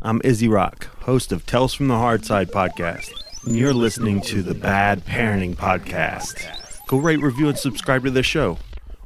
I'm 0.00 0.20
Izzy 0.22 0.46
Rock, 0.46 0.84
host 1.00 1.32
of 1.32 1.44
Tales 1.44 1.74
from 1.74 1.88
the 1.88 1.96
Hard 1.96 2.24
Side 2.24 2.52
podcast, 2.52 3.10
and 3.44 3.56
you're 3.56 3.74
listening 3.74 4.20
to 4.22 4.42
the 4.42 4.54
Bad 4.54 5.04
Parenting 5.04 5.56
Podcast. 5.56 6.46
Go 6.86 6.98
rate, 6.98 7.20
review, 7.20 7.48
and 7.48 7.58
subscribe 7.58 8.04
to 8.04 8.12
the 8.12 8.22
show 8.22 8.58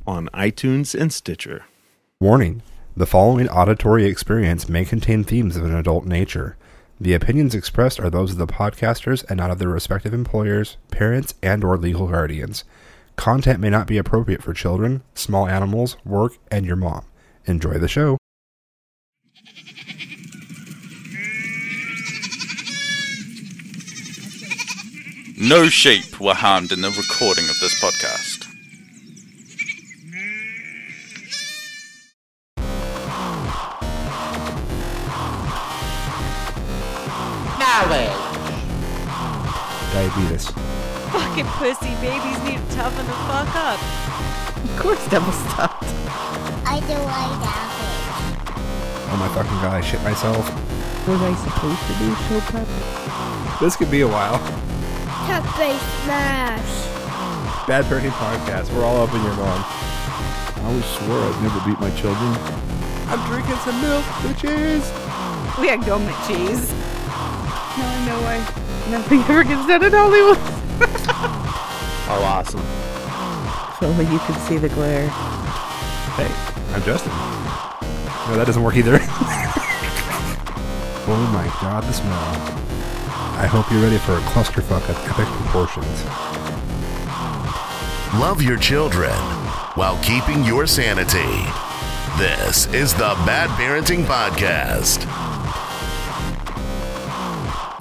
on 0.06 0.28
iTunes 0.34 0.94
and 0.98 1.10
Stitcher. 1.10 1.64
Warning 2.20 2.60
the 2.94 3.06
following 3.06 3.48
auditory 3.48 4.04
experience 4.04 4.68
may 4.68 4.84
contain 4.84 5.24
themes 5.24 5.56
of 5.56 5.64
an 5.64 5.74
adult 5.74 6.04
nature. 6.04 6.58
The 7.00 7.14
opinions 7.14 7.54
expressed 7.54 7.98
are 7.98 8.10
those 8.10 8.32
of 8.32 8.38
the 8.38 8.46
podcasters 8.46 9.24
and 9.30 9.38
not 9.38 9.50
of 9.50 9.58
their 9.58 9.70
respective 9.70 10.12
employers, 10.12 10.76
parents, 10.90 11.32
and 11.42 11.64
or 11.64 11.78
legal 11.78 12.08
guardians. 12.08 12.64
Content 13.16 13.60
may 13.60 13.70
not 13.70 13.86
be 13.86 13.96
appropriate 13.96 14.42
for 14.42 14.52
children, 14.52 15.02
small 15.14 15.48
animals, 15.48 15.96
work, 16.04 16.36
and 16.50 16.66
your 16.66 16.76
mom. 16.76 17.06
Enjoy 17.46 17.78
the 17.78 17.88
show. 17.88 18.18
No 25.42 25.68
sheep 25.68 26.20
were 26.20 26.34
harmed 26.34 26.70
in 26.70 26.82
the 26.82 26.90
recording 26.90 27.48
of 27.50 27.58
this 27.58 27.74
podcast. 27.82 28.46
Diabetes. 39.92 40.46
Fucking 41.10 41.46
pussy 41.58 41.90
babies 42.00 42.38
need 42.44 42.58
to 42.58 42.76
toughen 42.76 43.04
the 43.04 43.12
fuck 43.26 43.54
up. 43.56 43.80
Of 44.62 44.78
course, 44.78 45.08
double 45.08 45.32
stuffed. 45.32 45.82
I 46.64 46.78
do 46.86 46.94
like 46.94 47.36
that. 47.42 47.68
Oh 49.10 49.16
my 49.18 49.28
fucking 49.34 49.58
god, 49.60 49.74
I 49.74 49.80
shit 49.80 50.00
myself. 50.04 50.46
Was 51.08 51.20
I 51.20 51.34
supposed 51.34 51.82
to 51.88 51.94
do 51.98 52.14
show 52.28 52.40
prep? 52.48 53.60
This 53.60 53.74
could 53.74 53.90
be 53.90 54.02
a 54.02 54.08
while. 54.08 54.38
Pepe 55.26 55.78
smash. 56.04 56.72
Bad 57.66 57.84
Parenting 57.86 58.10
Podcast. 58.10 58.72
We're 58.74 58.84
all 58.84 59.02
up 59.02 59.14
in 59.14 59.22
your 59.22 59.34
mom. 59.34 59.64
I 59.64 60.62
always 60.66 60.84
swore 60.84 61.20
I'd 61.20 61.42
never 61.42 61.60
beat 61.68 61.78
my 61.80 61.90
children. 62.00 62.30
I'm 63.08 63.20
drinking 63.30 63.56
some 63.62 63.80
milk, 63.80 64.04
with 64.22 64.38
cheese. 64.38 64.90
We 65.60 65.68
had 65.68 65.84
gum 65.86 66.02
and 66.02 66.16
cheese. 66.26 66.72
Now 66.72 67.88
I 67.88 68.06
know 68.06 68.20
why 68.22 68.38
nothing 68.90 69.20
ever 69.20 69.44
gets 69.44 69.66
done 69.66 69.84
in 69.84 69.92
Hollywood. 69.92 70.38
Oh, 72.14 72.22
awesome. 72.24 72.60
If 72.60 73.82
only 73.82 74.04
you 74.12 74.18
could 74.18 74.36
see 74.42 74.58
the 74.58 74.68
glare. 74.68 75.08
Hey, 76.18 76.28
I'm 76.74 76.82
Justin. 76.82 77.12
No, 78.28 78.36
that 78.36 78.44
doesn't 78.44 78.62
work 78.62 78.76
either. 78.76 78.98
oh 81.08 81.30
my 81.32 81.46
god, 81.62 81.84
the 81.84 81.92
smell. 81.92 82.71
I 83.34 83.46
hope 83.46 83.70
you're 83.72 83.82
ready 83.82 83.98
for 83.98 84.12
a 84.12 84.20
clusterfuck 84.20 84.88
of 84.88 84.96
epic 85.08 85.26
proportions. 85.26 86.04
Love 88.20 88.42
your 88.42 88.56
children 88.58 89.12
while 89.74 89.98
keeping 90.02 90.44
your 90.44 90.66
sanity. 90.66 91.18
This 92.18 92.66
is 92.74 92.92
the 92.92 93.14
Bad 93.26 93.48
Parenting 93.50 94.04
Podcast. 94.04 95.06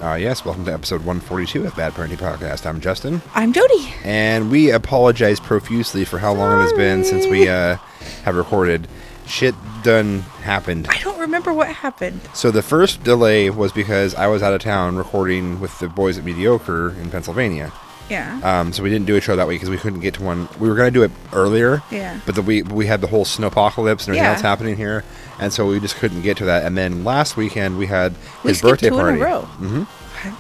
Uh, 0.01 0.15
yes, 0.15 0.43
welcome 0.43 0.65
to 0.65 0.73
episode 0.73 1.01
142 1.05 1.65
of 1.67 1.75
Bad 1.75 1.93
Parenting 1.93 2.17
Podcast. 2.17 2.65
I'm 2.65 2.81
Justin, 2.81 3.21
I'm 3.35 3.53
Jody. 3.53 3.93
and 4.03 4.49
we 4.49 4.71
apologize 4.71 5.39
profusely 5.39 6.05
for 6.05 6.17
how 6.17 6.33
long 6.33 6.59
it 6.59 6.63
has 6.63 6.73
been 6.73 7.03
since 7.03 7.27
we 7.27 7.47
uh, 7.47 7.75
have 8.23 8.35
recorded. 8.35 8.87
Shit 9.31 9.55
done 9.83 10.19
happened. 10.43 10.87
I 10.89 10.97
don't 10.99 11.17
remember 11.19 11.53
what 11.53 11.69
happened. 11.69 12.19
So 12.33 12.51
the 12.51 12.61
first 12.61 13.01
delay 13.03 13.49
was 13.49 13.71
because 13.71 14.13
I 14.13 14.27
was 14.27 14.43
out 14.43 14.53
of 14.53 14.61
town 14.61 14.97
recording 14.97 15.59
with 15.61 15.79
the 15.79 15.87
boys 15.87 16.17
at 16.17 16.25
Mediocre 16.25 16.89
in 17.01 17.09
Pennsylvania. 17.09 17.71
Yeah. 18.09 18.41
Um, 18.43 18.73
so 18.73 18.83
we 18.83 18.89
didn't 18.89 19.05
do 19.07 19.15
a 19.15 19.21
show 19.21 19.37
that 19.37 19.47
week 19.47 19.55
because 19.61 19.69
we 19.69 19.77
couldn't 19.77 20.01
get 20.01 20.15
to 20.15 20.23
one. 20.23 20.49
We 20.59 20.67
were 20.67 20.75
going 20.75 20.91
to 20.93 20.99
do 20.99 21.03
it 21.03 21.11
earlier. 21.31 21.81
Yeah. 21.89 22.19
But 22.25 22.35
the, 22.35 22.41
we 22.41 22.61
we 22.63 22.85
had 22.87 22.99
the 22.99 23.07
whole 23.07 23.23
snowpocalypse 23.23 23.77
and 23.77 24.09
everything 24.09 24.15
Yeah. 24.15 24.31
else 24.33 24.41
happening 24.41 24.75
here, 24.75 25.05
and 25.39 25.53
so 25.53 25.65
we 25.65 25.79
just 25.79 25.95
couldn't 25.95 26.21
get 26.23 26.35
to 26.37 26.45
that. 26.45 26.65
And 26.65 26.77
then 26.77 27.05
last 27.05 27.37
weekend 27.37 27.77
we 27.77 27.85
had 27.87 28.13
we 28.43 28.49
his 28.49 28.57
skipped 28.57 28.69
birthday 28.81 28.89
two 28.89 28.95
party. 28.97 29.15
in 29.17 29.21
a 29.21 29.25
row. 29.25 29.47
Mhm. 29.61 29.87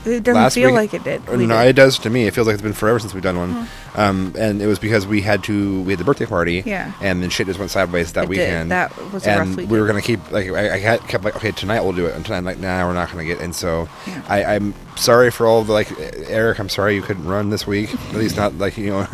It 0.05 0.23
doesn't 0.23 0.33
Last 0.41 0.53
feel 0.55 0.69
week- 0.69 0.75
like 0.75 0.93
it 0.93 1.03
did. 1.03 1.27
We 1.27 1.45
no, 1.45 1.57
did. 1.61 1.69
it 1.69 1.73
does 1.75 1.97
to 1.99 2.09
me. 2.09 2.25
It 2.27 2.33
feels 2.33 2.47
like 2.47 2.53
it's 2.55 2.63
been 2.63 2.73
forever 2.73 2.99
since 2.99 3.13
we've 3.13 3.23
done 3.23 3.37
one. 3.37 3.67
Um, 3.95 4.33
and 4.37 4.61
it 4.61 4.67
was 4.67 4.79
because 4.79 5.05
we 5.05 5.21
had 5.21 5.43
to. 5.45 5.81
We 5.83 5.91
had 5.93 5.99
the 5.99 6.03
birthday 6.05 6.25
party. 6.25 6.63
Yeah. 6.65 6.93
And 7.01 7.21
then 7.21 7.29
shit 7.29 7.47
just 7.47 7.59
went 7.59 7.71
sideways 7.71 8.13
that 8.13 8.21
It 8.25 8.27
did. 8.27 8.29
weekend. 8.29 8.71
That 8.71 8.95
was 9.11 9.25
a 9.27 9.37
rough 9.37 9.47
and 9.57 9.69
we 9.69 9.79
were 9.79 9.87
gonna 9.87 10.01
keep 10.01 10.31
like 10.31 10.49
I, 10.49 10.93
I 10.93 10.97
kept 10.97 11.23
like 11.23 11.35
okay 11.35 11.51
tonight 11.51 11.81
we'll 11.81 11.93
do 11.93 12.05
it 12.05 12.15
and 12.15 12.23
tonight 12.25 12.37
I'm 12.39 12.45
like 12.45 12.59
nah 12.59 12.85
we're 12.87 12.93
not 12.93 13.09
gonna 13.11 13.25
get 13.25 13.39
and 13.41 13.53
so 13.55 13.89
Yeah. 14.07 14.23
I, 14.29 14.43
I'm 14.55 14.73
sorry 14.95 15.29
for 15.31 15.45
all 15.45 15.63
the 15.63 15.73
like 15.73 15.89
Eric 16.29 16.59
I'm 16.59 16.69
sorry 16.69 16.95
you 16.95 17.01
couldn't 17.01 17.25
run 17.27 17.49
this 17.49 17.65
week 17.67 17.93
at 17.93 18.15
least 18.15 18.37
not 18.37 18.55
like 18.57 18.77
you 18.77 18.91
know 18.91 19.07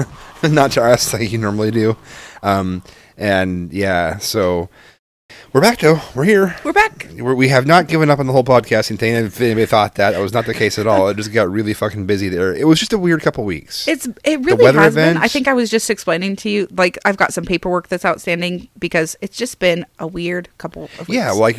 not 0.43 0.71
to 0.73 0.83
us 0.83 1.13
like 1.13 1.31
you 1.31 1.37
normally 1.37 1.71
do 1.71 1.97
um 2.43 2.83
and 3.17 3.71
yeah 3.73 4.17
so 4.17 4.69
we're 5.53 5.61
back 5.61 5.79
though. 5.79 5.99
we're 6.15 6.23
here 6.25 6.55
We're 6.63 6.73
back. 6.73 7.07
we're, 7.15 7.33
we 7.33 7.47
have 7.49 7.65
not 7.65 7.87
given 7.87 8.09
up 8.09 8.19
on 8.19 8.27
the 8.27 8.33
whole 8.33 8.43
podcasting 8.43 8.99
thing. 8.99 9.15
If 9.15 9.39
anybody 9.41 9.65
thought 9.65 9.95
that, 9.95 10.11
that 10.11 10.19
was 10.19 10.33
not 10.33 10.45
the 10.45 10.53
case 10.53 10.77
at 10.77 10.87
all. 10.87 11.07
It 11.09 11.17
just 11.17 11.31
got 11.33 11.49
really 11.49 11.73
fucking 11.73 12.05
busy 12.05 12.29
there. 12.29 12.53
It 12.53 12.65
was 12.67 12.79
just 12.79 12.93
a 12.93 12.97
weird 12.97 13.21
couple 13.21 13.43
weeks. 13.43 13.87
It's 13.87 14.07
it 14.23 14.39
really 14.41 14.63
weather 14.63 14.79
has 14.79 14.95
been. 14.95 15.17
I 15.17 15.27
think 15.27 15.47
I 15.47 15.53
was 15.53 15.69
just 15.69 15.89
explaining 15.89 16.35
to 16.37 16.49
you 16.49 16.67
like 16.71 16.97
I've 17.05 17.17
got 17.17 17.33
some 17.33 17.45
paperwork 17.45 17.87
that's 17.87 18.05
outstanding 18.05 18.69
because 18.77 19.15
it's 19.21 19.37
just 19.37 19.59
been 19.59 19.85
a 19.99 20.07
weird 20.07 20.49
couple 20.57 20.85
of 20.99 21.07
weeks. 21.07 21.09
yeah, 21.09 21.31
like 21.31 21.57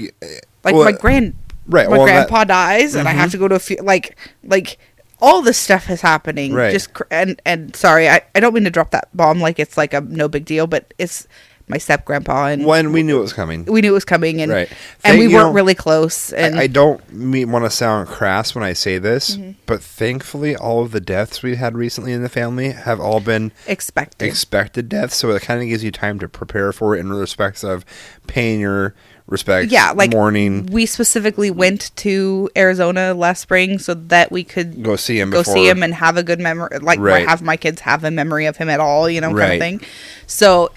like 0.64 0.74
well, 0.74 0.84
my 0.84 0.92
grand 0.92 1.34
right, 1.66 1.88
my 1.88 1.96
well, 1.96 2.06
that- 2.06 2.12
Mm-hmm. 2.28 2.28
grandpa 2.34 2.44
dies 2.44 2.94
and 2.94 3.08
I 3.08 3.12
have 3.12 3.30
to 3.32 3.38
go 3.38 3.48
to 3.48 3.54
a 3.54 3.58
few 3.60 3.76
like 3.78 4.16
like 4.44 4.78
all 5.20 5.42
this 5.42 5.58
stuff 5.58 5.90
is 5.90 6.00
happening 6.00 6.52
Right. 6.54 6.70
just 6.72 6.92
cr- 6.94 7.02
and 7.10 7.40
and 7.44 7.74
sorry 7.74 8.08
I, 8.08 8.20
I 8.34 8.40
don't 8.40 8.54
mean 8.54 8.64
to 8.64 8.70
drop 8.70 8.92
that 8.92 9.08
bomb 9.16 9.40
like 9.40 9.58
it's 9.58 9.76
like 9.76 9.92
a 9.92 10.00
no 10.00 10.28
big 10.28 10.44
deal 10.44 10.66
but 10.68 10.94
it's 10.98 11.26
my 11.68 11.78
step 11.78 12.04
grandpa 12.04 12.46
and 12.46 12.64
when 12.64 12.92
we 12.92 13.02
knew 13.02 13.18
it 13.18 13.22
was 13.22 13.32
coming. 13.32 13.64
we 13.66 13.80
knew 13.80 13.90
it 13.90 13.92
was 13.92 14.04
coming 14.04 14.40
and 14.40 14.50
Right. 14.52 14.68
and 15.04 15.18
Thank- 15.18 15.20
we 15.20 15.28
weren't 15.28 15.48
know, 15.48 15.52
really 15.52 15.74
close 15.74 16.32
and 16.32 16.58
I, 16.58 16.62
I 16.62 16.66
don't 16.66 17.12
mean, 17.12 17.50
want 17.52 17.64
to 17.64 17.70
sound 17.70 18.08
crass 18.08 18.54
when 18.54 18.64
I 18.64 18.72
say 18.72 18.98
this, 18.98 19.36
Mm-hmm. 19.36 19.50
but 19.66 19.82
thankfully, 19.82 20.56
all 20.56 20.82
of 20.82 20.92
the 20.92 21.00
deaths 21.00 21.42
we 21.42 21.56
had 21.56 21.76
recently 21.76 22.12
in 22.12 22.22
the 22.22 22.28
family 22.28 22.70
have 22.72 23.00
all 23.00 23.20
been 23.20 23.52
expected 23.66 24.26
expected 24.26 24.88
deaths. 24.88 25.16
So 25.16 25.30
it 25.30 25.42
kind 25.42 25.60
of 25.62 25.68
gives 25.68 25.82
you 25.84 25.90
time 25.90 26.18
to 26.20 26.28
prepare 26.28 26.72
for 26.72 26.96
it 26.96 27.00
in 27.00 27.12
respects 27.12 27.62
of 27.64 27.84
paying 28.26 28.60
your 28.60 28.94
respect. 29.26 29.70
yeah 29.70 29.90
like 29.90 30.10
mourning, 30.12 30.64
we 30.66 30.86
specifically 30.86 31.50
went 31.50 31.94
to 31.96 32.48
Arizona 32.56 33.12
last 33.12 33.40
spring 33.42 33.78
so 33.78 33.92
that 33.92 34.32
we 34.32 34.42
could 34.42 34.82
go 34.82 34.96
see 34.96 35.20
him. 35.20 35.28
go 35.30 35.40
before, 35.40 35.52
see 35.54 35.68
him 35.68 35.82
and 35.82 35.92
have 35.94 36.16
a 36.16 36.22
good 36.22 36.40
memory 36.40 36.78
like 36.80 36.98
Right. 36.98 37.28
have 37.28 37.42
my 37.42 37.58
kids 37.58 37.82
have 37.82 38.04
a 38.04 38.10
memory 38.10 38.46
of 38.46 38.56
him 38.56 38.70
at 38.70 38.80
all 38.80 39.08
you 39.10 39.20
know 39.20 39.34
kind 39.34 39.52
of 39.52 39.58
thing 39.58 39.80
so 40.26 40.70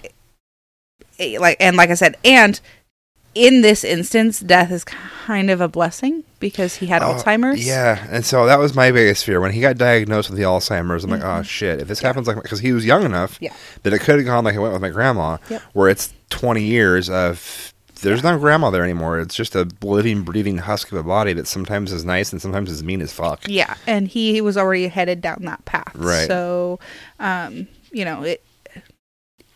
like 1.38 1.56
and 1.60 1.76
like 1.76 1.90
i 1.90 1.94
said 1.94 2.16
and 2.24 2.60
in 3.34 3.62
this 3.62 3.82
instance 3.82 4.40
death 4.40 4.70
is 4.70 4.84
kind 4.84 5.50
of 5.50 5.60
a 5.60 5.68
blessing 5.68 6.22
because 6.38 6.76
he 6.76 6.86
had 6.86 7.02
Oh, 7.02 7.14
alzheimer's 7.14 7.66
Yeah, 7.66 8.06
and 8.10 8.26
so 8.26 8.44
that 8.46 8.58
was 8.58 8.74
my 8.74 8.90
biggest 8.92 9.24
fear 9.24 9.40
when 9.40 9.52
he 9.52 9.60
got 9.62 9.78
diagnosed 9.78 10.28
with 10.28 10.36
the 10.38 10.44
Alzheimer's. 10.44 11.04
I'm 11.04 11.10
like, 11.10 11.22
oh 11.24 11.42
shit! 11.42 11.80
If 11.80 11.88
this 11.88 12.00
happens 12.00 12.26
like 12.26 12.42
because 12.42 12.58
he 12.60 12.72
was 12.72 12.84
young 12.84 13.04
enough 13.04 13.34
Mm-hmm. 13.36 13.44
Yeah. 13.44 13.54
that 13.84 13.92
it 13.94 14.00
could 14.00 14.16
have 14.16 14.24
gone 14.26 14.44
like 14.44 14.54
it 14.54 14.58
went 14.58 14.72
with 14.74 14.82
my 14.82 14.90
grandma, 14.90 15.38
Yep. 15.48 15.62
where 15.72 15.88
it's 15.88 16.12
20 16.30 16.62
years 16.62 17.08
of 17.08 17.72
there's 18.02 18.22
no 18.24 18.36
grandma 18.38 18.68
there 18.70 18.82
anymore. 18.84 19.20
It's 19.20 19.34
just 19.36 19.54
a 19.54 19.66
living, 19.80 20.24
breathing 20.24 20.58
husk 20.58 20.90
of 20.92 20.98
a 20.98 21.02
body 21.04 21.32
that 21.34 21.46
sometimes 21.46 21.92
is 21.92 22.04
nice 22.04 22.32
and 22.32 22.42
sometimes 22.42 22.68
is 22.70 22.82
mean 22.82 23.00
as 23.00 23.12
fuck. 23.12 23.40
yeah 23.48 23.76
and 23.86 24.08
he 24.08 24.40
was 24.42 24.56
already 24.58 24.88
headed 24.88 25.20
down 25.22 25.38
that 25.44 25.64
path 25.64 25.92
Right. 25.94 26.26
so 26.26 26.80
um 27.20 27.66
you 27.92 28.04
know 28.04 28.24
it 28.24 28.44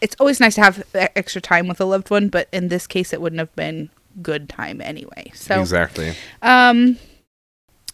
it's 0.00 0.16
always 0.20 0.40
nice 0.40 0.54
to 0.56 0.60
have 0.62 0.84
extra 0.94 1.40
time 1.40 1.68
with 1.68 1.80
a 1.80 1.84
loved 1.84 2.10
one 2.10 2.28
but 2.28 2.48
in 2.52 2.68
this 2.68 2.86
case 2.86 3.12
it 3.12 3.20
wouldn't 3.20 3.40
have 3.40 3.54
been 3.56 3.88
good 4.22 4.48
time 4.48 4.80
anyway 4.80 5.30
so 5.34 5.60
exactly. 5.60 6.14
Um 6.42 6.98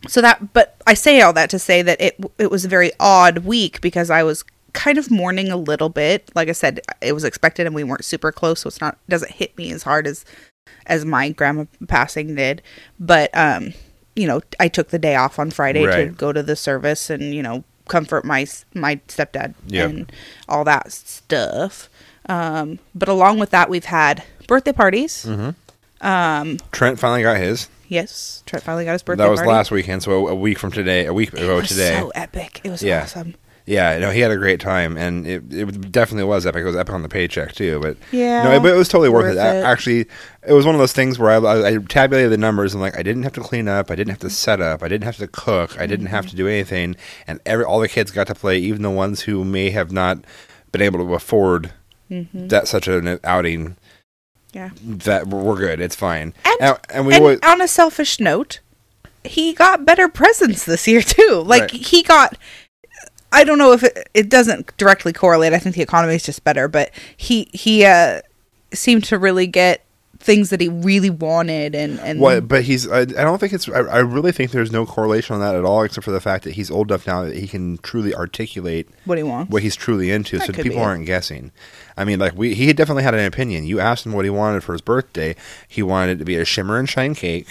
so 0.09 0.21
that 0.21 0.53
but 0.53 0.81
I 0.87 0.95
say 0.95 1.21
all 1.21 1.33
that 1.33 1.51
to 1.51 1.59
say 1.59 1.83
that 1.83 2.01
it 2.01 2.17
it 2.39 2.51
was 2.51 2.65
a 2.65 2.69
very 2.69 2.91
odd 2.99 3.39
week 3.39 3.81
because 3.81 4.11
I 4.11 4.23
was 4.23 4.45
kind 4.73 4.99
of 4.99 5.11
mourning 5.11 5.51
a 5.51 5.57
little 5.57 5.91
bit. 5.91 6.31
Like 6.35 6.49
I 6.49 6.53
said, 6.53 6.81
it 7.01 7.13
was 7.13 7.25
expected 7.25 7.67
and 7.67 7.75
we 7.75 7.85
weren't 7.85 8.05
super 8.05 8.33
close, 8.33 8.61
so 8.61 8.69
it's 8.69 8.81
not 8.81 8.99
doesn't 9.09 9.33
hit 9.33 9.57
me 9.57 9.71
as 9.71 9.83
hard 9.85 10.07
as 10.07 10.25
as 10.87 11.05
my 11.05 11.29
grandma 11.31 11.67
passing 11.89 12.35
did. 12.35 12.63
But 12.99 13.31
um 13.37 13.75
you 14.15 14.27
know, 14.27 14.43
I 14.61 14.69
took 14.69 14.89
the 14.89 14.99
day 14.99 15.15
off 15.17 15.39
on 15.39 15.51
Friday 15.51 15.87
to 15.87 16.13
go 16.13 16.33
to 16.33 16.43
the 16.43 16.55
service 16.57 17.09
and, 17.09 17.35
you 17.35 17.43
know, 17.43 17.65
comfort 17.89 18.25
my 18.25 18.47
my 18.75 18.97
stepdad 19.09 19.55
Yep. 19.69 19.91
and 19.91 20.13
all 20.49 20.65
that 20.65 20.93
stuff. 20.93 21.89
Um 22.29 22.79
but 22.95 23.09
along 23.09 23.39
with 23.39 23.51
that 23.51 23.69
we've 23.71 23.85
had 23.85 24.23
birthday 24.47 24.73
parties. 24.73 25.27
Um 26.01 26.59
Trent 26.73 26.99
finally 26.99 27.23
got 27.23 27.37
his. 27.39 27.69
Yes, 27.89 28.43
Trent 28.47 28.65
finally 28.65 28.85
got 28.87 28.93
his 28.93 29.03
birthday. 29.03 29.25
that 29.25 29.31
was 29.31 29.41
party. 29.41 29.51
last 29.53 29.71
weekend, 29.71 30.03
so 30.03 30.27
a, 30.29 30.35
week 30.35 30.59
from 30.59 30.73
today, 30.73 31.05
a 31.07 31.13
week 31.13 31.33
ago 31.35 31.59
It 31.59 31.61
was 31.63 31.69
today. 31.69 31.99
so 31.99 32.11
epic. 32.15 32.61
It 32.65 32.71
was 32.71 32.83
Yeah. 32.83 33.03
awesome. 33.03 33.35
Yeah, 33.65 33.97
no, 33.99 34.11
he 34.11 34.19
had 34.19 34.33
a 34.33 34.37
great 34.37 34.59
time, 34.59 34.97
and 34.97 35.25
it, 35.25 35.45
it 35.53 35.93
definitely 35.93 36.25
was 36.25 36.47
epic. 36.47 36.63
It 36.63 36.65
was 36.65 36.75
epic 36.75 36.93
on 36.95 37.03
the 37.03 37.09
paycheck 37.09 37.53
too, 37.53 37.79
but 37.81 37.97
Yeah, 38.11 38.43
no, 38.43 38.59
but 38.61 38.73
it 38.73 38.77
was 38.77 38.89
totally 38.89 39.09
worth, 39.09 39.27
worth 39.27 39.37
it. 39.37 39.59
It. 39.59 39.65
Actually, 39.65 40.07
it 40.45 40.53
was 40.53 40.67
one 40.67 40.75
of 40.75 40.81
those 40.81 40.93
things 40.93 41.17
where 41.17 41.31
I, 41.31 41.37
I, 41.37 41.69
I 41.69 41.77
tabulated 41.77 42.33
the 42.33 42.39
numbers 42.39 42.73
and 42.75 42.81
like 42.83 42.99
I 42.99 43.05
didn't 43.05 43.23
have 43.23 43.35
to 43.35 43.41
clean 43.41 43.69
up, 43.69 43.91
I 43.91 43.95
didn't 43.95 44.11
have 44.11 44.19
to 44.21 44.31
set 44.31 44.61
up, 44.61 44.83
I 44.83 44.89
didn't 44.89 45.05
have 45.05 45.19
to 45.19 45.29
cook, 45.29 45.79
I 45.79 45.87
didn't 45.87 46.07
Mm-hmm. 46.07 46.15
have 46.17 46.27
to 46.31 46.35
do 46.37 46.49
anything, 46.49 46.97
and 47.29 47.39
every 47.47 47.65
all 47.65 47.79
the 47.79 47.89
kids 47.89 48.11
got 48.11 48.27
to 48.29 48.35
play, 48.35 48.59
even 48.59 48.83
the 48.83 48.91
ones 48.91 49.21
who 49.21 49.45
may 49.45 49.71
have 49.71 49.93
not 49.93 50.19
been 50.73 50.83
able 50.83 50.99
to 51.07 51.15
afford 51.15 51.73
that 52.35 52.69
such 52.69 52.89
an 52.89 53.19
outing. 53.25 53.61
Mm-hmm. 53.65 53.73
Yeah. 54.55 54.69
that 54.85 55.29
we're 55.29 55.43
we're 55.43 55.57
good. 55.57 55.81
It's 55.81 55.97
fine. 55.97 56.35
And, 56.45 56.61
and, 56.61 56.79
and 56.91 57.07
we 57.07 57.15
and 57.15 57.43
on 57.43 57.63
a 57.63 57.67
selfish 57.69 58.21
note, 58.21 58.61
he 59.25 59.55
got 59.55 59.87
better 59.87 60.09
presents 60.11 60.65
this 60.67 60.87
year 60.87 61.01
too. 61.01 61.43
Like 61.47 61.63
Right. 61.63 61.71
he 61.71 62.03
got 62.03 62.37
I 63.33 63.45
don't 63.45 63.57
know 63.57 63.73
if 63.73 63.83
it, 63.83 64.11
it 64.13 64.29
doesn't 64.29 64.77
directly 64.77 65.15
correlate. 65.15 65.55
I 65.55 65.59
think 65.59 65.75
the 65.75 65.81
economy 65.83 66.17
is 66.17 66.23
just 66.23 66.45
better, 66.45 66.69
but 66.69 66.91
he 67.17 67.49
he 67.55 67.87
uh 67.87 68.21
seemed 68.75 69.05
to 69.05 69.19
really 69.19 69.47
get 69.47 69.85
things 70.19 70.51
that 70.51 70.61
he 70.61 70.69
really 70.69 71.11
wanted 71.11 71.75
and 71.75 71.99
and 72.01 72.21
What? 72.21 72.47
But 72.47 72.63
he's. 72.63 72.87
I, 72.89 73.01
I 73.01 73.05
don't 73.05 73.39
think 73.39 73.53
it's. 73.53 73.69
I, 73.69 73.79
I 73.81 73.99
really 73.99 74.31
think 74.33 74.51
there's 74.53 74.71
no 74.71 74.87
correlation 74.87 75.35
on 75.35 75.41
that 75.41 75.57
at 75.57 75.65
all, 75.65 75.83
except 75.83 76.05
for 76.05 76.13
the 76.13 76.21
fact 76.21 76.45
that 76.45 76.53
he's 76.53 76.71
old 76.71 76.91
enough 76.91 77.07
now 77.09 77.25
that 77.25 77.37
he 77.37 77.49
can 77.49 77.79
truly 77.79 78.15
articulate 78.15 78.89
what 79.05 79.19
he 79.19 79.25
wants. 79.25 79.51
what 79.51 79.63
he's 79.63 79.75
truly 79.75 80.11
into, 80.13 80.39
That 80.39 80.47
so 80.47 80.53
people 80.63 80.79
aren't 80.79 81.07
guessing. 81.07 81.51
I 81.97 82.05
mean, 82.05 82.19
like 82.19 82.35
we, 82.37 82.55
he 82.55 82.73
definitely 82.73 83.03
had 83.03 83.15
an 83.15 83.27
opinion. 83.27 83.65
You 83.65 83.81
asked 83.81 84.07
him 84.07 84.13
what 84.13 84.25
he 84.25 84.31
wanted 84.31 84.65
for 84.65 84.73
his 84.73 84.81
birthday. 84.81 85.37
He 85.69 85.83
wanted 85.83 86.13
it 86.13 86.19
to 86.19 86.25
be 86.25 86.37
a 86.37 86.45
shimmer 86.45 86.79
and 86.79 86.89
shine 86.89 87.15
cake. 87.15 87.49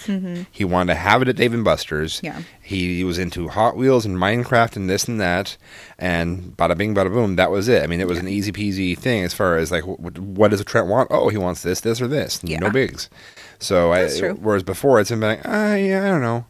He 0.51 0.65
wanted 0.65 0.93
to 0.93 0.99
have 0.99 1.21
it 1.21 1.27
at 1.27 1.35
Dave 1.35 1.53
and 1.53 1.63
Buster's. 1.63 2.17
Mm-hmm. 2.17 2.25
Yeah. 2.25 2.41
He 2.61 3.03
was 3.03 3.17
into 3.17 3.49
Hot 3.49 3.75
Wheels 3.75 4.05
and 4.05 4.17
Minecraft 4.17 4.75
and 4.77 4.89
this 4.89 5.07
and 5.07 5.19
that, 5.19 5.57
and 5.99 6.55
bada 6.55 6.77
bing, 6.77 6.95
bada 6.95 7.11
boom. 7.11 7.35
That 7.35 7.51
was 7.51 7.67
it. 7.67 7.83
I 7.83 7.87
mean, 7.87 7.99
it 7.99 8.07
was 8.07 8.17
an 8.17 8.27
easy 8.27 8.51
peasy 8.51 8.97
thing 8.97 9.23
as 9.23 9.33
far 9.33 9.57
as 9.57 9.71
like, 9.71 9.85
what, 9.85 10.17
what 10.17 10.51
does 10.51 10.63
Trent 10.63 10.87
want? 10.87 11.09
Oh, 11.11 11.29
he 11.29 11.37
wants 11.37 11.63
this, 11.63 11.81
this, 11.81 12.01
or 12.01 12.07
this. 12.07 12.39
Yeah. 12.43 12.59
No 12.59 12.69
bigs. 12.69 13.09
So 13.59 13.91
I, 13.91 14.09
whereas 14.31 14.63
before 14.63 14.99
it's 14.99 15.09
been 15.09 15.19
like, 15.19 15.41
ah, 15.45 15.75
yeah, 15.75 16.05
I 16.05 16.07
don't 16.07 16.21
know. 16.21 16.45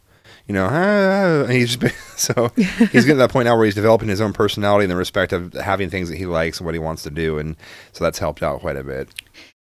You 0.52 0.58
know, 0.58 0.68
ah, 0.70 1.46
he's 1.50 1.76
been, 1.78 1.92
so 2.14 2.52
he's 2.56 3.06
getting 3.06 3.12
to 3.12 3.14
that 3.14 3.30
point 3.30 3.46
now 3.46 3.56
where 3.56 3.64
he's 3.64 3.74
developing 3.74 4.10
his 4.10 4.20
own 4.20 4.34
personality 4.34 4.84
in 4.84 4.90
the 4.90 4.96
respect 4.96 5.32
of 5.32 5.54
having 5.54 5.88
things 5.88 6.10
that 6.10 6.18
he 6.18 6.26
likes 6.26 6.58
and 6.58 6.66
what 6.66 6.74
he 6.74 6.78
wants 6.78 7.02
to 7.04 7.10
do, 7.10 7.38
and 7.38 7.56
so 7.92 8.04
that's 8.04 8.18
helped 8.18 8.42
out 8.42 8.60
quite 8.60 8.76
a 8.76 8.84
bit. 8.84 9.08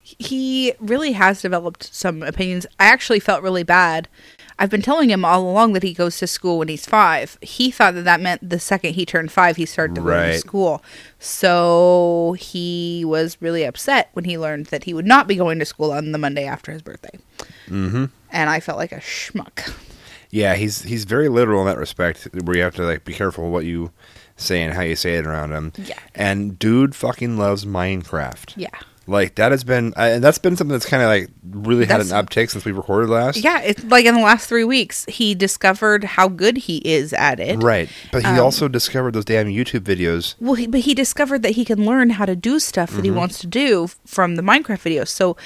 he 0.00 0.72
really 0.80 1.12
has 1.12 1.40
developed 1.40 1.94
some 1.94 2.24
opinions. 2.24 2.66
I 2.80 2.86
actually 2.86 3.20
felt 3.20 3.44
really 3.44 3.62
bad. 3.62 4.08
I've 4.58 4.70
been 4.70 4.82
telling 4.82 5.08
him 5.08 5.24
all 5.24 5.48
along 5.48 5.74
that 5.74 5.84
he 5.84 5.94
goes 5.94 6.18
to 6.18 6.26
school 6.26 6.58
when 6.58 6.66
he's 6.66 6.84
five. 6.84 7.38
He 7.40 7.70
thought 7.70 7.94
that 7.94 8.02
that 8.02 8.20
meant 8.20 8.50
the 8.50 8.58
second 8.58 8.94
he 8.94 9.06
turned 9.06 9.30
five, 9.30 9.54
he 9.54 9.66
started 9.66 9.94
to 9.94 10.00
go 10.00 10.10
to 10.10 10.38
school. 10.38 10.82
So 11.20 12.34
he 12.40 13.04
was 13.06 13.36
really 13.40 13.62
upset 13.62 14.10
when 14.14 14.24
he 14.24 14.36
learned 14.36 14.66
that 14.66 14.82
he 14.82 14.94
would 14.94 15.06
not 15.06 15.28
be 15.28 15.36
going 15.36 15.60
to 15.60 15.64
school 15.64 15.92
on 15.92 16.10
the 16.10 16.18
Monday 16.18 16.44
after 16.44 16.72
his 16.72 16.82
birthday. 16.82 17.16
Mm-hmm. 17.68 18.06
And 18.30 18.50
I 18.50 18.58
felt 18.58 18.78
like 18.78 18.90
a 18.90 18.96
schmuck. 18.96 19.72
Yeah, 20.32 20.54
he's 20.54 20.82
he's 20.82 21.04
very 21.04 21.28
literal 21.28 21.60
in 21.60 21.66
that 21.66 21.78
respect, 21.78 22.26
where 22.44 22.56
you 22.56 22.62
have 22.64 22.74
to 22.76 22.82
like 22.82 23.04
be 23.04 23.12
careful 23.12 23.50
what 23.50 23.64
you 23.64 23.92
say 24.36 24.62
and 24.62 24.72
how 24.74 24.80
you 24.80 24.96
say 24.96 25.16
it 25.18 25.26
around 25.26 25.52
him. 25.52 25.72
Yeah. 25.76 25.98
And 26.14 26.58
dude 26.58 26.94
fucking 26.96 27.36
loves 27.38 27.64
Minecraft. 27.64 28.54
Yeah. 28.56 28.70
Like 29.08 29.34
that 29.34 29.50
has 29.50 29.64
been, 29.64 29.92
uh, 29.96 30.02
and 30.14 30.22
that's 30.24 30.38
been 30.38 30.56
something 30.56 30.70
that's 30.72 30.86
kind 30.86 31.02
of 31.02 31.08
like 31.08 31.28
really 31.50 31.86
had 31.86 32.00
an 32.00 32.06
uptick 32.06 32.50
since 32.50 32.64
we 32.64 32.70
recorded 32.70 33.10
last. 33.10 33.36
Yeah, 33.36 33.60
it's 33.60 33.82
like 33.84 34.06
in 34.06 34.14
the 34.14 34.20
last 34.20 34.48
three 34.48 34.62
weeks, 34.62 35.04
he 35.06 35.34
discovered 35.34 36.04
how 36.04 36.28
good 36.28 36.56
he 36.56 36.76
is 36.78 37.12
at 37.12 37.40
it. 37.40 37.60
Right, 37.60 37.88
but 38.12 38.22
he 38.22 38.28
Um, 38.28 38.38
also 38.38 38.68
discovered 38.68 39.12
those 39.14 39.24
damn 39.24 39.48
YouTube 39.48 39.80
videos. 39.80 40.36
Well, 40.40 40.54
he, 40.54 40.68
but 40.68 40.80
he 40.82 40.94
discovered 40.94 41.42
that 41.42 41.50
he 41.50 41.64
can 41.64 41.84
learn 41.84 42.10
how 42.10 42.26
to 42.26 42.36
do 42.36 42.60
stuff 42.60 42.92
that 42.92 43.04
he 43.04 43.10
Mm-hmm. 43.10 43.18
wants 43.18 43.40
to 43.40 43.48
do 43.48 43.88
from 44.06 44.36
the 44.36 44.42
Minecraft 44.42 44.78
videos. 44.78 45.08
So 45.08 45.36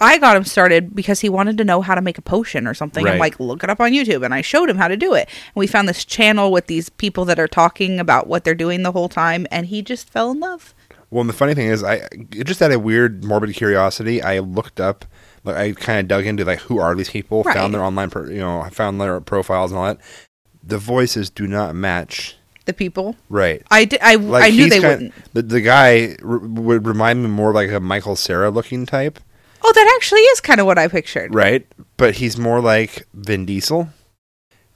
I 0.00 0.18
got 0.18 0.36
him 0.36 0.44
started 0.44 0.94
because 0.94 1.20
he 1.20 1.28
wanted 1.28 1.56
to 1.58 1.64
know 1.64 1.80
how 1.80 1.94
to 1.94 2.00
make 2.02 2.18
a 2.18 2.22
potion 2.22 2.66
or 2.66 2.74
something. 2.74 3.06
I'm 3.06 3.18
like, 3.18 3.40
look 3.40 3.64
it 3.64 3.70
up 3.70 3.80
on 3.80 3.92
YouTube, 3.92 4.24
and 4.24 4.34
I 4.34 4.42
showed 4.42 4.68
him 4.68 4.76
how 4.76 4.88
to 4.88 4.96
do 4.96 5.14
it. 5.14 5.28
And 5.28 5.54
we 5.56 5.66
found 5.66 5.88
this 5.88 6.04
channel 6.04 6.52
with 6.52 6.66
these 6.66 6.88
people 6.90 7.24
that 7.26 7.38
are 7.38 7.48
talking 7.48 7.98
about 7.98 8.26
what 8.26 8.44
they're 8.44 8.54
doing 8.54 8.82
the 8.82 8.92
whole 8.92 9.08
time, 9.08 9.46
and 9.50 9.66
he 9.66 9.80
just 9.82 10.08
fell 10.10 10.30
in 10.30 10.40
love. 10.40 10.74
Well, 11.10 11.20
and 11.22 11.30
the 11.30 11.34
funny 11.34 11.54
thing 11.54 11.68
is, 11.68 11.82
I 11.84 12.08
just 12.44 12.60
had 12.60 12.72
a 12.72 12.78
weird 12.78 13.24
morbid 13.24 13.54
curiosity, 13.54 14.20
I 14.22 14.40
looked 14.40 14.80
up, 14.80 15.04
like 15.44 15.56
I 15.56 15.72
kind 15.72 16.00
of 16.00 16.08
dug 16.08 16.26
into 16.26 16.44
like 16.44 16.58
who 16.60 16.78
are 16.78 16.94
these 16.94 17.10
people, 17.10 17.42
Right. 17.44 17.54
found 17.54 17.72
their 17.72 17.82
online, 17.82 18.10
pro- 18.10 18.26
you 18.28 18.40
know, 18.40 18.60
I 18.60 18.70
found 18.70 19.00
their 19.00 19.20
profiles 19.20 19.70
and 19.70 19.78
all 19.78 19.86
that. 19.86 19.98
The 20.64 20.78
voices 20.78 21.30
do 21.30 21.46
not 21.46 21.74
match. 21.76 22.36
The 22.64 22.72
people, 22.72 23.14
Right. 23.28 23.62
I 23.70 23.84
did, 23.84 24.00
I, 24.02 24.16
Like 24.16 24.42
I 24.44 24.50
knew 24.50 24.68
they 24.68 24.80
kind- 24.80 24.92
wouldn't. 24.94 25.14
The, 25.32 25.42
the 25.42 25.60
guy 25.60 26.16
r- 26.24 26.38
would 26.38 26.84
remind 26.88 27.22
me 27.22 27.28
more 27.28 27.52
like 27.54 27.70
a 27.70 27.78
Michael 27.78 28.16
Cera 28.16 28.50
looking 28.50 28.84
type, 28.84 29.20
Oh, 29.68 29.72
that 29.74 29.92
actually 29.96 30.20
is 30.20 30.40
kind 30.40 30.60
of 30.60 30.66
what 30.66 30.78
I 30.78 30.86
pictured. 30.86 31.34
right? 31.34 31.66
But 31.96 32.14
he's 32.14 32.38
more 32.38 32.60
like 32.60 33.06
Vin 33.14 33.46
Diesel. 33.46 33.88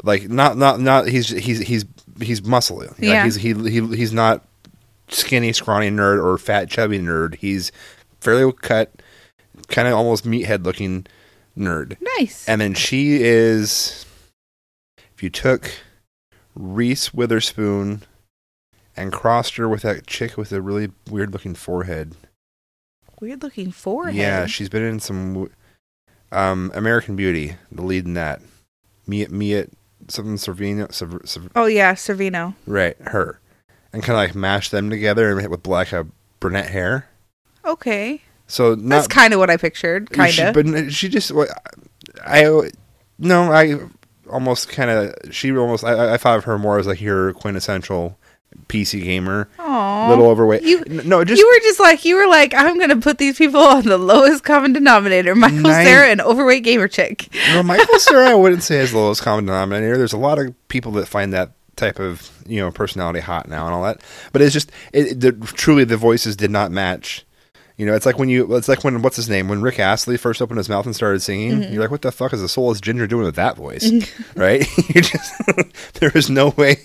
Like 0.02 0.28
not 0.28 0.56
not 0.56 0.80
not 0.80 1.06
he's 1.06 1.28
he's 1.28 1.60
he's 1.60 1.84
he's 2.20 2.40
muscly. 2.40 2.88
Like 2.88 2.98
Yeah. 2.98 3.24
he's 3.24 3.36
he, 3.36 3.52
he 3.54 3.86
he's 3.96 4.12
not 4.12 4.44
skinny 5.08 5.52
scrawny 5.52 5.90
nerd 5.90 6.22
or 6.24 6.36
fat 6.38 6.68
chubby 6.70 6.98
nerd. 6.98 7.36
He's 7.36 7.70
fairly 8.20 8.50
cut, 8.52 8.90
kind 9.68 9.86
of 9.86 9.94
almost 9.94 10.24
meathead 10.24 10.64
looking 10.64 11.06
nerd. 11.56 11.96
Nice. 12.18 12.48
And 12.48 12.60
then 12.60 12.74
she 12.74 13.22
is 13.22 14.06
if 15.14 15.22
you 15.22 15.30
took 15.30 15.70
Reese 16.54 17.12
Witherspoon 17.14 18.02
and 18.96 19.12
crossed 19.12 19.56
her 19.56 19.68
with 19.68 19.82
that 19.82 20.06
chick 20.06 20.36
with 20.36 20.50
a 20.52 20.60
really 20.62 20.90
weird 21.10 21.32
looking 21.32 21.54
forehead. 21.54 22.16
Weird 23.20 23.42
looking 23.42 23.70
forehead. 23.72 24.14
Yeah, 24.16 24.46
she's 24.46 24.68
been 24.68 24.82
in 24.82 25.00
some 25.00 25.50
um 26.32 26.70
American 26.74 27.16
Beauty, 27.16 27.56
the 27.70 27.82
lead 27.82 28.06
in 28.06 28.14
that. 28.14 28.40
Mia 29.06 29.28
Mia 29.28 29.66
something 30.08 30.36
Servino 30.36 30.92
Serv- 30.92 31.22
Serv- 31.24 31.50
oh 31.54 31.66
yeah, 31.66 31.94
Servino. 31.94 32.54
right, 32.66 32.96
her. 33.00 33.40
And 33.92 34.02
kind 34.02 34.16
of 34.16 34.24
like 34.28 34.34
mash 34.36 34.70
them 34.70 34.88
together 34.88 35.36
and 35.36 35.48
with 35.50 35.62
black 35.62 35.92
uh, 35.92 36.04
brunette 36.38 36.70
hair. 36.70 37.08
Okay, 37.64 38.22
So 38.46 38.74
not 38.74 38.88
that's 38.88 39.08
kind 39.08 39.34
of 39.34 39.40
what 39.40 39.50
I 39.50 39.56
pictured. 39.56 40.10
Kind 40.10 40.38
of. 40.38 40.54
but 40.54 40.92
she 40.92 41.08
just 41.08 41.32
I 42.24 42.70
no, 43.18 43.52
I 43.52 43.80
almost 44.30 44.68
kind 44.68 44.90
of 44.90 45.14
she 45.34 45.54
almost 45.56 45.82
I, 45.84 46.14
I 46.14 46.16
thought 46.16 46.38
of 46.38 46.44
her 46.44 46.58
more 46.58 46.78
as 46.78 46.86
like 46.86 47.00
your 47.00 47.32
quintessential 47.34 48.16
PC 48.68 49.02
gamer, 49.02 49.48
Aww. 49.58 50.08
little 50.08 50.26
overweight. 50.26 50.62
You- 50.62 50.84
no, 50.84 51.24
just 51.24 51.38
you 51.40 51.46
were 51.46 51.60
just 51.60 51.80
like 51.80 52.04
you 52.04 52.16
were 52.16 52.26
like 52.28 52.54
I'm 52.54 52.78
gonna 52.78 52.96
put 53.00 53.18
these 53.18 53.36
people 53.38 53.60
on 53.60 53.84
the 53.84 53.98
lowest 53.98 54.44
common 54.44 54.72
denominator. 54.72 55.34
Michael 55.34 55.58
Nine- 55.60 55.84
Cera 55.86 56.06
and 56.08 56.20
overweight 56.20 56.64
gamer 56.64 56.88
chick. 56.88 57.28
No, 57.54 57.62
Michael 57.62 57.98
Cera, 57.98 58.30
I 58.30 58.34
wouldn't 58.34 58.62
say 58.62 58.78
is 58.78 58.92
the 58.92 58.98
lowest 58.98 59.22
common 59.22 59.46
denominator. 59.46 59.96
There's 59.96 60.12
a 60.12 60.18
lot 60.18 60.38
of 60.38 60.54
people 60.68 60.92
that 60.92 61.06
find 61.08 61.32
that 61.32 61.52
type 61.76 61.98
of 61.98 62.30
you 62.46 62.60
know 62.60 62.70
personality 62.70 63.20
hot 63.20 63.48
now 63.48 63.66
and 63.66 63.74
all 63.74 63.82
that, 63.84 64.00
but 64.32 64.42
it's 64.42 64.52
just 64.52 64.70
it, 64.92 65.18
the, 65.20 65.32
truly 65.32 65.84
the 65.84 65.96
voices 65.96 66.36
did 66.36 66.50
not 66.50 66.70
match. 66.70 67.24
You 67.80 67.86
know, 67.86 67.94
it's 67.94 68.04
like 68.04 68.18
when 68.18 68.28
you 68.28 68.54
it's 68.56 68.68
like 68.68 68.84
when 68.84 69.00
what's 69.00 69.16
his 69.16 69.30
name 69.30 69.48
when 69.48 69.62
Rick 69.62 69.80
Astley 69.80 70.18
first 70.18 70.42
opened 70.42 70.58
his 70.58 70.68
mouth 70.68 70.84
and 70.84 70.94
started 70.94 71.20
singing. 71.20 71.62
You're 71.72 71.80
like, 71.80 71.90
what 71.90 72.02
the 72.02 72.12
fuck 72.12 72.34
is 72.34 72.42
the 72.42 72.48
soulless 72.48 72.78
ginger 72.78 73.06
doing 73.06 73.24
with 73.24 73.36
that 73.36 73.56
voice, 73.56 73.90
right? 74.36 74.66
you 74.94 75.00
just 75.00 75.32
there 75.94 76.12
is 76.14 76.28
no 76.28 76.50
way. 76.50 76.80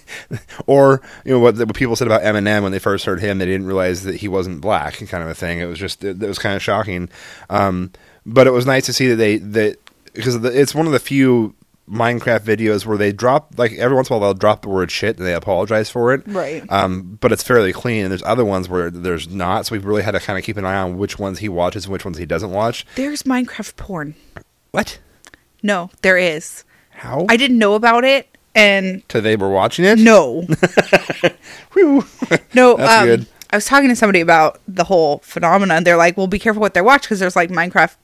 Or 0.67 1.01
you 1.25 1.33
know 1.33 1.41
what, 1.41 1.57
the, 1.57 1.65
what 1.65 1.75
people 1.75 1.97
said 1.97 2.07
about 2.07 2.21
Eminem 2.21 2.63
when 2.63 2.71
they 2.71 2.79
first 2.79 3.03
heard 3.03 3.19
him, 3.19 3.39
they 3.39 3.45
didn't 3.45 3.67
realize 3.67 4.03
that 4.03 4.15
he 4.15 4.29
wasn't 4.29 4.61
black, 4.61 4.93
kind 5.09 5.21
of 5.21 5.27
a 5.27 5.35
thing. 5.35 5.59
It 5.59 5.65
was 5.65 5.79
just 5.79 6.01
it, 6.01 6.23
it 6.23 6.27
was 6.29 6.39
kind 6.39 6.55
of 6.55 6.63
shocking. 6.63 7.09
Um, 7.49 7.91
but 8.25 8.47
it 8.47 8.51
was 8.51 8.65
nice 8.65 8.85
to 8.85 8.93
see 8.93 9.09
that 9.09 9.17
they 9.17 9.35
that 9.39 9.77
because 10.13 10.39
the, 10.39 10.57
it's 10.57 10.73
one 10.73 10.85
of 10.85 10.93
the 10.93 10.99
few 10.99 11.55
Minecraft 11.89 12.39
videos 12.41 12.85
where 12.85 12.97
they 12.97 13.11
drop 13.11 13.53
like 13.57 13.73
every 13.73 13.95
once 13.95 14.09
in 14.09 14.15
a 14.15 14.17
while 14.17 14.29
they'll 14.29 14.39
drop 14.39 14.63
the 14.63 14.69
word 14.69 14.89
shit 14.89 15.17
and 15.17 15.25
they 15.25 15.33
apologize 15.33 15.89
for 15.89 16.13
it. 16.13 16.23
Right. 16.25 16.63
Um, 16.69 17.17
but 17.21 17.31
it's 17.31 17.43
fairly 17.43 17.73
clean. 17.73 18.03
And 18.05 18.11
there's 18.11 18.23
other 18.23 18.43
ones 18.43 18.67
where 18.67 18.89
there's 18.89 19.27
not. 19.27 19.67
So 19.67 19.75
we've 19.75 19.85
really 19.85 20.01
had 20.01 20.11
to 20.11 20.19
kind 20.19 20.39
of 20.39 20.43
keep 20.45 20.57
an 20.57 20.65
eye 20.65 20.77
on 20.77 20.97
which 20.97 21.19
ones 21.19 21.39
he 21.39 21.49
watches 21.49 21.85
and 21.85 21.93
which 21.93 22.03
ones 22.03 22.17
he 22.17 22.25
doesn't 22.25 22.51
watch. 22.51 22.85
There's 22.95 23.23
Minecraft 23.23 23.75
porn. 23.75 24.15
What? 24.71 24.99
No, 25.61 25.89
there 26.01 26.17
is. 26.17 26.63
How? 26.89 27.25
I 27.29 27.37
didn't 27.37 27.57
know 27.57 27.75
about 27.75 28.03
it, 28.03 28.27
and 28.55 29.03
so 29.09 29.19
they 29.19 29.35
were 29.35 29.49
watching 29.49 29.83
it. 29.85 29.99
no, 29.99 30.41
Whew. 31.73 32.05
no. 32.53 32.77
That's 32.77 33.01
um, 33.01 33.05
good. 33.05 33.27
I 33.51 33.57
was 33.57 33.65
talking 33.65 33.89
to 33.89 33.95
somebody 33.95 34.21
about 34.21 34.59
the 34.67 34.83
whole 34.85 35.19
phenomenon. 35.19 35.83
They're 35.83 35.97
like, 35.97 36.17
"Well, 36.17 36.27
be 36.27 36.39
careful 36.39 36.61
what 36.61 36.73
they 36.73 36.81
watch 36.81 37.03
because 37.03 37.19
there's 37.19 37.35
like 37.35 37.49
Minecraft, 37.49 37.95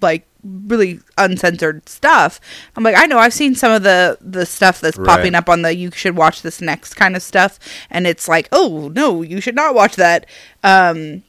like 0.00 0.26
really 0.44 1.00
uncensored 1.18 1.88
stuff." 1.88 2.40
I'm 2.76 2.82
like, 2.84 2.96
"I 2.96 3.06
know. 3.06 3.18
I've 3.18 3.34
seen 3.34 3.54
some 3.54 3.72
of 3.72 3.82
the 3.82 4.18
the 4.20 4.46
stuff 4.46 4.80
that's 4.80 4.96
Right. 4.98 5.06
popping 5.06 5.34
up 5.34 5.48
on 5.48 5.62
the 5.62 5.74
you 5.74 5.90
should 5.90 6.16
watch 6.16 6.42
this 6.42 6.60
next 6.60 6.94
kind 6.94 7.16
of 7.16 7.22
stuff, 7.22 7.58
and 7.90 8.06
it's 8.06 8.28
like, 8.28 8.48
oh 8.52 8.90
no, 8.94 9.22
you 9.22 9.40
should 9.40 9.54
not 9.56 9.74
watch 9.74 9.96
that." 9.96 10.26
Um, 10.62 11.22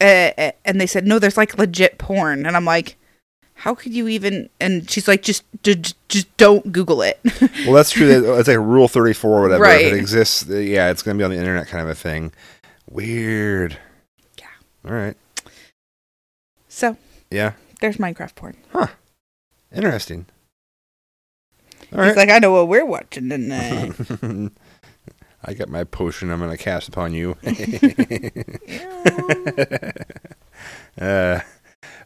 uh, 0.00 0.52
and 0.64 0.80
they 0.80 0.86
said, 0.86 1.06
"No, 1.06 1.18
there's 1.18 1.36
like 1.36 1.58
legit 1.58 1.98
porn," 1.98 2.46
and 2.46 2.56
I'm 2.56 2.64
like. 2.64 2.96
how 3.62 3.74
could 3.74 3.92
you 3.92 4.06
even? 4.06 4.48
And 4.60 4.88
she's 4.88 5.08
like, 5.08 5.20
just, 5.20 5.42
just, 5.64 5.96
just 6.08 6.28
don't 6.36 6.70
Google 6.70 7.02
it. 7.02 7.18
Well, 7.66 7.72
that's 7.72 7.90
true. 7.90 8.06
That- 8.06 8.38
It's 8.38 8.46
like 8.46 8.56
Rule 8.56 8.86
34 8.86 9.30
or 9.38 9.42
whatever. 9.42 9.64
If 9.64 9.92
it 9.94 9.96
exists, 9.98 10.48
uh, 10.48 10.58
yeah, 10.58 10.92
it's 10.92 11.02
going 11.02 11.16
to 11.16 11.20
be 11.20 11.24
on 11.24 11.32
the 11.32 11.38
internet 11.38 11.66
kind 11.66 11.82
of 11.82 11.90
a 11.90 11.94
thing. 11.96 12.30
Weird. 12.88 13.76
Yeah. 14.38 14.44
All 14.86 14.92
right. 14.94 15.16
so 16.68 16.96
Yeah. 17.32 17.52
There's 17.80 17.96
Minecraft 17.98 18.34
porn. 18.34 18.56
Huh. 18.72 18.88
Interesting. 19.74 20.26
All 21.92 22.02
He's 22.04 22.08
right. 22.08 22.16
like, 22.16 22.30
I 22.30 22.38
know 22.38 22.52
what 22.52 22.68
we're 22.68 22.84
watching 22.84 23.28
tonight. 23.30 23.92
I 25.44 25.54
got 25.54 25.68
my 25.68 25.84
potion. 25.84 26.30
I'm 26.30 26.38
going 26.40 26.50
to 26.50 26.56
cast 26.62 26.88
upon 26.88 27.14
you. 27.14 27.36
uh, 31.00 31.40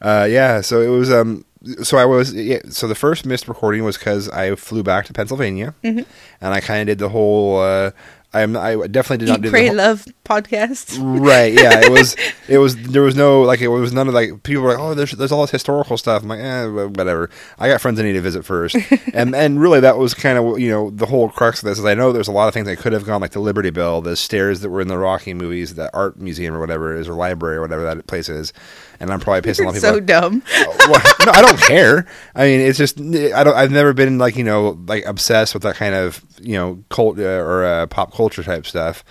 uh, 0.01 0.27
yeah. 0.31 0.61
So 0.61 0.81
it 0.81 0.89
was. 0.89 1.11
Um. 1.11 1.45
So 1.83 1.97
I 1.97 2.05
was. 2.05 2.33
Yeah, 2.35 2.59
so 2.69 2.87
the 2.89 2.95
first 2.95 3.25
missed 3.25 3.49
recording 3.49 3.85
was 3.85 3.97
because 3.97 4.29
I 4.29 4.55
flew 4.57 4.83
back 4.83 5.07
to 5.07 5.13
Pennsylvania, 5.13 5.75
Mhm. 5.83 6.05
and 6.41 6.55
I 6.55 6.61
kind 6.61 6.81
of 6.83 6.87
did 6.87 6.99
the 6.99 7.09
whole. 7.09 7.61
Uh, 7.61 7.93
I'm. 8.35 8.57
I 8.57 8.87
definitely 8.87 9.27
did 9.27 9.29
not 9.31 9.39
Eat, 9.39 9.43
do 9.43 9.51
pray, 9.51 9.63
the 9.65 9.69
whole, 9.69 9.77
love 9.77 10.07
podcast. 10.25 10.99
right 11.21 11.53
yeah 11.53 11.81
it 11.85 11.91
was 11.91 12.17
it 12.49 12.59
was 12.59 12.77
there 12.77 13.03
was 13.03 13.15
no 13.15 13.43
like 13.43 13.61
it 13.61 13.69
was 13.69 13.93
none 13.93 14.09
of 14.09 14.15
like 14.15 14.43
people 14.45 14.63
were 14.63 14.71
like 14.71 14.79
oh 14.79 14.95
there's 14.95 15.13
there's 15.13 15.33
all 15.33 15.43
this 15.43 15.51
historical 15.51 15.99
stuff 15.99 16.23
i'm 16.23 16.29
like 16.29 16.41
eh 16.41 16.67
whatever 16.67 17.29
i 17.59 17.69
got 17.69 17.81
friends 17.81 17.99
i 18.01 18.03
need 18.03 18.13
to 18.13 18.21
visit 18.21 18.45
first 18.45 18.77
and 19.15 19.35
and 19.35 19.61
really 19.61 19.81
that 19.81 19.99
was 19.99 20.15
kind 20.15 20.39
of 20.39 20.59
you 20.59 20.71
know 20.71 20.91
the 20.91 21.07
whole 21.07 21.29
crux 21.29 21.63
of 21.63 21.69
this 21.69 21.79
is 21.79 21.85
i 21.85 21.93
know 21.93 22.13
there's 22.13 22.29
a 22.29 22.33
lot 22.33 22.49
of 22.49 22.55
things 22.55 22.67
that 22.67 22.79
could 22.79 22.93
have 22.93 23.05
gone 23.05 23.21
like 23.21 23.33
the 23.33 23.41
liberty 23.41 23.71
bell 23.71 24.01
the 24.01 24.17
stairs 24.17 24.61
that 24.61 24.71
were 24.71 24.81
in 24.81 24.89
the 24.89 24.97
rocky 24.97 25.35
movies 25.35 25.75
the 25.75 25.95
art 25.95 26.17
museum 26.19 26.55
or 26.55 26.61
whatever 26.61 26.95
is 26.97 27.09
or 27.09 27.15
library 27.15 27.57
or 27.57 27.61
whatever 27.61 27.83
that 27.83 28.07
place 28.07 28.29
is 28.29 28.53
and 29.03 29.13
i'm 29.13 29.21
probably 29.21 29.51
pissing 29.51 29.65
a 29.65 29.67
lot 29.67 29.77
of 29.77 29.83
people 29.83 29.95
so 29.95 30.01
dumb. 30.01 30.43
well, 30.89 31.03
no, 31.27 31.33
I 31.33 31.43
don't 31.43 31.59
care. 31.59 32.07
I 32.35 32.45
mean, 32.45 32.61
it's 32.61 32.79
just 32.79 32.99
I 33.01 33.45
don't. 33.45 33.55
I've 33.55 33.71
never 33.71 33.93
been 33.93 34.19
like 34.19 34.37
you 34.37 34.45
know 34.45 34.79
like 34.87 35.05
obsessed 35.05 35.55
with 35.55 35.63
that 35.65 35.77
kind 35.77 35.95
of 35.95 36.25
you 36.41 36.55
know 36.55 36.83
cult 36.89 37.19
uh, 37.19 37.23
or 37.23 37.65
uh, 37.65 37.87
pop 37.87 38.13
culture 38.13 38.43
type 38.43 38.67
stuff. 38.67 39.05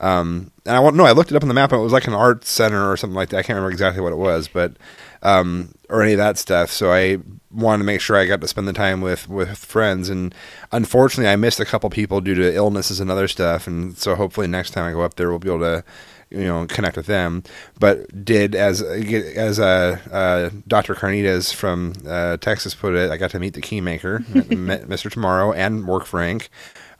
Um, 0.00 0.52
and 0.64 0.76
I 0.76 0.80
want 0.80 0.96
no. 0.96 1.04
I 1.04 1.12
looked 1.12 1.32
it 1.32 1.36
up 1.36 1.42
on 1.42 1.48
the 1.48 1.54
map 1.54 1.72
and 1.72 1.80
it 1.80 1.84
was 1.84 1.92
like 1.92 2.06
an 2.06 2.14
art 2.14 2.44
center 2.44 2.90
or 2.90 2.96
something 2.96 3.16
like 3.16 3.30
that. 3.30 3.38
I 3.38 3.42
can't 3.42 3.56
remember 3.56 3.72
exactly 3.72 4.02
what 4.02 4.12
it 4.12 4.16
was, 4.16 4.48
but 4.48 4.76
um, 5.22 5.74
or 5.88 6.02
any 6.02 6.12
of 6.12 6.18
that 6.18 6.38
stuff. 6.38 6.70
So 6.70 6.92
I 6.92 7.18
wanted 7.50 7.78
to 7.78 7.84
make 7.84 8.00
sure 8.00 8.16
I 8.16 8.26
got 8.26 8.40
to 8.40 8.48
spend 8.48 8.68
the 8.68 8.72
time 8.72 9.00
with 9.00 9.28
with 9.28 9.58
friends. 9.58 10.08
And 10.08 10.34
unfortunately, 10.70 11.30
I 11.30 11.36
missed 11.36 11.60
a 11.60 11.64
couple 11.64 11.90
people 11.90 12.20
due 12.20 12.34
to 12.34 12.54
illnesses 12.54 13.00
and 13.00 13.10
other 13.10 13.28
stuff. 13.28 13.66
And 13.66 13.96
so 13.96 14.14
hopefully 14.14 14.46
next 14.46 14.70
time 14.70 14.84
I 14.84 14.92
go 14.92 15.02
up 15.02 15.14
there, 15.14 15.30
we'll 15.30 15.38
be 15.38 15.48
able 15.48 15.60
to 15.60 15.84
you 16.30 16.44
know 16.44 16.66
connect 16.66 16.96
with 16.96 17.06
them. 17.06 17.42
But 17.78 18.24
did 18.24 18.54
as 18.54 18.82
as 18.82 19.58
uh, 19.60 19.98
uh, 20.10 20.50
Dr. 20.66 20.94
Carnitas 20.94 21.54
from 21.54 21.94
uh, 22.06 22.36
Texas 22.38 22.74
put 22.74 22.94
it, 22.94 23.10
I 23.10 23.16
got 23.16 23.30
to 23.32 23.38
meet 23.40 23.54
the 23.54 23.60
keymaker, 23.62 24.26
met 24.56 24.88
Mr. 24.88 25.10
Tomorrow, 25.10 25.52
and 25.52 25.86
work 25.86 26.06
Frank. 26.06 26.48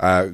Uh, 0.00 0.28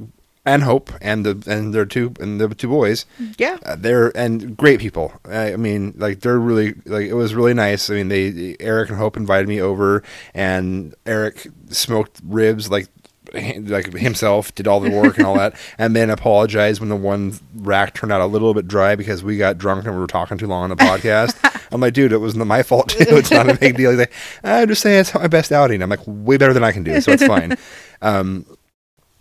and 0.47 0.63
Hope 0.63 0.91
and 1.01 1.25
the 1.25 1.43
and 1.51 1.73
their 1.73 1.87
two 1.87 2.13
and 2.21 2.39
the 2.39 2.55
two 2.55 2.69
boys, 2.69 3.07
Yeah. 3.39 3.57
uh, 3.65 3.77
they're 3.79 4.15
and 4.15 4.55
great 4.55 4.79
people. 4.79 5.11
I, 5.25 5.55
I 5.55 5.57
mean, 5.57 5.95
like 5.97 6.21
they're 6.21 6.39
really 6.39 6.75
like 6.85 7.07
it 7.07 7.15
was 7.15 7.35
really 7.35 7.55
nice. 7.55 7.89
I 7.89 7.95
mean, 7.95 8.09
they 8.09 8.55
Eric 8.61 8.91
and 8.91 8.99
Hope 8.99 9.17
invited 9.17 9.49
me 9.49 9.63
over, 9.63 10.03
and 10.35 10.95
Eric 11.07 11.47
smoked 11.71 12.21
ribs 12.23 12.71
like 12.71 12.89
like 13.69 13.93
himself 13.95 14.55
did 14.55 14.67
all 14.69 14.81
the 14.81 14.91
work 14.91 15.17
and 15.19 15.27
all 15.27 15.35
that, 15.37 15.55
and 15.79 15.95
then 15.95 16.11
apologized 16.11 16.81
when 16.81 16.89
the 16.89 16.97
one 16.97 17.39
rack 17.57 17.95
turned 17.95 18.13
out 18.13 18.21
a 18.21 18.27
little 18.27 18.55
bit 18.55 18.69
dry 18.69 18.95
because 18.95 19.23
we 19.25 19.37
got 19.37 19.59
drunk 19.59 19.85
and 19.85 19.95
we 19.95 20.01
were 20.01 20.07
talking 20.07 20.39
too 20.39 20.47
long 20.47 20.63
on 20.65 20.71
the 20.71 20.77
podcast. 20.77 21.37
I'm 21.73 21.81
like, 21.81 21.95
dude, 21.95 22.13
it 22.13 22.19
wasn't 22.19 22.47
my 22.47 22.63
fault 22.63 22.91
too. 22.91 23.05
It's 23.09 23.31
not 23.31 23.51
a 23.51 23.55
big 23.59 23.77
deal. 23.77 23.91
He's 23.91 23.99
like, 23.99 24.13
I'm 24.45 24.69
just 24.69 24.83
saying 24.83 25.01
it's 25.01 25.15
my 25.15 25.27
best 25.27 25.51
outing. 25.53 25.83
I'm 25.83 25.91
like, 25.91 26.01
way 26.07 26.37
better 26.37 26.53
than 26.53 26.63
I 26.65 26.73
can 26.73 26.85
do, 26.85 27.01
so 27.01 27.13
it's 27.13 27.27
fine. 27.27 27.57
Um, 28.03 28.47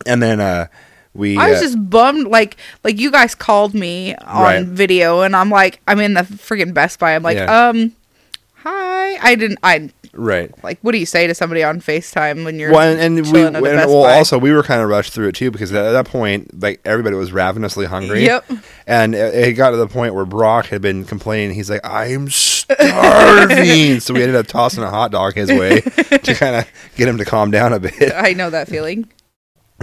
and 0.05 0.21
then 0.21 0.39
uh, 0.39 0.67
we 1.13 1.37
I 1.37 1.49
was 1.49 1.59
uh, 1.59 1.61
just 1.61 1.89
bummed, 1.89 2.27
like, 2.27 2.57
like 2.83 2.99
you 2.99 3.11
guys 3.11 3.33
called 3.35 3.73
me 3.73 4.15
on 4.15 4.41
Right. 4.43 4.65
video, 4.65 5.21
and 5.21 5.35
I'm 5.35 5.49
like, 5.49 5.79
I'm 5.87 5.99
in 5.99 6.13
the 6.15 6.21
freaking 6.21 6.73
Best 6.73 6.99
Buy. 6.99 7.15
I'm 7.15 7.23
like, 7.23 7.37
Yeah. 7.37 7.69
um, 7.69 7.93
hi. 8.63 9.17
I 9.17 9.35
didn't. 9.35 9.59
I 9.61 9.89
right. 10.13 10.51
like. 10.63 10.79
What 10.81 10.93
do 10.93 10.97
you 10.97 11.05
say 11.05 11.27
to 11.27 11.35
somebody 11.35 11.63
on 11.63 11.81
Facetime 11.81 12.45
when 12.45 12.59
you're 12.59 12.71
well, 12.71 12.91
and, 12.91 13.17
and 13.17 13.31
we 13.31 13.43
and, 13.43 13.55
at 13.55 13.61
a 13.61 13.65
Best 13.65 13.89
well 13.89 14.03
Buy? 14.03 14.17
also 14.17 14.37
we 14.37 14.51
were 14.51 14.63
kind 14.63 14.81
of 14.81 14.89
rushed 14.89 15.13
through 15.13 15.27
it 15.27 15.35
too 15.35 15.51
because 15.51 15.71
at 15.71 15.91
that 15.91 16.07
point 16.07 16.61
like 16.61 16.81
everybody 16.85 17.15
was 17.15 17.31
ravenously 17.31 17.85
hungry. 17.85 18.23
Yep. 18.23 18.49
And 18.87 19.13
it, 19.13 19.35
it 19.35 19.53
got 19.53 19.71
to 19.71 19.77
the 19.77 19.87
point 19.87 20.15
where 20.15 20.25
Brock 20.25 20.67
had 20.67 20.81
been 20.81 21.05
complaining. 21.05 21.55
He's 21.55 21.69
like, 21.69 21.81
"I'm 21.83 22.29
starving," 22.29 23.99
so 23.99 24.13
we 24.13 24.21
ended 24.21 24.35
up 24.35 24.47
tossing 24.47 24.83
a 24.83 24.89
hot 24.89 25.11
dog 25.11 25.35
his 25.35 25.49
way 25.49 25.81
to 25.81 26.33
kind 26.33 26.55
of 26.55 26.67
get 26.95 27.07
him 27.07 27.17
to 27.17 27.25
calm 27.25 27.51
down 27.51 27.73
a 27.73 27.79
bit. 27.79 28.13
I 28.15 28.33
know 28.33 28.49
that 28.49 28.67
feeling. 28.67 29.09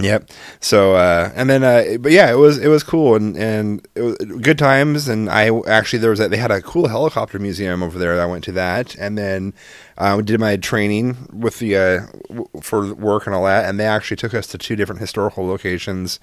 Yep. 0.03 0.29
So 0.59 0.95
uh, 0.95 1.31
and 1.35 1.49
then 1.49 1.63
uh, 1.63 1.97
but 1.99 2.11
yeah, 2.11 2.31
it 2.31 2.35
was 2.35 2.57
it 2.57 2.67
was 2.67 2.83
cool 2.83 3.15
and 3.15 3.37
and 3.37 3.87
it 3.95 4.01
was 4.01 4.17
good 4.17 4.57
times. 4.57 5.07
And 5.07 5.29
I 5.29 5.49
actually 5.67 5.99
there 5.99 6.09
was 6.09 6.19
a, 6.19 6.27
they 6.27 6.37
had 6.37 6.51
a 6.51 6.61
cool 6.61 6.87
helicopter 6.87 7.39
museum 7.39 7.83
over 7.83 7.97
there. 7.97 8.19
I 8.19 8.25
went 8.25 8.43
to 8.45 8.51
that 8.53 8.95
and 8.95 9.17
then 9.17 9.53
uh, 9.97 10.19
did 10.21 10.39
my 10.39 10.57
training 10.57 11.27
with 11.31 11.59
the 11.59 11.75
uh, 11.75 11.99
w- 12.27 12.47
for 12.61 12.93
work 12.93 13.25
and 13.25 13.35
all 13.35 13.45
that. 13.45 13.65
And 13.65 13.79
they 13.79 13.85
actually 13.85 14.17
took 14.17 14.33
us 14.33 14.47
to 14.47 14.57
two 14.57 14.75
different 14.75 15.01
historical 15.01 15.45
locations 15.45 16.19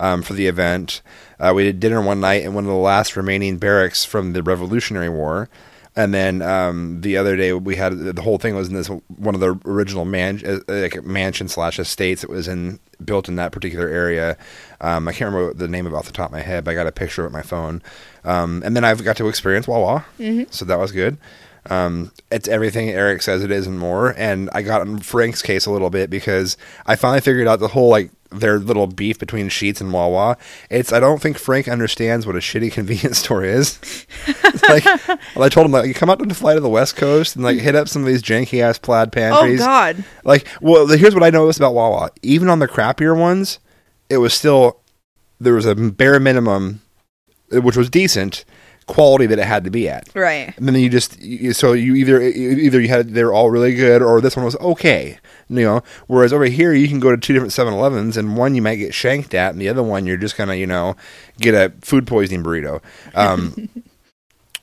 um, 0.00 0.22
for 0.22 0.32
the 0.32 0.46
event. 0.46 1.02
Uh, 1.38 1.52
we 1.54 1.64
did 1.64 1.80
dinner 1.80 2.00
one 2.00 2.20
night 2.20 2.42
in 2.42 2.54
one 2.54 2.64
of 2.64 2.70
the 2.70 2.76
last 2.76 3.16
remaining 3.16 3.58
barracks 3.58 4.04
from 4.04 4.32
the 4.32 4.42
Revolutionary 4.42 5.08
War. 5.08 5.48
And 5.98 6.14
then 6.14 6.42
um, 6.42 7.00
the 7.00 7.16
other 7.16 7.34
day 7.34 7.52
we 7.52 7.74
had 7.74 7.98
the 7.98 8.22
whole 8.22 8.38
thing 8.38 8.54
was 8.54 8.68
in 8.68 8.74
this 8.74 8.86
one 8.86 9.34
of 9.34 9.40
the 9.40 9.58
original 9.64 10.04
man 10.04 10.40
uh, 10.46 10.60
like 10.68 11.04
mansion 11.04 11.48
slash 11.48 11.80
estates 11.80 12.20
that 12.20 12.30
was 12.30 12.46
in 12.46 12.78
built 13.04 13.28
in 13.28 13.34
that 13.34 13.50
particular 13.50 13.88
area. 13.88 14.36
Um, 14.80 15.08
I 15.08 15.12
can't 15.12 15.34
remember 15.34 15.54
the 15.54 15.66
name 15.66 15.86
of 15.86 15.94
off 15.94 16.06
the 16.06 16.12
top 16.12 16.26
of 16.26 16.32
my 16.32 16.40
head, 16.40 16.62
but 16.62 16.70
I 16.70 16.74
got 16.74 16.86
a 16.86 16.92
picture 16.92 17.26
of 17.26 17.32
it 17.32 17.34
my 17.34 17.42
phone. 17.42 17.82
Um, 18.24 18.62
and 18.64 18.76
then 18.76 18.84
I've 18.84 19.02
got 19.02 19.16
to 19.16 19.26
experience 19.26 19.66
Wawa, 19.66 20.06
so 20.50 20.64
that 20.66 20.78
was 20.78 20.92
good. 20.92 21.18
Um, 21.68 22.12
it's 22.30 22.46
everything 22.46 22.90
Eric 22.90 23.20
says 23.20 23.42
it 23.42 23.50
is 23.50 23.66
and 23.66 23.80
more. 23.80 24.14
And 24.16 24.48
I 24.52 24.62
got 24.62 24.86
in 24.86 25.00
Frank's 25.00 25.42
case 25.42 25.66
a 25.66 25.72
little 25.72 25.90
bit 25.90 26.10
because 26.10 26.56
I 26.86 26.94
finally 26.94 27.20
figured 27.20 27.48
out 27.48 27.58
the 27.58 27.68
whole 27.68 27.88
like 27.90 28.12
their 28.30 28.58
little 28.58 28.86
beef 28.86 29.18
between 29.18 29.48
Sheetz 29.48 29.80
and 29.80 29.92
Wawa. 29.92 30.36
It's 30.70 30.92
I 30.92 31.00
don't 31.00 31.20
think 31.20 31.38
Frank 31.38 31.68
understands 31.68 32.26
what 32.26 32.36
a 32.36 32.40
shitty 32.40 32.72
convenience 32.78 33.18
store 33.18 33.44
is. 33.44 33.78
like 34.68 34.86
I 35.36 35.48
told 35.48 35.66
him 35.66 35.72
like 35.72 35.86
you 35.86 35.94
come 35.94 36.10
out 36.10 36.18
to 36.18 36.34
fly 36.34 36.54
to 36.54 36.60
the 36.60 36.68
West 36.68 36.96
Coast 36.96 37.36
and 37.36 37.44
like 37.44 37.58
hit 37.58 37.74
up 37.74 37.88
some 37.88 38.02
of 38.02 38.08
these 38.08 38.22
janky 38.22 38.60
ass 38.60 38.78
plaid 38.78 39.12
pantries. 39.12 39.60
Oh 39.60 39.64
pantries. 39.64 40.04
God. 40.04 40.04
Like, 40.24 40.46
well, 40.60 40.86
here's 40.86 41.14
what 41.14 41.22
I 41.22 41.30
noticed 41.30 41.58
about 41.58 41.74
Wawa. 41.74 42.10
Even 42.22 42.48
on 42.48 42.58
the 42.58 42.68
crappier 42.68 43.18
ones, 43.18 43.58
it 44.10 44.18
was 44.18 44.34
still 44.34 44.80
there 45.40 45.54
was 45.54 45.66
a 45.66 45.74
bare 45.74 46.20
minimum, 46.20 46.82
which 47.50 47.76
was 47.76 47.88
decent 47.88 48.44
quality 48.88 49.26
that 49.26 49.38
it 49.38 49.44
had 49.44 49.64
to 49.64 49.70
be 49.70 49.88
at. 49.88 50.08
Right. 50.14 50.52
And 50.56 50.66
then 50.66 50.74
you 50.74 50.88
just 50.88 51.20
you, 51.20 51.52
so 51.52 51.72
you 51.74 51.94
either 51.94 52.20
either 52.20 52.80
you 52.80 52.88
had 52.88 53.10
they're 53.10 53.32
all 53.32 53.50
really 53.50 53.74
good 53.74 54.02
or 54.02 54.20
this 54.20 54.34
one 54.34 54.44
was 54.44 54.56
okay, 54.56 55.18
you 55.48 55.64
know. 55.64 55.82
Whereas 56.06 56.32
over 56.32 56.44
here 56.44 56.72
you 56.72 56.88
can 56.88 57.00
go 57.00 57.10
to 57.10 57.16
two 57.16 57.32
different 57.32 57.52
7-Elevens 57.52 58.16
and 58.16 58.36
one 58.36 58.54
you 58.54 58.62
might 58.62 58.76
get 58.76 58.94
shanked 58.94 59.34
at, 59.34 59.52
and 59.52 59.60
the 59.60 59.68
other 59.68 59.82
one 59.82 60.06
you're 60.06 60.16
just 60.16 60.36
gonna 60.36 60.54
you 60.54 60.66
know 60.66 60.96
get 61.38 61.54
a 61.54 61.72
food 61.80 62.06
poisoning 62.06 62.42
burrito. 62.42 62.82
Um, 63.14 63.68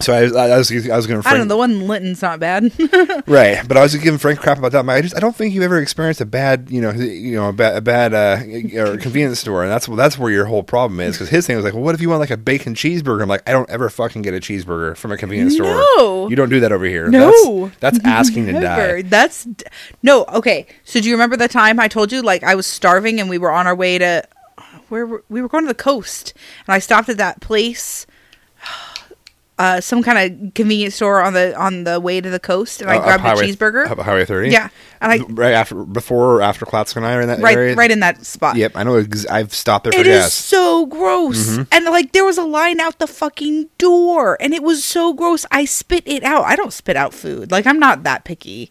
so 0.01 0.13
I 0.13 0.23
was 0.23 0.35
I 0.35 0.57
was 0.57 0.89
I 0.89 0.95
was 0.95 1.07
gonna 1.07 1.21
I 1.25 1.31
don't 1.31 1.47
know. 1.47 1.53
The 1.53 1.57
one 1.57 1.71
in 1.71 1.87
Linnton's 1.87 2.21
not 2.21 2.39
bad. 2.39 2.71
Right, 3.27 3.65
but 3.67 3.77
I 3.77 3.81
was 3.81 3.95
giving 3.95 4.19
Frank 4.19 4.39
crap 4.39 4.57
about 4.57 4.71
that. 4.73 4.87
I 4.87 5.01
just 5.01 5.15
I 5.15 5.19
don't 5.19 5.35
think 5.35 5.53
you've 5.53 5.63
ever 5.63 5.79
experienced 5.79 6.21
a 6.21 6.25
bad, 6.25 6.69
you 6.69 6.81
know, 6.81 6.91
you 6.91 7.35
know, 7.35 7.49
a 7.49 7.53
bad, 7.53 7.77
a 7.77 7.81
bad 7.81 8.13
uh, 8.13 8.79
or 8.79 8.97
convenience 8.97 9.39
store, 9.39 9.63
and 9.63 9.71
that's 9.71 9.87
that's 9.87 10.17
where 10.17 10.31
your 10.31 10.45
whole 10.45 10.63
problem 10.63 10.99
is. 10.99 11.15
Because 11.15 11.29
his 11.29 11.47
thing 11.47 11.55
was 11.55 11.65
like, 11.65 11.73
well, 11.73 11.83
what 11.83 11.95
if 11.95 12.01
you 12.01 12.09
want 12.09 12.19
like 12.19 12.29
a 12.29 12.37
bacon 12.37 12.75
cheeseburger? 12.75 13.21
I'm 13.21 13.29
like, 13.29 13.47
I 13.47 13.51
don't 13.51 13.69
ever 13.69 13.89
fucking 13.89 14.21
get 14.21 14.33
a 14.33 14.39
cheeseburger 14.39 14.95
from 14.97 15.11
a 15.11 15.17
convenience 15.17 15.55
store. 15.55 15.83
No. 15.97 16.29
you 16.29 16.35
don't 16.35 16.49
do 16.49 16.59
that 16.59 16.71
over 16.71 16.85
here. 16.85 17.09
No. 17.09 17.71
that's, 17.79 17.97
that's 17.97 17.99
asking 18.05 18.47
to 18.47 18.53
die. 18.53 19.01
That's 19.03 19.45
d- 19.45 19.65
no. 20.03 20.25
Okay. 20.25 20.67
So 20.83 20.99
do 20.99 21.07
you 21.07 21.15
remember 21.15 21.37
the 21.37 21.47
time 21.47 21.79
I 21.79 21.87
told 21.87 22.11
you 22.11 22.21
like 22.21 22.43
I 22.43 22.55
was 22.55 22.67
starving 22.67 23.19
and 23.19 23.29
we 23.29 23.37
were 23.37 23.51
on 23.51 23.65
our 23.65 23.75
way 23.75 23.97
to 23.97 24.23
where 24.89 25.05
were, 25.05 25.23
we 25.29 25.41
were 25.41 25.47
going 25.47 25.63
to 25.63 25.67
the 25.67 25.73
coast 25.73 26.33
and 26.67 26.73
I 26.73 26.79
stopped 26.79 27.09
at 27.09 27.17
that 27.17 27.41
place. 27.41 28.05
Uh, 29.57 29.79
some 29.79 30.03
kind 30.03 30.19
of 30.43 30.53
convenience 30.53 30.95
store 30.95 31.21
on 31.21 31.31
the 31.31 31.55
on 31.55 31.85
the 31.85 31.97
way 31.97 32.19
to 32.19 32.29
the 32.29 32.41
coast, 32.41 32.81
and 32.81 32.91
I 32.91 32.97
Uh, 32.97 32.99
up 32.99 33.21
grabbed 33.21 33.39
a 33.39 33.43
cheeseburger. 33.45 33.89
up 33.89 33.97
Highway 33.99 34.25
30. 34.25 34.49
Yeah, 34.49 34.67
and 34.99 35.13
I 35.13 35.19
right 35.29 35.53
after, 35.53 35.75
before 35.85 36.33
or 36.35 36.41
after 36.41 36.65
Clatskanie 36.65 37.03
are 37.15 37.21
in 37.21 37.29
that 37.29 37.39
right 37.39 37.55
area. 37.55 37.73
right 37.73 37.89
in 37.89 38.01
that 38.01 38.25
spot. 38.25 38.57
Yep, 38.57 38.73
I 38.75 38.83
know. 38.83 38.95
Ex- 38.97 39.25
I've 39.27 39.53
stopped 39.53 39.85
there 39.85 39.93
for 39.93 39.99
It 39.99 40.07
is 40.07 40.23
gas. 40.25 40.33
so 40.33 40.85
gross. 40.87 41.51
Mm-hmm. 41.51 41.61
And 41.71 41.85
like 41.85 42.11
there 42.11 42.25
was 42.25 42.37
a 42.37 42.43
line 42.43 42.81
out 42.81 42.99
the 42.99 43.07
fucking 43.07 43.69
door 43.77 44.35
and 44.41 44.53
it 44.53 44.61
was 44.61 44.83
so 44.83 45.13
gross. 45.13 45.45
I 45.51 45.63
spit 45.63 46.03
it 46.05 46.23
out. 46.25 46.43
I 46.43 46.57
don't 46.57 46.73
spit 46.73 46.97
out 46.97 47.13
food. 47.13 47.49
Like 47.49 47.65
I'm 47.65 47.79
not 47.79 48.03
that 48.03 48.25
picky. 48.25 48.69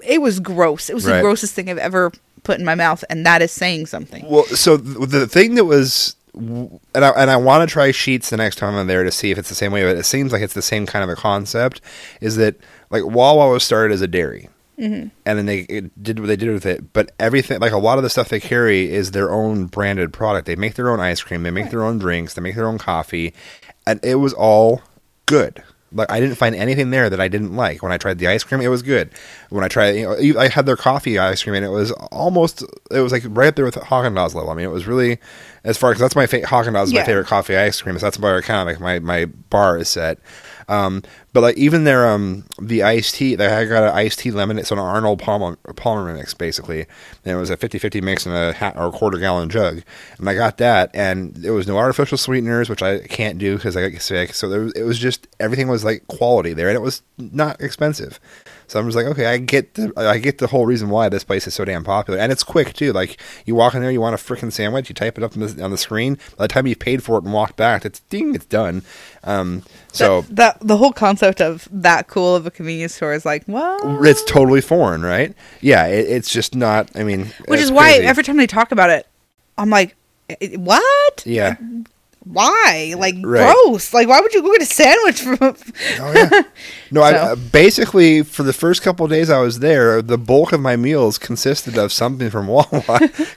It 0.00 0.22
was 0.22 0.40
gross. 0.40 0.88
It 0.88 0.94
was 0.94 1.04
Right. 1.04 1.16
the 1.16 1.22
grossest 1.22 1.52
thing 1.54 1.68
I've 1.68 1.76
ever 1.76 2.12
put 2.44 2.58
in 2.58 2.64
my 2.64 2.74
mouth 2.74 3.04
and 3.10 3.26
that 3.26 3.42
is 3.42 3.52
saying 3.52 3.84
something. 3.86 4.24
Well, 4.26 4.44
so 4.44 4.78
th- 4.78 4.96
the 5.10 5.26
thing 5.26 5.54
that 5.56 5.66
was, 5.66 6.16
and 6.34 6.80
I, 6.94 7.08
and 7.10 7.30
I 7.30 7.36
want 7.36 7.68
to 7.68 7.72
try 7.72 7.90
Sheetz 7.90 8.28
the 8.30 8.36
next 8.36 8.56
time 8.56 8.74
I'm 8.74 8.86
there 8.86 9.04
to 9.04 9.10
see 9.10 9.30
if 9.30 9.38
it's 9.38 9.48
the 9.48 9.54
same 9.54 9.72
way, 9.72 9.82
but 9.82 9.96
it 9.96 10.04
seems 10.04 10.32
like 10.32 10.42
it's 10.42 10.54
the 10.54 10.62
same 10.62 10.86
kind 10.86 11.02
of 11.02 11.10
a 11.10 11.16
concept. 11.16 11.80
Is 12.20 12.36
that 12.36 12.56
like 12.90 13.04
Wawa 13.04 13.50
was 13.52 13.62
started 13.64 13.92
as 13.94 14.00
a 14.00 14.06
dairy, 14.08 14.48
Mhm. 14.78 15.10
and 15.26 15.38
then 15.38 15.46
they 15.46 15.60
it 15.68 16.02
did 16.02 16.20
what 16.20 16.26
they 16.26 16.36
did 16.36 16.50
with 16.50 16.66
it. 16.66 16.92
But 16.92 17.12
everything, 17.18 17.60
like 17.60 17.72
a 17.72 17.78
lot 17.78 17.98
of 17.98 18.04
the 18.04 18.10
stuff 18.10 18.28
they 18.28 18.40
carry, 18.40 18.90
is 18.92 19.10
their 19.10 19.30
own 19.32 19.66
branded 19.66 20.12
product. 20.12 20.46
They 20.46 20.56
make 20.56 20.74
their 20.74 20.90
own 20.90 21.00
ice 21.00 21.22
cream, 21.22 21.42
they 21.42 21.50
make 21.50 21.70
their 21.70 21.82
own 21.84 21.98
drinks, 21.98 22.34
they 22.34 22.42
make 22.42 22.54
their 22.54 22.66
own 22.68 22.78
coffee, 22.78 23.34
and 23.86 24.00
it 24.02 24.16
was 24.16 24.32
all 24.32 24.82
good. 25.26 25.62
Like 25.92 26.10
I 26.10 26.20
didn't 26.20 26.36
find 26.36 26.54
anything 26.54 26.90
there 26.90 27.08
that 27.08 27.20
I 27.20 27.28
didn't 27.28 27.56
like. 27.56 27.82
When 27.82 27.92
I 27.92 27.96
tried 27.96 28.18
the 28.18 28.28
ice 28.28 28.44
cream, 28.44 28.60
it 28.60 28.68
was 28.68 28.82
good. 28.82 29.10
When 29.48 29.64
I 29.64 29.68
tried, 29.68 29.90
you 30.20 30.34
know, 30.34 30.40
I 30.40 30.48
had 30.48 30.66
their 30.66 30.76
coffee 30.76 31.18
ice 31.18 31.42
cream, 31.42 31.54
and 31.54 31.64
it 31.64 31.70
was 31.70 31.92
almost, 32.12 32.62
it 32.90 33.00
was 33.00 33.12
like 33.12 33.22
right 33.28 33.48
up 33.48 33.56
there 33.56 33.64
with 33.64 33.76
Haagen 33.76 34.14
Dazs 34.14 34.34
level. 34.34 34.50
I 34.50 34.54
mean, 34.54 34.66
it 34.66 34.70
was 34.72 34.86
really 34.86 35.18
as 35.64 35.78
far 35.78 35.90
because 35.90 36.00
that's 36.00 36.16
my 36.16 36.26
fa- 36.26 36.42
Haagen 36.42 36.72
Dazs 36.74 36.84
is 36.84 36.92
my 36.92 37.06
favorite 37.06 37.26
coffee 37.26 37.56
ice 37.56 37.80
cream. 37.80 37.98
So 37.98 38.06
that's 38.06 38.18
where 38.18 38.40
kind 38.42 38.60
of 38.60 38.66
like 38.74 38.80
my 38.80 38.98
my 38.98 39.24
bar 39.26 39.78
is 39.78 39.88
set. 39.88 40.18
Um, 40.68 41.02
but 41.32 41.40
like 41.40 41.56
even 41.56 41.84
their 41.84 42.06
um 42.06 42.44
the 42.60 42.82
iced 42.82 43.14
tea, 43.14 43.36
like 43.36 43.50
I 43.50 43.64
got 43.64 43.84
an 43.84 43.90
iced 43.90 44.18
tea 44.18 44.30
lemonade, 44.30 44.66
so 44.66 44.76
an 44.76 44.80
Arnold 44.80 45.18
Palmer 45.18 45.56
Palmer 45.76 46.14
mix 46.14 46.34
basically, 46.34 46.80
and 47.24 47.34
it 47.34 47.36
was 47.36 47.50
a 47.50 47.56
50-50 47.56 48.02
mix 48.02 48.26
in 48.26 48.32
a 48.32 48.52
hat 48.52 48.76
or 48.76 48.88
a 48.88 48.92
quarter 48.92 49.18
gallon 49.18 49.48
jug, 49.48 49.82
and 50.18 50.28
I 50.28 50.34
got 50.34 50.58
that, 50.58 50.90
and 50.94 51.34
there 51.34 51.54
was 51.54 51.66
no 51.66 51.78
artificial 51.78 52.18
sweeteners, 52.18 52.68
which 52.68 52.82
I 52.82 53.00
can't 53.00 53.38
do 53.38 53.56
because 53.56 53.76
I 53.76 53.88
get 53.88 54.02
sick. 54.02 54.34
So 54.34 54.48
there 54.48 54.68
it 54.76 54.84
was 54.84 54.98
just 54.98 55.26
everything 55.40 55.68
was 55.68 55.84
like 55.84 56.06
quality 56.08 56.52
there, 56.52 56.68
and 56.68 56.76
it 56.76 56.82
was 56.82 57.02
not 57.16 57.60
expensive. 57.60 58.20
So 58.68 58.78
I'm 58.78 58.86
just 58.86 58.96
like, 58.96 59.06
okay, 59.06 59.26
I 59.26 59.38
get 59.38 59.74
the 59.74 59.92
I 59.96 60.18
get 60.18 60.38
the 60.38 60.46
whole 60.46 60.66
reason 60.66 60.90
why 60.90 61.08
this 61.08 61.24
place 61.24 61.46
is 61.46 61.54
so 61.54 61.64
damn 61.64 61.84
popular, 61.84 62.18
and 62.18 62.30
it's 62.30 62.44
quick 62.44 62.74
too. 62.74 62.92
Like 62.92 63.18
you 63.46 63.54
walk 63.54 63.74
in 63.74 63.80
there, 63.80 63.90
you 63.90 64.00
want 64.00 64.14
a 64.14 64.18
freaking 64.18 64.52
sandwich, 64.52 64.88
you 64.90 64.94
type 64.94 65.16
it 65.16 65.24
up 65.24 65.34
on 65.34 65.40
the, 65.40 65.64
on 65.64 65.70
the 65.70 65.78
screen. 65.78 66.18
By 66.36 66.44
the 66.44 66.48
time 66.48 66.66
you've 66.66 66.78
paid 66.78 67.02
for 67.02 67.16
it 67.16 67.24
and 67.24 67.32
walked 67.32 67.56
back, 67.56 67.86
it's 67.86 68.00
ding, 68.00 68.34
it's 68.34 68.44
done. 68.44 68.82
Um, 69.24 69.62
so 69.90 70.20
that, 70.22 70.36
that 70.36 70.58
the 70.60 70.76
whole 70.76 70.92
concept 70.92 71.40
of 71.40 71.66
that 71.72 72.08
cool 72.08 72.36
of 72.36 72.46
a 72.46 72.50
convenience 72.50 72.94
store 72.94 73.14
is 73.14 73.24
like 73.24 73.44
well, 73.46 74.04
it's 74.04 74.22
totally 74.24 74.60
foreign, 74.60 75.02
right? 75.02 75.34
Yeah, 75.62 75.86
it, 75.86 76.06
it's 76.06 76.30
just 76.30 76.54
not. 76.54 76.90
I 76.94 77.04
mean, 77.04 77.32
Which 77.46 77.60
is 77.60 77.72
why 77.72 77.92
crazy. 77.92 78.06
every 78.06 78.22
time 78.22 78.36
they 78.36 78.46
talk 78.46 78.70
about 78.70 78.90
it, 78.90 79.06
I'm 79.56 79.70
like, 79.70 79.96
what? 80.56 81.22
yeah, 81.24 81.56
Why? 82.24 82.94
Like 82.98 83.14
Right. 83.22 83.54
gross. 83.64 83.94
Like 83.94 84.06
why 84.08 84.20
would 84.20 84.34
you 84.34 84.42
go 84.42 84.52
get 84.52 84.62
a 84.62 84.66
sandwich 84.66 85.20
from? 85.22 85.38
oh 86.00 86.12
yeah. 86.14 86.42
No, 86.90 87.02
I 87.02 87.12
So- 87.12 87.16
uh, 87.18 87.36
basically 87.36 88.22
for 88.22 88.42
the 88.42 88.52
first 88.52 88.82
couple 88.82 89.04
of 89.06 89.10
days 89.10 89.30
I 89.30 89.38
was 89.40 89.60
there, 89.60 90.02
the 90.02 90.18
bulk 90.18 90.52
of 90.52 90.60
my 90.60 90.76
meals 90.76 91.16
consisted 91.16 91.78
of 91.78 91.92
something 91.92 92.28
from 92.28 92.46
Wawa 92.48 92.66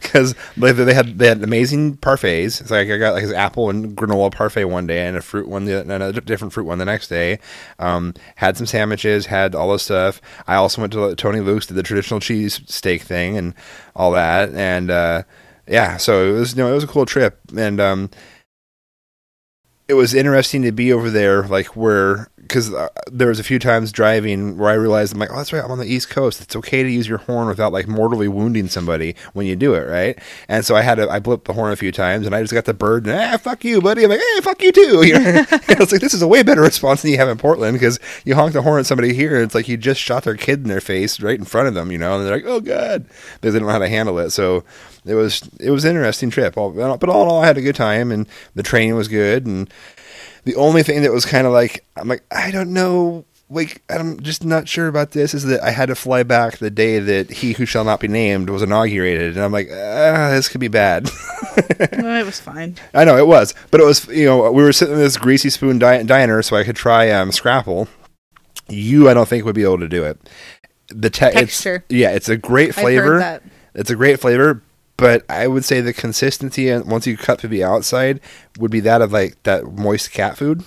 because 0.02 0.36
they, 0.58 0.72
they 0.72 0.94
had 0.94 1.20
they 1.20 1.28
had 1.28 1.44
amazing 1.44 1.98
parfaits. 1.98 2.60
It's 2.60 2.72
like 2.72 2.90
I 2.90 2.98
got 2.98 3.14
like 3.14 3.24
his 3.24 3.32
apple 3.32 3.70
and 3.70 3.96
granola 3.96 4.32
parfait 4.32 4.66
one 4.66 4.88
day 4.88 5.08
and 5.08 5.16
a 5.16 5.22
fruit 5.22 5.48
one, 5.48 5.66
the, 5.66 5.82
and 5.82 6.04
a 6.04 6.12
different 6.20 6.52
fruit 6.54 6.66
one 6.66 6.78
the 6.80 6.86
next 6.86 7.08
day. 7.08 7.40
Um, 7.80 8.14
had 8.36 8.58
some 8.58 8.66
sandwiches, 8.66 9.28
had 9.28 9.56
all 9.56 9.72
this 9.72 9.84
stuff. 9.84 10.22
I 10.48 10.56
also 10.56 10.82
went 10.82 10.92
to 10.94 11.16
Tony 11.16 11.40
Luke's, 11.40 11.68
did 11.68 11.76
the 11.76 11.84
traditional 11.84 12.20
cheese 12.20 12.62
steak 12.66 13.04
thing 13.04 13.38
and 13.38 13.54
all 13.96 14.12
that, 14.12 14.50
and 14.50 14.92
uh, 14.92 15.24
yeah, 15.68 15.98
so 15.98 16.28
it 16.30 16.34
was 16.34 16.58
you 16.58 16.64
know 16.64 16.70
it 16.72 16.76
was 16.76 16.84
a 16.84 16.88
cool 16.88 17.06
trip 17.06 17.40
and. 17.56 17.80
Um, 17.80 18.10
it 19.92 19.96
was 19.96 20.14
interesting 20.14 20.62
to 20.62 20.72
be 20.72 20.94
over 20.94 21.10
there, 21.10 21.44
like 21.44 21.76
where, 21.76 22.30
because 22.52 22.74
uh, 22.74 22.90
there 23.10 23.30
was 23.30 23.40
a 23.40 23.46
few 23.46 23.60
times 23.60 23.94
driving 23.94 24.58
where 24.58 24.70
I 24.70 24.74
realized 24.74 25.14
I'm 25.14 25.20
like, 25.20 25.32
oh, 25.32 25.38
that's 25.38 25.54
right, 25.54 25.64
I'm 25.64 25.72
on 25.72 25.78
the 25.78 25.86
East 25.86 26.10
Coast. 26.10 26.42
It's 26.42 26.54
okay 26.58 26.84
to 26.84 26.90
use 26.90 27.08
your 27.08 27.20
horn 27.20 27.48
without 27.48 27.72
like 27.72 27.88
mortally 27.88 28.28
wounding 28.28 28.68
somebody 28.68 29.16
when 29.32 29.46
you 29.46 29.56
do 29.56 29.74
it, 29.74 29.88
right? 29.88 30.20
And 30.50 30.66
so 30.66 30.76
I 30.76 30.82
had 30.82 30.96
to, 30.96 31.10
I 31.10 31.22
blipped 31.22 31.46
the 31.46 31.54
horn 31.54 31.72
a 31.72 31.78
few 31.78 31.94
times, 31.94 32.26
and 32.26 32.36
I 32.36 32.42
just 32.42 32.54
got 32.54 32.66
the 32.66 32.74
bird, 32.74 33.08
and 33.08 33.18
ah, 33.18 33.38
fuck 33.38 33.64
you, 33.64 33.80
buddy. 33.80 34.04
I'm 34.04 34.10
like, 34.10 34.20
hey, 34.20 34.42
fuck 34.42 34.62
you 34.62 34.74
too. 34.74 35.02
You 35.12 35.20
know? 35.20 35.46
I 35.52 35.76
was 35.80 35.92
like, 35.92 36.02
this 36.02 36.14
is 36.14 36.22
a 36.22 36.28
way 36.28 36.44
better 36.44 36.62
response 36.62 37.02
than 37.02 37.12
you 37.12 37.18
have 37.18 37.30
in 37.30 37.38
Portland 37.38 37.74
because 37.74 38.00
you 38.26 38.36
honk 38.36 38.54
the 38.54 38.62
horn 38.62 38.82
at 38.82 38.86
somebody 38.86 39.14
here, 39.14 39.36
and 39.36 39.46
it's 39.46 39.56
like 39.56 39.70
you 39.70 39.78
just 39.78 40.02
shot 40.02 40.24
their 40.24 40.36
kid 40.36 40.60
in 40.60 40.68
their 40.68 40.82
face 40.82 41.22
right 41.22 41.40
in 41.40 41.46
front 41.46 41.70
of 41.70 41.74
them, 41.74 41.90
you 41.90 41.98
know, 41.98 42.18
and 42.18 42.26
they're 42.26 42.36
like, 42.36 42.46
oh 42.46 42.60
god, 42.60 43.06
because 43.36 43.54
they 43.54 43.60
don't 43.60 43.68
know 43.68 43.74
how 43.74 43.80
to 43.80 43.88
handle 43.88 44.20
it. 44.20 44.32
So 44.32 44.66
it 45.06 45.16
was 45.16 45.50
it 45.60 45.72
was 45.72 45.86
an 45.86 45.92
interesting 45.92 46.30
trip. 46.30 46.56
But 46.56 46.62
all 46.62 47.02
in 47.02 47.10
all, 47.10 47.42
I 47.42 47.46
had 47.46 47.58
a 47.58 47.62
good 47.62 47.76
time, 47.76 48.12
and 48.12 48.28
the 48.56 48.64
training 48.64 48.96
was 48.96 49.08
good. 49.08 49.46
And 49.46 49.72
the 50.44 50.56
only 50.56 50.84
thing 50.84 51.02
that 51.04 51.12
was 51.12 51.26
kind 51.26 51.46
of 51.48 51.54
like 51.54 51.86
I'm 51.96 52.08
like 52.08 52.24
I 52.32 52.52
don't 52.52 52.74
know, 52.74 53.26
like 53.50 53.82
I'm 53.90 54.20
just 54.22 54.44
not 54.46 54.68
sure 54.68 54.88
about 54.88 55.12
this 55.12 55.34
is 55.34 55.44
that 55.44 55.62
I 55.64 55.72
had 55.72 55.88
to 55.88 55.96
fly 55.96 56.24
back 56.24 56.58
the 56.58 56.70
day 56.72 57.00
that 57.00 57.30
He 57.30 57.54
Who 57.54 57.66
Shall 57.66 57.84
Not 57.84 58.00
Be 58.00 58.08
Named 58.08 58.50
was 58.50 58.62
inaugurated, 58.62 59.36
and 59.36 59.44
I'm 59.44 59.52
like, 59.52 59.70
ah, 59.72 60.30
this 60.32 60.48
could 60.50 60.62
be 60.62 60.68
bad. 60.68 61.10
No, 61.98 62.18
it 62.18 62.26
was 62.26 62.40
fine. 62.40 62.78
I 62.94 63.04
know 63.04 63.18
it 63.18 63.28
was, 63.28 63.54
but 63.72 63.82
it 63.82 63.86
was 63.86 64.08
you 64.08 64.26
know 64.26 64.50
we 64.52 64.64
were 64.64 64.72
sitting 64.72 64.94
in 64.94 65.00
this 65.02 65.18
greasy 65.18 65.50
spoon 65.50 65.80
di- 65.80 66.04
diner, 66.04 66.42
so 66.42 66.56
I 66.56 66.64
could 66.64 66.78
try 66.78 67.10
um, 67.12 67.32
Scrapple. 67.34 67.90
You, 68.70 69.10
I 69.10 69.14
don't 69.14 69.28
think 69.28 69.44
would 69.44 69.54
be 69.56 69.64
able 69.64 69.80
to 69.80 69.90
do 69.90 70.04
it. 70.06 70.18
The 70.88 71.10
te- 71.10 71.26
it's- 71.26 71.42
Texture. 71.42 71.84
yeah, 71.90 72.12
it's 72.12 72.30
a 72.30 72.38
great 72.38 72.74
flavor. 72.74 73.42
It's 73.76 73.90
a 73.90 73.96
great 73.98 74.20
flavor, 74.22 74.62
but 75.02 75.26
I 75.28 75.48
would 75.48 75.66
say 75.66 75.82
the 75.82 75.94
consistency 75.94 76.70
and 76.70 76.86
once 76.86 77.08
you 77.08 77.18
cut 77.18 77.42
through 77.42 77.50
the 77.50 77.64
outside 77.64 78.20
would 78.60 78.70
be 78.70 78.82
that 78.82 79.02
of 79.02 79.12
like 79.12 79.42
that 79.44 79.66
moist 79.66 80.12
cat 80.12 80.38
food. 80.38 80.64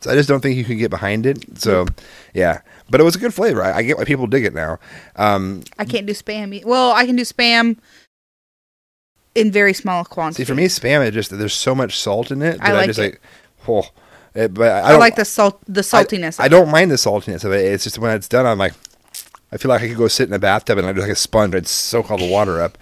So 0.00 0.10
I 0.10 0.16
just 0.16 0.28
don't 0.28 0.40
think 0.40 0.56
you 0.56 0.64
can 0.64 0.78
get 0.78 0.90
behind 0.90 1.26
it. 1.26 1.56
So 1.56 1.86
yeah, 2.34 2.62
but 2.90 3.00
it 3.00 3.04
was 3.04 3.14
a 3.14 3.20
good 3.20 3.32
flavor. 3.32 3.62
I, 3.62 3.76
I 3.76 3.82
get 3.82 3.98
why 3.98 4.04
people 4.04 4.26
dig 4.26 4.44
it 4.44 4.52
now. 4.52 4.80
Um, 5.14 5.62
I 5.78 5.84
can't 5.84 6.06
do 6.06 6.12
spam. 6.12 6.64
Well, 6.64 6.90
I 6.90 7.06
can 7.06 7.14
do 7.14 7.22
spam 7.22 7.78
in 9.36 9.52
very 9.52 9.74
small 9.74 10.04
quantities. 10.04 10.48
see, 10.48 10.50
for 10.50 10.56
me, 10.56 10.66
spam 10.66 11.06
it 11.06 11.12
just 11.12 11.30
there's 11.30 11.54
so 11.54 11.72
much 11.72 11.96
salt 12.00 12.32
in 12.32 12.42
it 12.42 12.58
that 12.58 12.74
I 12.74 12.80
I, 12.80 12.86
just 12.86 12.98
it. 12.98 13.02
like, 13.02 13.20
oh, 13.68 13.84
it, 14.34 14.52
but 14.54 14.72
I, 14.72 14.94
I, 14.94 14.96
like 14.96 15.14
the 15.14 15.24
salt, 15.24 15.60
the 15.68 15.82
saltiness. 15.82 16.40
I, 16.40 16.46
of 16.46 16.52
it. 16.52 16.56
don't 16.56 16.68
mind 16.72 16.90
the 16.90 16.96
saltiness 16.96 17.44
of 17.44 17.52
it. 17.52 17.64
It's 17.64 17.84
just 17.84 17.96
when 17.96 18.16
it's 18.16 18.26
done, 18.26 18.44
I'm 18.44 18.58
like, 18.58 18.72
I 19.52 19.56
feel 19.56 19.68
like 19.68 19.82
I 19.82 19.88
could 19.88 19.96
go 19.98 20.08
sit 20.08 20.28
in 20.28 20.34
a 20.34 20.40
bathtub 20.40 20.78
and 20.78 20.86
I'd 20.88 20.98
like 20.98 21.10
a 21.10 21.14
sponge. 21.14 21.54
I'd 21.54 21.68
soak 21.68 22.10
all 22.10 22.18
the 22.18 22.28
water 22.28 22.60
up. 22.60 22.76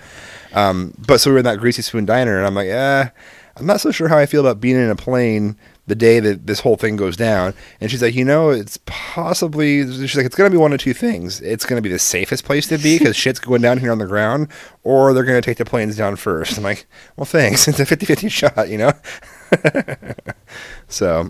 Um, 0.53 0.95
but 1.07 1.21
so 1.21 1.31
we 1.31 1.35
were 1.35 1.39
in 1.39 1.45
that 1.45 1.59
greasy 1.59 1.83
spoon 1.83 2.07
diner, 2.07 2.37
and 2.37 2.47
I'm 2.47 2.55
like, 2.55 2.69
eh, 2.69 3.09
I'm 3.57 3.67
not 3.67 3.81
so 3.81 3.91
sure 3.91 4.09
how 4.09 4.19
I 4.19 4.27
feel 4.27 4.41
about 4.41 4.61
being 4.61 4.77
in 4.77 4.91
a 4.91 4.97
plane 4.97 5.57
the 5.89 5.95
day 5.95 6.21
that 6.21 6.47
this 6.47 6.61
whole 6.61 6.77
thing 6.77 6.97
goes 6.97 7.17
down. 7.17 7.55
And 7.81 7.91
she's 7.91 8.03
like, 8.03 8.15
you 8.15 8.25
know, 8.25 8.51
it's 8.51 8.79
possibly. 8.87 9.83
She's 10.07 10.17
like, 10.17 10.27
it's 10.27 10.37
going 10.37 10.51
to 10.51 10.55
be 10.55 10.61
one 10.61 10.73
of 10.73 10.81
two 10.81 10.95
things. 10.95 11.41
It's 11.41 11.65
going 11.65 11.79
to 11.79 11.83
be 11.83 11.93
the 11.93 11.99
safest 11.99 12.45
place 12.45 12.69
to 12.69 12.79
be 12.79 12.99
because 12.99 13.17
shit's 13.25 13.41
going 13.41 13.63
down 13.63 13.79
here 13.79 13.91
on 13.91 13.99
the 13.99 14.07
ground, 14.07 14.49
or 14.85 15.13
they're 15.13 15.25
going 15.25 15.41
to 15.41 15.45
take 15.45 15.59
the 15.59 15.65
planes 15.65 15.97
down 15.97 16.17
first. 16.17 16.57
I'm 16.57 16.65
like, 16.65 16.87
well, 17.17 17.25
thanks. 17.25 17.67
It's 17.79 17.81
a 17.81 17.85
50-50 17.85 18.31
shot, 18.31 18.69
you 18.69 18.79
know. 18.79 18.93
so 20.89 21.29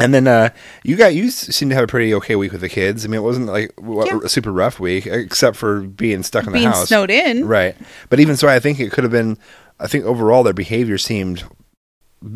and 0.00 0.14
then 0.14 0.26
uh, 0.26 0.50
you 0.84 0.96
got 0.96 1.14
you 1.14 1.30
seem 1.30 1.68
to 1.70 1.74
have 1.74 1.84
a 1.84 1.88
pretty 1.88 2.14
okay 2.14 2.36
week 2.36 2.52
with 2.52 2.60
the 2.60 2.68
kids. 2.68 3.04
I 3.04 3.08
mean, 3.08 3.18
it 3.18 3.22
wasn't 3.24 3.46
like 3.46 3.74
w- 3.76 4.04
Yeah. 4.06 4.20
a 4.24 4.28
super 4.28 4.52
rough 4.52 4.78
week, 4.80 5.06
except 5.06 5.56
for 5.56 5.80
being 5.80 6.22
stuck 6.22 6.46
in 6.46 6.52
being 6.52 6.64
the 6.64 6.70
house, 6.70 6.88
snowed 6.88 7.10
in. 7.10 7.46
right? 7.46 7.76
But 8.08 8.20
even 8.20 8.36
so, 8.36 8.48
I 8.48 8.58
think 8.60 8.80
it 8.80 8.92
could 8.92 9.04
have 9.04 9.12
been. 9.12 9.38
I 9.80 9.86
think 9.86 10.04
overall 10.04 10.42
their 10.42 10.52
behavior 10.52 10.98
seemed 10.98 11.44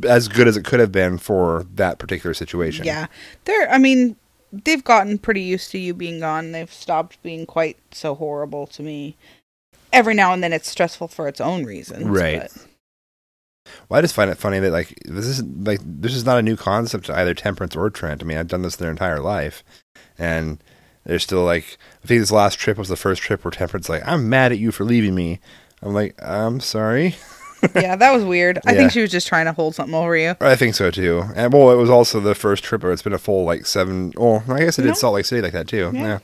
as 0.09 0.29
good 0.29 0.47
as 0.47 0.57
it 0.57 0.65
could 0.65 0.79
have 0.81 0.93
been 0.93 1.19
for 1.19 1.67
that 1.75 1.99
particular 1.99 2.35
situation. 2.35 2.85
Yeah, 2.85 3.07
they're. 3.45 3.69
I 3.71 3.79
mean, 3.79 4.17
they've 4.53 4.85
gotten 4.85 5.19
pretty 5.19 5.43
used 5.43 5.71
to 5.73 5.79
you 5.79 5.93
being 5.95 6.21
gone. 6.21 6.53
They've 6.53 6.73
stopped 6.73 7.21
being 7.23 7.47
quite 7.47 7.77
so 7.91 8.15
horrible 8.15 8.67
to 8.69 8.83
me. 8.83 9.17
Every 9.93 10.15
now 10.15 10.33
and 10.33 10.43
then, 10.43 10.53
it's 10.53 10.71
stressful 10.71 11.09
for 11.09 11.29
its 11.29 11.41
own 11.41 11.65
reasons. 11.65 12.05
Right. 12.07 12.43
but- 12.43 12.67
Well, 13.89 13.99
I 13.99 14.03
just 14.03 14.15
find 14.15 14.31
it 14.31 14.39
funny 14.39 14.59
that 14.59 14.71
like 14.73 14.99
this 15.05 15.27
is 15.27 15.43
like 15.43 15.81
this 15.85 16.15
is 16.15 16.25
not 16.25 16.39
a 16.39 16.43
new 16.43 16.57
concept 16.57 17.07
to 17.07 17.17
either 17.17 17.35
Temperance 17.35 17.77
or 17.77 17.91
Trent. 17.91 18.23
I 18.23 18.27
mean, 18.27 18.39
I've 18.39 18.49
done 18.49 18.63
this 18.63 18.77
their 18.77 18.91
entire 18.91 19.21
life, 19.21 19.63
and 20.19 20.63
they're 21.05 21.19
still 21.19 21.45
like. 21.45 21.77
I 22.03 22.07
think 22.07 22.21
this 22.21 22.33
last 22.33 22.59
trip 22.59 22.77
was 22.79 22.89
the 22.89 22.97
first 22.97 23.23
trip 23.23 23.45
where 23.45 23.51
Temperance 23.53 23.89
like, 23.89 24.03
"I'm 24.07 24.29
mad 24.29 24.53
at 24.53 24.59
you 24.59 24.73
for 24.73 24.85
leaving 24.85 25.15
me." 25.15 25.41
I'm 25.83 25.95
like, 25.95 26.15
"I'm 26.23 26.61
sorry." 26.61 27.17
yeah, 27.77 27.95
that 27.95 28.13
was 28.13 28.25
weird. 28.25 28.59
I 28.67 28.73
Yeah. 28.73 28.79
think 28.79 28.93
she 28.93 29.01
was 29.01 29.11
just 29.13 29.29
trying 29.29 29.47
to 29.47 29.53
hold 29.53 29.75
something 29.77 29.95
over 29.95 30.17
you. 30.17 30.35
I 30.41 30.57
think 30.57 30.75
so 30.75 30.91
too. 30.91 31.23
And 31.37 31.53
well, 31.53 31.71
it 31.71 31.77
was 31.77 31.91
also 31.91 32.19
the 32.19 32.35
first 32.35 32.65
trip 32.65 32.83
where 32.83 32.93
it's 32.93 33.03
been 33.03 33.13
a 33.13 33.19
full 33.19 33.45
like 33.45 33.67
seven. 33.67 34.13
Oh, 34.17 34.43
I 34.49 34.61
guess 34.65 34.79
it 34.79 34.83
did 34.83 34.89
No. 34.89 34.95
Salt 34.95 35.15
Lake 35.15 35.25
City 35.27 35.41
like 35.43 35.53
that 35.53 35.69
too. 35.69 35.91
Yeah. 35.95 36.03
Yeah. 36.03 36.19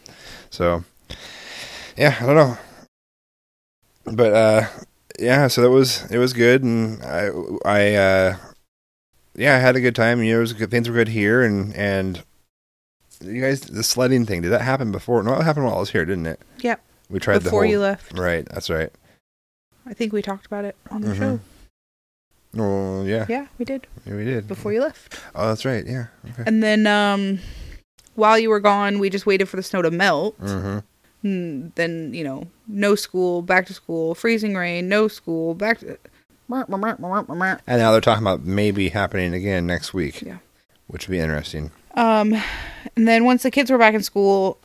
So, 0.50 0.84
yeah, 1.96 2.16
I 2.20 2.26
don't 2.26 2.34
know. 2.36 2.58
But 4.04 4.32
uh, 4.32 4.66
yeah, 5.18 5.48
so 5.48 5.62
that 5.62 5.70
was 5.70 6.10
it 6.10 6.18
was 6.18 6.32
good, 6.32 6.62
and 6.62 7.02
I 7.02 7.30
I 7.64 7.94
uh, 7.94 8.36
yeah, 9.34 9.56
I 9.56 9.58
had 9.58 9.76
a 9.76 9.80
good 9.80 9.94
time. 9.94 10.22
You 10.22 10.32
know, 10.32 10.38
it 10.38 10.42
was 10.42 10.52
good. 10.52 10.70
Things 10.70 10.88
were 10.88 10.94
good 10.94 11.08
here, 11.08 11.42
and 11.42 11.74
and 11.74 12.22
you 13.20 13.40
guys, 13.42 13.60
the 13.62 13.82
sledding 13.82 14.26
thing 14.26 14.42
did 14.42 14.50
that 14.52 14.62
happen 14.62 14.92
before? 14.92 15.22
No, 15.22 15.34
it 15.34 15.42
happened 15.42 15.66
while 15.66 15.76
I 15.76 15.80
was 15.80 15.90
here, 15.90 16.04
didn't 16.04 16.26
it? 16.26 16.40
Yep. 16.60 16.80
We 17.10 17.18
tried 17.18 17.38
Before 17.42 17.50
the 17.50 17.56
whole, 17.56 17.64
you 17.64 17.80
left, 17.80 18.16
Right, 18.16 18.46
that's 18.48 18.68
right. 18.70 18.90
I 19.86 19.94
think 19.94 20.12
we 20.12 20.20
talked 20.22 20.46
about 20.46 20.64
it 20.64 20.76
on 20.90 21.00
the 21.00 21.08
Mhm. 21.14 21.18
show. 21.18 21.40
Oh 22.58 23.04
yeah, 23.04 23.26
Yeah, 23.28 23.46
we 23.58 23.64
did 23.64 23.86
yeah, 24.06 24.14
we 24.14 24.24
did. 24.24 24.46
before 24.46 24.72
you 24.72 24.80
left. 24.80 25.18
Oh, 25.34 25.48
that's 25.48 25.64
right. 25.64 25.84
Yeah. 25.86 26.06
Okay. 26.30 26.44
And 26.46 26.62
then, 26.62 26.86
um, 26.86 27.40
while 28.14 28.38
you 28.38 28.50
were 28.50 28.60
gone, 28.60 28.98
we 28.98 29.10
just 29.10 29.26
waited 29.26 29.48
for 29.48 29.56
the 29.56 29.62
snow 29.62 29.82
to 29.82 29.90
melt. 29.90 30.40
Mm-hmm. 30.40 30.78
Mm, 31.24 31.74
then 31.74 32.14
you 32.14 32.24
know, 32.24 32.46
no 32.66 32.94
school, 32.94 33.42
back 33.42 33.66
to 33.66 33.74
school, 33.74 34.14
freezing 34.14 34.54
rain, 34.54 34.88
no 34.88 35.08
school, 35.08 35.54
back 35.54 35.78
to. 35.80 35.98
And 37.66 37.80
now 37.80 37.92
they're 37.92 38.00
talking 38.00 38.22
about 38.22 38.44
maybe 38.44 38.88
happening 38.88 39.34
again 39.34 39.66
next 39.66 39.92
week. 39.92 40.22
Yeah. 40.22 40.38
Which 40.86 41.06
would 41.06 41.12
be 41.12 41.18
interesting. 41.18 41.70
Um, 41.94 42.34
and 42.96 43.06
then 43.06 43.24
once 43.24 43.42
the 43.42 43.50
kids 43.50 43.70
were 43.70 43.76
back 43.78 43.94
in 43.94 44.02
school, 44.02 44.58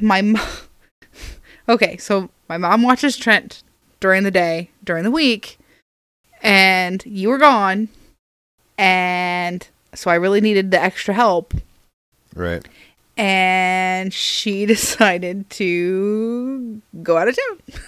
my 0.00 0.20
mo- 0.20 0.44
okay, 1.68 1.96
so 1.96 2.28
my 2.48 2.58
mom 2.58 2.82
watches 2.82 3.16
Trent 3.16 3.62
during 4.00 4.24
the 4.24 4.30
day, 4.30 4.70
during 4.82 5.04
the 5.04 5.10
week, 5.10 5.58
and 6.42 7.02
you 7.06 7.30
were 7.30 7.38
gone, 7.38 7.88
and 8.76 9.66
so 9.94 10.10
I 10.10 10.16
really 10.16 10.42
needed 10.42 10.70
the 10.70 10.82
extra 10.82 11.14
help, 11.14 11.54
Right. 12.34 12.66
And 13.16 14.12
she 14.12 14.66
decided 14.74 15.48
to 15.50 16.80
go 17.02 17.16
out 17.16 17.28
of 17.28 17.36
town. 17.36 17.82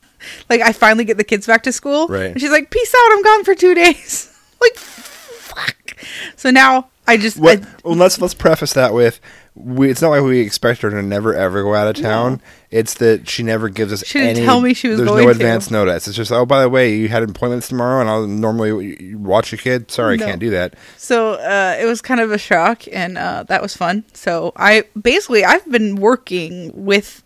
like 0.50 0.60
I 0.60 0.72
finally 0.72 1.04
get 1.04 1.16
the 1.16 1.24
kids 1.24 1.46
back 1.46 1.62
to 1.64 1.72
school, 1.72 2.08
Right. 2.08 2.30
And 2.32 2.40
she's 2.40 2.50
like, 2.50 2.70
"Peace 2.70 2.94
out, 2.94 3.12
I'm 3.12 3.22
gone 3.22 3.44
for 3.44 3.54
two 3.54 3.74
days." 3.84 4.34
like, 4.60 4.74
fuck. 4.76 5.96
So 6.36 6.50
now 6.50 6.88
I 7.06 7.16
just 7.16 7.36
What? 7.38 7.62
I- 7.62 7.66
well, 7.84 7.96
let's 7.96 8.20
let's 8.20 8.34
preface 8.34 8.72
that 8.74 8.92
with 8.94 9.20
we, 9.60 9.90
it's 9.90 10.00
not 10.00 10.10
like 10.10 10.22
we 10.22 10.40
expect 10.40 10.82
her 10.82 10.90
to 10.90 11.02
never 11.02 11.34
ever 11.34 11.62
go 11.62 11.74
out 11.74 11.88
of 11.88 12.00
town. 12.02 12.40
It's 12.70 12.94
that 12.94 13.28
she 13.28 13.42
never 13.42 13.68
gives 13.68 13.92
us. 13.92 14.04
She 14.06 14.18
didn't 14.18 14.36
any, 14.36 14.46
tell 14.46 14.60
me 14.60 14.74
she 14.74 14.88
was 14.88 14.98
There's 14.98 15.10
no 15.10 15.16
to. 15.16 15.28
advance 15.28 15.70
notice. 15.70 16.06
It's 16.06 16.16
just 16.16 16.30
oh 16.30 16.46
by 16.46 16.62
the 16.62 16.68
way 16.68 16.94
you 16.94 17.08
had 17.08 17.22
appointments 17.22 17.68
tomorrow 17.68 18.00
and 18.00 18.08
I'll 18.08 18.26
normally 18.26 19.14
watch 19.14 19.50
your 19.52 19.58
kid. 19.58 19.90
Sorry, 19.90 20.16
No. 20.16 20.24
I 20.26 20.28
can't 20.28 20.40
do 20.40 20.50
that. 20.50 20.74
So 20.96 21.32
uh, 21.32 21.76
it 21.80 21.86
was 21.86 22.00
kind 22.00 22.20
of 22.20 22.30
a 22.30 22.38
shock, 22.38 22.84
and 22.92 23.18
uh, 23.18 23.44
that 23.44 23.62
was 23.62 23.76
fun. 23.76 24.04
So 24.14 24.52
I 24.56 24.84
basically 25.00 25.44
I've 25.44 25.68
been 25.70 25.96
working 25.96 26.70
with 26.74 27.22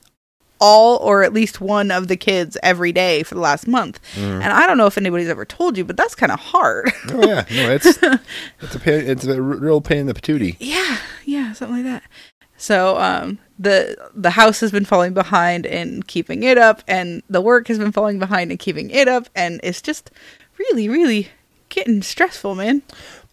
all 0.62 0.96
or 0.98 1.24
at 1.24 1.32
least 1.32 1.60
one 1.60 1.90
of 1.90 2.06
the 2.06 2.16
kids 2.16 2.56
every 2.62 2.92
day 2.92 3.24
for 3.24 3.34
the 3.34 3.40
last 3.40 3.66
month, 3.66 3.98
and 4.16 4.44
I 4.44 4.66
don't 4.66 4.78
know 4.78 4.86
if 4.86 4.96
anybody's 4.96 5.28
ever 5.28 5.44
told 5.44 5.76
you, 5.76 5.84
but 5.84 5.96
that's 5.96 6.14
kind 6.14 6.30
of 6.30 6.38
hard. 6.38 6.92
Oh 7.08 7.26
yeah, 7.26 7.44
no, 7.50 7.70
it's 7.72 7.86
it's 8.60 8.74
a 8.74 8.78
pain, 8.78 9.04
it's 9.06 9.24
a 9.24 9.42
real 9.42 9.80
pain 9.80 9.98
in 9.98 10.06
the 10.06 10.14
patootie. 10.14 10.56
yeah, 10.60 10.98
yeah, 11.24 11.52
something 11.52 11.78
like 11.78 11.84
that. 11.84 12.04
So 12.56 12.96
um, 12.98 13.40
the 13.58 13.96
the 14.14 14.30
house 14.30 14.60
has 14.60 14.70
been 14.70 14.84
falling 14.84 15.14
behind 15.14 15.66
in 15.66 16.04
keeping 16.04 16.44
it 16.44 16.58
up, 16.58 16.84
and 16.86 17.22
the 17.28 17.40
work 17.40 17.66
has 17.66 17.78
been 17.78 17.90
falling 17.90 18.20
behind 18.20 18.52
in 18.52 18.58
keeping 18.58 18.88
it 18.90 19.08
up, 19.08 19.28
and 19.34 19.58
it's 19.64 19.82
just 19.82 20.12
really, 20.58 20.88
really 20.88 21.28
getting 21.70 22.02
stressful, 22.02 22.54
man. 22.54 22.82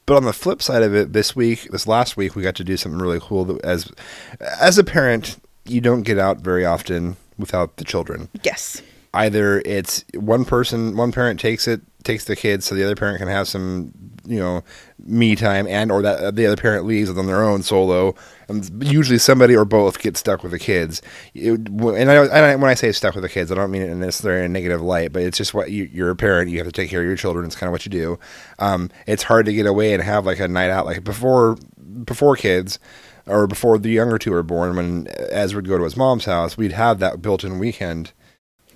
But 0.07 0.17
on 0.17 0.23
the 0.23 0.33
flip 0.33 0.63
side 0.63 0.81
of 0.81 0.95
it, 0.95 1.13
this 1.13 1.35
week, 1.35 1.69
this 1.69 1.85
last 1.85 2.17
week, 2.17 2.35
we 2.35 2.41
got 2.41 2.55
to 2.55 2.63
do 2.63 2.75
something 2.75 2.99
really 2.99 3.19
cool. 3.21 3.45
That 3.45 3.63
as 3.63 3.91
as 4.39 4.79
a 4.79 4.83
parent, 4.83 5.37
you 5.69 5.81
don't 5.81 6.03
get 6.03 6.17
out 6.17 6.39
very 6.39 6.65
often 6.65 7.17
without 7.37 7.77
the 7.77 7.85
children. 7.85 8.29
Yes. 8.43 8.81
Either 9.13 9.61
it's 9.65 10.05
one 10.13 10.45
person, 10.45 10.95
one 10.95 11.11
parent 11.11 11.39
takes 11.39 11.67
it, 11.67 11.81
takes 12.03 12.25
the 12.25 12.35
kids, 12.35 12.65
so 12.65 12.75
the 12.75 12.83
other 12.83 12.95
parent 12.95 13.17
can 13.17 13.27
have 13.27 13.47
some, 13.47 13.91
you 14.29 14.39
know, 14.39 14.63
me 15.03 15.35
time, 15.35 15.67
and 15.67 15.91
or 15.91 16.01
that 16.03 16.35
the 16.35 16.45
other 16.45 16.55
parent 16.55 16.85
leaves 16.85 17.09
on 17.09 17.25
their 17.25 17.43
own 17.43 17.63
solo. 17.63 18.13
And 18.47 18.83
usually, 18.83 19.17
somebody 19.17 19.55
or 19.55 19.65
both 19.65 19.99
get 19.99 20.17
stuck 20.17 20.43
with 20.43 20.51
the 20.51 20.59
kids. 20.59 21.01
It, 21.33 21.67
and 21.67 22.11
I, 22.11 22.15
I, 22.15 22.55
when 22.55 22.69
I 22.69 22.75
say 22.75 22.91
stuck 22.91 23.15
with 23.15 23.23
the 23.23 23.29
kids, 23.29 23.51
I 23.51 23.55
don't 23.55 23.71
mean 23.71 23.81
it 23.81 23.93
necessarily 23.95 24.45
in 24.45 24.51
a 24.51 24.53
negative 24.53 24.81
light, 24.81 25.11
but 25.11 25.23
it's 25.23 25.37
just 25.37 25.53
what 25.53 25.71
you, 25.71 25.89
you're 25.91 26.11
a 26.11 26.15
parent. 26.15 26.51
You 26.51 26.59
have 26.59 26.67
to 26.67 26.71
take 26.71 26.89
care 26.89 27.01
of 27.01 27.07
your 27.07 27.15
children. 27.15 27.45
It's 27.45 27.55
kind 27.55 27.67
of 27.67 27.71
what 27.71 27.85
you 27.85 27.91
do. 27.91 28.19
Um, 28.59 28.91
it's 29.07 29.23
hard 29.23 29.45
to 29.47 29.53
get 29.53 29.65
away 29.65 29.93
and 29.93 30.03
have 30.03 30.25
like 30.25 30.39
a 30.39 30.47
night 30.47 30.69
out, 30.69 30.85
like 30.85 31.03
before 31.03 31.57
before 32.05 32.35
kids 32.35 32.79
or 33.25 33.47
before 33.47 33.77
the 33.77 33.89
younger 33.89 34.19
two 34.19 34.31
were 34.31 34.43
born. 34.43 34.75
When 34.75 35.07
Ezra 35.29 35.57
would 35.57 35.67
go 35.67 35.77
to 35.77 35.83
his 35.83 35.97
mom's 35.97 36.25
house, 36.25 36.55
we'd 36.55 36.71
have 36.71 36.99
that 36.99 37.21
built-in 37.21 37.59
weekend. 37.59 38.13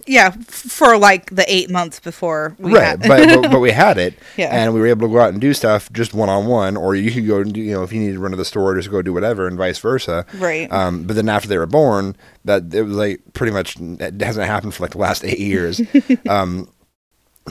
Yeah, 0.05 0.31
for 0.47 0.97
like 0.97 1.29
the 1.33 1.45
eight 1.47 1.69
months 1.69 1.99
before 1.99 2.55
we 2.59 2.73
right, 2.73 2.83
had- 2.83 2.99
but, 3.01 3.41
but 3.41 3.51
but 3.51 3.59
we 3.59 3.71
had 3.85 3.97
it, 3.97 4.13
Yeah. 4.37 4.49
and 4.51 4.73
we 4.73 4.79
were 4.81 4.87
able 4.87 5.07
to 5.07 5.13
go 5.13 5.19
out 5.21 5.29
and 5.31 5.39
do 5.39 5.53
stuff 5.53 5.91
just 5.93 6.13
one 6.13 6.27
on 6.29 6.45
one, 6.45 6.75
or 6.75 6.93
you 6.95 7.09
could 7.11 7.25
go 7.25 7.39
and 7.39 7.53
do, 7.53 7.61
you 7.61 7.71
know 7.73 7.83
if 7.83 7.93
you 7.93 7.99
needed 8.01 8.13
to 8.13 8.19
run 8.19 8.31
to 8.31 8.37
the 8.37 8.43
store, 8.45 8.75
just 8.75 8.91
go 8.91 9.01
do 9.01 9.13
whatever, 9.13 9.47
and 9.47 9.57
vice 9.57 9.79
versa. 9.79 10.25
Right. 10.35 10.69
Um, 10.71 11.03
but 11.03 11.15
then 11.15 11.29
after 11.29 11.47
they 11.47 11.57
were 11.57 11.65
born, 11.65 12.15
that 12.45 12.73
it 12.73 12.83
was 12.83 12.97
like 12.97 13.21
pretty 13.33 13.53
much 13.53 13.77
it 13.79 14.21
hasn't 14.21 14.45
happened 14.45 14.73
for 14.73 14.83
like 14.83 14.91
the 14.91 14.97
last 14.97 15.23
eight 15.23 15.39
years. 15.39 15.79
um, 16.29 16.69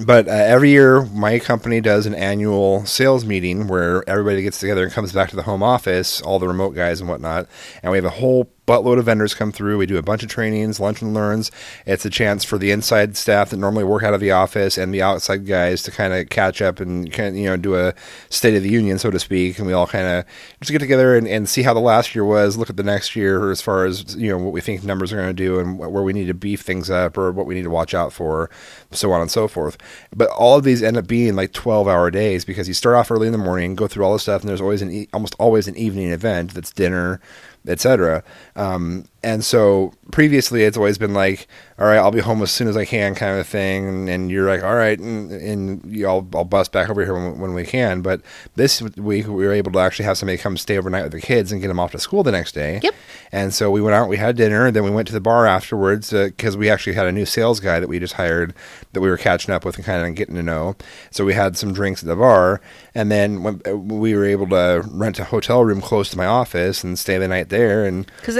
but 0.06 0.26
uh, 0.26 0.30
every 0.30 0.70
year, 0.70 1.02
my 1.06 1.38
company 1.38 1.80
does 1.82 2.06
an 2.06 2.14
annual 2.14 2.86
sales 2.86 3.26
meeting 3.26 3.66
where 3.68 4.08
everybody 4.08 4.42
gets 4.42 4.58
together 4.58 4.84
and 4.84 4.90
comes 4.92 5.12
back 5.12 5.28
to 5.30 5.36
the 5.36 5.42
home 5.42 5.62
office, 5.62 6.22
all 6.22 6.38
the 6.38 6.48
remote 6.48 6.74
guys 6.74 7.00
and 7.00 7.10
whatnot. 7.10 7.46
And 7.82 7.92
we 7.92 7.98
have 7.98 8.06
a 8.06 8.10
whole 8.10 8.44
buttload 8.66 8.98
of 8.98 9.06
vendors 9.06 9.34
come 9.34 9.50
through. 9.50 9.78
We 9.78 9.86
do 9.86 9.96
a 9.96 10.02
bunch 10.02 10.22
of 10.22 10.28
trainings, 10.28 10.78
lunch 10.78 11.02
and 11.02 11.12
learns. 11.12 11.50
It's 11.86 12.04
a 12.04 12.10
chance 12.10 12.44
for 12.44 12.58
the 12.58 12.70
inside 12.70 13.16
staff 13.16 13.50
that 13.50 13.56
normally 13.56 13.84
work 13.84 14.02
out 14.02 14.14
of 14.14 14.20
the 14.20 14.30
office 14.30 14.78
and 14.78 14.94
the 14.94 15.02
outside 15.02 15.46
guys 15.46 15.82
to 15.82 15.90
kind 15.90 16.12
of 16.12 16.28
catch 16.28 16.62
up 16.62 16.80
and 16.80 17.12
kind 17.12 17.36
you 17.36 17.44
know, 17.44 17.56
do 17.56 17.74
a 17.74 17.94
state 18.28 18.54
of 18.54 18.62
the 18.62 18.70
union, 18.70 18.98
so 18.98 19.10
to 19.10 19.18
speak. 19.18 19.58
And 19.58 19.66
we 19.66 19.72
all 19.72 19.86
kind 19.86 20.06
of 20.06 20.24
just 20.60 20.70
get 20.70 20.78
together 20.78 21.16
and, 21.16 21.26
and 21.26 21.48
see 21.48 21.62
how 21.62 21.74
the 21.74 21.80
last 21.80 22.14
year 22.14 22.24
was, 22.24 22.56
look 22.56 22.70
at 22.70 22.76
the 22.76 22.82
next 22.82 23.16
year 23.16 23.50
as 23.50 23.60
far 23.60 23.84
as, 23.84 24.14
you 24.16 24.30
know, 24.30 24.38
what 24.38 24.52
we 24.52 24.60
think 24.60 24.84
numbers 24.84 25.12
are 25.12 25.16
going 25.16 25.28
to 25.28 25.32
do 25.34 25.58
and 25.58 25.78
where 25.78 26.02
we 26.02 26.12
need 26.12 26.26
to 26.26 26.34
beef 26.34 26.60
things 26.60 26.88
up 26.88 27.18
or 27.18 27.32
what 27.32 27.46
we 27.46 27.54
need 27.54 27.64
to 27.64 27.70
watch 27.70 27.94
out 27.94 28.12
for, 28.12 28.48
so 28.92 29.12
on 29.12 29.20
and 29.20 29.30
so 29.30 29.48
forth. 29.48 29.76
But 30.14 30.30
all 30.30 30.56
of 30.56 30.64
these 30.64 30.82
end 30.82 30.96
up 30.96 31.06
being 31.06 31.34
like 31.34 31.52
12 31.52 31.88
hour 31.88 32.10
days 32.10 32.44
because 32.44 32.68
you 32.68 32.74
start 32.74 32.96
off 32.96 33.10
early 33.10 33.26
in 33.26 33.32
the 33.32 33.38
morning, 33.38 33.74
go 33.74 33.88
through 33.88 34.04
all 34.04 34.12
the 34.12 34.18
stuff, 34.18 34.42
and 34.42 34.48
there's 34.48 34.60
always 34.60 34.82
an 34.82 34.90
e- 34.90 35.08
almost 35.12 35.34
always 35.38 35.66
an 35.68 35.76
evening 35.76 36.10
event 36.10 36.54
that's 36.54 36.72
dinner, 36.72 37.20
etc. 37.66 38.22
Um, 38.56 39.04
and 39.24 39.44
so 39.44 39.92
previously, 40.10 40.64
it's 40.64 40.76
always 40.76 40.98
been 40.98 41.14
like, 41.14 41.46
all 41.78 41.86
right, 41.86 41.98
I'll 41.98 42.10
be 42.10 42.20
home 42.20 42.42
as 42.42 42.50
soon 42.50 42.68
as 42.68 42.76
I 42.76 42.84
can, 42.84 43.14
kind 43.14 43.38
of 43.38 43.46
thing. 43.46 43.88
And, 43.88 44.08
and 44.08 44.30
you're 44.30 44.48
like, 44.48 44.62
all 44.62 44.74
right, 44.74 44.98
and, 44.98 45.32
and 45.32 45.84
you, 45.96 46.06
I'll, 46.06 46.28
I'll 46.34 46.44
bust 46.44 46.72
back 46.72 46.88
over 46.88 47.04
here 47.04 47.14
when, 47.14 47.38
when 47.38 47.54
we 47.54 47.64
can. 47.64 48.02
But 48.02 48.20
this 48.56 48.82
week, 48.82 49.26
we 49.26 49.46
were 49.46 49.52
able 49.52 49.72
to 49.72 49.78
actually 49.78 50.04
have 50.04 50.18
somebody 50.18 50.38
come 50.38 50.56
stay 50.56 50.76
overnight 50.76 51.04
with 51.04 51.12
the 51.12 51.20
kids 51.20 51.52
and 51.52 51.60
get 51.60 51.68
them 51.68 51.80
off 51.80 51.92
to 51.92 51.98
school 51.98 52.22
the 52.22 52.32
next 52.32 52.52
day. 52.52 52.80
Yep. 52.82 52.94
And 53.32 53.54
so 53.54 53.70
we 53.70 53.80
went 53.80 53.94
out, 53.94 54.08
we 54.08 54.16
had 54.16 54.36
dinner, 54.36 54.66
and 54.66 54.76
then 54.76 54.84
we 54.84 54.90
went 54.90 55.08
to 55.08 55.14
the 55.14 55.20
bar 55.20 55.46
afterwards 55.46 56.10
because 56.10 56.56
we 56.56 56.68
actually 56.68 56.94
had 56.94 57.06
a 57.06 57.12
new 57.12 57.24
sales 57.24 57.60
guy 57.60 57.80
that 57.80 57.88
we 57.88 57.98
just 57.98 58.14
hired 58.14 58.54
that 58.92 59.00
we 59.00 59.08
were 59.08 59.16
catching 59.16 59.54
up 59.54 59.64
with 59.64 59.76
and 59.76 59.84
kind 59.84 60.06
of 60.06 60.14
getting 60.14 60.34
to 60.34 60.42
know. 60.42 60.76
So 61.10 61.24
we 61.24 61.34
had 61.34 61.56
some 61.56 61.72
drinks 61.72 62.02
at 62.02 62.08
the 62.08 62.16
bar, 62.16 62.60
and 62.94 63.10
then 63.10 63.42
when, 63.42 63.62
uh, 63.66 63.76
we 63.76 64.14
were 64.14 64.24
able 64.24 64.48
to 64.48 64.84
rent 64.90 65.18
a 65.18 65.24
hotel 65.24 65.64
room 65.64 65.80
close 65.80 66.10
to 66.10 66.16
my 66.16 66.26
office 66.26 66.84
and 66.84 66.98
stay 66.98 67.18
the 67.18 67.28
night 67.28 67.48
there. 67.48 67.84
And 67.84 68.06
because 68.16 68.38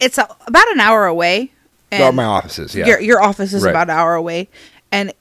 it's 0.00 0.18
a, 0.18 0.28
about 0.46 0.70
an 0.72 0.80
hour 0.80 1.06
away. 1.06 1.52
well, 1.92 2.12
my 2.12 2.24
offices, 2.24 2.74
yeah. 2.74 2.86
Your 2.86 3.00
your 3.00 3.22
office 3.22 3.52
is 3.52 3.62
Right. 3.64 3.70
about 3.70 3.88
an 3.90 3.96
hour 3.96 4.14
away, 4.14 4.48
and 4.92 5.12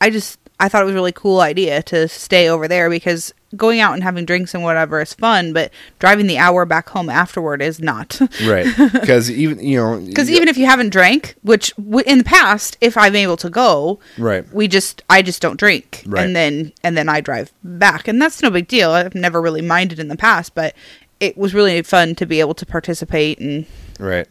I 0.00 0.10
just 0.10 0.38
I 0.60 0.68
thought 0.68 0.82
it 0.82 0.86
was 0.86 0.92
a 0.92 0.96
really 0.96 1.12
cool 1.12 1.40
idea 1.40 1.82
to 1.84 2.08
stay 2.08 2.48
over 2.48 2.68
there 2.68 2.88
because 2.88 3.34
going 3.56 3.80
out 3.80 3.94
and 3.94 4.02
having 4.02 4.24
drinks 4.24 4.52
and 4.54 4.62
whatever 4.64 5.00
is 5.00 5.14
fun, 5.14 5.52
but 5.52 5.70
driving 6.00 6.26
the 6.26 6.38
hour 6.38 6.64
back 6.64 6.88
home 6.88 7.08
afterward 7.08 7.60
is 7.62 7.78
not. 7.80 8.20
right. 8.44 8.66
Because 8.92 9.30
even, 9.30 9.60
you 9.64 9.76
know, 9.76 10.00
Because 10.00 10.28
even 10.30 10.48
if 10.48 10.56
you 10.56 10.66
haven't 10.66 10.88
drank, 10.90 11.36
which 11.42 11.74
w- 11.76 12.04
in 12.06 12.18
the 12.18 12.24
past, 12.24 12.76
if 12.80 12.96
I'm 12.96 13.14
able 13.14 13.36
to 13.38 13.50
go, 13.50 13.98
Right. 14.18 14.44
we 14.52 14.66
just 14.68 15.02
I 15.10 15.22
just 15.22 15.40
don't 15.42 15.58
drink, 15.58 16.02
Right. 16.06 16.24
and 16.24 16.34
then 16.34 16.72
and 16.82 16.96
then 16.96 17.08
I 17.08 17.20
drive 17.20 17.52
back, 17.62 18.08
and 18.08 18.20
that's 18.22 18.42
no 18.42 18.50
big 18.50 18.66
deal. 18.68 18.90
I've 18.92 19.14
never 19.14 19.40
really 19.42 19.62
minded 19.62 19.98
in 20.00 20.08
the 20.08 20.16
past, 20.16 20.54
but 20.54 20.74
it 21.20 21.36
was 21.36 21.52
really 21.54 21.80
fun 21.82 22.14
to 22.16 22.26
be 22.26 22.40
able 22.40 22.54
to 22.54 22.66
participate 22.66 23.38
and 23.38 23.66
Right. 23.98 24.26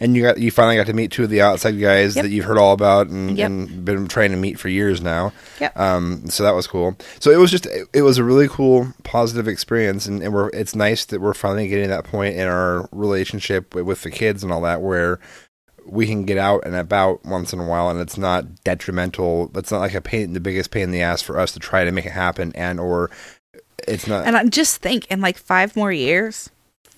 And 0.00 0.16
you 0.16 0.22
got 0.22 0.38
you 0.38 0.50
finally 0.50 0.76
got 0.76 0.86
to 0.86 0.94
meet 0.94 1.10
two 1.12 1.24
of 1.24 1.28
the 1.30 1.42
outside 1.42 1.78
guys 1.78 2.16
Yep. 2.16 2.22
that 2.24 2.30
you've 2.30 2.46
heard 2.46 2.56
all 2.56 2.72
about 2.72 3.08
and, 3.08 3.36
Yep. 3.36 3.46
and 3.46 3.84
been 3.84 4.08
trying 4.08 4.30
to 4.30 4.36
meet 4.38 4.58
for 4.58 4.68
years 4.70 5.02
now. 5.02 5.32
Yep. 5.60 5.78
Um, 5.78 6.30
so 6.30 6.44
that 6.44 6.54
was 6.54 6.66
cool. 6.66 6.96
So 7.20 7.30
it 7.30 7.36
was 7.36 7.50
just 7.50 7.66
it, 7.66 7.86
it 7.92 8.02
was 8.02 8.16
a 8.16 8.24
really 8.24 8.48
cool 8.48 8.94
positive 9.04 9.46
experience, 9.46 10.06
and, 10.06 10.22
and 10.22 10.32
we're 10.32 10.48
it's 10.54 10.74
nice 10.74 11.04
that 11.06 11.20
we're 11.20 11.34
finally 11.34 11.68
getting 11.68 11.84
to 11.84 11.88
that 11.90 12.04
point 12.04 12.36
in 12.36 12.46
our 12.48 12.88
relationship 12.90 13.74
with, 13.74 13.84
with 13.84 14.02
the 14.02 14.10
kids 14.10 14.42
and 14.42 14.50
all 14.50 14.62
that 14.62 14.80
where 14.80 15.20
we 15.84 16.06
can 16.06 16.24
get 16.24 16.38
out 16.38 16.62
and 16.64 16.74
about 16.74 17.24
once 17.26 17.52
in 17.52 17.60
a 17.60 17.66
while, 17.66 17.90
and 17.90 18.00
it's 18.00 18.16
not 18.18 18.64
detrimental. 18.64 19.50
It's 19.54 19.70
not 19.70 19.80
like 19.80 19.94
a 19.94 20.00
pain, 20.00 20.32
the 20.32 20.40
biggest 20.40 20.70
pain 20.70 20.84
in 20.84 20.90
the 20.90 21.02
ass 21.02 21.20
for 21.22 21.38
us 21.38 21.52
to 21.52 21.60
try 21.60 21.84
to 21.84 21.92
make 21.92 22.06
it 22.06 22.12
happen, 22.12 22.50
and 22.54 22.80
or 22.80 23.10
it's 23.86 24.06
not. 24.06 24.26
And 24.26 24.36
I 24.36 24.44
just 24.46 24.80
think 24.80 25.06
in 25.10 25.20
like 25.20 25.36
five 25.36 25.76
more 25.76 25.92
years, 25.92 26.50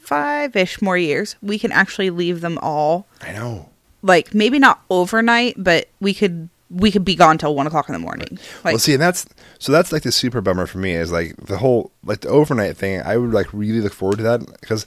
five 0.08 0.56
ish 0.56 0.80
more 0.80 0.96
years, 0.96 1.36
we 1.42 1.58
can 1.58 1.70
actually 1.70 2.08
leave 2.08 2.40
them 2.40 2.58
all. 2.62 3.06
I 3.20 3.32
know. 3.32 3.68
Like 4.02 4.34
maybe 4.34 4.58
not 4.58 4.80
overnight, 4.88 5.54
but 5.58 5.88
we 6.00 6.14
could 6.14 6.48
we 6.70 6.90
could 6.90 7.04
be 7.04 7.14
gone 7.14 7.36
till 7.36 7.54
one 7.54 7.66
o'clock 7.66 7.88
in 7.88 7.92
the 7.92 7.98
morning. 7.98 8.38
Like 8.64 8.72
well, 8.72 8.78
see, 8.78 8.94
and 8.94 9.02
that's 9.02 9.26
so 9.58 9.70
that's 9.70 9.92
like 9.92 10.02
the 10.02 10.12
super 10.12 10.40
bummer 10.40 10.66
for 10.66 10.78
me 10.78 10.92
is 10.92 11.12
like 11.12 11.36
the 11.36 11.58
whole 11.58 11.92
like 12.02 12.20
the 12.20 12.28
overnight 12.28 12.76
thing. 12.76 13.02
I 13.02 13.16
would 13.18 13.32
like 13.32 13.52
really 13.52 13.80
look 13.80 13.92
forward 13.92 14.16
to 14.18 14.22
that 14.24 14.60
because, 14.60 14.86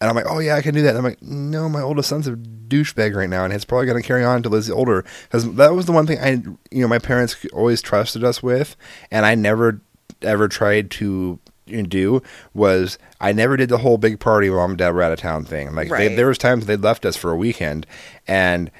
and 0.00 0.08
I'm 0.08 0.14
like, 0.14 0.26
oh 0.28 0.38
yeah, 0.38 0.54
I 0.54 0.62
can 0.62 0.74
do 0.74 0.82
that. 0.82 0.90
And 0.90 0.98
I'm 0.98 1.04
like, 1.04 1.22
no, 1.22 1.68
my 1.68 1.80
oldest 1.80 2.08
son's 2.08 2.28
a 2.28 2.32
douchebag 2.32 3.16
right 3.16 3.30
now, 3.30 3.44
and 3.44 3.52
it's 3.52 3.64
probably 3.64 3.86
going 3.86 4.00
to 4.00 4.06
carry 4.06 4.24
on 4.24 4.36
until 4.36 4.54
he's 4.54 4.70
older. 4.70 5.04
Because 5.24 5.54
that 5.56 5.74
was 5.74 5.86
the 5.86 5.92
one 5.92 6.06
thing 6.06 6.20
I, 6.20 6.42
you 6.70 6.82
know, 6.82 6.88
my 6.88 7.00
parents 7.00 7.34
always 7.52 7.82
trusted 7.82 8.22
us 8.22 8.42
with, 8.42 8.76
and 9.10 9.26
I 9.26 9.34
never 9.34 9.80
ever 10.22 10.48
tried 10.48 10.90
to 10.92 11.38
do 11.66 12.22
was 12.54 12.98
I 13.20 13.32
never 13.32 13.56
did 13.56 13.68
the 13.68 13.78
whole 13.78 13.98
big 13.98 14.20
party 14.20 14.48
while 14.50 14.60
mom 14.60 14.70
and 14.70 14.78
dad 14.78 14.90
were 14.90 15.02
out 15.02 15.12
of 15.12 15.18
town 15.18 15.44
thing. 15.44 15.74
Like 15.74 15.88
they, 15.98 16.14
there 16.16 16.28
was 16.28 16.38
times 16.38 16.66
they'd 16.66 16.80
left 16.80 17.04
us 17.04 17.16
for 17.16 17.30
a 17.32 17.36
weekend, 17.36 17.86
and 18.26 18.70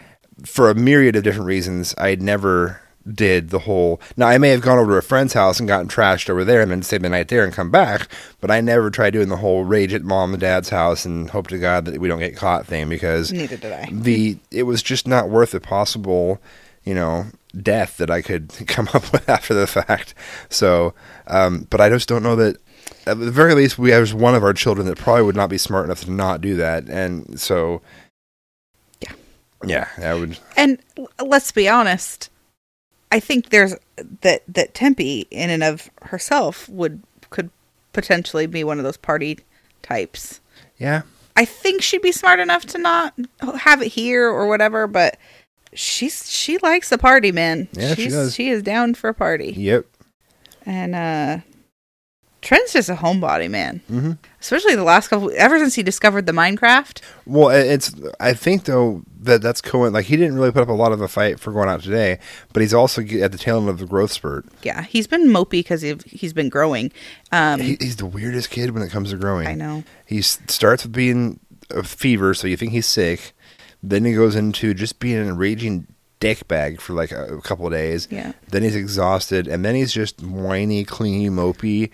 for 0.45 0.71
a 0.71 0.75
myriad 0.75 1.17
of 1.17 1.25
different 1.25 1.47
reasons, 1.47 1.95
I'd 1.99 2.23
never 2.23 2.81
did 3.13 3.51
the 3.51 3.61
whole. 3.61 4.01
Now 4.17 4.27
I 4.27 4.37
may 4.39 4.49
have 4.51 4.63
gone 4.63 4.79
over 4.79 4.93
to 4.93 4.99
a 4.99 5.03
friend's 5.03 5.33
house 5.33 5.61
and 5.61 5.69
gotten 5.69 5.89
trashed 5.89 6.29
over 6.29 6.45
there, 6.45 6.61
and 6.61 6.71
then 6.71 6.83
stayed 6.83 7.03
the 7.03 7.09
night 7.09 7.29
there 7.29 7.45
and 7.45 7.53
come 7.53 7.71
back. 7.71 8.09
But 8.41 8.51
I 8.51 8.61
never 8.61 8.91
tried 8.91 9.11
doing 9.11 9.29
the 9.29 9.37
whole 9.37 9.65
rage 9.65 9.95
at 9.95 10.03
mom 10.03 10.33
and 10.33 10.41
dad's 10.41 10.69
house 10.71 11.05
and 11.05 11.31
hope 11.31 11.47
to 11.49 11.59
God 11.59 11.85
that 11.85 12.01
we 12.01 12.09
don't 12.09 12.19
get 12.19 12.37
caught 12.37 12.67
thing 12.67 12.89
because 12.89 13.33
Neither 13.33 13.57
did 13.57 13.73
I. 13.73 13.89
the 13.91 14.39
it 14.51 14.65
was 14.65 14.83
just 14.83 15.07
not 15.07 15.29
worth 15.31 15.53
the 15.53 15.61
possible, 15.61 16.41
you 16.85 16.95
know, 16.95 17.27
death 17.63 17.97
that 17.99 18.11
I 18.11 18.23
could 18.23 18.53
come 18.67 18.89
up 18.93 19.13
with 19.13 19.29
after 19.29 19.55
the 19.55 19.67
fact. 19.69 20.13
So, 20.51 20.93
um, 21.29 21.67
but 21.71 21.81
I 21.81 21.89
just 21.89 22.09
don't 22.09 22.23
know 22.23 22.37
that. 22.37 22.57
At 23.07 23.19
the 23.19 23.31
very 23.31 23.55
least, 23.55 23.79
we 23.79 23.91
have 23.91 24.13
one 24.13 24.35
of 24.35 24.43
our 24.43 24.53
children 24.53 24.87
that 24.87 24.99
probably 24.99 25.23
would 25.23 25.37
not 25.37 25.51
be 25.51 25.59
smart 25.59 25.85
enough 25.85 26.05
to 26.05 26.11
not 26.11 26.41
do 26.41 26.57
that, 26.57 26.89
and 26.89 27.39
so. 27.39 27.83
Yeah. 29.01 29.13
Yeah, 29.65 29.89
I 29.99 30.15
would. 30.15 30.39
And 30.57 30.79
let's 31.25 31.53
be 31.53 31.69
honest, 31.69 32.31
I 33.13 33.21
think 33.21 33.51
there's 33.51 33.75
that 34.23 34.43
that 34.49 34.75
Tempe 34.75 35.27
in 35.31 35.51
and 35.51 35.63
of 35.63 35.89
herself 36.03 36.69
would 36.69 37.03
could 37.31 37.51
potentially 37.93 38.47
be 38.47 38.65
one 38.65 38.79
of 38.79 38.85
those 38.85 38.97
party 38.97 39.39
types. 39.83 40.41
Yeah, 40.79 41.03
I 41.37 41.45
think 41.45 41.83
she'd 41.83 42.03
be 42.03 42.13
smart 42.13 42.41
enough 42.41 42.67
to 42.67 42.79
not 42.79 43.15
have 43.61 43.83
it 43.83 43.89
here 43.89 44.29
or 44.29 44.49
whatever, 44.49 44.87
but 44.87 45.17
she's 45.73 46.31
she 46.31 46.59
likes 46.59 46.89
the 46.89 46.99
party, 46.99 47.33
man. 47.33 47.69
Yeah, 47.73 47.95
she 47.95 48.03
she's, 48.05 48.13
does. 48.13 48.35
She 48.35 48.49
is 48.49 48.63
down 48.63 48.95
for 48.95 49.09
a 49.09 49.15
party. 49.15 49.53
Yep. 49.57 49.87
And 50.65 50.95
uh 50.95 51.39
Trent's 52.47 52.73
just 52.73 52.89
a 52.89 52.95
homebody, 52.95 53.51
man. 53.51 53.81
hmm 53.89 54.13
Especially 54.41 54.77
the 54.77 54.85
last 54.85 55.09
couple 55.09 55.33
ever 55.37 55.59
since 55.59 55.75
he 55.75 55.83
discovered 55.83 56.27
the 56.27 56.33
Minecraft. 56.33 57.01
Well, 57.27 57.49
it's. 57.49 57.93
I 58.21 58.33
think 58.35 58.65
though 58.65 59.03
that 59.23 59.43
that's 59.43 59.61
Cohen. 59.61 59.93
Like 59.93 60.07
he 60.07 60.17
didn't 60.17 60.37
really 60.37 60.53
put 60.53 60.63
up 60.63 60.69
a 60.69 60.73
lot 60.73 60.93
of 60.93 61.01
a 61.01 61.09
fight 61.09 61.41
for 61.41 61.53
going 61.53 61.69
out 61.69 61.83
today, 61.83 62.21
but 62.53 62.61
he's 62.63 62.73
also 62.73 63.03
at 63.03 63.33
the 63.33 63.39
tail 63.39 63.59
end 63.59 63.69
of 63.69 63.81
the 63.81 63.87
growth 63.87 64.13
spurt. 64.13 64.47
Yeah, 64.63 64.83
he's 64.85 65.09
been 65.09 65.27
mopey 65.27 65.51
because 65.51 65.83
he's 65.83 66.33
been 66.33 66.49
growing. 66.49 66.93
Um 67.33 67.59
He, 67.61 67.77
he's 67.81 67.97
the 67.97 68.07
weirdest 68.07 68.51
kid 68.51 68.71
when 68.71 68.85
it 68.85 68.91
comes 68.91 69.11
to 69.11 69.17
growing. 69.17 69.49
I 69.49 69.55
know. 69.55 69.83
He 70.07 70.23
starts 70.23 70.85
with 70.85 70.93
being 70.93 71.41
a 71.71 71.83
fever, 71.83 72.33
so 72.33 72.47
you 72.47 72.57
think 72.57 72.71
he's 72.71 72.87
sick. 72.87 73.33
Then 73.83 74.05
he 74.05 74.15
goes 74.15 74.37
into 74.37 74.73
just 74.73 75.01
being 75.01 75.29
a 75.29 75.35
raging 75.35 75.89
dick 76.21 76.47
bag 76.47 76.81
for 76.81 76.93
like 76.93 77.11
a, 77.11 77.39
a 77.39 77.41
couple 77.43 77.67
of 77.67 77.73
days. 77.73 78.07
Yeah. 78.13 78.33
Then 78.51 78.63
he's 78.63 78.77
exhausted, 78.77 79.49
and 79.49 79.65
then 79.65 79.75
he's 79.75 79.93
just 79.93 80.23
whiny, 80.23 80.85
clingy, 80.85 81.29
mopey, 81.29 81.91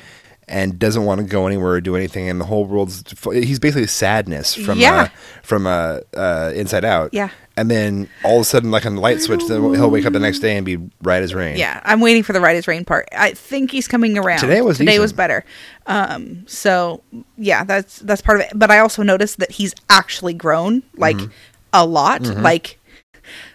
and 0.48 0.78
doesn't 0.78 1.04
want 1.04 1.20
to 1.20 1.26
go 1.26 1.46
anywhere 1.46 1.72
or 1.72 1.80
do 1.80 1.96
anything. 1.96 2.28
And 2.28 2.40
the 2.40 2.44
whole 2.44 2.64
world's 2.66 3.04
he's 3.32 3.58
basically 3.58 3.86
sadness 3.86 4.54
from 4.54 4.78
Yeah. 4.78 5.02
uh, 5.02 5.08
from 5.42 5.66
uh, 5.66 6.00
uh, 6.16 6.52
Inside 6.54 6.84
Out. 6.84 7.10
Yeah. 7.12 7.30
And 7.56 7.70
then 7.70 8.08
all 8.24 8.36
of 8.36 8.42
a 8.42 8.44
sudden, 8.44 8.70
like 8.70 8.86
on 8.86 8.94
the 8.94 9.00
light 9.02 9.20
switch, 9.20 9.42
then 9.46 9.60
he'll 9.74 9.90
wake 9.90 10.06
up 10.06 10.14
the 10.14 10.18
next 10.18 10.38
day 10.38 10.56
and 10.56 10.64
be 10.64 10.78
right 11.02 11.22
as 11.22 11.34
rain. 11.34 11.56
Yeah, 11.58 11.80
I'm 11.84 12.00
waiting 12.00 12.22
for 12.22 12.32
the 12.32 12.40
right 12.40 12.56
as 12.56 12.66
rain 12.66 12.84
part. 12.86 13.08
I 13.12 13.32
think 13.32 13.70
he's 13.70 13.86
coming 13.86 14.16
around. 14.16 14.38
Today 14.40 14.62
was 14.62 14.78
today 14.78 14.98
was 14.98 15.12
better. 15.12 15.44
Um, 15.86 16.44
so 16.48 17.02
yeah, 17.36 17.62
that's 17.64 17.98
that's 17.98 18.22
part 18.22 18.40
of 18.40 18.46
it. 18.46 18.52
But 18.54 18.70
I 18.70 18.78
also 18.78 19.02
noticed 19.02 19.38
that 19.38 19.50
he's 19.50 19.74
actually 19.90 20.32
grown 20.32 20.82
like 20.96 21.16
Mm-hmm. 21.16 21.30
a 21.74 21.84
lot. 21.84 22.22
Like 22.22 22.78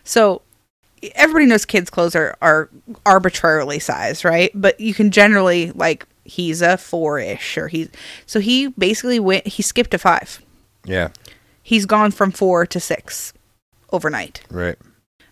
so, 0.04 0.44
everybody 1.16 1.46
knows 1.48 1.66
kids' 1.66 1.90
clothes 1.90 2.16
are 2.16 2.38
are 2.40 2.70
arbitrarily 3.04 3.80
sized, 3.80 4.24
right? 4.24 4.52
But 4.54 4.80
you 4.80 4.94
can 4.94 5.10
generally 5.10 5.72
like 5.72 6.06
he's 6.28 6.62
a 6.62 6.78
four 6.78 7.20
ish 7.20 7.58
or 7.58 7.68
he's 7.70 7.90
so 8.26 8.40
he 8.40 8.68
basically 8.68 9.20
went 9.20 9.48
he 9.48 9.64
skipped 9.64 9.94
a 9.94 9.98
five. 9.98 10.42
Yeah. 10.86 11.10
He's 11.64 11.86
gone 11.86 12.12
from 12.12 12.32
four 12.32 12.66
to 12.68 12.80
six 12.80 13.34
overnight. 13.92 14.42
Right. 14.52 14.78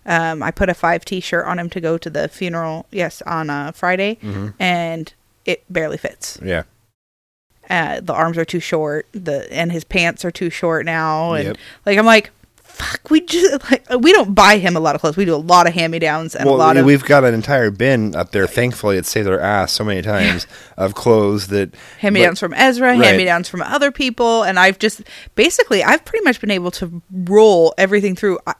Um, 0.05 0.43
I 0.43 0.51
put 0.51 0.69
a 0.69 0.73
five 0.73 1.03
t-shirt 1.05 1.45
on 1.45 1.57
him 1.59 1.69
to 1.71 1.81
go 1.81 1.97
to 1.97 2.09
the 2.09 2.27
funeral. 2.27 2.85
Yes, 2.91 3.21
on 3.23 3.49
a 3.49 3.71
Friday, 3.73 4.15
Mm-hmm. 4.21 4.49
and 4.59 5.13
it 5.45 5.63
barely 5.69 5.97
fits. 5.97 6.37
Yeah. 6.43 6.63
Uh, 7.69 7.99
the 7.99 8.13
arms 8.13 8.37
are 8.37 8.45
too 8.45 8.59
short. 8.59 9.07
The 9.13 9.51
and 9.51 9.71
his 9.71 9.83
pants 9.83 10.23
are 10.23 10.29
too 10.31 10.49
short 10.51 10.85
now. 10.85 11.33
And 11.33 11.47
Yep. 11.47 11.57
like 11.85 11.97
I'm 11.97 12.05
like, 12.05 12.29
fuck. 12.75 13.09
We 13.09 13.21
just 13.21 13.69
like 13.71 13.85
we 13.99 14.11
don't 14.11 14.33
buy 14.35 14.57
him 14.57 14.75
a 14.75 14.79
lot 14.79 14.95
of 14.95 15.01
clothes. 15.01 15.17
We 15.17 15.25
do 15.25 15.35
a 15.35 15.37
lot 15.37 15.67
of 15.67 15.73
hand 15.73 15.91
me 15.91 15.99
downs 15.99 16.35
and 16.35 16.47
a 16.47 16.51
lot 16.51 16.77
of 16.77 16.85
we've 16.85 17.03
got 17.05 17.23
an 17.23 17.33
entire 17.33 17.71
bin 17.71 18.15
up 18.15 18.31
there. 18.31 18.47
Thankfully, 18.47 18.97
it 18.97 19.05
saved 19.05 19.27
our 19.27 19.39
ass 19.39 19.71
so 19.71 19.83
many 19.83 20.01
times 20.01 20.45
of 20.77 20.93
clothes 20.95 21.47
that 21.47 21.73
hand 21.99 22.13
me 22.15 22.21
downs 22.21 22.39
from 22.39 22.53
Ezra, 22.53 22.89
Right. 22.89 23.03
hand 23.03 23.17
me 23.17 23.25
downs 23.25 23.49
from 23.49 23.61
other 23.61 23.91
people, 23.91 24.43
and 24.43 24.59
I've 24.59 24.79
just 24.79 25.01
basically 25.35 25.83
I've 25.83 26.03
pretty 26.05 26.23
much 26.23 26.39
been 26.41 26.51
able 26.51 26.71
to 26.71 27.01
roll 27.11 27.73
everything 27.77 28.15
through. 28.15 28.39
I, 28.45 28.53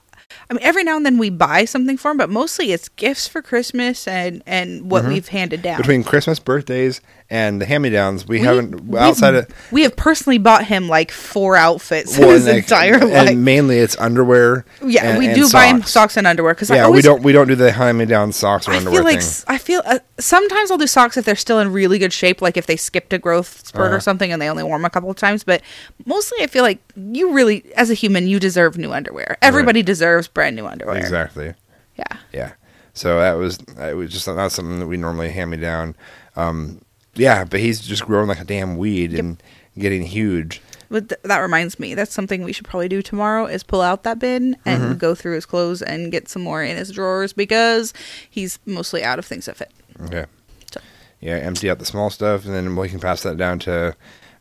I 0.49 0.53
mean, 0.53 0.63
every 0.63 0.83
now 0.83 0.95
and 0.97 1.05
then 1.05 1.17
we 1.17 1.29
buy 1.29 1.65
something 1.65 1.97
for 1.97 2.11
him, 2.11 2.17
but 2.17 2.29
mostly 2.29 2.71
it's 2.71 2.89
gifts 2.89 3.27
for 3.27 3.41
Christmas 3.41 4.07
and 4.07 4.43
and 4.45 4.91
what 4.91 5.05
we've 5.05 5.27
handed 5.27 5.61
down. 5.61 5.73
Mm-hmm. 5.73 5.81
between 5.81 6.03
Christmas, 6.03 6.39
birthdays, 6.39 7.01
and 7.29 7.59
the 7.59 7.65
hand-me-downs. 7.65 8.27
We, 8.27 8.39
We- 8.39 8.45
haven't 8.45 8.95
outside 8.95 9.33
of 9.33 9.47
we 9.71 9.81
have 9.83 9.95
personally 9.95 10.37
bought 10.37 10.65
him 10.65 10.87
like 10.87 11.09
four 11.11 11.55
outfits 11.55 12.17
well, 12.19 12.29
in 12.29 12.35
his 12.35 12.45
and, 12.45 12.55
like, 12.57 12.63
entire 12.65 12.93
and 12.95 13.11
life. 13.11 13.35
mainly 13.37 13.79
it's 13.79 13.97
underwear. 13.97 14.63
Yeah, 14.83 15.05
and- 15.09 15.17
we 15.17 15.25
and 15.27 15.35
do 15.35 15.49
buy 15.49 15.65
him 15.67 15.81
socks. 15.83 16.17
and 16.17 16.27
underwear 16.27 16.53
because 16.53 16.69
Yeah, 16.69 16.77
I 16.77 16.79
always, 16.81 17.03
we 17.03 17.07
don't 17.09 17.23
we 17.23 17.31
don't 17.31 17.47
do 17.47 17.55
the 17.55 17.71
hand-me-down 17.71 18.31
socks 18.31 18.67
or 18.67 18.71
I 18.73 18.77
underwear 18.77 18.97
feel 18.99 19.03
like 19.05 19.21
thing. 19.21 19.43
I 19.47 19.57
feel 19.57 19.81
uh, 19.85 19.99
sometimes 20.19 20.69
I'll 20.69 20.77
do 20.77 20.85
socks 20.87 21.17
if 21.17 21.25
they're 21.25 21.35
still 21.35 21.59
in 21.59 21.73
really 21.73 21.97
good 21.97 22.13
shape, 22.13 22.41
like 22.41 22.57
if 22.57 22.67
they 22.67 22.75
skipped 22.77 23.11
a 23.13 23.17
growth 23.17 23.65
spurt 23.67 23.85
Uh-huh. 23.87 23.95
or 23.95 23.99
something 23.99 24.31
and 24.31 24.39
they 24.41 24.49
only 24.49 24.63
wore 24.63 24.77
them 24.77 24.85
a 24.85 24.89
couple 24.89 25.09
of 25.09 25.15
times. 25.15 25.43
But 25.43 25.61
mostly, 26.05 26.43
I 26.43 26.47
feel 26.47 26.63
like 26.63 26.79
you 26.95 27.33
really, 27.33 27.65
as 27.75 27.89
a 27.89 27.95
human, 27.95 28.27
you 28.27 28.39
deserve 28.39 28.77
new 28.77 28.91
underwear. 28.93 29.37
Everybody 29.41 29.81
deserves 29.81 30.27
brand 30.27 30.55
new 30.55 30.67
underwear. 30.67 30.97
Exactly. 30.97 31.53
Yeah. 31.97 32.17
Yeah. 32.31 32.51
So 32.93 33.19
that 33.19 33.33
was 33.33 33.57
it 33.79 33.95
was 33.97 34.11
just 34.11 34.27
not 34.27 34.51
something 34.51 34.79
that 34.79 34.87
we 34.87 34.95
normally 34.97 35.29
hand 35.29 35.49
me 35.51 35.57
down. 35.57 35.95
Um, 36.37 36.81
yeah, 37.15 37.43
but 37.45 37.59
he's 37.59 37.81
just 37.81 38.05
growing 38.05 38.27
like 38.27 38.39
a 38.39 38.43
damn 38.45 38.77
weed 38.77 39.13
and 39.13 39.41
getting 39.77 40.03
huge. 40.03 40.61
But 40.89 41.09
th- 41.09 41.21
that 41.23 41.39
reminds 41.39 41.79
me, 41.79 41.95
that's 41.95 42.13
something 42.13 42.43
we 42.43 42.53
should 42.53 42.65
probably 42.67 42.87
do 42.87 43.01
tomorrow 43.01 43.45
is 43.47 43.63
pull 43.63 43.81
out 43.81 44.03
that 44.03 44.19
bin 44.19 44.55
and 44.65 44.81
Mm-hmm. 44.83 44.93
go 44.97 45.15
through 45.15 45.33
his 45.35 45.45
clothes 45.45 45.81
and 45.81 46.11
get 46.11 46.29
some 46.29 46.43
more 46.43 46.61
in 46.63 46.77
his 46.77 46.91
drawers 46.91 47.33
because 47.33 47.91
he's 48.29 48.59
mostly 48.65 49.03
out 49.03 49.17
of 49.19 49.25
things 49.25 49.45
that 49.45 49.57
fit. 49.57 49.71
Okay. 50.01 50.25
So- 50.71 50.81
Yeah, 51.21 51.37
empty 51.37 51.69
out 51.69 51.79
the 51.79 51.85
small 51.85 52.09
stuff, 52.11 52.45
and 52.45 52.53
then 52.53 52.75
we 52.75 52.87
can 52.89 52.99
pass 52.99 53.23
that 53.23 53.35
down 53.37 53.57
to 53.59 53.95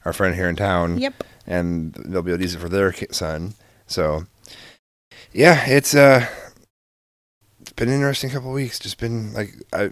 our 0.04 0.12
friend 0.12 0.34
here 0.34 0.48
in 0.48 0.56
town. 0.56 0.98
Yep. 0.98 1.24
And 1.46 1.94
they'll 1.94 2.22
be 2.22 2.30
able 2.32 2.38
to 2.38 2.44
use 2.44 2.54
it 2.54 2.58
for 2.60 2.68
their 2.68 2.92
son. 3.10 3.54
So, 3.86 4.26
yeah, 5.32 5.64
it's 5.66 5.94
uh, 5.94 6.26
it's 7.60 7.72
been 7.72 7.88
an 7.88 7.94
interesting 7.94 8.30
couple 8.30 8.50
of 8.50 8.54
weeks. 8.54 8.78
Just 8.78 8.98
been 8.98 9.32
like 9.32 9.54
I. 9.72 9.90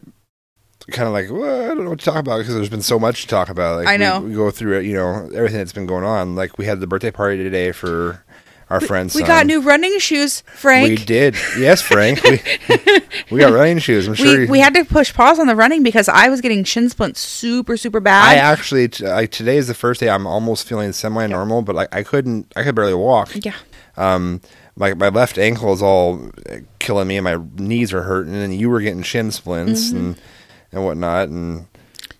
Kind 0.91 1.07
of 1.07 1.13
like 1.13 1.31
well, 1.31 1.65
I 1.65 1.75
don't 1.75 1.85
know 1.85 1.91
what 1.91 2.01
to 2.01 2.05
talk 2.05 2.17
about 2.17 2.39
because 2.39 2.55
there's 2.55 2.69
been 2.69 2.83
so 2.83 2.99
much 2.99 3.23
to 3.23 3.29
talk 3.29 3.49
about. 3.49 3.77
Like 3.79 3.89
I 3.89 3.97
know. 3.97 4.21
we, 4.21 4.35
go 4.35 4.51
through 4.51 4.79
it, 4.81 4.85
you 4.87 4.95
know, 4.95 5.29
everything 5.35 5.59
that's 5.59 5.73
been 5.73 5.87
going 5.87 6.05
on. 6.05 6.35
Like 6.35 6.59
we 6.59 6.65
had 6.67 6.81
the 6.81 6.87
birthday 6.87 7.11
party 7.11 7.43
today 7.43 7.73
for 7.73 8.25
our 8.71 8.81
friend's 8.81 9.15
We 9.15 9.21
son. 9.21 9.29
got 9.29 9.47
new 9.47 9.61
running 9.61 9.99
shoes, 9.99 10.43
Frank. 10.55 10.89
We 10.89 10.97
did, 11.05 11.37
yes, 11.59 11.83
Frank. 11.83 12.23
we, 12.23 12.41
we 13.31 13.39
got 13.39 13.53
running 13.53 13.79
shoes. 13.79 14.09
I'm 14.09 14.15
sure. 14.15 14.39
we, 14.41 14.47
we 14.47 14.59
had 14.61 14.73
to 14.75 14.85
push 14.85 15.13
pause 15.13 15.39
on 15.39 15.47
the 15.47 15.55
running 15.55 15.83
because 15.83 16.09
I 16.09 16.29
was 16.31 16.41
getting 16.41 16.65
shin 16.65 16.89
splints 16.89 17.21
super 17.21 17.77
super 17.77 18.01
bad. 18.01 18.25
I 18.31 18.35
actually 18.37 18.89
t- 18.89 19.07
like 19.07 19.31
today 19.31 19.59
is 19.59 19.69
the 19.69 19.75
first 19.75 20.01
day 20.01 20.09
I'm 20.09 20.27
almost 20.27 20.67
feeling 20.67 20.93
semi-normal, 20.93 21.63
but 21.63 21.75
like 21.77 21.95
I 21.95 22.03
couldn't, 22.03 22.51
I 22.57 22.63
could 22.65 22.75
barely 22.75 22.95
walk. 22.95 23.31
yeah, 23.45 23.55
Um, 23.97 24.41
like 24.77 24.97
my 24.97 25.11
left 25.11 25.37
ankle 25.39 25.73
is 25.75 25.83
all 25.83 26.31
uh, 26.51 26.57
killing 26.79 27.09
me, 27.09 27.19
and 27.19 27.25
my 27.25 27.39
knees 27.57 27.93
are 27.93 28.03
hurting, 28.05 28.35
and 28.35 28.55
you 28.55 28.71
were 28.71 28.81
getting 28.81 29.03
shin 29.03 29.31
splints 29.33 29.89
Mm-hmm. 29.91 29.97
and 29.99 30.21
and 30.73 30.85
whatnot, 30.85 31.29
and 31.29 31.67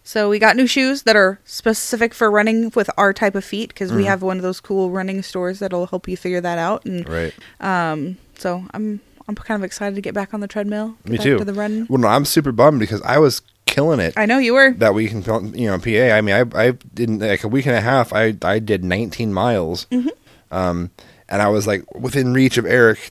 so 0.05 0.29
we 0.29 0.39
got 0.39 0.57
new 0.57 0.67
shoes 0.67 1.03
that 1.05 1.17
are 1.17 1.39
specific 1.45 2.13
for 2.15 2.31
running 2.31 2.71
with 2.75 2.91
our 2.97 3.13
type 3.13 3.35
of 3.35 3.45
feet 3.45 3.69
because 3.69 3.91
Mm. 3.93 3.97
we 3.97 4.05
have 4.05 4.21
one 4.23 4.37
of 4.37 4.43
those 4.43 4.61
cool 4.61 4.91
running 4.91 5.23
stores 5.23 5.59
that'll 5.61 5.87
help 5.87 6.09
you 6.09 6.17
figure 6.17 6.41
that 6.41 6.59
out. 6.59 6.85
And 6.85 7.09
right. 7.09 7.33
um, 7.61 8.19
so 8.37 8.65
I'm 8.75 9.01
I'm 9.29 9.35
kind 9.37 9.61
of 9.61 9.65
excited 9.65 9.95
to 9.95 10.01
get 10.01 10.15
back 10.15 10.35
on 10.35 10.41
the 10.41 10.49
treadmill. 10.49 10.97
Me 11.05 11.17
too. 11.17 11.39
To 11.39 11.45
the 11.45 11.55
run. 11.55 11.87
Well, 11.89 11.99
no, 12.01 12.09
I'm 12.09 12.25
super 12.25 12.51
bummed 12.53 12.81
because 12.81 13.01
I 13.03 13.19
was 13.19 13.41
killing 13.67 14.01
it. 14.01 14.13
I 14.17 14.27
know 14.27 14.39
you 14.39 14.53
were. 14.55 14.73
that 14.73 14.93
week 14.95 15.13
in 15.13 15.23
you 15.55 15.69
know 15.69 15.79
PA. 15.79 16.15
I 16.17 16.21
mean, 16.21 16.35
I 16.35 16.45
I 16.69 16.71
didn't 16.93 17.21
like 17.21 17.45
a 17.45 17.49
week 17.49 17.67
and 17.67 17.77
a 17.77 17.81
half. 17.81 18.13
I 18.13 18.35
I 18.43 18.59
did 18.59 18.83
19 18.85 19.33
miles, 19.33 19.87
Mm-hmm. 19.93 20.09
um, 20.51 20.91
and 21.29 21.41
I 21.41 21.49
was 21.49 21.67
like 21.69 21.83
within 21.95 22.35
reach 22.35 22.59
of 22.59 22.67
Eric. 22.67 23.11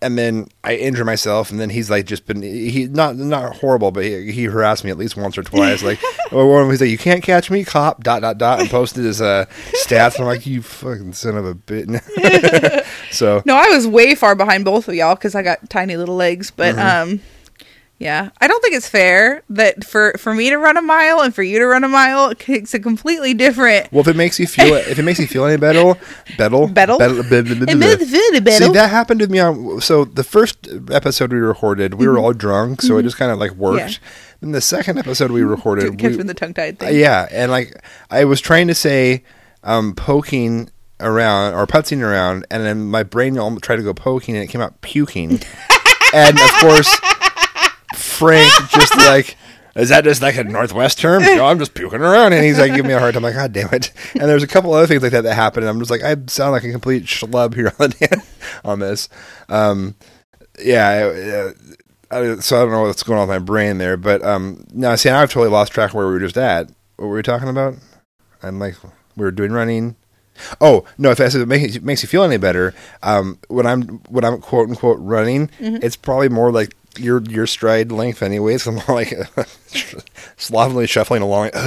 And 0.00 0.16
then 0.16 0.46
I 0.62 0.76
injure 0.76 1.04
myself, 1.04 1.50
and 1.50 1.58
then 1.58 1.70
he's 1.70 1.90
like 1.90 2.06
just 2.06 2.24
been 2.24 2.40
he 2.40 2.86
not 2.86 3.16
not 3.16 3.56
horrible, 3.56 3.90
but 3.90 4.04
he, 4.04 4.30
he 4.30 4.44
harassed 4.44 4.84
me 4.84 4.90
at 4.92 4.96
least 4.96 5.16
once 5.16 5.36
or 5.36 5.42
twice. 5.42 5.82
Like, 5.82 5.98
one 6.30 6.62
of 6.62 6.70
he's 6.70 6.80
like, 6.80 6.90
"You 6.90 6.98
can't 6.98 7.20
catch 7.22 7.50
me, 7.50 7.64
cop." 7.64 8.04
Dot 8.04 8.22
dot 8.22 8.38
dot, 8.38 8.60
and 8.60 8.70
posted 8.70 9.04
his 9.04 9.20
uh, 9.20 9.46
stats. 9.84 10.14
And 10.14 10.20
I'm 10.22 10.26
like, 10.26 10.46
"You 10.46 10.62
fucking 10.62 11.14
son 11.14 11.36
of 11.36 11.44
a 11.46 11.54
bitch." 11.54 12.86
so 13.10 13.42
No, 13.44 13.56
I 13.56 13.66
was 13.70 13.88
way 13.88 14.14
far 14.14 14.36
behind 14.36 14.64
both 14.64 14.86
of 14.88 14.94
y'all 14.94 15.16
because 15.16 15.34
I 15.34 15.42
got 15.42 15.68
tiny 15.68 15.96
little 15.96 16.16
legs. 16.16 16.50
But 16.52 16.76
Mm-hmm. 16.76 17.12
um, 17.14 17.20
Yeah, 18.00 18.30
I 18.40 18.46
don't 18.46 18.62
think 18.62 18.76
it's 18.76 18.88
fair 18.88 19.42
that 19.50 19.82
for 19.82 20.12
for 20.18 20.32
me 20.32 20.50
to 20.50 20.56
run 20.56 20.76
a 20.76 20.82
mile 20.82 21.20
and 21.20 21.34
for 21.34 21.42
you 21.42 21.58
to 21.58 21.66
run 21.66 21.82
a 21.82 21.88
mile, 21.88 22.32
it's 22.46 22.72
a 22.72 22.78
completely 22.78 23.34
different. 23.34 23.90
Well, 23.90 24.02
if 24.02 24.06
it 24.08 24.14
makes 24.14 24.38
you 24.38 24.46
feel 24.46 24.74
if 24.74 25.00
it 25.00 25.02
makes 25.02 25.18
you 25.18 25.26
feel 25.26 25.44
any 25.46 25.56
better, 25.60 25.94
better, 26.36 26.68
Better? 26.68 26.96
better, 26.96 27.22
better, 27.24 27.52
It 27.68 27.76
makes 27.76 28.00
you 28.00 28.06
feel 28.30 28.40
better. 28.40 28.66
See, 28.66 28.72
that 28.72 28.90
happened 28.90 29.20
with 29.20 29.30
me 29.32 29.40
on. 29.40 29.80
So 29.80 30.04
the 30.04 30.22
first 30.22 30.68
episode 30.92 31.32
we 31.32 31.40
recorded, 31.40 31.94
we 31.94 32.06
were 32.06 32.18
all 32.18 32.32
drunk, 32.32 32.82
so 32.82 32.98
it 32.98 33.02
just 33.02 33.16
kind 33.16 33.32
of 33.32 33.38
like 33.40 33.52
worked. 33.52 33.94
Mm-hmm. 33.94 34.04
Then 34.42 34.52
the 34.52 34.60
second 34.60 34.98
episode 34.98 35.32
we 35.32 35.42
recorded, 35.56 35.98
Catch 35.98 36.12
we- 36.16 36.22
the 36.22 36.34
tongue 36.34 36.54
tied 36.54 36.78
thing. 36.78 36.96
yeah, 36.96 37.26
and 37.32 37.50
like 37.50 37.82
I 38.12 38.24
was 38.26 38.40
trying 38.40 38.68
to 38.68 38.76
say, 38.76 39.24
um, 39.64 39.94
poking 39.96 40.70
around 41.00 41.54
or 41.54 41.66
putzing 41.66 42.00
around, 42.02 42.46
and 42.48 42.62
then 42.64 42.84
my 42.88 43.02
brain 43.02 43.34
tried 43.60 43.76
to 43.76 43.82
go 43.82 43.92
poking, 43.92 44.36
and 44.36 44.44
it 44.44 44.46
came 44.46 44.60
out 44.60 44.80
puking, 44.82 45.40
and 46.14 46.38
of 46.38 46.50
course, 46.60 47.00
Frank 47.94 48.52
just 48.70 48.96
like. 48.98 49.36
Is 49.76 49.90
that 49.90 50.02
just 50.02 50.22
like 50.22 50.36
a 50.36 50.42
Northwest 50.42 50.98
term? 50.98 51.22
No, 51.36 51.46
I'm 51.46 51.60
just 51.60 51.72
puking 51.72 52.00
around, 52.00 52.32
and 52.32 52.44
he's 52.44 52.58
like 52.58 52.74
give 52.74 52.84
me 52.84 52.94
a 52.94 52.98
hard 52.98 53.14
time. 53.14 53.24
I'm 53.24 53.32
like, 53.32 53.36
God 53.36 53.52
damn 53.52 53.72
it! 53.72 53.92
And 54.14 54.22
there's 54.22 54.42
a 54.42 54.48
couple 54.48 54.72
other 54.74 54.88
things 54.88 55.02
like 55.02 55.12
that 55.12 55.22
that 55.22 55.34
happened. 55.34 55.64
and 55.64 55.70
I'm 55.70 55.78
just 55.78 55.90
like, 55.90 56.02
I 56.02 56.16
sound 56.26 56.50
like 56.50 56.64
a 56.64 56.72
complete 56.72 57.04
schlub 57.04 57.54
here 57.54 57.72
on 57.78 57.92
on 58.64 58.80
this. 58.80 59.08
Um, 59.48 59.94
yeah, 60.58 61.52
I, 62.10 62.18
I, 62.18 62.36
so 62.36 62.56
I 62.56 62.62
don't 62.62 62.72
know 62.72 62.82
what's 62.82 63.04
going 63.04 63.20
on 63.20 63.28
with 63.28 63.34
my 63.36 63.38
brain 63.44 63.78
there, 63.78 63.96
but 63.96 64.20
um, 64.24 64.64
now 64.72 64.96
see, 64.96 65.10
now 65.10 65.20
I've 65.20 65.30
totally 65.30 65.50
lost 65.50 65.72
track 65.72 65.90
of 65.90 65.94
where 65.94 66.06
we 66.06 66.14
were 66.14 66.18
just 66.20 66.38
at. 66.38 66.68
What 66.96 67.06
were 67.06 67.14
we 67.14 67.22
talking 67.22 67.48
about? 67.48 67.74
I'm 68.42 68.58
like, 68.58 68.74
we 69.16 69.24
were 69.24 69.30
doing 69.30 69.52
running. 69.52 69.94
Oh 70.60 70.84
no! 70.96 71.10
If, 71.10 71.20
I 71.20 71.28
said 71.28 71.40
it 71.40 71.46
makes, 71.46 71.80
makes 71.80 72.02
you 72.02 72.08
feel 72.08 72.22
any 72.24 72.36
better, 72.36 72.74
um, 73.02 73.38
when 73.48 73.66
I'm 73.66 73.82
when 74.08 74.24
I'm 74.24 74.40
quote 74.40 74.68
unquote 74.68 74.98
running, 75.00 75.50
it's 75.58 75.96
probably 75.96 76.28
more 76.28 76.50
like 76.50 76.74
your 76.96 77.22
your 77.22 77.46
stride 77.46 77.92
length, 77.92 78.22
anyways. 78.22 78.66
I'm 78.66 78.76
more 78.76 78.84
like 78.88 79.12
slovenly 80.36 80.86
shuffling 80.86 81.22
along. 81.22 81.50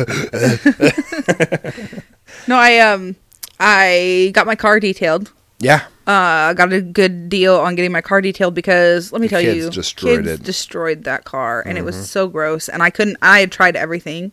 No, 2.47 2.55
I 2.57 2.79
um, 2.79 3.15
I 3.59 4.31
got 4.33 4.47
my 4.47 4.55
car 4.55 4.79
detailed. 4.79 5.31
yeah, 5.59 5.81
Uh, 6.07 6.49
I 6.49 6.53
got 6.55 6.73
a 6.73 6.81
good 6.81 7.29
deal 7.29 7.55
on 7.57 7.75
getting 7.75 7.91
my 7.91 8.01
car 8.01 8.19
detailed 8.21 8.55
because 8.55 9.11
let 9.11 9.21
me 9.21 9.27
The 9.27 9.31
tell 9.31 9.41
you, 9.41 9.69
destroyed 9.69 10.17
kids 10.23 10.27
it. 10.27 10.33
Mm-hmm. 10.35 10.43
destroyed 10.45 11.03
that 11.03 11.23
car, 11.23 11.61
and 11.65 11.77
it 11.77 11.83
was 11.83 12.09
so 12.09 12.27
gross. 12.27 12.67
And 12.67 12.81
I 12.81 12.89
couldn't. 12.89 13.17
I 13.21 13.41
had 13.41 13.51
tried 13.51 13.75
everything, 13.75 14.31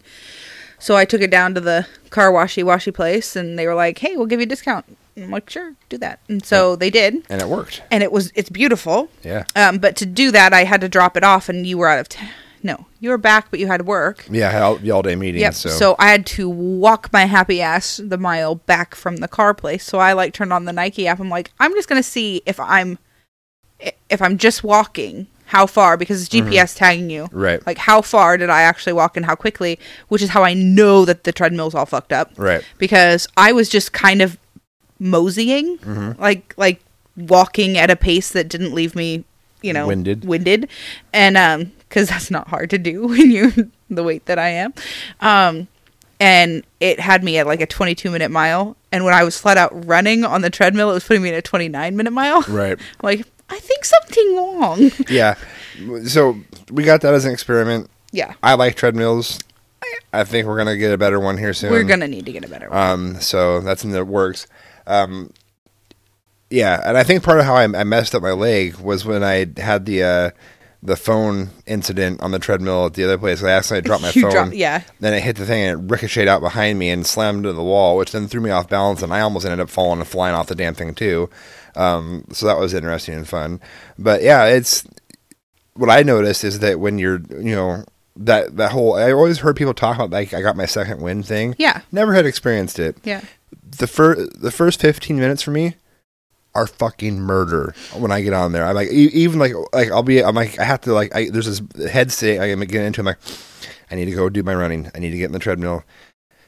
so 0.78 0.96
I 0.96 1.04
took 1.04 1.20
it 1.20 1.30
down 1.30 1.54
to 1.54 1.60
the 1.60 1.86
car 2.10 2.32
washy 2.32 2.62
washy 2.62 2.90
place, 2.92 3.36
and 3.36 3.58
they 3.58 3.66
were 3.66 3.74
like, 3.74 3.98
"Hey, 3.98 4.16
we'll 4.16 4.26
give 4.26 4.40
you 4.40 4.44
a 4.44 4.48
discount." 4.48 4.86
And 5.18 5.24
I'm 5.26 5.30
like, 5.32 5.48
"Sure, 5.50 5.74
do 5.88 5.98
that." 5.98 6.20
And 6.28 6.44
so 6.44 6.76
they 6.76 6.90
did, 6.90 7.24
and 7.28 7.40
it 7.42 7.48
worked. 7.48 7.82
and 7.90 8.02
it 8.02 8.10
was 8.12 8.32
it's 8.34 8.50
beautiful. 8.50 9.08
Yeah, 9.22 9.44
Um, 9.56 9.78
but 9.78 9.96
to 9.96 10.06
do 10.06 10.30
that, 10.30 10.52
I 10.52 10.64
had 10.64 10.80
to 10.82 10.88
drop 10.88 11.16
it 11.16 11.24
off, 11.24 11.48
and 11.48 11.66
you 11.66 11.78
were 11.78 11.88
out 11.88 11.98
of. 11.98 12.08
T- 12.08 12.26
no, 12.60 12.86
you 12.98 13.10
were 13.10 13.18
back, 13.18 13.50
but 13.52 13.60
you 13.60 13.68
had 13.68 13.86
work. 13.86 14.26
yeah, 14.28 14.48
I 14.48 14.50
had 14.52 14.62
all, 14.62 14.90
all 14.92 15.02
day 15.02 15.14
meetings. 15.14 15.42
Yep. 15.42 15.54
So, 15.54 15.68
So. 15.68 15.96
I 16.00 16.08
had 16.10 16.26
to 16.26 16.48
walk 16.48 17.08
my 17.12 17.24
happy 17.24 17.62
ass 17.62 18.00
the 18.02 18.18
mile 18.18 18.56
back 18.56 18.96
from 18.96 19.18
the 19.18 19.28
car 19.28 19.54
place. 19.54 19.84
So 19.84 19.98
I 19.98 20.12
like 20.12 20.32
turned 20.34 20.52
on 20.52 20.64
the 20.64 20.72
Nike 20.72 21.06
app. 21.06 21.20
I'm 21.20 21.28
like, 21.28 21.52
I'm 21.60 21.72
just 21.74 21.88
gonna 21.88 22.02
see 22.02 22.42
if 22.46 22.58
I'm 22.58 22.98
if 24.10 24.20
I'm 24.20 24.38
just 24.38 24.64
walking 24.64 25.28
how 25.46 25.66
far 25.66 25.96
because 25.96 26.20
it's 26.20 26.28
GPS 26.34 26.76
tagging 26.76 27.08
you. 27.10 27.24
Mm-hmm. 27.24 27.38
Right. 27.38 27.66
Like 27.66 27.78
how 27.78 28.02
far 28.02 28.36
did 28.36 28.50
I 28.50 28.62
actually 28.62 28.92
walk 28.92 29.16
and 29.16 29.24
how 29.24 29.34
quickly, 29.34 29.78
which 30.08 30.20
is 30.20 30.30
how 30.30 30.42
I 30.42 30.52
know 30.52 31.04
that 31.04 31.24
the 31.24 31.32
treadmill's 31.32 31.74
all 31.74 31.86
fucked 31.86 32.12
up. 32.12 32.32
right, 32.36 32.62
Because 32.76 33.26
I 33.36 33.52
was 33.52 33.68
just 33.70 33.92
kind 33.92 34.20
of 34.20 34.36
moseying, 34.98 35.78
Mm-hmm. 35.78 36.20
like 36.20 36.54
like 36.56 36.80
walking 37.16 37.76
at 37.78 37.90
a 37.90 37.96
pace 37.96 38.30
that 38.30 38.48
didn't 38.48 38.74
leave 38.74 38.94
me, 38.94 39.24
you 39.62 39.72
know, 39.72 39.86
Winded. 39.86 40.24
winded, 40.24 40.68
and 41.12 41.36
um, 41.36 41.72
because 41.88 42.08
that's 42.10 42.30
not 42.30 42.48
hard 42.48 42.70
to 42.70 42.78
do 42.78 43.06
when 43.08 43.30
you're 43.30 43.52
the 43.90 44.02
weight 44.02 44.26
that 44.26 44.38
I 44.38 44.48
am, 44.50 44.74
um, 45.20 45.68
and 46.20 46.64
it 46.80 47.00
had 47.00 47.22
me 47.24 47.38
at 47.38 47.46
like 47.46 47.60
a 47.60 47.66
22 47.66 48.10
minute 48.10 48.30
mile, 48.30 48.76
and 48.92 49.04
when 49.04 49.14
I 49.14 49.24
was 49.24 49.38
flat 49.38 49.56
out 49.56 49.86
running 49.86 50.24
on 50.24 50.42
the 50.42 50.50
treadmill, 50.50 50.90
it 50.90 50.94
was 50.94 51.04
putting 51.04 51.22
me 51.22 51.28
at 51.30 51.34
a 51.36 51.42
29 51.42 51.96
minute 51.96 52.12
mile. 52.12 52.42
right. 52.48 52.78
like 53.02 53.26
I 53.50 53.58
think 53.58 53.84
something 53.84 54.36
wrong. 54.36 54.90
yeah. 55.08 55.36
So 56.06 56.38
we 56.70 56.82
got 56.84 57.00
that 57.02 57.14
as 57.14 57.24
an 57.24 57.32
experiment. 57.32 57.88
yeah, 58.12 58.34
I 58.42 58.54
like 58.54 58.74
treadmills. 58.74 59.38
I 60.12 60.24
think 60.24 60.46
we're 60.46 60.56
gonna 60.58 60.76
get 60.76 60.92
a 60.92 60.98
better 60.98 61.18
one 61.20 61.38
here 61.38 61.52
soon. 61.54 61.70
we're 61.70 61.84
gonna 61.84 62.08
need 62.08 62.26
to 62.26 62.32
get 62.32 62.44
a 62.44 62.48
better 62.48 62.68
one. 62.68 62.78
Um, 62.78 63.20
so 63.20 63.60
that's 63.60 63.84
in 63.84 63.90
the 63.90 64.04
works. 64.04 64.46
Um, 64.88 65.32
yeah, 66.50 66.80
and 66.84 66.96
I 66.96 67.02
think 67.02 67.22
part 67.22 67.38
of 67.38 67.44
how 67.44 67.54
I, 67.56 67.64
I 67.64 67.84
messed 67.84 68.14
up 68.14 68.22
my 68.22 68.32
leg 68.32 68.76
was 68.78 69.04
when 69.04 69.22
I 69.22 69.46
had 69.60 69.84
the 69.84 70.02
uh, 70.02 70.30
the 70.82 70.96
phone 70.96 71.50
incident 71.66 72.22
on 72.22 72.30
the 72.30 72.38
treadmill 72.38 72.86
at 72.86 72.94
the 72.94 73.04
other 73.04 73.18
place. 73.18 73.42
I 73.42 73.50
accidentally 73.50 73.82
dropped 73.86 74.02
my 74.02 74.10
You 74.14 74.22
phone. 74.22 74.30
dropped- 74.30 74.54
yeah. 74.54 74.82
Then 75.00 75.12
it 75.12 75.22
hit 75.22 75.36
the 75.36 75.44
thing 75.44 75.62
and 75.64 75.80
it 75.80 75.92
ricocheted 75.92 76.28
out 76.28 76.40
behind 76.40 76.78
me 76.78 76.88
and 76.88 77.06
slammed 77.06 77.38
into 77.38 77.52
the 77.52 77.62
wall, 77.62 77.96
which 77.98 78.12
then 78.12 78.28
threw 78.28 78.40
me 78.40 78.50
off 78.50 78.68
balance, 78.68 79.02
and 79.02 79.12
I 79.12 79.20
almost 79.20 79.44
ended 79.44 79.60
up 79.60 79.68
falling 79.68 79.98
and 79.98 80.08
flying 80.08 80.34
off 80.34 80.46
the 80.46 80.54
damn 80.54 80.74
thing 80.74 80.94
too. 80.94 81.28
Um, 81.76 82.24
so 82.32 82.46
that 82.46 82.58
was 82.58 82.72
interesting 82.72 83.14
and 83.14 83.28
fun. 83.28 83.60
But 83.98 84.22
yeah, 84.22 84.46
it's 84.46 84.86
what 85.74 85.90
I 85.90 86.02
noticed 86.02 86.44
is 86.44 86.60
that 86.60 86.80
when 86.80 86.98
you're, 86.98 87.20
you 87.30 87.54
know, 87.54 87.84
that 88.16 88.56
that 88.56 88.72
whole 88.72 88.94
I 88.94 89.12
always 89.12 89.40
heard 89.40 89.54
people 89.56 89.74
talk 89.74 89.96
about 89.96 90.10
like 90.10 90.32
I 90.32 90.40
got 90.40 90.56
my 90.56 90.66
second 90.66 91.02
wind 91.02 91.26
thing. 91.26 91.54
Yeah. 91.58 91.82
Never 91.92 92.14
had 92.14 92.24
experienced 92.26 92.78
it. 92.80 92.96
yeah, 93.04 93.20
The 93.70 93.86
first 93.86 94.40
the 94.40 94.50
first 94.50 94.80
15 94.80 95.18
minutes 95.18 95.42
for 95.42 95.50
me 95.50 95.76
are 96.54 96.66
fucking 96.66 97.20
murder 97.20 97.74
when 97.96 98.10
I 98.10 98.20
get 98.20 98.32
on 98.32 98.52
there. 98.52 98.64
I'm 98.64 98.74
like 98.74 98.90
even 98.90 99.38
like 99.38 99.52
like 99.72 99.90
I'll 99.90 100.02
be 100.02 100.22
I'm 100.22 100.34
like 100.34 100.58
I 100.58 100.64
have 100.64 100.80
to 100.82 100.92
like 100.92 101.14
I, 101.14 101.30
there's 101.30 101.46
this 101.46 101.90
head 101.90 102.10
state 102.10 102.40
I 102.40 102.46
am 102.46 102.60
getting 102.60 102.86
into. 102.86 103.00
I'm 103.00 103.06
like 103.06 103.18
I 103.90 103.94
need 103.94 104.06
to 104.06 104.12
go 104.12 104.28
do 104.28 104.42
my 104.42 104.54
running. 104.54 104.90
I 104.94 104.98
need 104.98 105.10
to 105.10 105.18
get 105.18 105.26
in 105.26 105.32
the 105.32 105.38
treadmill. 105.38 105.84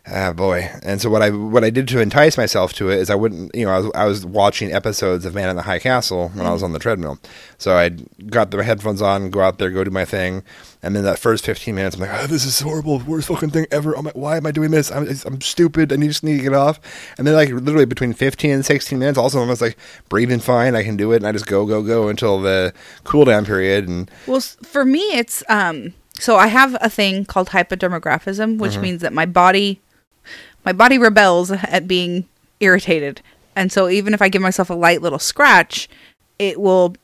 Ah 0.07 0.33
boy. 0.33 0.69
And 0.83 1.01
so 1.01 1.11
what 1.11 1.21
I 1.23 1.29
what 1.31 1.63
I 1.63 1.69
did 1.71 1.87
to 1.89 2.01
entice 2.01 2.39
myself 2.39 2.73
to 2.75 2.89
it 2.91 2.99
is 2.99 3.11
I 3.11 3.15
wouldn't 3.15 3.55
you 3.55 3.67
know 3.67 3.73
I 3.73 3.79
was 3.79 3.91
I 3.95 4.05
was 4.07 4.25
watching 4.27 4.73
episodes 4.73 5.25
of 5.27 5.35
Man 5.35 5.51
in 5.51 5.57
the 5.57 5.63
High 5.63 5.79
Castle 5.79 6.31
when 6.31 6.47
I 6.47 6.53
was 6.53 6.63
on 6.63 6.73
the 6.73 6.79
treadmill. 6.79 7.19
So 7.59 7.77
I 7.77 7.91
got 8.31 8.51
the 8.51 8.65
headphones 8.65 9.03
on, 9.03 9.29
go 9.31 9.41
out 9.43 9.59
there, 9.59 9.71
go 9.71 9.85
do 9.85 9.91
my 9.91 10.07
thing, 10.07 10.43
and 10.83 10.97
then 10.97 11.05
that 11.05 11.19
first 11.19 11.45
15 11.45 11.75
minutes 11.75 11.97
I'm 11.97 12.01
like, 12.03 12.11
oh, 12.15 12.27
this 12.27 12.47
is 12.47 12.59
horrible, 12.61 12.99
worst 13.01 13.29
fucking 13.29 13.51
thing 13.51 13.67
ever. 13.71 13.95
I'm 13.95 14.07
like, 14.07 14.17
why 14.17 14.39
am 14.39 14.47
I 14.47 14.53
doing 14.53 14.71
this? 14.71 14.91
I'm 14.91 15.07
I'm 15.27 15.41
stupid. 15.43 15.93
I 15.93 15.97
need- 15.97 16.09
just 16.09 16.25
need 16.25 16.39
to 16.39 16.43
get 16.43 16.55
off. 16.55 16.81
And 17.19 17.27
then 17.27 17.35
like 17.35 17.51
literally 17.51 17.85
between 17.85 18.15
15 18.15 18.51
and 18.51 18.65
16 18.67 18.99
minutes, 18.99 19.19
also 19.19 19.41
I'm 19.43 19.49
just 19.49 19.61
like 19.61 19.77
breathing 20.09 20.41
fine. 20.41 20.75
I 20.75 20.83
can 20.83 20.97
do 20.97 21.13
it, 21.13 21.17
and 21.17 21.27
I 21.27 21.33
just 21.33 21.47
go 21.47 21.67
go 21.67 21.83
go 21.83 22.09
until 22.09 22.41
the 22.41 22.73
cool 23.05 23.27
down 23.27 23.45
period. 23.45 23.87
And 23.87 24.11
Well, 24.27 24.41
for 24.41 24.85
me, 24.87 25.03
it's 25.13 25.45
um. 25.51 25.93
So 26.19 26.37
I 26.37 26.49
have 26.49 26.77
a 26.83 26.91
thing 26.91 27.25
called 27.25 27.49
hypodermographism, 27.51 28.59
which 28.59 28.73
Mm-hmm. 28.73 28.81
means 28.83 29.01
that 29.03 29.13
my 29.15 29.25
body, 29.25 29.81
my 30.64 30.73
body 30.73 30.99
rebels 30.99 31.51
at 31.51 31.88
being 31.88 32.27
irritated, 32.61 33.23
and 33.57 33.73
so 33.73 33.88
even 33.88 34.14
if 34.14 34.23
I 34.23 34.29
give 34.29 34.42
myself 34.42 34.70
a 34.70 34.75
light 34.75 35.03
little 35.03 35.18
scratch, 35.18 35.88
it 36.38 36.61
will 36.61 36.94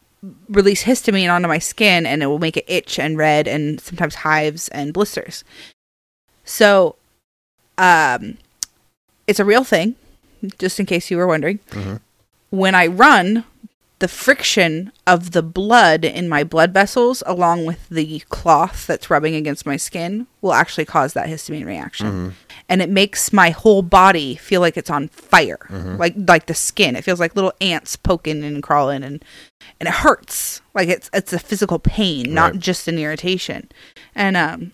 release 0.48 0.84
histamine 0.84 1.32
onto 1.32 1.48
my 1.48 1.58
skin, 1.58 2.06
and 2.06 2.22
it 2.22 2.26
will 2.26 2.38
make 2.38 2.56
it 2.56 2.64
itch 2.68 2.98
and 2.98 3.16
red, 3.16 3.46
and 3.46 3.80
sometimes 3.80 4.16
hives 4.16 4.68
and 4.68 4.92
blisters. 4.92 5.44
So, 6.44 6.96
um, 7.78 8.38
it's 9.26 9.40
a 9.40 9.44
real 9.44 9.64
thing. 9.64 9.96
Just 10.58 10.78
in 10.78 10.86
case 10.86 11.10
you 11.10 11.16
were 11.16 11.26
wondering, 11.26 11.58
when 12.50 12.74
I 12.74 12.86
run, 12.86 13.44
the 13.98 14.08
friction 14.08 14.92
of 15.06 15.30
the 15.30 15.42
blood 15.42 16.04
in 16.04 16.28
my 16.28 16.44
blood 16.44 16.74
vessels 16.74 17.22
along 17.24 17.64
with 17.64 17.88
the 17.88 18.20
cloth 18.28 18.86
that's 18.86 19.08
rubbing 19.08 19.34
against 19.34 19.64
my 19.64 19.78
skin 19.78 20.26
will 20.42 20.52
actually 20.52 20.84
cause 20.84 21.14
that 21.14 21.28
histamine 21.28 21.64
reaction. 21.64 22.34
And 22.68 22.82
it 22.82 22.90
makes 22.90 23.32
my 23.32 23.50
whole 23.50 23.80
body 23.80 24.34
feel 24.34 24.60
like 24.60 24.76
it's 24.76 24.90
on 24.90 25.08
fire. 25.08 25.60
Like 25.98 26.14
like 26.16 26.44
the 26.46 26.52
skin. 26.54 26.94
It 26.94 27.04
feels 27.04 27.20
like 27.20 27.34
little 27.36 27.54
ants 27.60 27.96
poking 27.96 28.44
and 28.44 28.62
crawling 28.62 29.02
and 29.02 29.24
and 29.80 29.88
it 29.88 29.94
hurts. 29.94 30.60
Like 30.74 30.88
it's 30.88 31.08
it's 31.14 31.32
a 31.32 31.38
physical 31.38 31.78
pain 31.78 32.34
not 32.34 32.52
Right. 32.52 32.60
just 32.60 32.88
an 32.88 32.98
irritation. 32.98 33.70
And 34.14 34.36
um 34.36 34.72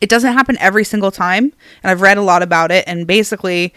it 0.00 0.08
doesn't 0.08 0.34
happen 0.34 0.56
every 0.60 0.84
single 0.84 1.10
time 1.10 1.52
and 1.82 1.90
i've 1.90 2.00
read 2.02 2.18
a 2.18 2.22
lot 2.22 2.42
about 2.42 2.70
it. 2.70 2.84
And 2.86 3.08
basically 3.08 3.74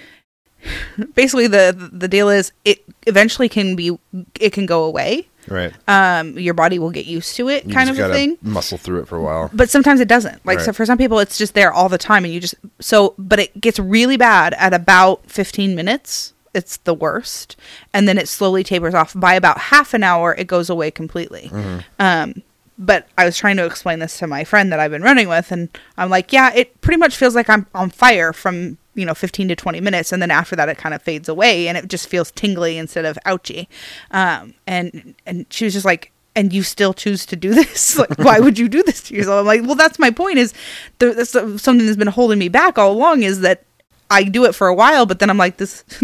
basically 1.15 1.47
the 1.47 1.89
the 1.91 2.07
deal 2.07 2.29
is 2.29 2.51
it 2.65 2.83
eventually 3.07 3.49
can 3.49 3.75
be 3.75 3.97
it 4.39 4.51
can 4.53 4.65
go 4.65 4.83
away. 4.83 5.27
Right, 5.47 5.73
um 5.89 6.37
your 6.37 6.53
body 6.53 6.77
will 6.77 6.91
get 6.91 7.07
used 7.07 7.35
to 7.37 7.49
it 7.49 7.65
you 7.65 7.73
kind 7.73 7.89
of 7.89 7.97
a 7.97 8.09
thing. 8.13 8.37
muscle 8.43 8.77
through 8.77 9.01
it 9.01 9.07
for 9.07 9.17
a 9.17 9.21
while. 9.21 9.49
but 9.51 9.71
sometimes 9.71 9.99
it 9.99 10.07
doesn't. 10.07 10.45
Like 10.45 10.59
so 10.59 10.71
for 10.71 10.85
some 10.85 10.99
people 10.99 11.17
it's 11.19 11.37
just 11.37 11.55
there 11.55 11.73
all 11.73 11.89
the 11.89 11.97
time 11.97 12.25
and 12.25 12.33
you 12.33 12.39
just 12.39 12.55
so 12.79 13.15
but 13.17 13.39
it 13.39 13.59
gets 13.59 13.79
really 13.79 14.17
bad 14.17 14.53
at 14.53 14.73
about 14.73 15.25
15 15.25 15.75
minutes. 15.75 16.33
It's 16.53 16.77
the 16.77 16.93
worst. 16.93 17.55
And 17.93 18.07
then 18.07 18.17
it 18.19 18.27
slowly 18.27 18.63
tapers 18.63 18.93
off. 18.93 19.13
By 19.19 19.33
about 19.33 19.57
half 19.57 19.93
an 19.95 20.03
hour 20.03 20.35
it 20.37 20.45
goes 20.45 20.69
away 20.69 20.91
completely. 20.91 21.49
Mm-hmm. 21.51 21.79
um 21.99 22.43
but 22.77 23.05
i 23.17 23.25
was 23.25 23.37
trying 23.37 23.57
to 23.57 23.65
explain 23.65 23.99
this 23.99 24.17
to 24.17 24.25
my 24.25 24.43
friend 24.43 24.71
that 24.71 24.79
i've 24.79 24.89
been 24.89 25.03
running 25.03 25.27
with 25.27 25.51
and 25.51 25.69
i'm 25.97 26.09
like 26.09 26.31
yeah 26.33 26.51
it 26.55 26.79
pretty 26.81 26.97
much 26.97 27.15
feels 27.15 27.35
like 27.35 27.49
i'm 27.49 27.67
on 27.75 27.89
fire 27.91 28.31
from 28.33 28.77
you 28.95 29.05
know 29.05 29.13
15 29.13 29.47
to 29.49 29.55
20 29.55 29.81
minutes 29.81 30.11
and 30.11 30.21
then 30.21 30.31
after 30.31 30.55
that 30.55 30.69
it 30.69 30.77
kind 30.77 30.93
of 30.93 31.01
fades 31.01 31.29
away 31.29 31.67
and 31.67 31.77
it 31.77 31.87
just 31.87 32.07
feels 32.07 32.31
tingly 32.31 32.77
instead 32.77 33.05
of 33.05 33.17
ouchy. 33.25 33.67
Um 34.11 34.53
and 34.67 35.15
and 35.25 35.45
she 35.49 35.65
was 35.65 35.73
just 35.73 35.85
like 35.85 36.11
and 36.33 36.53
you 36.53 36.63
still 36.63 36.93
choose 36.93 37.25
to 37.25 37.35
do 37.35 37.53
this? 37.53 37.97
Like 37.97 38.17
why 38.17 38.39
would 38.39 38.57
you 38.57 38.69
do 38.69 38.83
this 38.83 39.01
to 39.03 39.15
yourself? 39.15 39.41
I'm 39.41 39.45
like 39.45 39.63
well 39.63 39.75
that's 39.75 39.99
my 39.99 40.11
point 40.11 40.37
is 40.37 40.53
the, 40.99 41.13
that's 41.13 41.31
something 41.31 41.85
that's 41.85 41.97
been 41.97 42.07
holding 42.07 42.39
me 42.39 42.49
back 42.49 42.77
all 42.77 42.91
along 42.91 43.23
is 43.23 43.41
that 43.41 43.63
i 44.11 44.23
do 44.23 44.45
it 44.45 44.53
for 44.53 44.67
a 44.67 44.73
while 44.75 45.05
but 45.07 45.17
then 45.19 45.29
i'm 45.29 45.37
like 45.37 45.57
this 45.57 45.83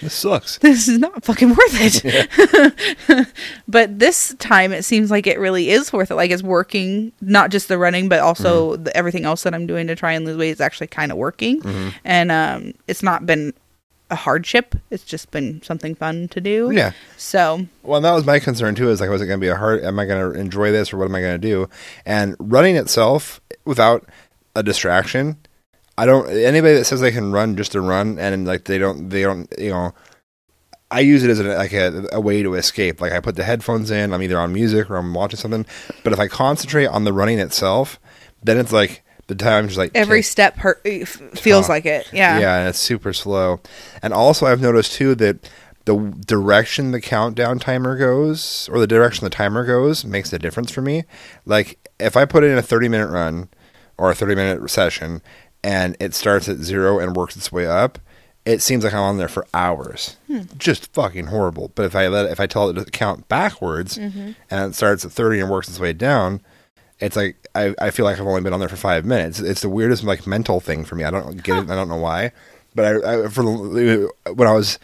This 0.00 0.14
sucks. 0.14 0.58
this 0.58 0.88
is 0.88 0.98
not 0.98 1.24
fucking 1.24 1.50
worth 1.50 2.02
it 2.04 3.28
but 3.68 3.98
this 3.98 4.34
time 4.38 4.72
it 4.72 4.84
seems 4.84 5.10
like 5.10 5.26
it 5.26 5.38
really 5.38 5.70
is 5.70 5.92
worth 5.92 6.10
it 6.10 6.14
like 6.14 6.30
it's 6.30 6.42
working 6.42 7.12
not 7.20 7.50
just 7.50 7.68
the 7.68 7.78
running 7.78 8.08
but 8.08 8.20
also 8.20 8.48
Mm-hmm. 8.74 8.84
the, 8.84 8.96
everything 8.96 9.24
else 9.24 9.42
that 9.42 9.54
i'm 9.54 9.66
doing 9.66 9.86
to 9.88 9.94
try 9.96 10.12
and 10.12 10.24
lose 10.24 10.36
weight 10.36 10.50
is 10.50 10.60
actually 10.60 10.86
kind 10.86 11.10
of 11.12 11.18
working 11.18 11.60
Mm-hmm. 11.60 11.88
and 12.04 12.30
um 12.32 12.74
it's 12.86 13.02
not 13.02 13.26
been 13.26 13.52
a 14.10 14.14
hardship 14.16 14.74
it's 14.90 15.04
just 15.04 15.30
been 15.30 15.60
something 15.62 15.94
fun 15.94 16.28
to 16.28 16.40
do 16.40 16.70
Yeah. 16.72 16.92
so 17.16 17.66
Well, 17.82 18.00
that 18.00 18.12
was 18.12 18.24
my 18.24 18.38
concern 18.38 18.74
too. 18.74 18.88
Is 18.90 19.00
like, 19.00 19.10
was 19.10 19.20
it 19.20 19.26
going 19.26 19.38
to 19.38 19.44
be 19.44 19.48
a 19.48 19.56
hard? 19.56 19.82
Am 19.84 19.98
I 19.98 20.04
going 20.06 20.32
to 20.32 20.38
enjoy 20.38 20.72
this, 20.72 20.92
or 20.92 20.96
what 20.98 21.06
am 21.06 21.14
I 21.14 21.20
going 21.20 21.38
to 21.40 21.46
do? 21.48 21.68
And 22.06 22.34
running 22.38 22.76
itself 22.76 23.40
without 23.66 24.06
a 24.56 24.62
distraction, 24.62 25.36
I 25.98 26.06
don't. 26.06 26.28
Anybody 26.30 26.74
that 26.74 26.84
says 26.84 27.00
they 27.00 27.10
can 27.12 27.32
run 27.32 27.56
just 27.56 27.72
to 27.72 27.80
run 27.80 28.18
and 28.18 28.46
like 28.46 28.64
they 28.64 28.78
don't, 28.78 29.08
they 29.10 29.22
don't, 29.22 29.52
you 29.58 29.70
know. 29.70 29.94
I 30.90 31.00
use 31.00 31.22
it 31.22 31.28
as 31.28 31.38
a, 31.38 31.44
like 31.44 31.74
a, 31.74 32.06
a 32.12 32.20
way 32.20 32.42
to 32.42 32.54
escape. 32.54 33.00
Like 33.02 33.12
I 33.12 33.20
put 33.20 33.36
the 33.36 33.44
headphones 33.44 33.90
in. 33.90 34.14
I'm 34.14 34.22
either 34.22 34.38
on 34.40 34.54
music 34.54 34.88
or 34.90 34.96
I'm 34.96 35.12
watching 35.12 35.36
something. 35.38 35.66
But 36.02 36.14
if 36.14 36.18
I 36.18 36.28
concentrate 36.28 36.86
on 36.86 37.04
the 37.04 37.12
running 37.12 37.38
itself, 37.38 38.00
then 38.42 38.56
it's 38.56 38.72
like 38.72 39.02
the 39.26 39.34
time's 39.34 39.68
just 39.68 39.78
like 39.78 39.90
every 39.94 40.22
step 40.22 40.56
hurt 40.56 40.80
uh, 40.86 41.04
feels 41.04 41.66
Huh. 41.66 41.72
like 41.74 41.84
it 41.84 42.08
yeah 42.14 42.38
yeah, 42.38 42.58
and 42.60 42.68
it's 42.68 42.78
super 42.78 43.12
slow. 43.12 43.60
And 44.02 44.14
also, 44.14 44.46
I've 44.46 44.62
noticed 44.62 44.92
too 44.94 45.14
that 45.16 45.50
the 45.84 45.96
direction 46.26 46.92
the 46.92 47.00
countdown 47.02 47.58
timer 47.58 47.96
goes, 47.98 48.70
or 48.72 48.78
the 48.78 48.86
direction 48.86 49.24
the 49.24 49.30
timer 49.30 49.66
goes, 49.66 50.06
makes 50.06 50.32
a 50.32 50.38
difference 50.38 50.70
for 50.70 50.80
me. 50.80 51.04
Like 51.44 51.78
if 52.00 52.16
I 52.16 52.24
put 52.24 52.44
in 52.44 52.56
a 52.56 52.62
thirty 52.62 52.88
minute 52.88 53.08
run 53.08 53.50
or 53.98 54.10
a 54.10 54.14
thirty 54.14 54.34
minute 54.34 54.70
session, 54.70 55.20
and 55.62 55.96
it 56.00 56.14
starts 56.14 56.48
at 56.48 56.58
zero 56.58 56.98
and 56.98 57.16
works 57.16 57.36
its 57.36 57.52
way 57.52 57.66
up. 57.66 57.98
It 58.44 58.62
seems 58.62 58.82
like 58.82 58.94
I'm 58.94 59.00
on 59.00 59.18
there 59.18 59.28
for 59.28 59.46
hours, 59.52 60.16
hmm. 60.26 60.40
just 60.56 60.92
fucking 60.94 61.26
horrible. 61.26 61.70
But 61.74 61.84
if 61.84 61.94
I 61.94 62.08
let 62.08 62.30
if 62.30 62.40
I 62.40 62.46
tell 62.46 62.70
it 62.70 62.74
to 62.74 62.90
count 62.90 63.28
backwards, 63.28 63.98
mm-hmm. 63.98 64.32
and 64.50 64.70
it 64.70 64.74
starts 64.74 65.04
at 65.04 65.12
thirty 65.12 65.40
and 65.40 65.50
works 65.50 65.68
its 65.68 65.78
way 65.78 65.92
down, 65.92 66.40
it's 66.98 67.16
like 67.16 67.36
I, 67.54 67.74
I 67.78 67.90
feel 67.90 68.04
like 68.04 68.18
I've 68.18 68.26
only 68.26 68.40
been 68.40 68.54
on 68.54 68.60
there 68.60 68.68
for 68.68 68.76
five 68.76 69.04
minutes. 69.04 69.38
It's 69.40 69.60
the 69.60 69.68
weirdest 69.68 70.02
like 70.04 70.26
mental 70.26 70.60
thing 70.60 70.84
for 70.84 70.94
me. 70.94 71.04
I 71.04 71.10
don't 71.10 71.42
get 71.42 71.58
it. 71.58 71.70
I 71.70 71.74
don't 71.74 71.88
know 71.88 71.96
why, 71.96 72.32
but 72.74 73.04
I, 73.04 73.24
I 73.24 73.28
for 73.28 73.42
when 73.44 74.48
I 74.48 74.52
was 74.52 74.78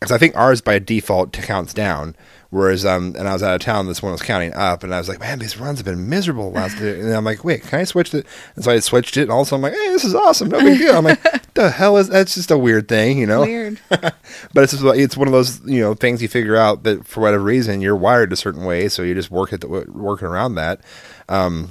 because 0.00 0.12
I 0.12 0.18
think 0.18 0.34
ours 0.34 0.60
by 0.60 0.78
default 0.78 1.32
counts 1.32 1.74
down, 1.74 2.16
whereas 2.52 2.84
um 2.84 3.14
and 3.18 3.26
I 3.26 3.32
was 3.32 3.42
out 3.42 3.54
of 3.54 3.62
town, 3.62 3.86
this 3.86 4.02
one 4.02 4.12
was 4.12 4.22
counting 4.22 4.52
up, 4.52 4.84
and 4.84 4.94
I 4.94 4.98
was 4.98 5.08
like, 5.08 5.18
man, 5.18 5.38
these 5.38 5.58
runs 5.58 5.78
have 5.78 5.86
been 5.86 6.08
miserable 6.08 6.52
last 6.52 6.78
day. 6.78 7.00
And 7.00 7.12
I'm 7.12 7.24
like, 7.24 7.44
wait, 7.44 7.62
can 7.62 7.80
I 7.80 7.84
switch 7.84 8.12
it? 8.12 8.26
And 8.54 8.64
so 8.64 8.70
I 8.70 8.78
switched 8.78 9.16
it, 9.16 9.22
and 9.22 9.30
also 9.30 9.56
I'm 9.56 9.62
like, 9.62 9.72
hey, 9.72 9.88
this 9.88 10.04
is 10.04 10.14
awesome, 10.14 10.50
no 10.50 10.60
big 10.60 10.78
deal. 10.78 10.96
I'm 10.96 11.04
like, 11.04 11.52
the 11.54 11.70
hell 11.70 11.96
is 11.96 12.10
that's 12.10 12.34
just 12.34 12.50
a 12.50 12.58
weird 12.58 12.88
thing, 12.88 13.18
you 13.18 13.26
know? 13.26 13.40
weird 13.40 13.80
but 13.88 14.12
it's 14.56 14.72
just, 14.72 14.84
it's 14.84 15.16
one 15.16 15.26
of 15.28 15.32
those 15.32 15.64
you 15.66 15.80
know 15.80 15.94
things 15.94 16.20
you 16.20 16.28
figure 16.28 16.56
out 16.56 16.82
that 16.82 17.06
for 17.06 17.20
whatever 17.20 17.42
reason 17.42 17.80
you're 17.80 17.96
wired 17.96 18.32
a 18.32 18.36
certain 18.36 18.64
way, 18.64 18.88
so 18.88 19.02
you 19.02 19.14
just 19.14 19.30
work 19.30 19.52
it 19.52 19.62
the, 19.62 19.68
working 19.68 20.28
around 20.28 20.54
that, 20.56 20.82
um, 21.30 21.70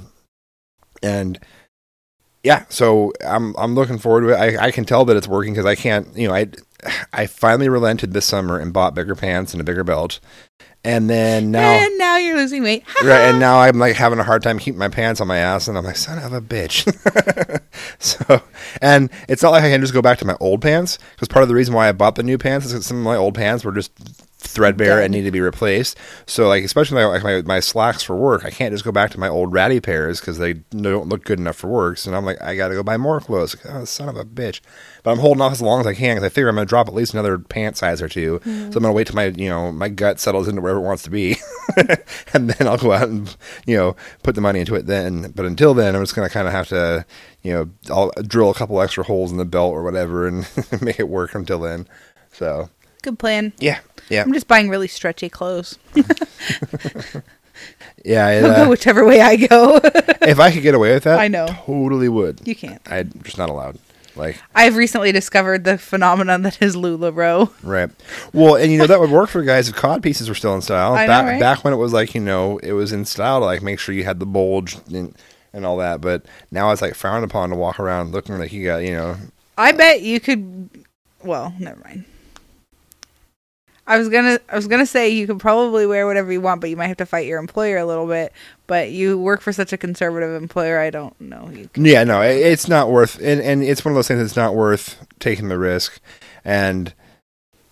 and 1.00 1.38
yeah, 2.42 2.64
so 2.68 3.12
I'm 3.24 3.54
I'm 3.56 3.76
looking 3.76 3.98
forward 3.98 4.22
to 4.22 4.28
it. 4.30 4.58
I, 4.58 4.66
I 4.66 4.70
can 4.72 4.84
tell 4.84 5.04
that 5.04 5.16
it's 5.16 5.28
working 5.28 5.52
because 5.52 5.66
I 5.66 5.76
can't 5.76 6.08
you 6.16 6.26
know 6.26 6.34
I 6.34 6.48
I 7.12 7.26
finally 7.26 7.68
relented 7.68 8.12
this 8.12 8.26
summer 8.26 8.58
and 8.58 8.72
bought 8.72 8.94
bigger 8.94 9.14
pants 9.14 9.52
and 9.52 9.60
a 9.60 9.64
bigger 9.64 9.84
belt, 9.84 10.20
and 10.84 11.08
then 11.08 11.50
now. 11.50 11.70
and 11.70 11.98
now 11.98 12.16
you're 12.16 12.36
losing 12.36 12.62
weight 12.62 12.84
Right, 13.02 13.20
and 13.20 13.38
now 13.38 13.60
I'm 13.60 13.78
like 13.78 13.96
having 13.96 14.18
a 14.18 14.24
hard 14.24 14.42
time 14.42 14.58
keeping 14.58 14.78
my 14.78 14.88
pants 14.88 15.20
on 15.20 15.28
my 15.28 15.38
ass, 15.38 15.68
and 15.68 15.78
I'm 15.78 15.84
like, 15.84 15.96
son 15.96 16.18
of 16.18 16.32
a 16.32 16.40
bitch. 16.40 16.82
so, 17.98 18.42
and 18.80 19.10
it's 19.28 19.42
not 19.42 19.50
like 19.50 19.64
I 19.64 19.70
can 19.70 19.80
just 19.80 19.94
go 19.94 20.02
back 20.02 20.18
to 20.18 20.24
my 20.24 20.36
old 20.40 20.60
pants 20.60 20.98
because 21.14 21.28
part 21.28 21.42
of 21.42 21.48
the 21.48 21.54
reason 21.54 21.74
why 21.74 21.88
I 21.88 21.92
bought 21.92 22.16
the 22.16 22.22
new 22.22 22.38
pants 22.38 22.66
is 22.66 22.72
because 22.72 22.86
some 22.86 22.98
of 22.98 23.04
my 23.04 23.16
old 23.16 23.34
pants 23.34 23.64
were 23.64 23.72
just 23.72 23.92
threadbare 24.42 25.00
and 25.00 25.12
need 25.12 25.22
to 25.22 25.30
be 25.30 25.40
replaced. 25.40 25.96
So, 26.26 26.48
like, 26.48 26.64
especially 26.64 26.96
my, 26.96 27.06
like 27.06 27.22
my, 27.22 27.42
my 27.42 27.60
slacks 27.60 28.02
for 28.02 28.16
work, 28.16 28.44
I 28.44 28.50
can't 28.50 28.72
just 28.72 28.84
go 28.84 28.92
back 28.92 29.10
to 29.12 29.20
my 29.20 29.28
old 29.28 29.52
ratty 29.52 29.80
pairs 29.80 30.20
because 30.20 30.38
they 30.38 30.54
don't 30.54 31.08
look 31.08 31.24
good 31.24 31.38
enough 31.38 31.56
for 31.56 31.68
work. 31.68 31.98
So 31.98 32.12
I'm 32.12 32.24
like, 32.24 32.40
I 32.42 32.56
got 32.56 32.68
to 32.68 32.74
go 32.74 32.82
buy 32.82 32.96
more 32.96 33.20
clothes. 33.20 33.56
Oh, 33.68 33.84
son 33.84 34.08
of 34.08 34.16
a 34.16 34.24
bitch! 34.24 34.60
But 35.02 35.12
I'm 35.12 35.18
holding 35.18 35.40
off 35.40 35.52
as 35.52 35.62
long 35.62 35.80
as 35.80 35.86
I 35.86 35.94
can 35.94 36.16
because 36.16 36.24
I 36.24 36.28
figure 36.28 36.48
I'm 36.48 36.56
going 36.56 36.66
to 36.66 36.68
drop 36.68 36.88
at 36.88 36.94
least 36.94 37.14
another 37.14 37.38
pant 37.38 37.76
size 37.76 38.02
or 38.02 38.08
2 38.08 38.38
mm-hmm. 38.38 38.50
So 38.50 38.64
I'm 38.64 38.70
going 38.70 38.84
to 38.84 38.92
wait 38.92 39.06
till 39.06 39.16
my 39.16 39.26
you 39.26 39.48
know 39.48 39.72
my 39.72 39.88
gut 39.88 40.20
settles 40.20 40.48
into 40.48 40.60
wherever 40.60 40.80
it 40.80 40.84
wants 40.84 41.02
to 41.04 41.10
be, 41.10 41.36
and 42.34 42.50
then 42.50 42.66
I'll 42.66 42.78
go 42.78 42.92
out 42.92 43.08
and 43.08 43.34
you 43.66 43.76
know 43.76 43.96
put 44.22 44.34
the 44.34 44.40
money 44.40 44.60
into 44.60 44.74
it 44.74 44.86
then. 44.86 45.32
But 45.34 45.46
until 45.46 45.74
then, 45.74 45.94
I'm 45.94 46.02
just 46.02 46.14
going 46.14 46.28
to 46.28 46.32
kind 46.32 46.46
of 46.46 46.52
have 46.52 46.68
to 46.68 47.04
you 47.42 47.52
know 47.52 47.70
I'll 47.90 48.10
drill 48.22 48.50
a 48.50 48.54
couple 48.54 48.80
extra 48.80 49.04
holes 49.04 49.32
in 49.32 49.38
the 49.38 49.44
belt 49.44 49.72
or 49.72 49.82
whatever 49.82 50.26
and 50.26 50.48
make 50.80 50.98
it 50.98 51.08
work 51.08 51.34
until 51.34 51.60
then. 51.60 51.88
So 52.32 52.70
good 53.02 53.18
plan 53.18 53.52
yeah, 53.58 53.80
yeah, 54.08 54.22
i'm 54.22 54.32
just 54.32 54.48
buying 54.48 54.68
really 54.68 54.88
stretchy 54.88 55.28
clothes 55.28 55.78
yeah. 58.04 58.28
it, 58.30 58.44
I'll 58.44 58.50
uh, 58.50 58.64
go 58.64 58.70
whichever 58.70 59.04
way 59.04 59.20
i 59.20 59.36
go 59.36 59.80
if 60.22 60.38
I 60.40 60.50
could 60.50 60.62
get 60.62 60.74
away 60.74 60.94
with 60.94 61.04
that, 61.04 61.18
I 61.18 61.28
know. 61.28 61.46
totally 61.48 62.08
would. 62.08 62.46
you 62.46 62.54
can't 62.54 62.80
I'm 62.86 63.12
just 63.22 63.38
not 63.38 63.50
allowed. 63.50 63.78
Like 64.14 64.38
i've 64.54 64.76
recently 64.76 65.10
discovered 65.10 65.64
the 65.64 65.78
phenomenon 65.78 66.42
that 66.42 66.60
is 66.60 66.76
LuLaRoe 66.76 67.50
Right. 67.62 67.88
Well, 68.34 68.56
and 68.56 68.70
you 68.70 68.78
know 68.78 68.86
that 68.86 69.00
would 69.00 69.10
work 69.10 69.30
for 69.30 69.42
guys 69.42 69.68
if 69.68 69.74
cod 69.74 70.02
pieces 70.02 70.28
were 70.28 70.34
still 70.34 70.54
in 70.54 70.60
style. 70.60 70.92
I 70.96 71.06
know, 71.06 71.22
right? 71.24 71.40
back 71.40 71.64
when 71.64 71.72
it 71.72 71.78
was 71.78 71.92
like 71.92 72.14
you 72.14 72.20
know 72.20 72.58
it 72.58 72.72
was 72.72 72.92
in 72.92 73.04
style 73.04 73.40
to 73.40 73.46
like 73.46 73.62
make 73.62 73.78
sure 73.78 73.94
you 73.94 74.04
had 74.04 74.20
the 74.20 74.26
bulge 74.26 74.76
and, 74.92 75.16
and 75.52 75.64
all 75.64 75.78
that. 75.78 76.00
But 76.02 76.26
now 76.50 76.70
it's 76.72 76.82
like 76.82 76.94
frowned 76.94 77.24
upon 77.24 77.50
to 77.50 77.56
walk 77.56 77.80
around 77.80 78.12
looking 78.12 78.38
like 78.38 78.52
you 78.52 78.64
got 78.64 78.78
you 78.78 78.92
know. 78.92 79.16
I 79.56 79.72
bet 79.72 80.02
you 80.02 80.20
could. 80.20 80.68
Well, 81.24 81.54
never 81.58 81.80
mind. 81.82 82.04
I 83.86 83.98
was 83.98 84.08
gonna, 84.08 84.38
I 84.48 84.54
was 84.56 84.68
gonna 84.68 84.86
say 84.86 85.08
you 85.08 85.26
can 85.26 85.38
probably 85.38 85.86
wear 85.86 86.06
whatever 86.06 86.30
you 86.32 86.40
want, 86.40 86.60
but 86.60 86.70
you 86.70 86.76
might 86.76 86.86
have 86.86 86.98
to 86.98 87.06
fight 87.06 87.26
your 87.26 87.40
employer 87.40 87.78
a 87.78 87.84
little 87.84 88.06
bit. 88.06 88.32
But 88.68 88.90
you 88.92 89.18
work 89.18 89.40
for 89.40 89.52
such 89.52 89.72
a 89.72 89.76
conservative 89.76 90.40
employer, 90.40 90.78
I 90.78 90.90
don't 90.90 91.20
know. 91.20 91.50
You 91.52 91.68
can, 91.68 91.84
Yeah, 91.84 92.04
no, 92.04 92.22
it, 92.22 92.36
it's 92.36 92.68
not 92.68 92.90
worth, 92.90 93.18
and 93.20 93.40
and 93.40 93.62
it's 93.62 93.84
one 93.84 93.92
of 93.92 93.96
those 93.96 94.08
things 94.08 94.20
that's 94.20 94.36
not 94.36 94.54
worth 94.54 95.04
taking 95.18 95.48
the 95.48 95.58
risk, 95.58 96.00
and 96.44 96.94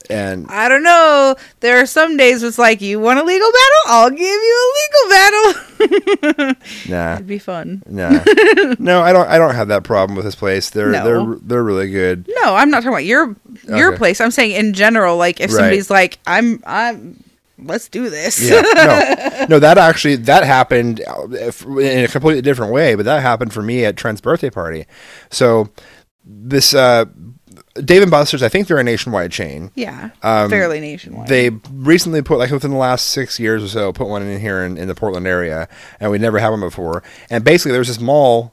and 0.09 0.47
I 0.49 0.69
don't 0.69 0.83
know. 0.83 1.37
There 1.61 1.81
are 1.81 1.87
some 1.87 2.17
days 2.17 2.43
it's 2.43 2.59
like 2.59 2.81
you 2.81 2.99
want 2.99 3.21
a 3.21 3.23
legal 3.23 3.49
battle, 3.49 3.83
I'll 3.87 4.11
give 4.11 4.19
you 4.21 4.73
a 4.73 4.73
legal 4.81 5.11
battle. 5.11 6.57
nah. 6.89 7.15
It'd 7.15 7.27
be 7.29 7.39
fun. 7.39 7.83
No, 7.87 8.09
no, 8.81 9.03
I 9.03 9.13
don't. 9.13 9.29
I 9.29 9.39
don't 9.39 9.55
have 9.55 9.69
that 9.69 9.85
problem 9.85 10.17
with 10.17 10.25
this 10.25 10.35
place. 10.35 10.71
They're 10.71 10.91
No. 10.91 11.05
they're 11.05 11.39
they're 11.43 11.63
really 11.63 11.91
good. 11.91 12.29
No, 12.43 12.57
I'm 12.57 12.71
not 12.71 12.79
talking 12.79 12.89
about 12.89 13.05
your 13.05 13.37
your 13.69 13.89
Okay. 13.91 13.99
place. 13.99 14.21
I'm 14.21 14.31
saying 14.31 14.53
in 14.53 14.73
general. 14.75 15.17
Like 15.17 15.41
if 15.41 15.51
Right. 15.51 15.57
somebody's 15.57 15.91
like, 15.91 16.19
I'm, 16.27 16.63
I'm, 16.67 17.23
let's 17.59 17.89
do 17.89 18.09
this. 18.11 18.41
Yeah, 18.41 18.61
no, 18.63 19.47
no. 19.51 19.59
That 19.59 19.77
actually 19.79 20.17
that 20.17 20.45
happened 20.45 21.03
uh, 21.07 21.25
in 21.29 22.05
a 22.05 22.09
completely 22.09 22.43
different 22.43 22.73
way, 22.73 22.95
but 22.95 23.05
that 23.05 23.21
happened 23.23 23.53
for 23.53 23.63
me 23.63 23.85
at 23.85 23.97
Trent's 23.97 24.21
birthday 24.21 24.51
party. 24.51 24.87
So 25.31 25.71
this 26.25 26.75
uh, 26.75 27.05
Dave 27.75 28.03
and 28.03 28.11
Buster's, 28.11 28.43
I 28.43 28.49
think 28.49 28.67
they're 28.67 28.79
a 28.79 28.85
nationwide 28.85 29.31
chain. 29.31 29.71
yeah, 29.75 30.11
Um, 30.23 30.51
fairly 30.51 30.81
nationwide. 30.81 31.29
They 31.29 31.51
recently 31.73 32.21
put, 32.21 32.39
like 32.39 32.51
within 32.51 32.73
the 32.73 32.77
last 32.77 33.07
six 33.09 33.39
years 33.39 33.63
or 33.63 33.69
so, 33.69 33.93
put 33.93 34.09
one 34.09 34.23
in 34.23 34.41
here 34.41 34.63
in, 34.65 34.77
in 34.77 34.89
the 34.89 34.95
Portland 34.95 35.27
area, 35.27 35.69
and 36.01 36.11
we 36.11 36.19
never 36.19 36.39
had 36.39 36.49
one 36.49 36.61
before. 36.61 37.03
And 37.31 37.45
basically, 37.45 37.73
there's 37.73 37.89
this 37.89 38.01
mall 38.01 38.53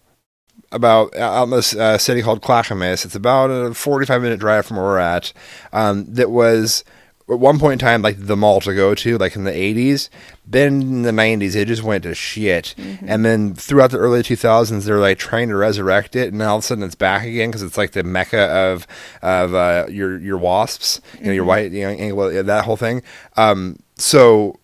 about 0.72 1.15
out 1.15 1.43
in 1.43 1.49
this 1.49 1.76
uh, 1.76 1.97
city 1.97 2.22
called 2.22 2.41
Clackamas. 2.41 3.05
It's 3.05 3.15
about 3.15 3.49
a 3.49 3.74
45 3.74 4.22
minute 4.22 4.39
drive 4.39 4.65
from 4.65 4.78
where 4.78 4.86
we're 4.86 4.99
at. 4.99 5.34
Um, 5.72 6.05
that 6.13 6.32
was 6.32 6.84
at 7.30 7.39
one 7.39 7.59
point 7.59 7.74
in 7.74 7.80
time 7.80 8.01
like 8.01 8.15
the 8.18 8.38
mall 8.38 8.61
to 8.61 8.74
go 8.74 8.95
to, 8.95 9.18
like 9.18 9.36
in 9.36 9.43
the 9.43 9.51
80s. 9.51 10.09
Then 10.45 10.82
in 10.82 11.01
the 11.01 11.11
90s, 11.11 11.55
it 11.55 11.68
just 11.68 11.84
went 11.84 12.03
to 12.03 12.15
shit. 12.15 12.74
And 13.05 13.26
then 13.26 13.53
throughout 13.53 13.91
the 13.91 13.97
early 13.97 14.24
2000s, 14.24 14.86
they're 14.86 14.99
like 14.99 15.18
trying 15.18 15.49
to 15.49 15.55
resurrect 15.55 16.15
it, 16.15 16.32
and 16.32 16.41
all 16.41 16.57
of 16.57 16.63
a 16.63 16.68
sudden 16.68 16.84
it's 16.84 16.95
back 16.95 17.26
again 17.26 17.49
because 17.49 17.63
it's 17.63 17.78
like 17.78 17.91
the 17.91 18.03
mecca 18.03 18.39
of 18.39 18.88
of 19.22 19.53
uh, 19.53 19.88
your 19.89 20.18
your 20.20 20.38
wasps, 20.38 21.01
you 21.20 21.26
know, 21.26 21.34
your 21.34 21.45
white, 21.45 21.72
you 21.72 21.84
know, 21.84 22.43
that 22.43 22.65
whole 22.65 22.78
thing. 22.78 23.03
Um, 23.36 23.78
so 23.95 24.57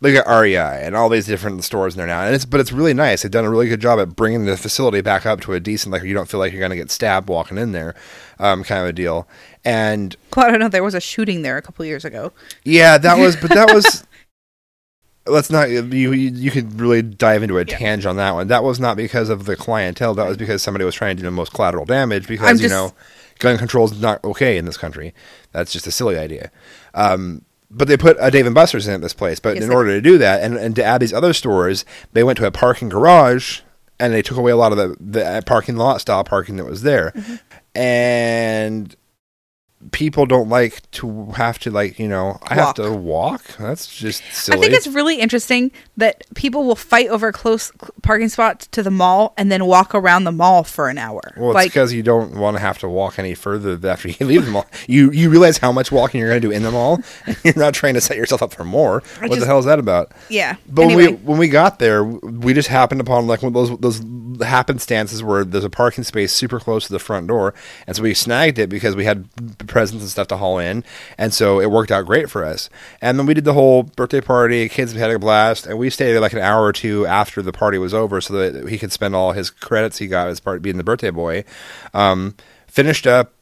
look 0.00 0.14
at 0.14 0.26
REI 0.28 0.84
and 0.84 0.94
all 0.94 1.08
these 1.08 1.26
different 1.26 1.64
stores 1.64 1.94
in 1.94 1.98
there 1.98 2.06
now, 2.06 2.22
and 2.24 2.34
it's 2.34 2.44
but 2.44 2.60
it's 2.60 2.72
really 2.72 2.94
nice. 2.94 3.22
They've 3.22 3.30
done 3.30 3.44
a 3.44 3.50
really 3.50 3.68
good 3.68 3.80
job 3.80 3.98
at 3.98 4.14
bringing 4.14 4.44
the 4.44 4.56
facility 4.56 5.00
back 5.00 5.24
up 5.24 5.40
to 5.42 5.54
a 5.54 5.60
decent, 5.60 5.92
like 5.92 6.02
you 6.02 6.14
don't 6.14 6.28
feel 6.28 6.40
like 6.40 6.52
you're 6.52 6.60
going 6.60 6.70
to 6.70 6.76
get 6.76 6.90
stabbed 6.90 7.28
walking 7.28 7.58
in 7.58 7.72
there, 7.72 7.94
um, 8.38 8.64
kind 8.64 8.82
of 8.82 8.88
a 8.88 8.92
deal. 8.92 9.26
And 9.64 10.16
Well, 10.36 10.46
I 10.46 10.50
don't 10.50 10.60
know. 10.60 10.68
There 10.68 10.84
was 10.84 10.94
a 10.94 11.00
shooting 11.00 11.42
there 11.42 11.56
a 11.56 11.62
couple 11.62 11.84
years 11.84 12.04
ago. 12.04 12.32
yeah, 12.64 12.98
that 12.98 13.18
was, 13.18 13.36
but 13.36 13.50
that 13.50 13.72
was. 13.74 14.06
Let's 15.28 15.50
not 15.50 15.70
you. 15.70 15.82
You, 15.82 16.12
you 16.12 16.52
could 16.52 16.78
really 16.78 17.02
dive 17.02 17.42
into 17.42 17.58
a 17.58 17.64
tangent 17.64 18.08
on 18.08 18.14
that 18.16 18.34
one. 18.34 18.46
That 18.46 18.62
was 18.62 18.78
not 18.78 18.96
because 18.96 19.28
of 19.28 19.44
the 19.44 19.56
clientele. 19.56 20.14
That 20.14 20.28
was 20.28 20.36
because 20.36 20.62
somebody 20.62 20.84
was 20.84 20.94
trying 20.94 21.16
to 21.16 21.22
do 21.22 21.26
the 21.26 21.32
most 21.32 21.52
collateral 21.52 21.84
damage. 21.84 22.28
Because 22.28 22.48
I'm 22.48 22.58
you 22.58 22.68
know, 22.68 22.94
gun 23.40 23.58
control 23.58 23.86
is 23.86 24.00
not 24.00 24.22
okay 24.22 24.56
in 24.56 24.66
this 24.66 24.76
country. 24.76 25.12
That's 25.50 25.72
just 25.72 25.84
a 25.88 25.90
silly 25.90 26.16
idea. 26.16 26.52
Um, 26.94 27.42
but 27.76 27.88
they 27.88 27.96
put 27.96 28.16
a 28.18 28.30
Dave 28.30 28.46
and 28.46 28.54
Buster's 28.54 28.88
in 28.88 28.94
at 28.94 29.00
this 29.02 29.12
place. 29.14 29.38
But 29.38 29.56
Yes, 29.56 29.64
in 29.64 29.70
order 29.70 29.90
to 29.90 30.00
do 30.00 30.18
that, 30.18 30.42
and, 30.42 30.56
and 30.56 30.74
to 30.76 30.84
add 30.84 31.00
these 31.00 31.12
other 31.12 31.32
stores, 31.32 31.84
they 32.12 32.22
went 32.24 32.38
to 32.38 32.46
a 32.46 32.50
parking 32.50 32.88
garage, 32.88 33.60
and 34.00 34.12
they 34.12 34.22
took 34.22 34.36
away 34.38 34.50
a 34.52 34.56
lot 34.56 34.72
of 34.72 34.78
the 34.78 34.96
the 34.98 35.24
uh, 35.24 35.40
parking 35.42 35.76
lot 35.76 36.00
style 36.00 36.24
parking 36.24 36.56
that 36.56 36.64
was 36.64 36.82
there, 36.82 37.12
Mm-hmm. 37.14 37.34
and 37.80 38.96
people 39.92 40.26
don't 40.26 40.48
like 40.48 40.88
to 40.92 41.26
have 41.32 41.58
to 41.60 41.70
like 41.70 41.98
you 41.98 42.08
know 42.08 42.38
I 42.42 42.54
have 42.54 42.74
to 42.74 42.92
walk. 42.92 43.42
That's 43.58 43.94
just 43.94 44.22
silly. 44.32 44.58
I 44.58 44.60
think 44.60 44.74
it's 44.74 44.86
really 44.86 45.20
interesting 45.20 45.72
that 45.96 46.24
people 46.34 46.64
will 46.64 46.76
fight 46.76 47.08
over 47.08 47.32
close 47.32 47.72
parking 48.02 48.28
spots 48.28 48.66
to 48.68 48.82
the 48.82 48.90
mall 48.90 49.34
and 49.36 49.50
then 49.50 49.66
walk 49.66 49.94
around 49.94 50.24
the 50.24 50.32
mall 50.32 50.64
for 50.64 50.88
an 50.88 50.98
hour. 50.98 51.20
Well, 51.36 51.50
it's 51.50 51.54
like, 51.54 51.70
because 51.70 51.92
you 51.92 52.02
don't 52.02 52.36
want 52.36 52.56
to 52.56 52.60
have 52.60 52.78
to 52.78 52.88
walk 52.88 53.18
any 53.18 53.34
further 53.34 53.78
after 53.88 54.08
you 54.08 54.26
leave 54.26 54.44
the 54.44 54.50
mall. 54.50 54.66
You 54.86 55.10
you 55.10 55.30
realize 55.30 55.58
how 55.58 55.72
much 55.72 55.90
walking 55.92 56.20
you're 56.20 56.30
going 56.30 56.40
to 56.42 56.48
do 56.48 56.52
in 56.52 56.62
the 56.62 56.70
mall, 56.70 57.00
and 57.26 57.36
you're 57.44 57.54
not 57.56 57.74
trying 57.74 57.94
to 57.94 58.00
set 58.00 58.16
yourself 58.16 58.42
up 58.42 58.52
for 58.52 58.64
more. 58.64 59.02
what 59.20 59.38
the 59.38 59.46
hell 59.46 59.58
is 59.58 59.64
that 59.64 59.78
about? 59.78 60.12
yeah. 60.28 60.56
But 60.68 60.82
anyway, 60.82 61.06
when 61.06 61.16
we 61.16 61.22
when 61.22 61.38
we 61.38 61.48
got 61.48 61.78
there, 61.78 62.04
we 62.04 62.54
just 62.54 62.68
happened 62.68 63.00
upon 63.00 63.26
like 63.26 63.42
one 63.42 63.54
of 63.54 63.54
those 63.54 63.78
those 63.78 64.00
happenstances 64.46 65.22
where 65.22 65.44
there's 65.44 65.64
a 65.64 65.70
parking 65.70 66.04
space 66.04 66.32
super 66.32 66.60
close 66.60 66.86
to 66.86 66.92
the 66.92 66.98
front 66.98 67.28
door, 67.28 67.54
and 67.86 67.96
so 67.96 68.02
we 68.02 68.14
snagged 68.14 68.58
it 68.58 68.68
because 68.68 68.96
we 68.96 69.04
had 69.04 69.28
presents 69.76 70.02
and 70.02 70.10
stuff 70.10 70.26
to 70.28 70.38
haul 70.38 70.58
in, 70.58 70.82
and 71.18 71.34
so 71.34 71.60
it 71.60 71.70
worked 71.70 71.90
out 71.90 72.06
great 72.06 72.30
for 72.30 72.42
us. 72.42 72.70
And 73.02 73.18
then 73.18 73.26
we 73.26 73.34
did 73.34 73.44
the 73.44 73.52
whole 73.52 73.82
birthday 73.82 74.22
party, 74.22 74.70
kids 74.70 74.94
had 74.94 75.10
a 75.10 75.18
blast, 75.18 75.66
and 75.66 75.78
we 75.78 75.90
stayed 75.90 76.18
like 76.18 76.32
an 76.32 76.38
hour 76.38 76.64
or 76.64 76.72
two 76.72 77.04
after 77.06 77.42
the 77.42 77.52
party 77.52 77.76
was 77.76 77.92
over 77.92 78.22
so 78.22 78.32
that 78.32 78.70
he 78.70 78.78
could 78.78 78.90
spend 78.90 79.14
all 79.14 79.32
his 79.32 79.50
credits 79.50 79.98
he 79.98 80.06
got 80.06 80.28
as 80.28 80.40
part 80.40 80.56
of 80.56 80.62
being 80.62 80.78
the 80.78 80.82
birthday 80.82 81.10
boy. 81.10 81.44
Um, 81.92 82.36
finished 82.66 83.06
up, 83.06 83.34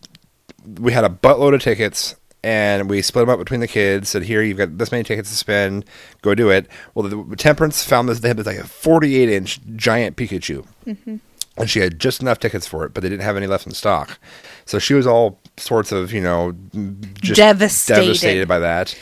we 0.80 0.92
had 0.92 1.04
a 1.04 1.08
buttload 1.08 1.54
of 1.54 1.62
tickets 1.62 2.16
and 2.42 2.90
we 2.90 3.00
split 3.00 3.22
them 3.22 3.30
up 3.30 3.38
between 3.38 3.60
the 3.60 3.68
kids. 3.68 4.08
Said, 4.08 4.24
"Here, 4.24 4.42
you've 4.42 4.58
got 4.58 4.76
this 4.76 4.90
many 4.90 5.04
tickets 5.04 5.30
to 5.30 5.36
spend. 5.36 5.84
Go 6.20 6.34
do 6.34 6.50
it." 6.50 6.66
Well, 6.94 7.08
the 7.08 7.36
Temperance 7.36 7.84
found 7.84 8.08
this. 8.08 8.18
They 8.18 8.28
had 8.28 8.38
this 8.38 8.46
like 8.46 8.58
a 8.58 8.66
48 8.66 9.28
inch 9.30 9.60
giant 9.76 10.16
Pikachu, 10.16 10.66
and 11.56 11.70
she 11.70 11.78
had 11.78 12.00
just 12.00 12.20
enough 12.20 12.40
tickets 12.40 12.66
for 12.66 12.84
it, 12.84 12.92
but 12.92 13.04
they 13.04 13.08
didn't 13.08 13.22
have 13.22 13.36
any 13.36 13.46
left 13.46 13.66
in 13.66 13.72
stock. 13.72 14.18
So 14.66 14.78
she 14.80 14.94
was 14.94 15.06
all 15.06 15.38
sorts 15.56 15.92
of, 15.92 16.12
you 16.12 16.20
know, 16.20 16.54
just 17.14 17.36
Devastated. 17.36 18.00
devastated 18.00 18.48
by 18.48 18.58
that. 18.60 18.96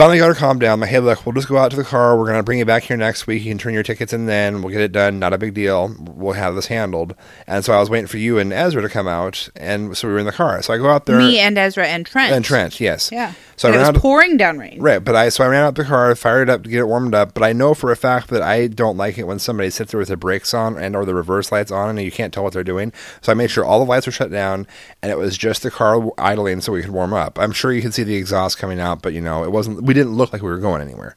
Finally 0.00 0.16
got 0.16 0.28
her 0.28 0.34
calmed 0.34 0.60
down. 0.60 0.80
My 0.80 0.86
hey, 0.86 0.98
look, 0.98 1.26
we'll 1.26 1.34
just 1.34 1.46
go 1.46 1.58
out 1.58 1.70
to 1.72 1.76
the 1.76 1.84
car. 1.84 2.16
We're 2.16 2.24
gonna 2.24 2.42
bring 2.42 2.58
you 2.58 2.64
back 2.64 2.84
here 2.84 2.96
next 2.96 3.26
week. 3.26 3.44
You 3.44 3.50
can 3.50 3.58
turn 3.58 3.74
your 3.74 3.82
tickets 3.82 4.14
in 4.14 4.24
then. 4.24 4.62
We'll 4.62 4.72
get 4.72 4.80
it 4.80 4.92
done. 4.92 5.18
Not 5.18 5.34
a 5.34 5.38
big 5.38 5.52
deal. 5.52 5.94
We'll 6.00 6.32
have 6.32 6.54
this 6.54 6.68
handled. 6.68 7.14
And 7.46 7.66
so 7.66 7.74
I 7.74 7.80
was 7.80 7.90
waiting 7.90 8.06
for 8.06 8.16
you 8.16 8.38
and 8.38 8.50
Ezra 8.50 8.80
to 8.80 8.88
come 8.88 9.06
out, 9.06 9.50
and 9.56 9.94
so 9.94 10.08
we 10.08 10.14
were 10.14 10.20
in 10.20 10.24
the 10.24 10.32
car. 10.32 10.62
So 10.62 10.72
I 10.72 10.78
go 10.78 10.88
out 10.88 11.04
there. 11.04 11.18
me 11.18 11.38
and 11.38 11.58
Ezra 11.58 11.86
and 11.86 12.06
Trent. 12.06 12.32
and 12.32 12.42
Trent, 12.42 12.80
yes. 12.80 13.10
Yeah. 13.12 13.34
So 13.56 13.68
and 13.68 13.76
I 13.76 13.76
it 13.76 13.80
was 13.80 13.88
out. 13.90 13.96
pouring 13.96 14.38
down 14.38 14.58
rain. 14.58 14.80
Right, 14.80 15.04
but 15.04 15.14
I 15.14 15.28
so 15.28 15.44
I 15.44 15.48
ran 15.48 15.62
out 15.64 15.74
the 15.74 15.84
car, 15.84 16.14
fired 16.14 16.48
it 16.48 16.50
up 16.50 16.62
to 16.62 16.70
get 16.70 16.80
it 16.80 16.86
warmed 16.86 17.14
up. 17.14 17.34
But 17.34 17.42
I 17.42 17.52
know 17.52 17.74
for 17.74 17.92
a 17.92 17.96
fact 17.96 18.28
that 18.28 18.40
I 18.40 18.68
don't 18.68 18.96
like 18.96 19.18
it 19.18 19.24
when 19.24 19.38
somebody 19.38 19.68
sits 19.68 19.92
there 19.92 19.98
with 19.98 20.08
their 20.08 20.16
brakes 20.16 20.54
on 20.54 20.78
and 20.78 20.96
or 20.96 21.04
the 21.04 21.14
reverse 21.14 21.52
lights 21.52 21.70
on, 21.70 21.90
and 21.90 22.00
you 22.00 22.10
can't 22.10 22.32
tell 22.32 22.42
what 22.42 22.54
they're 22.54 22.64
doing. 22.64 22.90
So 23.20 23.32
I 23.32 23.34
made 23.34 23.50
sure 23.50 23.66
all 23.66 23.78
the 23.78 23.84
lights 23.84 24.06
were 24.06 24.12
shut 24.12 24.30
down, 24.30 24.66
and 25.02 25.12
it 25.12 25.18
was 25.18 25.36
just 25.36 25.62
the 25.62 25.70
car 25.70 26.10
idling 26.16 26.62
so 26.62 26.72
we 26.72 26.80
could 26.80 26.90
warm 26.90 27.12
up. 27.12 27.38
I'm 27.38 27.52
sure 27.52 27.70
you 27.70 27.82
could 27.82 27.92
see 27.92 28.02
the 28.02 28.16
exhaust 28.16 28.56
coming 28.56 28.80
out, 28.80 29.02
but 29.02 29.12
you 29.12 29.20
know 29.20 29.44
it 29.44 29.52
wasn't. 29.52 29.89
We 29.90 29.94
didn't 29.94 30.14
look 30.14 30.32
like 30.32 30.40
we 30.40 30.48
were 30.48 30.58
going 30.58 30.80
anywhere. 30.82 31.16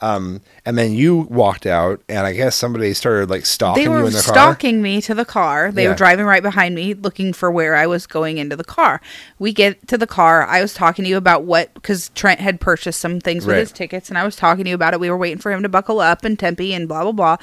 Um, 0.00 0.40
and 0.64 0.78
then 0.78 0.92
you 0.92 1.16
walked 1.28 1.66
out, 1.66 2.00
and 2.08 2.26
I 2.26 2.32
guess 2.32 2.56
somebody 2.56 2.94
started 2.94 3.28
like 3.28 3.44
stalking 3.44 3.84
They 3.84 3.90
you 3.90 4.06
in 4.06 4.12
the 4.14 4.22
car. 4.22 4.34
stalking 4.34 4.80
me 4.80 5.02
to 5.02 5.14
the 5.14 5.26
car. 5.26 5.70
They 5.70 5.82
Yeah. 5.82 5.90
were 5.90 5.94
driving 5.94 6.24
right 6.24 6.42
behind 6.42 6.74
me, 6.74 6.94
looking 6.94 7.34
for 7.34 7.50
where 7.50 7.74
I 7.74 7.86
was 7.86 8.06
going 8.06 8.38
into 8.38 8.56
the 8.56 8.64
car. 8.64 9.02
We 9.38 9.52
get 9.52 9.86
to 9.88 9.98
the 9.98 10.06
car. 10.06 10.46
I 10.46 10.62
was 10.62 10.72
talking 10.72 11.04
to 11.04 11.08
you 11.10 11.18
about 11.18 11.44
what 11.44 11.74
because 11.74 12.08
Trent 12.14 12.40
had 12.40 12.58
purchased 12.58 13.00
some 13.00 13.20
things 13.20 13.44
with 13.44 13.56
Right. 13.56 13.60
his 13.60 13.72
tickets, 13.72 14.08
and 14.08 14.16
I 14.16 14.24
was 14.24 14.34
talking 14.34 14.64
to 14.64 14.70
you 14.70 14.74
about 14.76 14.94
it. 14.94 15.00
We 15.00 15.10
were 15.10 15.16
waiting 15.18 15.38
for 15.38 15.52
him 15.52 15.62
to 15.62 15.68
buckle 15.68 16.00
up 16.00 16.24
and 16.24 16.38
Tempe 16.38 16.72
and 16.72 16.88
blah 16.88 17.02
blah 17.02 17.12
blah, 17.12 17.36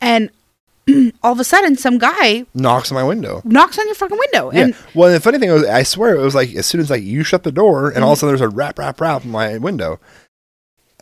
and 0.00 0.30
all 1.22 1.32
of 1.32 1.40
a 1.40 1.44
sudden, 1.44 1.76
some 1.76 1.98
guy 1.98 2.44
knocks 2.54 2.90
on 2.90 2.96
my 2.96 3.04
window. 3.04 3.40
knocks 3.44 3.78
on 3.78 3.86
your 3.86 3.94
fucking 3.94 4.18
window, 4.18 4.50
Yeah. 4.52 4.64
and 4.64 4.76
well, 4.94 5.10
the 5.10 5.20
funny 5.20 5.38
thing 5.38 5.50
was, 5.50 5.64
I 5.64 5.82
swear 5.82 6.14
it 6.14 6.20
was 6.20 6.34
like 6.34 6.54
as 6.54 6.66
soon 6.66 6.80
as 6.80 6.90
like 6.90 7.02
you 7.02 7.24
shut 7.24 7.42
the 7.42 7.52
door, 7.52 7.90
and 7.90 8.04
all 8.04 8.12
of 8.12 8.16
a 8.16 8.16
mhm. 8.16 8.20
sudden 8.20 8.36
there's 8.36 8.52
a 8.52 8.54
rap, 8.54 8.78
rap, 8.78 9.00
rap 9.00 9.24
on 9.24 9.30
my 9.30 9.58
window, 9.58 9.98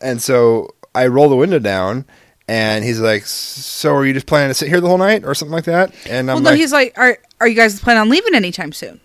and 0.01 0.21
so 0.21 0.69
I 0.95 1.07
roll 1.07 1.29
the 1.29 1.35
window 1.35 1.59
down, 1.59 2.05
and 2.47 2.83
he's 2.85 2.99
like, 2.99 3.25
"So 3.25 3.93
are 3.95 4.05
you 4.05 4.13
just 4.13 4.25
planning 4.25 4.49
to 4.49 4.53
sit 4.53 4.69
here 4.69 4.79
the 4.81 4.87
whole 4.87 4.97
night, 4.97 5.25
or 5.25 5.33
something 5.35 5.53
like 5.53 5.65
that?" 5.65 5.93
And 6.09 6.29
I'm 6.29 6.35
well, 6.35 6.43
no, 6.43 6.49
like, 6.51 6.59
he's 6.59 6.71
like, 6.73 6.93
"Are 6.97 7.17
are 7.41 7.47
you 7.47 7.55
guys 7.55 7.79
planning 7.79 8.01
on 8.01 8.09
leaving 8.09 8.35
anytime 8.35 8.71
soon?" 8.71 8.99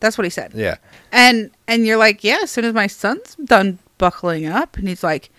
That's 0.00 0.16
what 0.16 0.24
he 0.24 0.30
said. 0.30 0.52
"Yeah, 0.54 0.76
And 1.12 1.50
and 1.68 1.86
you're 1.86 1.98
like, 1.98 2.24
yeah, 2.24 2.38
as 2.42 2.50
soon 2.50 2.64
as 2.64 2.72
my 2.72 2.86
son's 2.86 3.34
done 3.44 3.78
buckling 3.98 4.46
up, 4.46 4.76
and 4.76 4.88
he's 4.88 5.02
like, 5.02 5.30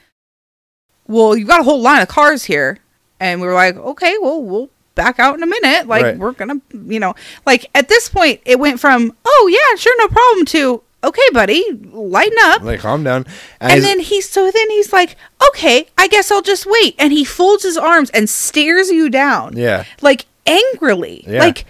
well, 1.07 1.35
you've 1.35 1.47
got 1.47 1.59
a 1.61 1.63
whole 1.63 1.81
line 1.81 2.01
of 2.01 2.07
cars 2.07 2.43
here, 2.43 2.77
and 3.19 3.41
we 3.41 3.47
were 3.47 3.53
like, 3.53 3.75
okay, 3.75 4.15
well, 4.21 4.41
we'll 4.41 4.69
back 4.95 5.19
out 5.19 5.35
in 5.35 5.43
a 5.43 5.47
minute. 5.47 5.87
Like 5.87 6.03
Right. 6.03 6.17
we're 6.17 6.31
gonna, 6.33 6.61
you 6.85 6.99
know, 6.99 7.13
like 7.45 7.69
at 7.75 7.87
this 7.89 8.09
point, 8.09 8.41
it 8.45 8.59
went 8.59 8.79
from, 8.79 9.15
oh 9.25 9.49
yeah, 9.51 9.75
sure, 9.77 9.95
no 9.99 10.07
problem, 10.07 10.45
to 10.47 10.81
okay, 11.03 11.21
buddy, 11.33 11.63
lighten 11.91 12.37
up. 12.43 12.61
like 12.61 12.79
calm 12.79 13.03
down." 13.03 13.25
And 13.59 13.71
he's- 13.73 13.83
then 13.83 13.99
he's 13.99 14.29
so 14.29 14.51
then 14.51 14.69
he's 14.69 14.93
like, 14.93 15.15
okay, 15.49 15.87
I 15.97 16.07
guess 16.07 16.31
I'll 16.31 16.41
just 16.43 16.65
wait. 16.67 16.95
And 16.99 17.11
he 17.11 17.23
folds 17.25 17.63
his 17.63 17.77
arms 17.77 18.09
and 18.11 18.29
stares 18.29 18.89
you 18.89 19.09
down, 19.09 19.55
yeah, 19.57 19.85
like 20.01 20.25
angrily, 20.45 21.23
Yeah. 21.27 21.39
like 21.39 21.65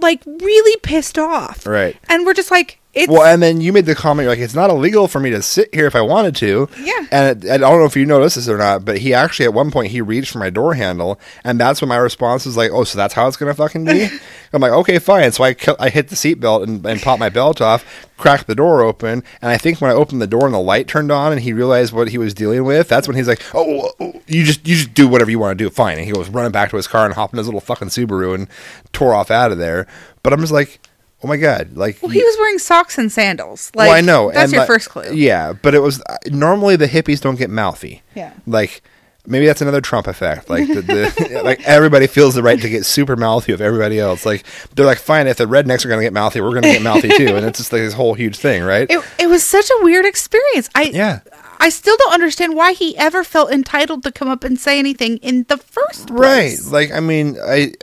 like 0.00 0.22
really 0.26 0.76
pissed 0.82 1.16
off. 1.18 1.64
right. 1.66 1.96
And 2.08 2.26
we're 2.26 2.34
just 2.34 2.50
like, 2.50 2.80
it's 2.94 3.10
Well, 3.10 3.22
and 3.22 3.42
then 3.42 3.62
you 3.62 3.72
made 3.72 3.86
the 3.86 3.94
comment 3.94 4.24
you're 4.24 4.32
like 4.32 4.38
it's 4.38 4.54
not 4.54 4.68
illegal 4.68 5.08
for 5.08 5.18
me 5.18 5.30
to 5.30 5.40
sit 5.40 5.74
here 5.74 5.86
if 5.86 5.96
I 5.96 6.02
wanted 6.02 6.36
to. 6.36 6.68
Yeah. 6.78 7.06
And 7.10 7.44
it, 7.44 7.50
I 7.50 7.56
don't 7.56 7.78
know 7.78 7.86
if 7.86 7.96
you 7.96 8.04
noticed 8.04 8.36
this 8.36 8.48
or 8.48 8.58
not, 8.58 8.84
but 8.84 8.98
he 8.98 9.14
actually 9.14 9.46
at 9.46 9.54
one 9.54 9.70
point 9.70 9.92
he 9.92 10.02
reached 10.02 10.32
for 10.32 10.38
my 10.38 10.50
door 10.50 10.74
handle, 10.74 11.18
and 11.42 11.58
that's 11.58 11.80
when 11.80 11.88
my 11.88 11.96
response 11.96 12.44
was 12.44 12.56
like, 12.56 12.70
"Oh, 12.70 12.84
so 12.84 12.98
that's 12.98 13.14
how 13.14 13.26
it's 13.28 13.38
gonna 13.38 13.54
fucking 13.54 13.86
be." 13.86 14.08
I'm 14.52 14.60
like, 14.60 14.72
"Okay, 14.72 14.98
fine." 14.98 15.32
So 15.32 15.42
I 15.42 15.56
I 15.78 15.88
hit 15.88 16.08
the 16.08 16.16
seatbelt 16.16 16.64
and, 16.64 16.84
and 16.84 17.00
popped 17.00 17.18
my 17.20 17.30
belt 17.30 17.62
off, 17.62 18.10
cracked 18.18 18.46
the 18.46 18.54
door 18.54 18.82
open, 18.82 19.24
and 19.40 19.50
I 19.50 19.56
think 19.56 19.80
when 19.80 19.90
I 19.90 19.94
opened 19.94 20.20
the 20.20 20.26
door 20.26 20.44
and 20.44 20.52
the 20.52 20.60
light 20.60 20.86
turned 20.86 21.10
on 21.10 21.32
and 21.32 21.40
he 21.40 21.54
realized 21.54 21.94
what 21.94 22.08
he 22.08 22.18
was 22.18 22.34
dealing 22.34 22.64
with, 22.64 22.88
that's 22.88 23.08
when 23.08 23.16
he's 23.16 23.28
like, 23.28 23.42
"Oh, 23.54 23.86
oh, 23.86 23.92
oh 24.00 24.22
you 24.26 24.44
just 24.44 24.68
you 24.68 24.76
just 24.76 24.92
do 24.92 25.08
whatever 25.08 25.30
you 25.30 25.38
want 25.38 25.56
to 25.56 25.64
do, 25.64 25.70
fine." 25.70 25.96
And 25.96 26.06
he 26.06 26.12
goes 26.12 26.28
running 26.28 26.52
back 26.52 26.68
to 26.70 26.76
his 26.76 26.88
car 26.88 27.06
and 27.06 27.14
hopped 27.14 27.32
in 27.32 27.38
his 27.38 27.46
little 27.46 27.60
fucking 27.60 27.88
Subaru 27.88 28.34
and 28.34 28.48
tore 28.92 29.14
off 29.14 29.30
out 29.30 29.50
of 29.50 29.56
there. 29.56 29.86
But 30.22 30.34
I'm 30.34 30.40
just 30.40 30.52
like. 30.52 30.78
Oh 31.24 31.28
my 31.28 31.36
god! 31.36 31.76
Like 31.76 32.02
Well, 32.02 32.10
he 32.10 32.22
was 32.22 32.36
wearing 32.38 32.58
socks 32.58 32.98
and 32.98 33.10
sandals. 33.10 33.70
Like, 33.74 33.88
well, 33.88 33.96
I 33.96 34.00
know. 34.00 34.30
That's 34.32 34.44
and 34.44 34.52
your 34.52 34.60
like- 34.62 34.66
first 34.66 34.90
clue. 34.90 35.12
Yeah, 35.14 35.52
but 35.52 35.74
it 35.74 35.80
was 35.80 36.02
uh, 36.08 36.16
normally 36.26 36.76
the 36.76 36.88
hippies 36.88 37.20
don't 37.20 37.36
get 37.36 37.50
mouthy. 37.50 38.02
Yeah. 38.14 38.32
Like 38.46 38.82
maybe 39.26 39.46
that's 39.46 39.60
another 39.60 39.80
Trump 39.80 40.06
effect. 40.06 40.50
Like 40.50 40.66
the, 40.66 40.82
the 40.82 41.40
like 41.44 41.62
everybody 41.66 42.06
feels 42.06 42.34
the 42.34 42.42
right 42.42 42.60
to 42.60 42.68
get 42.68 42.84
super 42.84 43.16
mouthy 43.16 43.52
with 43.52 43.60
everybody 43.60 43.98
else. 44.00 44.26
Like 44.26 44.44
they're 44.74 44.86
like, 44.86 44.98
fine, 44.98 45.26
if 45.26 45.36
the 45.36 45.46
rednecks 45.46 45.84
are 45.84 45.88
gonna 45.88 46.02
get 46.02 46.12
mouthy, 46.12 46.40
we're 46.40 46.54
gonna 46.54 46.72
get 46.72 46.82
mouthy 46.82 47.08
too, 47.08 47.36
and 47.36 47.46
it's 47.46 47.58
just 47.58 47.72
like 47.72 47.82
this 47.82 47.94
whole 47.94 48.14
huge 48.14 48.36
thing, 48.36 48.62
right? 48.62 48.90
It, 48.90 49.04
it 49.18 49.28
was 49.28 49.44
such 49.44 49.70
a 49.70 49.78
weird 49.82 50.04
experience. 50.04 50.68
I 50.74 50.84
Yeah. 50.84 51.20
I 51.60 51.68
still 51.68 51.96
don't 51.96 52.14
understand 52.14 52.56
why 52.56 52.72
he 52.72 52.96
ever 52.98 53.22
felt 53.22 53.52
entitled 53.52 54.02
to 54.02 54.10
come 54.10 54.26
up 54.26 54.42
and 54.42 54.58
say 54.58 54.80
anything 54.80 55.18
in 55.18 55.44
the 55.44 55.56
first 55.56 56.10
Right. 56.10 56.58
Like 56.66 56.90
I 56.90 56.98
mean, 56.98 57.38
I 57.40 57.74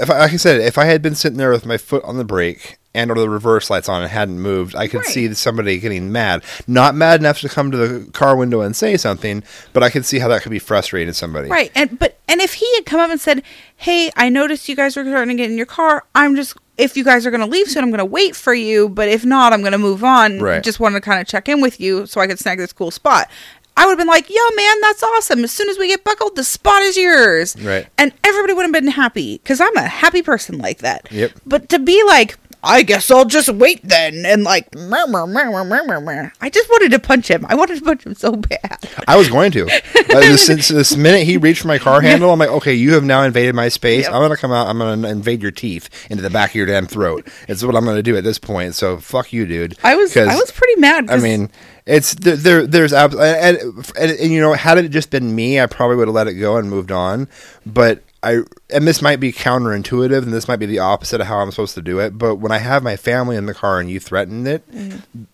if 0.00 0.10
I, 0.10 0.18
like 0.20 0.32
I 0.32 0.36
said, 0.36 0.60
if 0.60 0.78
I 0.78 0.86
had 0.86 1.02
been 1.02 1.14
sitting 1.14 1.36
there 1.36 1.50
with 1.50 1.66
my 1.66 1.76
foot 1.76 2.02
on 2.04 2.16
the 2.16 2.24
brake 2.24 2.78
and 2.96 3.10
or 3.10 3.14
the 3.14 3.28
reverse 3.28 3.70
lights 3.70 3.88
on 3.88 4.02
and 4.02 4.10
hadn't 4.10 4.40
moved, 4.40 4.74
I 4.74 4.88
could 4.88 5.00
Right. 5.00 5.06
see 5.08 5.34
somebody 5.34 5.78
getting 5.78 6.10
mad. 6.10 6.42
Not 6.66 6.94
mad 6.94 7.20
enough 7.20 7.40
to 7.40 7.48
come 7.48 7.70
to 7.70 7.76
the 7.76 8.10
car 8.12 8.34
window 8.34 8.60
and 8.62 8.74
say 8.74 8.96
something, 8.96 9.42
but 9.72 9.82
I 9.82 9.90
could 9.90 10.04
see 10.06 10.18
how 10.18 10.28
that 10.28 10.42
could 10.42 10.50
be 10.50 10.58
frustrating 10.58 11.12
somebody. 11.14 11.48
Right. 11.48 11.70
And 11.74 11.98
but 11.98 12.18
and 12.28 12.40
if 12.40 12.54
he 12.54 12.66
had 12.76 12.86
come 12.86 13.00
up 13.00 13.10
and 13.10 13.20
said, 13.20 13.42
"Hey, 13.76 14.10
I 14.16 14.28
noticed 14.28 14.68
you 14.68 14.74
guys 14.74 14.96
were 14.96 15.04
starting 15.04 15.36
to 15.36 15.42
get 15.42 15.50
in 15.50 15.56
your 15.56 15.66
car. 15.66 16.04
I'm 16.14 16.34
just 16.34 16.54
if 16.78 16.96
you 16.96 17.04
guys 17.04 17.24
are 17.24 17.30
going 17.30 17.40
to 17.40 17.46
leave 17.46 17.68
soon, 17.68 17.82
I'm 17.84 17.90
going 17.90 17.98
to 17.98 18.04
wait 18.04 18.36
for 18.36 18.52
you, 18.52 18.90
but 18.90 19.08
if 19.08 19.24
not, 19.24 19.52
I'm 19.54 19.60
going 19.60 19.72
to 19.72 19.78
move 19.78 20.04
on. 20.04 20.40
Right. 20.40 20.62
Just 20.62 20.78
wanted 20.78 20.96
to 20.96 21.00
kind 21.00 21.20
of 21.20 21.26
check 21.26 21.48
in 21.48 21.62
with 21.62 21.80
you 21.80 22.04
so 22.06 22.20
I 22.20 22.26
could 22.26 22.38
snag 22.38 22.58
this 22.58 22.72
cool 22.72 22.90
spot." 22.90 23.30
I 23.78 23.84
would 23.84 23.90
have 23.92 23.98
been 23.98 24.06
like, 24.08 24.30
"Yo, 24.30 24.40
man, 24.56 24.80
that's 24.80 25.02
awesome! 25.02 25.44
As 25.44 25.52
soon 25.52 25.68
as 25.68 25.76
we 25.78 25.88
get 25.88 26.02
buckled, 26.02 26.34
the 26.34 26.44
spot 26.44 26.80
is 26.82 26.96
yours." 26.96 27.54
Right. 27.60 27.86
And 27.98 28.10
everybody 28.24 28.54
would 28.54 28.62
have 28.62 28.72
been 28.72 28.86
happy 28.88 29.36
because 29.36 29.60
I'm 29.60 29.76
a 29.76 29.82
happy 29.82 30.22
person 30.22 30.56
like 30.56 30.78
that. 30.78 31.06
Yep. 31.10 31.32
But 31.44 31.68
to 31.68 31.78
be 31.78 32.02
like, 32.04 32.38
I 32.62 32.82
guess 32.82 33.10
I'll 33.10 33.24
just 33.24 33.48
wait 33.48 33.80
then, 33.82 34.26
and 34.26 34.42
like, 34.42 34.74
meh, 34.74 35.06
meh, 35.06 35.24
meh. 35.26 36.30
I 36.40 36.50
just 36.50 36.68
wanted 36.68 36.90
to 36.92 36.98
punch 36.98 37.28
him. 37.28 37.46
I 37.48 37.54
wanted 37.54 37.78
to 37.78 37.84
punch 37.84 38.04
him 38.04 38.14
so 38.14 38.32
bad. 38.32 38.78
I 39.06 39.16
was 39.16 39.28
going 39.28 39.52
to. 39.52 39.68
Uh, 40.10 40.36
since 40.36 40.68
this 40.68 40.96
minute 40.96 41.24
he 41.24 41.36
reached 41.36 41.62
for 41.62 41.68
my 41.68 41.78
car 41.78 42.00
handle, 42.00 42.32
I'm 42.32 42.38
like, 42.38 42.48
okay, 42.48 42.74
you 42.74 42.94
have 42.94 43.04
now 43.04 43.22
invaded 43.22 43.54
my 43.54 43.68
space. 43.68 44.04
Yep. 44.04 44.12
I'm 44.12 44.20
gonna 44.20 44.36
come 44.36 44.52
out. 44.52 44.66
I'm 44.66 44.78
gonna 44.78 45.08
invade 45.08 45.42
your 45.42 45.52
teeth 45.52 45.88
into 46.10 46.22
the 46.22 46.30
back 46.30 46.50
of 46.50 46.54
your 46.56 46.66
damn 46.66 46.86
throat. 46.86 47.28
It's 47.48 47.62
what 47.62 47.76
I'm 47.76 47.84
gonna 47.84 48.02
do 48.02 48.16
at 48.16 48.24
this 48.24 48.38
point. 48.38 48.74
So 48.74 48.96
fuck 48.98 49.32
you, 49.32 49.46
dude. 49.46 49.78
I 49.84 49.94
was, 49.94 50.16
I 50.16 50.34
was 50.34 50.50
pretty 50.50 50.80
mad. 50.80 51.10
I 51.10 51.18
mean, 51.18 51.50
it's 51.86 52.14
there. 52.14 52.36
there 52.36 52.66
there's 52.66 52.92
abs- 52.92 53.14
and, 53.14 53.58
and, 53.98 54.10
and 54.10 54.32
you 54.32 54.40
know, 54.40 54.52
had 54.54 54.78
it 54.78 54.88
just 54.88 55.10
been 55.10 55.34
me, 55.34 55.60
I 55.60 55.66
probably 55.66 55.96
would 55.96 56.08
have 56.08 56.14
let 56.14 56.26
it 56.26 56.34
go 56.34 56.56
and 56.56 56.68
moved 56.68 56.90
on. 56.90 57.28
But 57.64 58.02
I 58.22 58.40
and 58.70 58.88
this 58.88 59.02
might 59.02 59.20
be 59.20 59.32
counterintuitive 59.32 60.22
and 60.22 60.32
this 60.32 60.48
might 60.48 60.56
be 60.56 60.66
the 60.66 60.78
opposite 60.78 61.20
of 61.20 61.26
how 61.26 61.38
I'm 61.38 61.50
supposed 61.50 61.74
to 61.74 61.82
do 61.82 62.00
it, 62.00 62.18
but 62.18 62.36
when 62.36 62.50
I 62.50 62.58
have 62.58 62.82
my 62.82 62.96
family 62.96 63.36
in 63.36 63.46
the 63.46 63.54
car 63.54 63.78
and 63.78 63.90
you 63.90 64.00
threaten 64.00 64.46
it, 64.46 64.64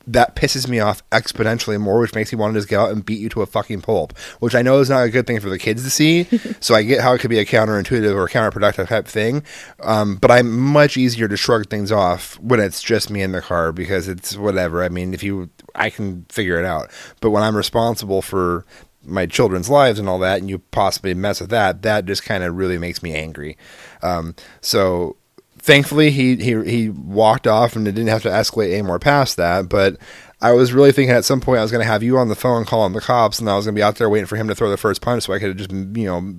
that 0.07 0.37
pisses 0.37 0.69
me 0.69 0.81
off 0.81 1.09
exponentially 1.11 1.81
more, 1.81 2.01
which 2.01 2.15
makes 2.15 2.33
me 2.33 2.39
want 2.39 2.55
to 2.55 2.59
just 2.59 2.69
get 2.69 2.81
out 2.81 2.91
and 2.91 3.05
beat 3.05 3.21
you 3.21 3.29
to 3.31 3.43
a 3.43 3.47
fucking 3.47 3.83
pulp, 3.83 4.17
which 4.41 4.55
I 4.55 4.63
know 4.63 4.81
is 4.81 4.91
not 4.91 5.05
a 5.05 5.11
good 5.11 5.27
thing 5.27 5.41
for 5.41 5.49
the 5.49 5.59
kids 5.59 5.85
to 5.85 5.91
see. 5.91 6.25
so 6.61 6.75
I 6.75 6.83
get 6.83 7.01
how 7.01 7.15
it 7.15 7.21
could 7.21 7.31
be 7.31 7.39
a 7.39 7.47
counterintuitive 7.47 8.15
or 8.15 8.29
counterproductive 8.29 8.89
type 8.89 9.07
thing, 9.07 9.45
um, 9.81 10.17
but 10.17 10.31
I'm 10.31 10.59
much 10.59 10.97
easier 10.97 11.29
to 11.29 11.37
shrug 11.37 11.71
things 11.71 11.93
off 11.93 12.39
when 12.41 12.61
it's 12.61 12.83
just 12.83 13.11
me 13.11 13.23
in 13.23 13.33
the 13.33 13.41
car 13.41 13.73
because 13.73 14.09
it's 14.09 14.37
whatever. 14.37 14.83
I 14.83 14.89
mean, 14.89 15.15
if 15.15 15.23
you, 15.23 15.51
I 15.75 15.89
can 15.89 16.27
figure 16.29 16.59
it 16.59 16.65
out, 16.65 16.91
but 17.21 17.31
when 17.31 17.43
I'm 17.43 17.57
responsible 17.57 18.23
for 18.23 18.67
my 19.05 19.27
children's 19.27 19.69
lives 19.69 19.99
and 19.99 20.09
all 20.09 20.19
that, 20.21 20.39
and 20.39 20.49
you 20.49 20.59
possibly 20.71 21.15
mess 21.15 21.41
with 21.41 21.51
that, 21.51 21.83
that 21.83 22.05
just 22.07 22.23
kind 22.25 22.45
of 22.45 22.55
really 22.57 22.79
makes 22.79 23.03
me 23.03 23.15
angry. 23.15 23.57
Um, 24.03 24.35
so 24.61 25.17
thankfully, 25.59 26.11
he, 26.11 26.37
he 26.37 26.63
he 26.65 26.89
walked 26.91 27.47
off 27.47 27.77
and 27.77 27.87
it 27.89 27.93
didn't 27.93 28.11
have 28.11 28.23
to 28.23 28.29
escalate 28.29 28.73
any 28.73 28.83
more 28.83 28.99
past 28.99 29.37
that. 29.37 29.69
But 29.69 29.97
I 30.41 30.53
was 30.53 30.73
really 30.73 30.93
thinking 30.93 31.15
at 31.15 31.25
some 31.25 31.41
point 31.41 31.59
I 31.61 31.63
was 31.63 31.71
going 31.71 31.85
to 31.85 31.91
have 31.91 32.03
you 32.03 32.19
on 32.19 32.29
the 32.29 32.35
phone 32.35 32.65
calling 32.65 32.93
the 32.95 33.01
cops, 33.01 33.39
and 33.39 33.49
I 33.49 33.57
was 33.57 33.65
going 33.67 33.75
to 33.75 33.79
be 33.79 33.83
out 33.83 33.97
there 33.97 34.11
waiting 34.11 34.27
for 34.27 34.37
him 34.37 34.49
to 34.49 34.55
throw 34.55 34.71
the 34.71 34.77
first 34.77 35.01
punch 35.01 35.23
so 35.25 35.33
I 35.33 35.39
could 35.39 35.57
just 35.59 35.71
you 35.73 36.07
know 36.07 36.35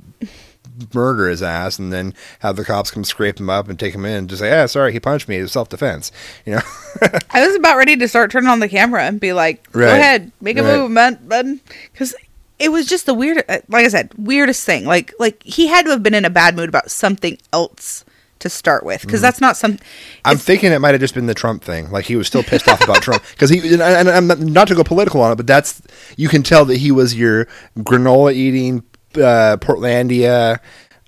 murder 0.94 1.30
his 1.30 1.44
ass 1.44 1.78
and 1.78 1.94
then 1.94 2.14
have 2.40 2.56
the 2.56 2.66
cops 2.66 2.90
come 2.90 3.04
scrape 3.04 3.40
him 3.40 3.48
up 3.50 3.70
and 3.70 3.78
take 3.80 3.94
him 3.94 4.06
in 4.06 4.14
and 4.14 4.30
just 4.30 4.42
say, 4.42 4.50
"Yeah, 4.50 4.66
sorry, 4.66 4.92
he 4.92 5.00
punched 5.00 5.28
me. 5.28 5.38
It 5.38 5.44
was 5.44 5.52
self 5.52 5.70
defense." 5.70 6.12
You 6.46 6.56
know. 6.56 6.62
I 7.32 7.46
was 7.46 7.56
about 7.56 7.78
ready 7.78 7.96
to 7.98 8.08
start 8.08 8.32
turning 8.32 8.50
on 8.50 8.60
the 8.60 8.70
camera 8.70 9.04
and 9.04 9.20
be 9.20 9.34
like, 9.34 9.72
"Go 9.72 9.80
Right. 9.82 9.90
ahead, 10.00 10.32
make 10.42 10.58
a 10.58 10.64
Right. 10.64 10.78
move, 10.80 10.92
man," 10.92 11.20
man," 11.26 11.60
because 11.92 12.16
it 12.60 12.70
was 12.70 12.86
just 12.86 13.06
the 13.06 13.14
weird. 13.14 13.44
uh, 13.50 13.60
Like 13.68 13.86
I 13.86 13.90
said, 13.90 14.12
weirdest 14.18 14.66
thing. 14.66 14.86
Like 14.86 15.14
like 15.20 15.42
he 15.44 15.68
had 15.68 15.86
to 15.86 15.92
have 15.92 16.04
been 16.04 16.14
in 16.14 16.26
a 16.26 16.30
bad 16.30 16.56
mood 16.56 16.70
about 16.70 16.92
something 16.92 17.38
else 17.52 18.06
to 18.40 18.50
start 18.50 18.86
with, 18.86 19.02
because 19.02 19.22
that's 19.22 19.40
not 19.40 19.56
some. 19.56 19.80
I'm 20.26 20.38
thinking 20.38 20.74
it 20.74 20.80
might 20.80 20.92
have 20.94 21.00
just 21.00 21.14
been 21.14 21.28
the 21.28 21.34
Trump 21.34 21.64
thing. 21.64 21.90
Like 21.92 22.06
he 22.06 22.16
was 22.18 22.28
still 22.28 22.44
pissed 22.44 22.68
off 22.68 22.84
about 22.84 23.02
Trump 23.02 23.24
because 23.32 23.50
he 23.50 23.74
and, 23.74 23.82
I'm 23.82 24.28
not, 24.28 24.40
not 24.40 24.68
to 24.68 24.76
go 24.76 24.84
political 24.84 25.22
on 25.22 25.32
it, 25.32 25.36
but 25.36 25.48
that's 25.48 25.82
you 26.18 26.28
can 26.28 26.44
tell 26.44 26.66
that 26.66 26.78
he 26.78 26.92
was 26.92 27.16
your 27.16 27.46
granola 27.78 28.34
eating 28.34 28.84
uh, 29.16 29.58
Portlandia, 29.62 30.60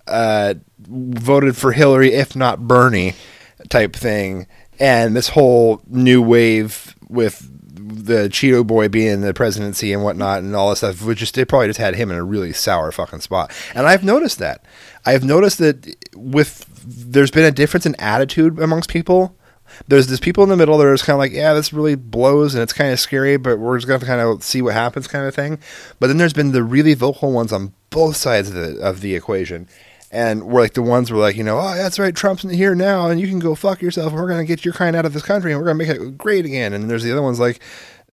uh, 0.08 0.54
voted 0.80 1.58
for 1.58 1.72
Hillary 1.74 2.14
if 2.14 2.36
not 2.36 2.68
Bernie 2.68 3.16
type 3.70 3.96
thing, 3.96 4.48
and 4.80 5.16
this 5.16 5.30
whole 5.30 5.82
new 5.88 6.22
wave 6.22 6.96
with 7.10 7.50
the 7.88 8.30
Cheeto 8.30 8.66
boy 8.66 8.88
being 8.88 9.22
the 9.22 9.34
presidency 9.34 9.94
and 9.94 10.04
whatnot 10.04 10.40
and 10.40 10.56
all 10.56 10.70
this 10.70 10.80
stuff, 10.80 11.04
which 11.04 11.20
just 11.20 11.38
it 11.38 11.48
probably 11.48 11.68
just 11.68 11.80
had 11.80 11.96
him 11.96 12.12
in 12.12 12.18
a 12.18 12.24
really 12.24 12.54
sour 12.54 12.92
fucking 12.92 13.22
spot. 13.22 13.52
And 13.74 13.86
I've 13.86 14.04
noticed 14.04 14.40
that. 14.40 14.66
I've 15.06 15.24
noticed 15.24 15.60
that 15.60 15.96
with 16.16 16.66
there's 16.86 17.32
been 17.32 17.46
a 17.46 17.52
difference 17.52 17.86
in 17.86 17.96
attitude 18.00 18.60
amongst 18.60 18.90
people. 18.90 19.36
There's 19.88 20.08
there's 20.08 20.20
people 20.20 20.44
in 20.44 20.50
the 20.50 20.58
middle 20.58 20.78
that 20.78 20.88
are 20.88 20.94
just 20.94 21.06
kind 21.06 21.16
of 21.16 21.20
like, 21.20 21.32
yeah, 21.32 21.54
this 21.54 21.74
really 21.74 21.96
blows 21.96 22.56
and 22.56 22.64
it's 22.64 22.74
kind 22.74 22.92
of 22.92 23.00
scary, 23.00 23.38
but 23.38 23.60
we're 23.60 23.78
just 23.78 23.88
gonna 23.88 24.00
to 24.00 24.06
kind 24.06 24.22
of 24.22 24.44
see 24.44 24.62
what 24.62 24.74
happens, 24.74 25.08
kind 25.08 25.26
of 25.26 25.36
thing. 25.36 25.60
But 26.00 26.08
then 26.08 26.18
there's 26.18 26.34
been 26.34 26.52
the 26.52 26.64
really 26.64 26.94
vocal 26.94 27.32
ones 27.32 27.52
on 27.52 27.74
both 27.90 28.16
sides 28.16 28.50
of 28.50 28.56
the 28.56 28.80
of 28.80 29.02
the 29.02 29.16
equation. 29.16 29.68
And 30.12 30.44
we're 30.44 30.62
like 30.62 30.74
the 30.74 30.82
ones 30.82 31.12
were 31.12 31.18
like, 31.18 31.36
you 31.36 31.44
know, 31.44 31.60
oh, 31.60 31.76
that's 31.76 32.00
right, 32.00 32.16
Trump's 32.16 32.44
here 32.44 32.76
now, 32.76 33.10
and 33.10 33.20
you 33.20 33.28
can 33.28 33.40
go 33.40 33.56
fuck 33.56 33.82
yourself. 33.82 34.14
and 34.14 34.22
We're 34.22 34.30
gonna 34.30 34.46
get 34.46 34.64
your 34.64 34.74
kind 34.74 34.96
out 34.96 35.06
of 35.06 35.14
this 35.14 35.24
country, 35.24 35.52
and 35.52 35.60
we're 35.60 35.68
gonna 35.68 35.78
make 35.78 35.90
it 35.90 36.18
great 36.18 36.46
again. 36.46 36.74
And 36.74 36.90
there's 36.90 37.04
the 37.04 37.12
other 37.12 37.22
ones 37.22 37.40
like, 37.40 37.60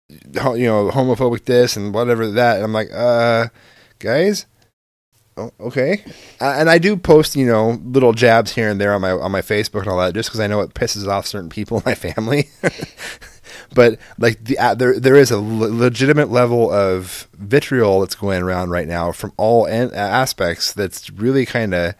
you 0.09 0.65
know, 0.65 0.89
homophobic 0.91 1.45
this 1.45 1.75
and 1.75 1.93
whatever 1.93 2.29
that. 2.31 2.55
And 2.55 2.63
I'm 2.63 2.73
like, 2.73 2.89
uh, 2.93 3.47
guys, 3.99 4.45
oh, 5.37 5.51
okay. 5.59 6.03
And 6.39 6.69
I 6.69 6.77
do 6.77 6.95
post, 6.95 7.35
you 7.35 7.45
know, 7.45 7.79
little 7.83 8.13
jabs 8.13 8.53
here 8.53 8.69
and 8.69 8.79
there 8.79 8.93
on 8.93 9.01
my 9.01 9.11
on 9.11 9.31
my 9.31 9.41
Facebook 9.41 9.81
and 9.81 9.89
all 9.89 9.99
that, 9.99 10.13
just 10.13 10.29
because 10.29 10.39
I 10.39 10.47
know 10.47 10.61
it 10.61 10.73
pisses 10.73 11.07
off 11.07 11.27
certain 11.27 11.49
people 11.49 11.77
in 11.77 11.83
my 11.85 11.95
family. 11.95 12.49
but 13.73 13.99
like 14.17 14.43
the 14.43 14.57
uh, 14.57 14.73
there 14.75 14.99
there 14.99 15.15
is 15.15 15.31
a 15.31 15.37
le- 15.37 15.67
legitimate 15.67 16.29
level 16.29 16.71
of 16.71 17.27
vitriol 17.33 18.01
that's 18.01 18.15
going 18.15 18.41
around 18.41 18.69
right 18.69 18.87
now 18.87 19.11
from 19.11 19.33
all 19.37 19.65
an- 19.65 19.93
aspects. 19.93 20.73
That's 20.73 21.09
really 21.09 21.45
kind 21.45 21.73
of 21.73 21.95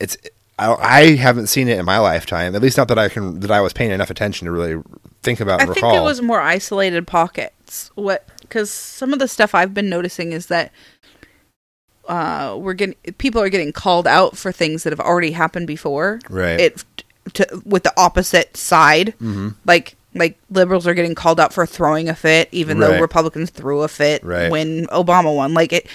it's. 0.00 0.16
I, 0.56 0.72
I 0.74 1.16
haven't 1.16 1.48
seen 1.48 1.66
it 1.68 1.78
in 1.80 1.84
my 1.84 1.98
lifetime, 1.98 2.54
at 2.54 2.62
least 2.62 2.76
not 2.76 2.86
that 2.88 2.98
I 2.98 3.08
can 3.08 3.40
that 3.40 3.50
I 3.50 3.60
was 3.60 3.72
paying 3.72 3.90
enough 3.90 4.10
attention 4.10 4.46
to 4.46 4.52
really 4.52 4.80
think 5.22 5.40
about. 5.40 5.60
I 5.60 5.64
and 5.64 5.74
think 5.74 5.84
recall. 5.84 5.96
it 5.96 6.04
was 6.04 6.22
more 6.22 6.40
isolated 6.40 7.06
pockets. 7.08 7.90
What? 7.96 8.28
Because 8.40 8.70
some 8.70 9.12
of 9.12 9.18
the 9.18 9.26
stuff 9.26 9.54
I've 9.54 9.74
been 9.74 9.88
noticing 9.88 10.30
is 10.32 10.46
that 10.46 10.70
uh, 12.08 12.56
we're 12.58 12.74
getting 12.74 12.94
people 13.18 13.40
are 13.40 13.48
getting 13.48 13.72
called 13.72 14.06
out 14.06 14.36
for 14.36 14.52
things 14.52 14.82
that 14.84 14.92
have 14.92 15.00
already 15.00 15.30
happened 15.32 15.66
before. 15.66 16.20
Right. 16.28 16.60
It 16.60 16.84
to 17.34 17.62
with 17.64 17.82
the 17.84 17.92
opposite 17.96 18.56
side, 18.56 19.14
Mm-hmm. 19.20 19.48
like 19.64 19.96
like 20.14 20.38
liberals 20.50 20.86
are 20.86 20.94
getting 20.94 21.14
called 21.14 21.40
out 21.40 21.52
for 21.52 21.66
throwing 21.66 22.08
a 22.08 22.14
fit, 22.14 22.48
even 22.52 22.78
though 22.78 23.00
Republicans 23.00 23.50
threw 23.50 23.82
a 23.82 23.88
fit 23.88 24.22
Right. 24.24 24.50
when 24.50 24.86
Obama 24.88 25.34
won. 25.34 25.54
Like 25.54 25.72
it, 25.72 25.86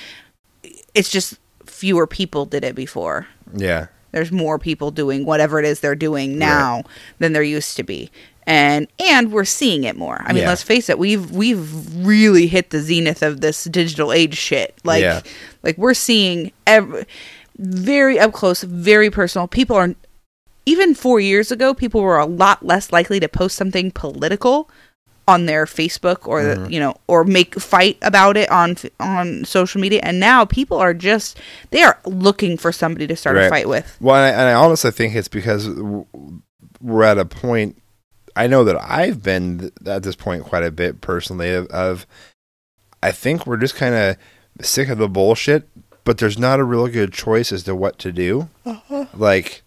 it's 0.93 1.09
just 1.09 1.35
fewer 1.65 2.05
people 2.07 2.45
did 2.45 2.63
it 2.63 2.75
before. 2.75 3.27
yeah. 3.55 3.87
There's 4.11 4.31
more 4.31 4.57
people 4.57 4.89
doing 4.89 5.23
whatever 5.23 5.59
it 5.59 5.65
is 5.65 5.81
they're 5.81 5.93
doing 5.95 6.39
now 6.39 6.81
than 7.19 7.33
there 7.33 7.43
used 7.43 7.77
to 7.77 7.83
be. 7.83 8.09
And 8.47 8.87
and 8.97 9.31
we're 9.31 9.45
seeing 9.45 9.83
it 9.83 9.95
more. 9.95 10.23
I 10.25 10.33
mean, 10.33 10.41
Yeah. 10.41 10.49
let's 10.49 10.63
face 10.63 10.89
it, 10.89 10.97
we've 10.97 11.29
we've 11.29 11.69
really 12.03 12.47
hit 12.47 12.71
the 12.71 12.79
zenith 12.79 13.21
of 13.21 13.41
this 13.41 13.65
digital 13.65 14.11
age 14.11 14.35
shit. 14.35 14.73
Like 14.83 15.03
Yeah. 15.03 15.21
like 15.61 15.77
we're 15.77 15.93
seeing 15.93 16.51
every 16.65 17.05
very 17.59 18.17
up 18.17 18.33
close, 18.33 18.63
very 18.63 19.11
personal. 19.11 19.47
People 19.47 19.75
are 19.75 19.93
even 20.65 20.93
4 20.93 21.19
years 21.19 21.51
ago, 21.51 21.73
people 21.73 22.01
were 22.01 22.17
a 22.19 22.25
lot 22.25 22.65
less 22.65 22.91
likely 22.91 23.19
to 23.19 23.27
post 23.29 23.55
something 23.55 23.91
political 23.91 24.69
on 25.27 25.45
their 25.45 25.65
Facebook 25.65 26.27
or 26.27 26.41
the, 26.43 26.55
Mm-hmm. 26.55 26.71
you 26.73 26.79
know 26.79 26.95
or 27.07 27.23
make 27.23 27.53
fight 27.59 27.97
about 28.01 28.35
it 28.35 28.49
on 28.49 28.75
on 28.99 29.45
social 29.45 29.79
media 29.79 29.99
and 30.01 30.19
now 30.19 30.43
people 30.43 30.77
are 30.77 30.93
just 30.93 31.37
they 31.69 31.83
are 31.83 31.99
looking 32.05 32.57
for 32.57 32.71
somebody 32.71 33.05
to 33.05 33.15
start 33.15 33.37
a 33.37 33.47
fight 33.47 33.69
with. 33.69 33.95
Well, 34.01 34.15
and 34.15 34.25
I, 34.25 34.29
and 34.29 34.49
I 34.49 34.53
honestly 34.53 34.89
think 34.89 35.13
it's 35.13 35.27
because 35.27 35.69
we're 36.81 37.03
at 37.03 37.19
a 37.19 37.25
point. 37.25 37.79
I 38.35 38.47
know 38.47 38.63
that 38.63 38.77
I've 38.81 39.21
been 39.21 39.59
th- 39.59 39.73
at 39.85 40.01
this 40.01 40.15
point 40.15 40.45
quite 40.45 40.63
a 40.63 40.71
bit 40.71 40.99
personally. 41.01 41.51
Of, 41.51 41.67
of 41.67 42.07
I 43.03 43.11
think 43.11 43.45
we're 43.45 43.57
just 43.57 43.75
kind 43.75 43.93
of 43.93 44.17
sick 44.65 44.89
of 44.89 44.97
the 44.97 45.07
bullshit, 45.09 45.67
but 46.05 46.17
there's 46.17 46.39
not 46.39 46.59
a 46.59 46.63
real 46.63 46.87
good 46.87 47.13
choice 47.13 47.51
as 47.51 47.63
to 47.63 47.75
what 47.75 47.99
to 47.99 48.11
do. 48.11 48.49
Like, 49.13 49.61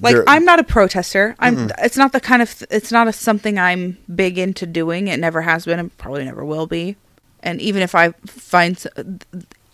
Like 0.00 0.14
there- 0.14 0.24
I'm 0.28 0.44
not 0.44 0.58
a 0.58 0.64
protester. 0.64 1.34
I'm. 1.38 1.70
It's 1.78 1.96
not 1.96 2.12
the 2.12 2.20
kind 2.20 2.42
of. 2.42 2.62
It's 2.70 2.90
not 2.90 3.08
a, 3.08 3.12
something 3.12 3.58
I'm 3.58 3.98
big 4.14 4.38
into 4.38 4.66
doing. 4.66 5.08
It 5.08 5.20
never 5.20 5.42
has 5.42 5.64
been, 5.64 5.78
and 5.78 5.96
probably 5.98 6.24
never 6.24 6.44
will 6.44 6.66
be. 6.66 6.96
And 7.42 7.60
even 7.60 7.82
if 7.82 7.94
I 7.94 8.12
find, 8.26 8.82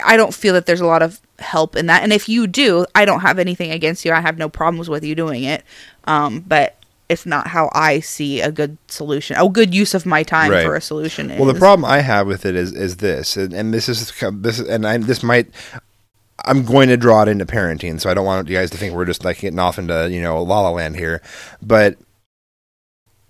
i 0.04 0.16
don't 0.16 0.34
feel 0.34 0.54
that 0.54 0.66
there's 0.66 0.80
a 0.80 0.86
lot 0.86 1.02
of 1.02 1.20
help 1.38 1.76
in 1.76 1.86
that. 1.86 2.02
And 2.02 2.12
if 2.12 2.28
you 2.28 2.46
do, 2.46 2.84
I 2.94 3.04
don't 3.04 3.20
have 3.20 3.38
anything 3.38 3.70
against 3.70 4.04
you. 4.04 4.12
I 4.12 4.20
have 4.20 4.38
no 4.38 4.48
problems 4.48 4.88
with 4.90 5.04
you 5.04 5.14
doing 5.14 5.44
it. 5.44 5.64
Um, 6.04 6.40
but 6.40 6.76
it's 7.08 7.26
not 7.26 7.48
how 7.48 7.70
I 7.72 8.00
see 8.00 8.40
a 8.40 8.52
good 8.52 8.78
solution. 8.88 9.36
A 9.36 9.48
good 9.48 9.74
use 9.74 9.94
of 9.94 10.06
my 10.06 10.22
time 10.22 10.50
Right. 10.50 10.64
for 10.64 10.76
a 10.76 10.80
solution. 10.80 11.28
Well, 11.36 11.52
the 11.52 11.58
problem 11.58 11.84
I 11.84 12.00
have 12.00 12.26
with 12.26 12.46
it 12.46 12.54
is 12.54 12.72
is 12.72 12.98
this, 12.98 13.36
and, 13.36 13.52
and 13.52 13.74
this 13.74 13.88
is 13.88 14.12
this, 14.32 14.58
and 14.60 14.86
I, 14.86 14.98
this 14.98 15.22
might. 15.22 15.48
I'm 16.44 16.64
going 16.64 16.88
to 16.88 16.96
draw 16.96 17.22
it 17.22 17.28
into 17.28 17.46
parenting, 17.46 18.00
so 18.00 18.10
I 18.10 18.14
don't 18.14 18.24
want 18.24 18.48
you 18.48 18.56
guys 18.56 18.70
to 18.70 18.76
think 18.76 18.94
we're 18.94 19.04
just 19.04 19.24
like 19.24 19.38
getting 19.40 19.58
off 19.58 19.78
into 19.78 20.08
you 20.10 20.20
know 20.20 20.42
la 20.42 20.60
la 20.60 20.70
land 20.70 20.96
here. 20.96 21.22
But 21.62 21.96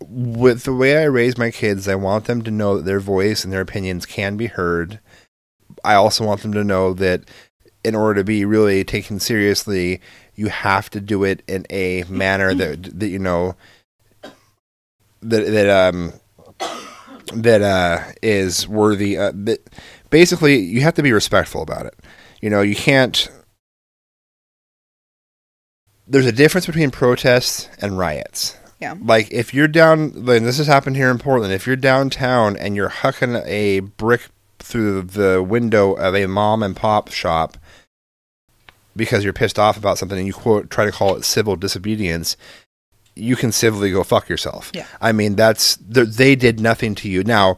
with 0.00 0.64
the 0.64 0.74
way 0.74 0.98
I 0.98 1.04
raise 1.04 1.36
my 1.36 1.50
kids, 1.50 1.88
I 1.88 1.94
want 1.94 2.24
them 2.24 2.42
to 2.42 2.50
know 2.50 2.76
that 2.76 2.84
their 2.84 3.00
voice 3.00 3.44
and 3.44 3.52
their 3.52 3.60
opinions 3.60 4.06
can 4.06 4.36
be 4.36 4.46
heard. 4.46 5.00
I 5.84 5.94
also 5.94 6.26
want 6.26 6.42
them 6.42 6.52
to 6.52 6.64
know 6.64 6.94
that 6.94 7.24
in 7.84 7.94
order 7.94 8.20
to 8.20 8.24
be 8.24 8.44
really 8.44 8.84
taken 8.84 9.20
seriously, 9.20 10.00
you 10.34 10.48
have 10.48 10.90
to 10.90 11.00
do 11.00 11.24
it 11.24 11.42
in 11.46 11.66
a 11.70 12.04
manner 12.04 12.54
that 12.54 12.98
that 12.98 13.08
you 13.08 13.18
know 13.18 13.56
that 15.22 15.46
that 15.46 15.68
um 15.68 16.12
that 17.34 17.62
uh 17.62 18.12
is 18.22 18.66
worthy 18.66 19.16
uh, 19.18 19.32
that 19.34 19.60
basically 20.10 20.58
you 20.58 20.80
have 20.80 20.94
to 20.94 21.02
be 21.02 21.12
respectful 21.12 21.62
about 21.62 21.86
it 21.86 21.94
you 22.40 22.50
know 22.50 22.62
you 22.62 22.74
can't 22.76 23.28
there's 26.06 26.26
a 26.26 26.32
difference 26.32 26.66
between 26.66 26.90
protests 26.90 27.68
and 27.80 27.96
riots 27.98 28.56
Yeah. 28.80 28.94
like 29.00 29.30
if 29.30 29.54
you're 29.54 29.68
down 29.68 30.12
like 30.24 30.42
this 30.42 30.58
has 30.58 30.66
happened 30.66 30.96
here 30.96 31.10
in 31.10 31.18
portland 31.18 31.52
if 31.52 31.66
you're 31.66 31.76
downtown 31.76 32.56
and 32.56 32.76
you're 32.76 32.88
hucking 32.90 33.42
a 33.46 33.80
brick 33.80 34.28
through 34.58 35.02
the 35.02 35.42
window 35.42 35.92
of 35.92 36.14
a 36.14 36.26
mom 36.26 36.62
and 36.62 36.76
pop 36.76 37.10
shop 37.10 37.56
because 38.96 39.24
you're 39.24 39.32
pissed 39.32 39.58
off 39.58 39.76
about 39.76 39.98
something 39.98 40.18
and 40.18 40.26
you 40.26 40.32
quote 40.32 40.68
try 40.70 40.84
to 40.84 40.92
call 40.92 41.16
it 41.16 41.24
civil 41.24 41.56
disobedience 41.56 42.36
you 43.16 43.36
can 43.36 43.52
civilly 43.52 43.90
go 43.90 44.02
fuck 44.02 44.28
yourself 44.28 44.70
Yeah. 44.74 44.86
i 45.00 45.12
mean 45.12 45.36
that's 45.36 45.76
they 45.80 46.34
did 46.34 46.60
nothing 46.60 46.94
to 46.96 47.08
you 47.08 47.22
now 47.22 47.56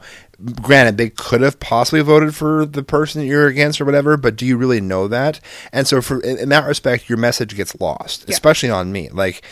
granted 0.61 0.97
they 0.99 1.11
could 1.11 1.41
have 1.41 1.61
possibly 1.61 2.01
voted 2.01 2.35
for 2.35 2.67
the 2.67 2.83
person 2.83 3.21
that 3.21 3.27
you're 3.27 3.47
against 3.47 3.81
or 3.81 3.85
whatever 3.85 4.17
but 4.17 4.37
do 4.37 4.45
you 4.45 4.57
really 4.57 4.81
know 4.81 5.07
that? 5.09 5.41
And 5.73 5.87
so 5.87 6.03
for 6.03 6.21
in, 6.21 6.39
in 6.39 6.49
that 6.49 6.67
respect 6.67 7.09
your 7.09 7.19
message 7.19 7.57
gets 7.57 7.79
lost 7.81 8.25
Yeah. 8.27 8.33
especially 8.33 8.71
on 8.71 8.93
me. 8.93 9.09
Like 9.11 9.43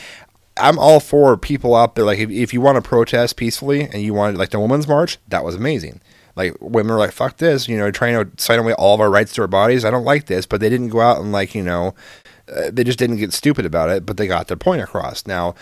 i'm 0.57 0.78
all 0.78 1.01
for 1.01 1.36
people 1.36 1.74
out 1.76 1.95
there 1.95 2.05
like 2.05 2.18
if, 2.18 2.28
if 2.28 2.53
you 2.53 2.61
want 2.61 2.76
to 2.76 2.86
protest 2.86 3.36
peacefully 3.36 3.82
and 3.84 4.03
you 4.03 4.12
want 4.12 4.36
like 4.36 4.51
the 4.51 4.59
women's 4.61 4.88
march 4.88 5.18
that 5.28 5.45
was 5.45 5.55
amazing. 5.55 6.01
Like 6.36 6.57
women 6.61 6.93
were 6.93 6.99
like 6.99 7.12
fuck 7.12 7.36
this 7.36 7.68
you 7.68 7.76
know 7.78 7.91
trying 7.91 8.14
to 8.14 8.43
sign 8.43 8.59
away 8.59 8.72
all 8.74 8.95
of 8.95 9.01
our 9.01 9.11
rights 9.11 9.32
to 9.34 9.43
our 9.43 9.49
bodies. 9.49 9.84
I 9.84 9.91
don't 9.91 10.05
like 10.05 10.26
this 10.26 10.47
but 10.47 10.61
they 10.61 10.68
didn't 10.68 10.88
go 10.88 11.01
out 11.01 11.20
and 11.20 11.30
like 11.32 11.55
you 11.55 11.62
know 11.62 11.95
uh, 12.53 12.68
they 12.72 12.82
just 12.82 12.99
didn't 12.99 13.18
get 13.18 13.32
stupid 13.32 13.64
about 13.64 13.91
it 13.91 14.05
but 14.05 14.16
they 14.16 14.26
got 14.26 14.49
their 14.49 14.57
point 14.57 14.82
across. 14.82 15.26
Now 15.26 15.55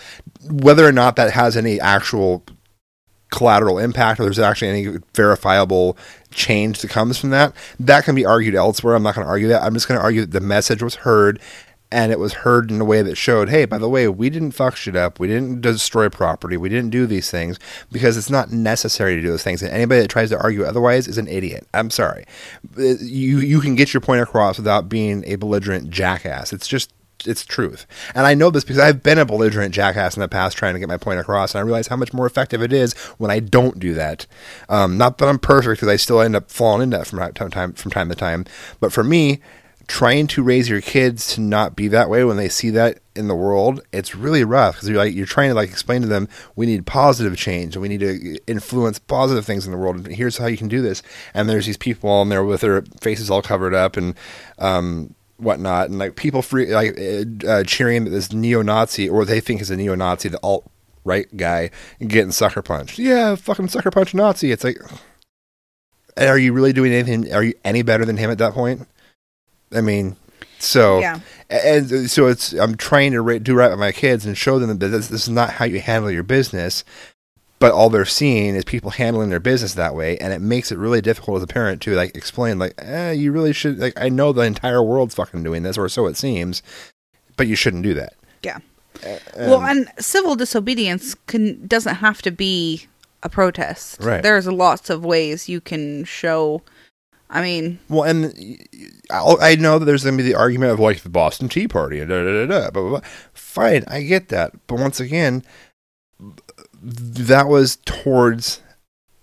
whether 0.49 0.85
or 0.87 0.91
not 0.91 1.15
that 1.17 1.31
has 1.33 1.55
any 1.55 1.79
actual 1.79 2.43
collateral 3.29 3.77
impact 3.77 4.19
or 4.19 4.23
there's 4.23 4.39
actually 4.39 4.69
any 4.69 4.97
verifiable 5.13 5.97
change 6.31 6.81
that 6.81 6.89
comes 6.89 7.17
from 7.17 7.29
that 7.31 7.53
that 7.79 8.03
can 8.03 8.15
be 8.15 8.25
argued 8.25 8.55
elsewhere. 8.55 8.95
I'm 8.95 9.03
not 9.03 9.15
going 9.15 9.25
to 9.25 9.29
argue 9.29 9.47
that. 9.49 9.63
I'm 9.63 9.73
just 9.73 9.87
going 9.87 9.99
to 9.99 10.03
argue 10.03 10.21
that 10.21 10.31
the 10.31 10.45
message 10.45 10.81
was 10.81 10.95
heard 10.95 11.39
and 11.91 12.11
it 12.11 12.19
was 12.19 12.33
heard 12.33 12.69
in 12.69 12.79
a 12.79 12.85
way 12.85 13.01
that 13.01 13.15
showed 13.15 13.49
hey 13.49 13.65
by 13.65 13.79
the 13.79 13.89
way 13.89 14.07
we 14.07 14.29
didn't 14.29 14.51
fuck 14.51 14.75
shit 14.75 14.95
up. 14.95 15.19
We 15.19 15.27
didn't 15.27 15.61
destroy 15.61 16.09
property. 16.09 16.57
We 16.57 16.69
didn't 16.69 16.91
do 16.91 17.05
these 17.05 17.31
things 17.31 17.59
because 17.91 18.17
it's 18.17 18.29
not 18.29 18.51
necessary 18.51 19.15
to 19.15 19.21
do 19.21 19.29
those 19.29 19.43
things 19.43 19.61
and 19.61 19.71
anybody 19.71 20.01
that 20.01 20.09
tries 20.09 20.29
to 20.29 20.41
argue 20.41 20.63
otherwise 20.63 21.07
is 21.07 21.17
an 21.17 21.27
idiot. 21.27 21.67
I'm 21.73 21.89
sorry. 21.89 22.25
Uh, 22.77 22.95
you 22.99 23.39
you 23.39 23.61
can 23.61 23.75
get 23.75 23.93
your 23.93 24.01
point 24.01 24.21
across 24.21 24.57
without 24.57 24.89
being 24.89 25.23
a 25.25 25.35
belligerent 25.35 25.89
jackass. 25.89 26.53
It's 26.53 26.67
just 26.67 26.91
it's 27.25 27.45
truth. 27.45 27.85
And 28.15 28.25
I 28.25 28.33
know 28.33 28.49
this 28.49 28.63
because 28.63 28.79
I've 28.79 29.03
been 29.03 29.17
a 29.17 29.25
belligerent 29.25 29.73
jackass 29.73 30.15
in 30.15 30.21
the 30.21 30.27
past 30.27 30.57
trying 30.57 30.73
to 30.73 30.79
get 30.79 30.89
my 30.89 30.97
point 30.97 31.19
across, 31.19 31.53
and 31.53 31.59
I 31.59 31.63
realize 31.63 31.87
how 31.87 31.95
much 31.95 32.13
more 32.13 32.25
effective 32.25 32.61
it 32.61 32.73
is 32.73 32.93
when 33.17 33.31
I 33.31 33.39
don't 33.39 33.79
do 33.79 33.93
that. 33.93 34.25
Um, 34.67 34.97
not 34.97 35.17
that 35.17 35.27
I'm 35.27 35.39
perfect, 35.39 35.79
because 35.79 35.93
I 35.93 35.95
still 35.95 36.21
end 36.21 36.35
up 36.35 36.49
falling 36.51 36.83
into 36.83 36.97
that 36.97 37.07
from 37.07 37.19
time 37.19 37.49
to 37.49 37.49
time, 37.49 37.73
from 37.73 37.91
time 37.91 38.09
to 38.09 38.15
time. 38.15 38.45
But 38.79 38.93
for 38.93 39.03
me, 39.03 39.41
trying 39.89 40.27
to 40.27 40.43
raise 40.43 40.69
your 40.69 40.81
kids 40.81 41.33
to 41.33 41.41
not 41.41 41.75
be 41.75 41.87
that 41.87 42.11
way 42.11 42.23
when 42.23 42.37
they 42.37 42.47
see 42.47 42.69
that 42.69 42.99
in 43.15 43.27
the 43.27 43.35
world, 43.35 43.81
it's 43.91 44.13
really 44.13 44.43
rough 44.43 44.75
because 44.75 44.87
you're 44.87 44.99
like 44.99 45.15
you're 45.15 45.25
trying 45.25 45.49
to 45.49 45.55
like 45.55 45.69
explain 45.69 46.01
to 46.01 46.07
them 46.07 46.29
we 46.55 46.67
need 46.67 46.85
positive 46.85 47.35
change 47.35 47.75
and 47.75 47.81
we 47.81 47.89
need 47.89 47.99
to 47.99 48.37
influence 48.45 48.99
positive 48.99 49.45
things 49.45 49.65
in 49.65 49.71
the 49.71 49.77
world. 49.77 49.95
And 49.95 50.15
here's 50.15 50.37
how 50.37 50.45
you 50.45 50.57
can 50.57 50.67
do 50.67 50.81
this. 50.81 51.01
And 51.33 51.49
there's 51.49 51.65
these 51.65 51.75
people 51.75 52.09
on 52.11 52.29
there 52.29 52.43
with 52.43 52.61
their 52.61 52.83
faces 53.01 53.31
all 53.31 53.41
covered 53.41 53.73
up 53.73 53.97
and 53.97 54.13
um, 54.59 55.15
whatnot, 55.39 55.89
and 55.89 55.97
like 55.99 56.15
people 56.15 56.41
free 56.41 56.73
like 56.73 56.97
uh, 56.99 57.47
uh, 57.47 57.63
cheering 57.63 58.03
that 58.05 58.09
this 58.11 58.31
neo-Nazi 58.33 59.09
or 59.09 59.25
they 59.25 59.39
think 59.39 59.61
is 59.61 59.71
a 59.71 59.77
neo-Nazi, 59.77 60.29
the 60.29 60.39
alt 60.43 60.69
right 61.05 61.27
guy 61.37 61.71
getting 62.05 62.31
sucker 62.31 62.61
punched. 62.61 62.99
Yeah, 62.99 63.35
fucking 63.35 63.69
sucker 63.69 63.91
punch 63.91 64.13
Nazi. 64.13 64.51
It's 64.51 64.63
like, 64.63 64.77
and 66.17 66.29
are 66.29 66.37
you 66.37 66.53
really 66.53 66.73
doing 66.73 66.91
anything? 66.93 67.33
Are 67.33 67.43
you 67.43 67.53
any 67.63 67.81
better 67.81 68.05
than 68.05 68.17
him 68.17 68.29
at 68.29 68.37
that 68.39 68.53
point? 68.53 68.87
I 69.71 69.81
mean, 69.81 70.17
so 70.59 70.99
Yeah. 70.99 71.19
and 71.49 72.09
so 72.09 72.27
it's 72.27 72.53
I'm 72.53 72.75
trying 72.75 73.11
to 73.13 73.39
do 73.39 73.55
right 73.55 73.69
with 73.69 73.79
my 73.79 73.91
kids 73.91 74.25
and 74.25 74.37
show 74.37 74.59
them 74.59 74.77
that 74.77 74.87
this, 74.87 75.07
this 75.07 75.23
is 75.23 75.29
not 75.29 75.51
how 75.51 75.65
you 75.65 75.79
handle 75.79 76.11
your 76.11 76.23
business. 76.23 76.83
But 77.59 77.73
all 77.73 77.89
they're 77.89 78.05
seeing 78.05 78.55
is 78.55 78.63
people 78.63 78.91
handling 78.91 79.29
their 79.29 79.41
business 79.41 79.73
that 79.73 79.93
way, 79.93 80.17
and 80.17 80.31
it 80.31 80.39
makes 80.39 80.71
it 80.71 80.77
really 80.77 81.01
difficult 81.01 81.37
as 81.37 81.43
a 81.43 81.47
parent 81.47 81.81
to 81.81 81.93
like 81.93 82.15
explain, 82.15 82.57
like, 82.57 82.73
eh, 82.77 83.11
you 83.11 83.33
really 83.33 83.51
should. 83.51 83.79
Like, 83.79 83.99
I 83.99 84.07
know 84.07 84.31
the 84.31 84.43
entire 84.43 84.81
world's 84.81 85.15
fucking 85.15 85.43
doing 85.43 85.63
this, 85.63 85.77
or 85.77 85.89
so 85.89 86.07
it 86.07 86.15
seems, 86.15 86.63
but 87.35 87.47
you 87.47 87.55
shouldn't 87.55 87.83
do 87.83 87.93
that. 87.95 88.13
Yeah. 88.43 88.59
Uh, 89.05 89.17
well, 89.37 89.61
and 89.61 89.89
civil 89.99 90.35
disobedience 90.35 91.15
can 91.27 91.67
doesn't 91.67 91.95
have 91.95 92.21
to 92.23 92.31
be 92.31 92.87
a 93.23 93.29
protest. 93.29 94.01
Right. 94.01 94.23
There's 94.23 94.47
lots 94.47 94.89
of 94.89 95.03
ways 95.03 95.49
you 95.49 95.61
can 95.61 96.05
show. 96.05 96.61
I 97.29 97.41
mean, 97.41 97.79
Well, 97.89 98.03
and 98.03 98.33
I 99.11 99.35
I 99.41 99.55
know 99.55 99.79
that 99.79 99.85
there's 99.85 100.03
going 100.03 100.17
to 100.17 100.23
be 100.23 100.27
the 100.27 100.37
argument 100.37 100.71
of 100.71 100.79
like 100.79 101.01
the 101.01 101.09
Boston 101.09 101.47
Tea 101.49 101.67
Party, 101.67 101.99
and 101.99 102.09
da, 102.09 102.23
da, 102.23 102.31
da, 102.31 102.45
da, 102.45 102.71
blah, 102.71 102.81
blah, 102.81 102.89
blah. 102.89 103.09
Fine, 103.33 103.83
I 103.87 104.01
get 104.01 104.29
that, 104.29 104.53
but 104.67 104.79
once 104.79 104.99
again, 104.99 105.43
that 106.81 107.47
was 107.47 107.77
towards 107.85 108.61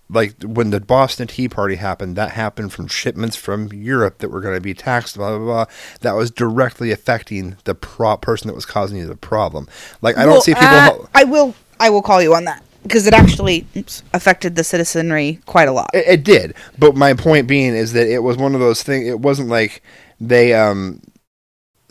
like 0.08 0.40
when 0.42 0.70
the 0.70 0.80
Boston 0.80 1.26
Tea 1.26 1.48
Party 1.48 1.76
happened. 1.76 2.16
That 2.16 2.32
happened 2.32 2.72
from 2.72 2.86
shipments 2.86 3.36
from 3.36 3.72
Europe 3.72 4.18
that 4.18 4.30
were 4.30 4.40
going 4.40 4.54
to 4.54 4.60
be 4.60 4.74
taxed. 4.74 5.16
Blah 5.16 5.36
blah 5.36 5.46
blah. 5.46 5.64
That 6.00 6.12
was 6.12 6.30
directly 6.30 6.90
affecting 6.90 7.56
the 7.64 7.74
pro- 7.74 8.16
person 8.16 8.48
that 8.48 8.54
was 8.54 8.66
causing 8.66 8.98
you 8.98 9.06
the 9.06 9.16
problem. 9.16 9.68
Like 10.02 10.16
I 10.16 10.24
don't 10.24 10.34
well, 10.34 10.40
see 10.42 10.54
people. 10.54 10.68
uh, 10.68 10.98
I 11.14 11.24
will. 11.24 11.54
I 11.78 11.90
will 11.90 12.02
call 12.02 12.22
you 12.22 12.34
on 12.34 12.44
that 12.44 12.62
because 12.82 13.06
it 13.06 13.12
actually 13.12 13.66
affected 14.14 14.56
the 14.56 14.64
citizenry 14.64 15.40
quite 15.46 15.68
a 15.68 15.72
lot. 15.72 15.90
It, 15.92 16.06
it 16.06 16.24
did, 16.24 16.54
but 16.78 16.96
my 16.96 17.12
point 17.14 17.46
being 17.46 17.74
is 17.74 17.92
that 17.92 18.08
it 18.08 18.20
was 18.20 18.36
one 18.36 18.54
of 18.54 18.60
those 18.60 18.82
things. 18.82 19.08
It 19.08 19.20
wasn't 19.20 19.48
like 19.48 19.82
they, 20.20 20.54
um, 20.54 21.02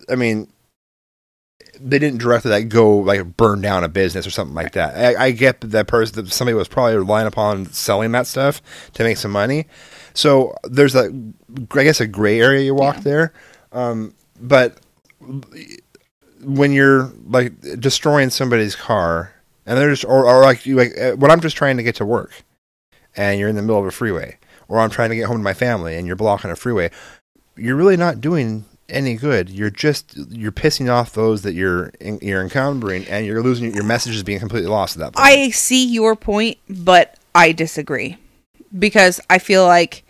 I 0.10 0.16
mean, 0.16 0.48
they 1.80 2.00
didn't 2.00 2.20
directly 2.20 2.52
like 2.52 2.70
go 2.70 2.98
like 2.98 3.38
burn 3.38 3.62
down 3.62 3.84
a 3.84 3.90
business 3.90 4.26
or 4.26 4.32
something 4.32 4.56
like 4.56 4.74
that. 4.74 4.96
I, 5.18 5.26
I 5.26 5.32
get 5.32 5.62
that 5.62 5.88
person, 5.88 6.16
that 6.16 6.32
somebody 6.32 6.56
was 6.56 6.68
probably 6.68 6.96
relying 6.96 7.28
upon 7.28 7.66
selling 7.68 8.12
that 8.14 8.28
stuff 8.28 8.62
to 8.94 9.04
make 9.04 9.18
some 9.18 9.32
money. 9.32 9.66
So 10.14 10.56
there's 10.64 10.96
a, 10.96 11.12
I 11.72 11.84
guess, 11.84 12.00
a 12.00 12.08
gray 12.08 12.40
area 12.40 12.62
you 12.62 12.76
walk 12.76 12.98
there. 12.98 13.34
Um, 13.72 14.14
but 14.40 14.80
when 16.42 16.72
you're 16.72 17.12
like 17.28 17.60
destroying 17.80 18.30
somebody's 18.30 18.76
car, 18.76 19.34
and 19.66 19.78
they're 19.78 19.90
just, 19.90 20.06
or, 20.06 20.28
or 20.28 20.42
like 20.44 20.66
you, 20.66 20.76
like 20.76 20.98
uh, 20.98 21.14
when 21.14 21.32
I'm 21.32 21.42
just 21.42 21.58
trying 21.58 21.78
to 21.78 21.84
get 21.84 21.96
to 21.96 22.06
work, 22.06 22.44
and 23.16 23.40
you're 23.40 23.50
in 23.50 23.56
the 23.56 23.62
middle 23.62 23.80
of 23.80 23.86
a 23.86 23.92
freeway, 23.92 24.38
or 24.68 24.80
I'm 24.80 24.90
trying 24.90 25.10
to 25.10 25.16
get 25.16 25.26
home 25.26 25.38
to 25.38 25.44
my 25.44 25.54
family 25.54 25.96
and 25.96 26.08
you're 26.08 26.16
blocking 26.16 26.52
a 26.52 26.56
freeway, 26.56 26.92
you're 27.56 27.76
really 27.76 27.98
not 27.98 28.22
doing 28.22 28.66
any 28.90 29.16
good. 29.16 29.50
You're 29.50 29.70
just 29.70 30.16
you're 30.30 30.52
pissing 30.52 30.92
off 30.92 31.14
those 31.14 31.42
that 31.42 31.54
you're 31.54 31.92
you're 32.00 32.42
encumbering, 32.42 33.06
and 33.08 33.26
you're 33.26 33.44
losing 33.44 33.74
your 33.74 33.84
message 33.84 34.16
is 34.16 34.24
being 34.24 34.40
completely 34.40 34.70
lost 34.70 34.96
at 34.96 35.00
that 35.00 35.14
point. 35.16 35.28
I 35.28 35.50
see 35.50 35.86
your 35.86 36.16
point, 36.16 36.58
but 36.70 37.18
I 37.34 37.52
disagree 37.52 38.18
because 38.78 39.20
I 39.30 39.40
feel 39.40 39.66
like 39.66 40.05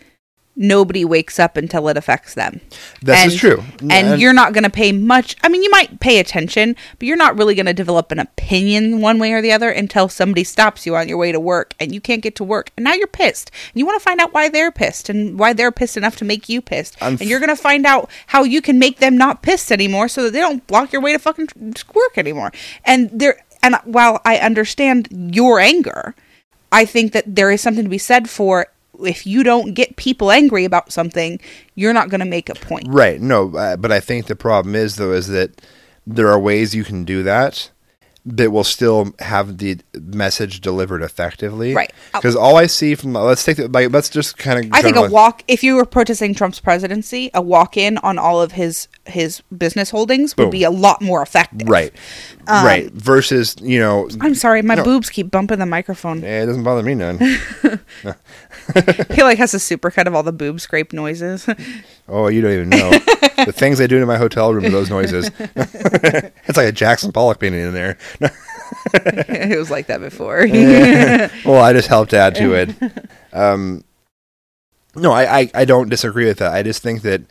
nobody 0.56 1.04
wakes 1.04 1.38
up 1.38 1.56
until 1.56 1.88
it 1.88 1.96
affects 1.96 2.34
them. 2.34 2.60
This 3.02 3.16
and, 3.16 3.32
is 3.32 3.38
true, 3.38 3.62
And, 3.90 4.20
you're 4.20 4.32
not 4.32 4.54
going 4.54 4.64
to 4.64 4.70
pay 4.70 4.90
much. 4.90 5.36
I 5.42 5.48
mean, 5.48 5.62
you 5.62 5.70
might 5.70 6.00
pay 6.00 6.18
attention, 6.18 6.74
but 6.98 7.06
you're 7.06 7.16
not 7.16 7.36
really 7.36 7.54
going 7.54 7.66
to 7.66 7.74
develop 7.74 8.10
an 8.10 8.18
opinion 8.18 9.00
one 9.00 9.18
way 9.18 9.32
or 9.32 9.42
the 9.42 9.52
other 9.52 9.70
until 9.70 10.08
somebody 10.08 10.44
stops 10.44 10.86
you 10.86 10.96
on 10.96 11.08
your 11.08 11.18
way 11.18 11.30
to 11.30 11.38
work 11.38 11.74
and 11.78 11.94
you 11.94 12.00
can't 12.00 12.22
get 12.22 12.34
to 12.36 12.44
work. 12.44 12.70
And 12.76 12.84
now 12.84 12.94
you're 12.94 13.06
pissed. 13.06 13.50
And 13.72 13.78
you 13.78 13.86
want 13.86 14.00
to 14.00 14.04
find 14.04 14.20
out 14.20 14.32
why 14.32 14.48
they're 14.48 14.72
pissed 14.72 15.08
and 15.08 15.38
why 15.38 15.52
they're 15.52 15.72
pissed 15.72 15.96
enough 15.96 16.16
to 16.16 16.24
make 16.24 16.48
you 16.48 16.62
pissed. 16.62 16.96
And 17.00 17.20
you're 17.20 17.40
going 17.40 17.54
to 17.54 17.56
find 17.56 17.84
out 17.84 18.10
how 18.28 18.42
you 18.42 18.62
can 18.62 18.78
make 18.78 18.98
them 18.98 19.18
not 19.18 19.42
pissed 19.42 19.70
anymore 19.70 20.08
so 20.08 20.22
that 20.22 20.32
they 20.32 20.40
don't 20.40 20.66
block 20.66 20.92
your 20.92 21.02
way 21.02 21.12
to 21.12 21.18
fucking 21.18 21.48
work 21.94 22.16
anymore. 22.16 22.52
And 22.84 23.10
there 23.12 23.42
and 23.62 23.76
while 23.84 24.20
I 24.24 24.38
understand 24.38 25.08
your 25.10 25.58
anger, 25.58 26.14
I 26.70 26.84
think 26.84 27.12
that 27.12 27.34
there 27.34 27.50
is 27.50 27.60
something 27.60 27.84
to 27.84 27.90
be 27.90 27.98
said 27.98 28.30
for 28.30 28.66
if 29.00 29.26
you 29.26 29.42
don't 29.42 29.74
get 29.74 29.96
people 29.96 30.30
angry 30.30 30.64
about 30.64 30.92
something, 30.92 31.40
you're 31.74 31.92
not 31.92 32.08
going 32.08 32.20
to 32.20 32.26
make 32.26 32.48
a 32.48 32.54
point. 32.54 32.86
Right. 32.88 33.20
No, 33.20 33.54
uh, 33.56 33.76
but 33.76 33.92
I 33.92 34.00
think 34.00 34.26
the 34.26 34.36
problem 34.36 34.74
is 34.74 34.96
though 34.96 35.12
is 35.12 35.28
that 35.28 35.60
there 36.06 36.28
are 36.28 36.38
ways 36.38 36.74
you 36.74 36.84
can 36.84 37.04
do 37.04 37.22
that 37.24 37.70
that 38.28 38.50
will 38.50 38.64
still 38.64 39.14
have 39.20 39.58
the 39.58 39.78
message 39.94 40.60
delivered 40.60 41.00
effectively. 41.00 41.72
Right. 41.74 41.92
Because 42.12 42.34
all 42.34 42.56
I 42.56 42.66
see 42.66 42.96
from 42.96 43.12
let's 43.12 43.44
take 43.44 43.56
the, 43.56 43.68
like 43.68 43.92
let's 43.92 44.08
just 44.10 44.36
kind 44.36 44.64
of 44.64 44.72
I 44.72 44.82
think 44.82 44.96
a 44.96 45.08
walk 45.08 45.44
if 45.46 45.62
you 45.62 45.76
were 45.76 45.84
protesting 45.84 46.34
Trump's 46.34 46.58
presidency, 46.58 47.30
a 47.34 47.40
walk 47.40 47.76
in 47.76 47.98
on 47.98 48.18
all 48.18 48.42
of 48.42 48.52
his 48.52 48.88
his 49.06 49.42
business 49.56 49.90
holdings 49.90 50.34
Boom. 50.34 50.46
would 50.46 50.50
be 50.50 50.64
a 50.64 50.70
lot 50.70 51.00
more 51.00 51.22
effective. 51.22 51.68
right, 51.68 51.92
right 52.48 52.90
versus 52.92 53.54
you 53.62 53.78
know 53.78 54.08
I'm 54.20 54.34
sorry, 54.34 54.60
my 54.62 54.74
No. 54.74 54.82
boobs 54.84 55.08
keep 55.08 55.30
bumping 55.30 55.60
the 55.60 55.66
microphone. 55.66 56.24
eh, 56.24 56.42
it 56.42 56.46
doesn't 56.46 56.64
bother 56.64 56.82
me 56.82 56.94
none. 56.96 57.18
he 59.12 59.22
like 59.22 59.38
has 59.38 59.54
a 59.54 59.58
supercut 59.58 60.06
of 60.06 60.14
all 60.14 60.22
the 60.24 60.32
boob 60.32 60.60
scrape 60.60 60.92
noises. 60.92 61.48
oh, 62.08 62.28
you 62.28 62.40
don't 62.40 62.52
even 62.52 62.68
know 62.68 62.90
the 63.44 63.52
things 63.54 63.78
they 63.78 63.86
do 63.86 63.98
in 63.98 64.06
my 64.06 64.16
hotel 64.16 64.52
room 64.52 64.70
those 64.70 64.90
noises. 64.90 65.30
it's 65.38 66.56
like 66.56 66.68
a 66.68 66.72
Jackson 66.72 67.12
Pollock 67.12 67.38
painting 67.38 67.60
in 67.60 67.74
there. 67.74 67.98
it 68.94 69.58
was 69.58 69.70
like 69.70 69.86
that 69.86 70.00
before. 70.00 70.46
well, 71.44 71.62
I 71.62 71.72
just 71.72 71.88
helped 71.88 72.14
add 72.14 72.34
to 72.36 72.54
it. 72.54 72.74
Um, 73.32 73.84
no, 74.94 75.12
I, 75.12 75.40
I, 75.40 75.50
I 75.54 75.64
don't 75.64 75.88
disagree 75.88 76.26
with 76.26 76.38
that. 76.38 76.52
I 76.52 76.62
just 76.62 76.82
think 76.82 77.02
that. 77.02 77.22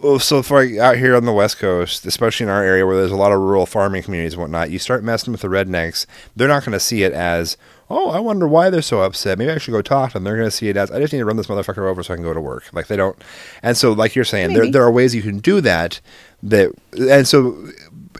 Well, 0.00 0.18
so 0.18 0.42
far 0.42 0.66
out 0.80 0.96
here 0.96 1.14
on 1.14 1.26
the 1.26 1.32
West 1.32 1.60
Coast, 1.60 2.04
especially 2.06 2.42
in 2.44 2.50
our 2.50 2.64
area 2.64 2.84
where 2.84 2.96
there's 2.96 3.12
a 3.12 3.16
lot 3.16 3.30
of 3.30 3.38
rural 3.38 3.66
farming 3.66 4.02
communities 4.02 4.32
and 4.32 4.42
whatnot, 4.42 4.72
you 4.72 4.80
start 4.80 5.04
messing 5.04 5.30
with 5.30 5.42
the 5.42 5.48
rednecks. 5.48 6.06
They're 6.34 6.48
not 6.48 6.64
going 6.64 6.72
to 6.72 6.80
see 6.80 7.04
it 7.04 7.12
as, 7.12 7.56
oh, 7.92 8.10
I 8.10 8.18
wonder 8.20 8.48
why 8.48 8.70
they're 8.70 8.82
so 8.82 9.02
upset. 9.02 9.38
Maybe 9.38 9.50
I 9.50 9.58
should 9.58 9.72
go 9.72 9.82
talk 9.82 10.10
to 10.10 10.14
them. 10.14 10.24
They're 10.24 10.36
going 10.36 10.46
to 10.48 10.50
see 10.50 10.68
it 10.68 10.76
as, 10.76 10.90
I 10.90 10.98
just 10.98 11.12
need 11.12 11.18
to 11.20 11.24
run 11.24 11.36
this 11.36 11.46
motherfucker 11.46 11.88
over 11.88 12.02
so 12.02 12.14
I 12.14 12.16
can 12.16 12.24
go 12.24 12.32
to 12.32 12.40
work. 12.40 12.64
Like 12.72 12.86
they 12.86 12.96
don't. 12.96 13.16
And 13.62 13.76
so, 13.76 13.92
like 13.92 14.14
you're 14.14 14.24
saying, 14.24 14.52
there 14.54 14.62
Maybe. 14.62 14.72
there 14.72 14.82
are 14.82 14.90
ways 14.90 15.14
you 15.14 15.22
can 15.22 15.38
do 15.38 15.60
that. 15.60 16.00
That 16.42 16.72
and 16.98 17.28
so, 17.28 17.68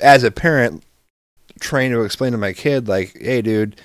as 0.03 0.23
a 0.25 0.31
parent, 0.31 0.85
trying 1.61 1.91
to 1.93 2.03
explain 2.03 2.33
to 2.33 2.39
my 2.39 2.53
kid 2.53 2.87
like, 2.89 3.17
"Hey, 3.21 3.41
dude, 3.43 3.81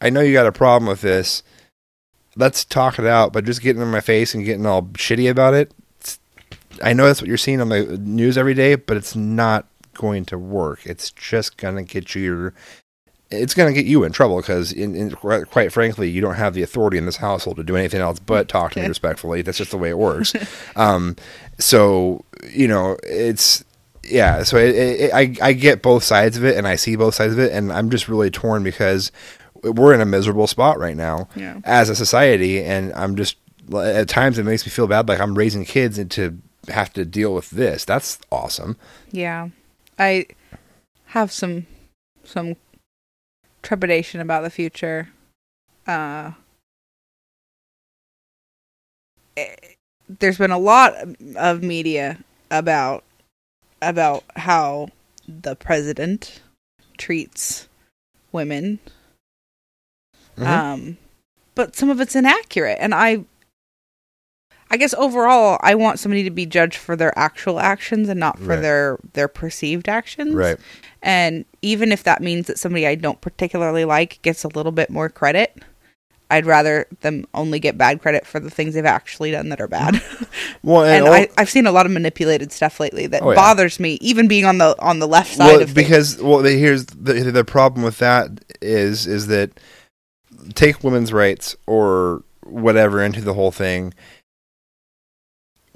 I 0.00 0.10
know 0.10 0.20
you 0.20 0.32
got 0.32 0.46
a 0.46 0.52
problem 0.52 0.88
with 0.88 1.00
this. 1.00 1.42
let's 2.36 2.64
talk 2.64 2.98
it 2.98 3.04
out. 3.06 3.32
But 3.32 3.44
just 3.44 3.60
getting 3.60 3.82
in 3.82 3.88
my 3.90 4.00
face 4.00 4.34
and 4.34 4.44
getting 4.44 4.64
all 4.64 4.82
shitty 4.82 5.30
about 5.30 5.52
it, 5.54 5.70
it's- 6.00 6.18
I 6.82 6.92
know 6.94 7.06
that's 7.06 7.20
what 7.20 7.28
you're 7.28 7.36
seeing 7.36 7.60
on 7.60 7.68
the 7.68 7.98
news 7.98 8.38
every 8.38 8.54
day, 8.54 8.74
but 8.74 8.96
it's 8.96 9.14
not 9.14 9.66
going 9.94 10.24
to 10.26 10.38
work. 10.38 10.80
It's 10.86 11.10
just 11.10 11.56
gonna 11.58 11.82
get 11.82 12.14
you 12.14 12.22
your. 12.22 12.54
It's 13.32 13.54
going 13.54 13.72
to 13.72 13.78
get 13.80 13.88
you 13.88 14.04
in 14.04 14.12
trouble 14.12 14.36
because, 14.36 14.72
in, 14.72 14.94
in, 14.94 15.10
quite 15.12 15.72
frankly, 15.72 16.08
you 16.10 16.20
don't 16.20 16.34
have 16.34 16.54
the 16.54 16.62
authority 16.62 16.98
in 16.98 17.06
this 17.06 17.16
household 17.16 17.56
to 17.56 17.64
do 17.64 17.76
anything 17.76 18.00
else 18.00 18.18
but 18.18 18.48
talk 18.48 18.72
to 18.72 18.80
me 18.80 18.86
respectfully. 18.86 19.42
That's 19.42 19.58
just 19.58 19.70
the 19.70 19.78
way 19.78 19.90
it 19.90 19.98
works. 19.98 20.32
um, 20.76 21.16
so 21.58 22.24
you 22.50 22.68
know, 22.68 22.96
it's 23.02 23.64
yeah. 24.04 24.42
So 24.42 24.56
it, 24.58 24.74
it, 24.74 25.14
I 25.14 25.34
I 25.40 25.52
get 25.52 25.82
both 25.82 26.04
sides 26.04 26.36
of 26.36 26.44
it, 26.44 26.56
and 26.56 26.66
I 26.68 26.76
see 26.76 26.96
both 26.96 27.14
sides 27.14 27.32
of 27.32 27.38
it, 27.38 27.52
and 27.52 27.72
I'm 27.72 27.90
just 27.90 28.08
really 28.08 28.30
torn 28.30 28.62
because 28.62 29.10
we're 29.62 29.94
in 29.94 30.00
a 30.00 30.06
miserable 30.06 30.46
spot 30.48 30.78
right 30.78 30.96
now 30.96 31.28
Yeah. 31.36 31.60
as 31.64 31.88
a 31.88 31.94
society, 31.94 32.62
and 32.62 32.92
I'm 32.94 33.16
just 33.16 33.36
at 33.74 34.08
times 34.08 34.38
it 34.38 34.44
makes 34.44 34.66
me 34.66 34.70
feel 34.70 34.86
bad, 34.88 35.08
like 35.08 35.20
I'm 35.20 35.36
raising 35.38 35.64
kids 35.64 35.98
and 35.98 36.10
to 36.12 36.36
have 36.68 36.92
to 36.94 37.04
deal 37.04 37.32
with 37.32 37.50
this. 37.50 37.84
That's 37.84 38.18
awesome. 38.30 38.76
Yeah. 39.12 39.48
I 39.98 40.26
have 41.06 41.30
some 41.30 41.66
some 42.24 42.56
trepidation 43.62 44.20
about 44.20 44.42
the 44.42 44.50
future. 44.50 45.08
Uh 45.86 46.32
eh, 49.36 49.54
there's 50.08 50.38
been 50.38 50.50
a 50.50 50.58
lot 50.58 50.94
of 51.36 51.62
media 51.62 52.18
about 52.50 53.04
about 53.80 54.24
how 54.36 54.88
the 55.26 55.56
president 55.56 56.40
treats 56.98 57.68
women. 58.30 58.78
Mhm. 60.36 60.46
Um 60.46 60.98
but 61.54 61.76
some 61.76 61.90
of 61.90 62.00
it's 62.00 62.16
inaccurate 62.16 62.78
and 62.80 62.94
I 62.94 63.24
I 64.72 64.76
guess 64.78 64.94
overall 64.94 65.58
I 65.62 65.74
want 65.74 65.98
somebody 65.98 66.22
to 66.24 66.30
be 66.30 66.46
judged 66.46 66.76
for 66.78 66.96
their 66.96 67.16
actual 67.18 67.60
actions 67.60 68.08
and 68.08 68.18
not 68.18 68.38
for 68.38 68.46
Right. 68.54 68.60
their 68.62 68.98
their 69.12 69.28
perceived 69.28 69.88
actions. 69.88 70.34
Right. 70.34 70.56
And 71.02 71.44
even 71.60 71.92
if 71.92 72.02
that 72.04 72.22
means 72.22 72.46
that 72.46 72.58
somebody 72.58 72.86
I 72.86 72.94
don't 72.94 73.20
particularly 73.20 73.84
like 73.84 74.20
gets 74.22 74.44
a 74.44 74.48
little 74.48 74.72
bit 74.72 74.88
more 74.88 75.08
credit, 75.08 75.62
I'd 76.30 76.46
rather 76.46 76.86
them 77.02 77.26
only 77.34 77.58
get 77.60 77.76
bad 77.76 78.00
credit 78.00 78.26
for 78.26 78.40
the 78.40 78.48
things 78.48 78.72
they've 78.74 78.86
actually 78.86 79.30
done 79.32 79.50
that 79.50 79.60
are 79.60 79.68
bad. 79.68 80.02
Well, 80.64 80.84
and 80.84 81.04
all- 81.08 81.12
I, 81.12 81.28
I've 81.36 81.50
seen 81.50 81.66
a 81.66 81.72
lot 81.72 81.86
of 81.86 81.92
manipulated 81.92 82.52
stuff 82.52 82.78
lately 82.80 83.06
that 83.08 83.22
Oh, 83.22 83.30
yeah. 83.30 83.34
bothers 83.36 83.78
me, 83.80 83.94
even 84.00 84.28
being 84.28 84.44
on 84.44 84.58
the 84.58 84.74
on 84.80 85.00
the 85.00 85.08
left 85.08 85.34
side 85.34 85.46
well, 85.46 85.56
of 85.60 85.70
things. 85.70 85.74
because 85.74 86.22
well, 86.22 86.38
here's 86.44 86.86
the 86.86 87.14
the 87.32 87.44
problem 87.44 87.84
with 87.84 87.98
that 87.98 88.30
is 88.62 89.06
is 89.06 89.26
that 89.26 89.50
take 90.54 90.82
women's 90.84 91.12
rights 91.12 91.56
or 91.66 92.22
whatever 92.44 93.02
into 93.02 93.20
the 93.20 93.34
whole 93.34 93.50
thing. 93.52 93.92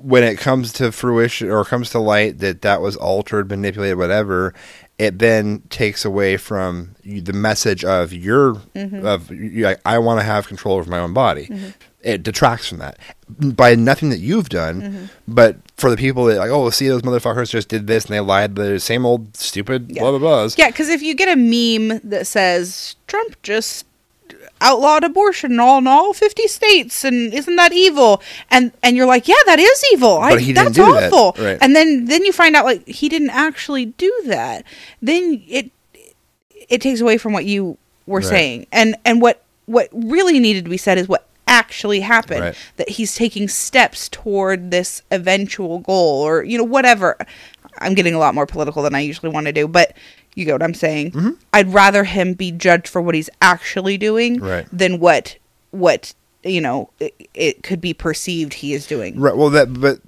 When 0.07 0.23
it 0.23 0.39
comes 0.39 0.73
to 0.75 0.93
fruition 0.93 1.51
or 1.51 1.65
comes 1.65 1.91
to 1.91 1.99
light 1.99 2.39
that 2.39 2.63
that 2.63 2.81
was 2.81 2.95
altered, 2.97 3.51
manipulated, 3.51 3.99
whatever, 3.99 4.55
it 4.99 5.19
then 5.19 5.63
takes 5.69 6.05
away 6.05 6.37
from 6.37 6.95
the 7.05 7.33
message 7.33 7.85
of 7.85 8.13
your 8.13 8.55
Mm-hmm. 8.75 9.05
of 9.05 9.31
like, 9.31 9.81
I 9.85 9.99
want 9.99 10.21
to 10.21 10.25
have 10.25 10.47
control 10.47 10.77
over 10.77 10.89
my 10.89 10.99
own 11.01 11.13
body. 11.13 11.49
It 12.03 12.23
detracts 12.23 12.69
from 12.69 12.79
that 12.79 12.99
by 13.29 13.75
nothing 13.75 14.11
that 14.11 14.21
you've 14.21 14.49
done, 14.49 14.81
Mm-hmm. 14.83 15.05
but 15.27 15.57
for 15.77 15.91
the 15.91 15.97
people 15.97 16.25
that 16.27 16.37
like, 16.39 16.51
oh, 16.51 16.71
see 16.71 16.87
those 16.89 17.03
motherfuckers 17.03 17.51
just 17.51 17.69
did 17.69 17.87
this 17.89 18.05
and 18.05 18.15
they 18.15 18.21
lied, 18.21 18.55
the 18.55 18.79
same 18.79 19.05
old 19.05 19.37
stupid 19.37 19.91
Yeah. 19.91 20.03
blah 20.03 20.17
blah 20.17 20.45
blahs. 20.45 20.57
Yeah, 20.57 20.69
because 20.71 20.89
if 20.89 21.03
you 21.03 21.15
get 21.15 21.29
a 21.29 21.37
meme 21.37 22.01
that 22.05 22.27
says 22.29 22.95
Trump 23.09 23.37
just 23.43 23.85
outlawed 24.61 25.05
abortion 25.05 25.53
in 25.53 25.61
all 25.61 25.79
in 25.79 25.87
all 25.87 26.13
fifty 26.13 26.47
states, 26.49 27.05
and 27.05 27.33
isn't 27.35 27.57
that 27.57 27.73
evil? 27.73 28.23
And 28.51 28.73
and 28.83 28.97
you're 28.97 29.07
like, 29.07 29.29
yeah, 29.29 29.35
that 29.47 29.59
is 29.59 29.85
evil. 29.93 30.19
I, 30.19 30.31
But 30.33 30.41
he 30.41 30.53
didn't 30.53 30.75
that's 30.75 30.77
do 30.77 30.93
that. 30.95 31.13
awful. 31.13 31.43
Right. 31.45 31.59
And 31.61 31.75
then 31.77 32.07
then 32.07 32.25
you 32.25 32.33
find 32.33 32.57
out 32.57 32.65
like 32.65 32.87
he 32.87 33.09
didn't 33.09 33.31
actually 33.31 33.87
do 33.87 34.13
that. 34.27 34.65
Then 35.03 35.43
it 35.49 35.71
it 36.69 36.81
takes 36.81 37.01
away 37.01 37.19
from 37.19 37.33
what 37.33 37.45
you 37.45 37.79
were 38.07 38.21
Right. 38.21 38.29
saying, 38.29 38.67
and 38.73 38.97
and 39.05 39.21
what 39.21 39.43
what 39.67 39.89
really 39.93 40.39
needed 40.39 40.65
to 40.65 40.71
be 40.71 40.77
said 40.77 40.97
is 40.99 41.09
what 41.09 41.27
actually 41.49 42.01
happened 42.01 42.41
Right. 42.41 42.57
that 42.77 42.89
he's 42.89 43.15
taking 43.15 43.47
steps 43.49 44.09
toward 44.09 44.71
this 44.73 45.03
eventual 45.13 45.79
goal 45.79 46.23
or 46.23 46.43
you 46.43 46.59
know 46.59 46.65
whatever 46.65 47.17
i'm 47.79 47.95
getting 47.95 48.15
a 48.15 48.19
lot 48.19 48.35
more 48.35 48.47
political 48.47 48.83
than 48.83 48.97
i 48.97 49.01
usually 49.01 49.31
want 49.31 49.47
to 49.47 49.53
do 49.53 49.69
but 49.69 49.93
you 50.37 50.45
get 50.45 50.53
what 50.53 50.63
i'm 50.63 50.75
saying 50.75 51.11
Mm-hmm. 51.11 51.31
i'd 51.53 51.73
rather 51.75 52.05
him 52.05 52.35
be 52.35 52.53
judged 52.53 52.87
for 52.87 53.03
what 53.03 53.15
he's 53.17 53.29
actually 53.43 53.99
doing 53.99 54.39
Right. 54.41 54.67
than 54.73 55.01
what 55.01 55.37
what 55.73 56.15
you 56.45 56.61
know 56.61 56.91
it, 57.01 57.13
it 57.35 57.63
could 57.65 57.81
be 57.81 57.93
perceived 57.93 58.55
he 58.55 58.73
is 58.73 58.87
doing 58.87 59.19
Right. 59.19 59.37
Well, 59.37 59.51
that 59.51 59.73
but 59.81 59.99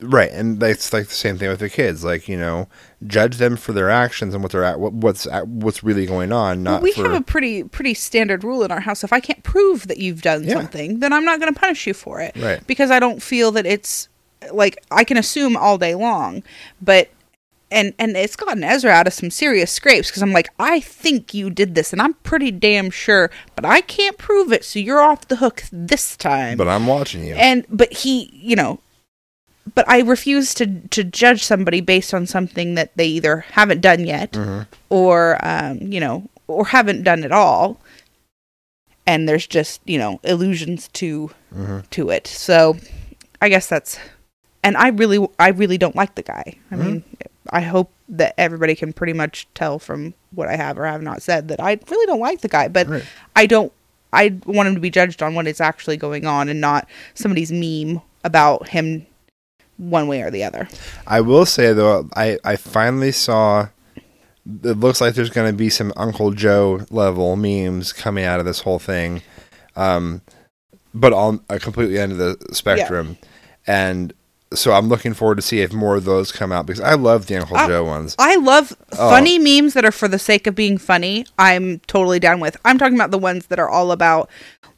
right, 0.00 0.30
and 0.30 0.60
that's 0.60 0.92
like 0.92 1.06
the 1.08 1.14
same 1.14 1.38
thing 1.38 1.48
with 1.48 1.60
the 1.60 1.68
kids. 1.70 2.04
Like 2.04 2.28
you 2.28 2.36
know, 2.36 2.68
judge 3.06 3.36
them 3.38 3.56
for 3.56 3.72
their 3.72 3.88
actions 3.90 4.34
and 4.34 4.42
what 4.42 4.52
they're 4.52 4.64
at, 4.64 4.78
what, 4.78 4.92
what's 4.92 5.26
at, 5.26 5.48
what's 5.48 5.82
really 5.82 6.04
going 6.06 6.32
on. 6.32 6.62
Not 6.62 6.74
Well, 6.74 6.82
we 6.82 6.92
for 6.92 7.02
have 7.04 7.12
a 7.14 7.20
pretty 7.22 7.62
pretty 7.64 7.94
standard 7.94 8.44
rule 8.44 8.62
in 8.62 8.70
our 8.70 8.80
house. 8.80 9.04
If 9.04 9.12
I 9.12 9.20
can't 9.20 9.42
prove 9.42 9.86
that 9.88 9.98
you've 9.98 10.22
done 10.22 10.44
Yeah. 10.44 10.54
something, 10.54 11.00
then 11.00 11.12
I'm 11.12 11.24
not 11.24 11.40
going 11.40 11.52
to 11.52 11.58
punish 11.58 11.86
you 11.86 11.94
for 11.94 12.20
it. 12.20 12.36
Right. 12.36 12.66
Because 12.66 12.90
I 12.90 13.00
don't 13.00 13.22
feel 13.22 13.50
that 13.52 13.64
it's 13.66 14.08
like 14.52 14.78
I 14.90 15.02
can 15.04 15.16
assume 15.16 15.56
all 15.56 15.78
day 15.78 15.94
long, 15.94 16.42
but 16.80 17.08
and 17.76 17.92
and 17.98 18.16
it's 18.16 18.34
gotten 18.36 18.64
Ezra 18.64 18.90
out 18.90 19.06
of 19.06 19.12
some 19.12 19.30
serious 19.30 19.70
scrapes 19.70 20.08
because 20.10 20.22
I'm 20.22 20.32
like, 20.32 20.48
I 20.58 20.80
think 20.80 21.32
you 21.34 21.50
did 21.50 21.74
this, 21.76 21.92
and 21.92 22.02
I'm 22.02 22.14
pretty 22.14 22.50
damn 22.50 22.90
sure, 22.90 23.30
but 23.54 23.64
I 23.64 23.80
can't 23.82 24.18
prove 24.18 24.52
it, 24.52 24.64
so 24.64 24.78
you're 24.80 25.00
off 25.02 25.28
the 25.28 25.36
hook 25.36 25.62
this 25.70 26.16
time. 26.16 26.56
but 26.58 26.66
I'm 26.68 26.86
watching 26.88 27.24
you. 27.24 27.34
and 27.34 27.64
but 27.70 27.92
he, 27.92 28.30
you 28.32 28.56
know, 28.56 28.80
but 29.74 29.88
I 29.88 30.00
refuse 30.00 30.54
to 30.54 30.66
to 30.88 31.04
judge 31.04 31.44
somebody 31.44 31.80
based 31.80 32.12
on 32.14 32.26
something 32.26 32.74
that 32.76 32.96
they 32.96 33.06
either 33.06 33.44
haven't 33.52 33.80
done 33.80 34.04
yet 34.06 34.32
Mm-hmm. 34.32 34.62
or 34.90 35.38
um, 35.42 35.78
you 35.92 36.00
know, 36.00 36.28
or 36.48 36.66
haven't 36.66 37.02
done 37.04 37.22
at 37.24 37.32
all. 37.32 37.80
And 39.08 39.28
there's 39.28 39.46
just, 39.46 39.80
you 39.84 39.98
know, 39.98 40.18
illusions 40.24 40.88
to 40.94 41.30
Mm-hmm. 41.54 41.80
to 41.90 42.10
it. 42.10 42.26
So 42.26 42.76
I 43.40 43.48
guess 43.48 43.66
that's 43.68 43.98
and 44.64 44.76
I 44.76 44.88
really 44.88 45.24
I 45.38 45.48
really 45.50 45.78
don't 45.78 45.94
like 45.96 46.14
the 46.16 46.22
guy. 46.22 46.58
I 46.70 46.74
Mm-hmm. 46.74 46.84
mean, 46.84 47.04
I 47.52 47.60
hope 47.60 47.92
that 48.08 48.34
everybody 48.38 48.74
can 48.74 48.92
pretty 48.92 49.12
much 49.12 49.48
tell 49.54 49.78
from 49.78 50.14
what 50.32 50.48
I 50.48 50.56
have 50.56 50.78
or 50.78 50.86
have 50.86 51.02
not 51.02 51.22
said 51.22 51.48
that 51.48 51.60
I 51.60 51.78
really 51.90 52.06
don't 52.06 52.20
like 52.20 52.40
the 52.40 52.48
guy, 52.48 52.68
but 52.68 52.88
Right. 52.88 53.04
I 53.34 53.46
don't 53.46 53.72
I 54.12 54.38
want 54.46 54.68
him 54.68 54.74
to 54.74 54.80
be 54.80 54.90
judged 54.90 55.22
on 55.22 55.34
what 55.34 55.46
is 55.46 55.60
actually 55.60 55.96
going 55.96 56.26
on 56.26 56.48
and 56.48 56.60
not 56.60 56.88
somebody's 57.14 57.52
meme 57.52 58.00
about 58.24 58.68
him 58.68 59.06
one 59.76 60.08
way 60.08 60.22
or 60.22 60.30
the 60.30 60.42
other. 60.44 60.68
I 61.06 61.20
will 61.20 61.46
say 61.46 61.72
though, 61.72 62.08
I 62.16 62.38
I 62.44 62.56
finally 62.56 63.12
saw. 63.12 63.68
It 64.62 64.78
looks 64.78 65.00
like 65.00 65.14
there's 65.14 65.30
going 65.30 65.50
to 65.50 65.56
be 65.56 65.68
some 65.68 65.92
Uncle 65.96 66.30
Joe 66.30 66.86
level 66.88 67.34
memes 67.34 67.92
coming 67.92 68.24
out 68.24 68.38
of 68.38 68.46
this 68.46 68.60
whole 68.60 68.78
thing, 68.78 69.22
um, 69.74 70.22
but 70.94 71.12
on 71.12 71.40
a 71.50 71.58
completely 71.58 71.98
end 71.98 72.12
of 72.12 72.18
the 72.18 72.36
spectrum, 72.54 73.18
and 73.66 74.12
so 74.56 74.72
I'm 74.72 74.88
looking 74.88 75.14
forward 75.14 75.36
to 75.36 75.42
see 75.42 75.60
if 75.60 75.72
more 75.72 75.96
of 75.96 76.04
those 76.04 76.32
come 76.32 76.50
out 76.52 76.66
because 76.66 76.80
I 76.80 76.94
love 76.94 77.26
the 77.26 77.36
Uncle 77.36 77.56
I- 77.56 77.66
Joe 77.68 77.84
ones. 77.84 78.14
I 78.18 78.36
love 78.36 78.76
Oh. 78.92 79.10
funny 79.10 79.38
memes 79.38 79.74
that 79.74 79.84
are 79.84 79.92
for 79.92 80.08
the 80.08 80.18
sake 80.18 80.46
of 80.46 80.54
being 80.54 80.78
funny. 80.78 81.24
I'm 81.38 81.80
totally 81.86 82.18
down 82.18 82.40
with. 82.40 82.56
I'm 82.64 82.78
talking 82.78 82.94
about 82.96 83.10
the 83.10 83.18
ones 83.18 83.46
that 83.46 83.58
are 83.58 83.68
all 83.68 83.92
about 83.92 84.28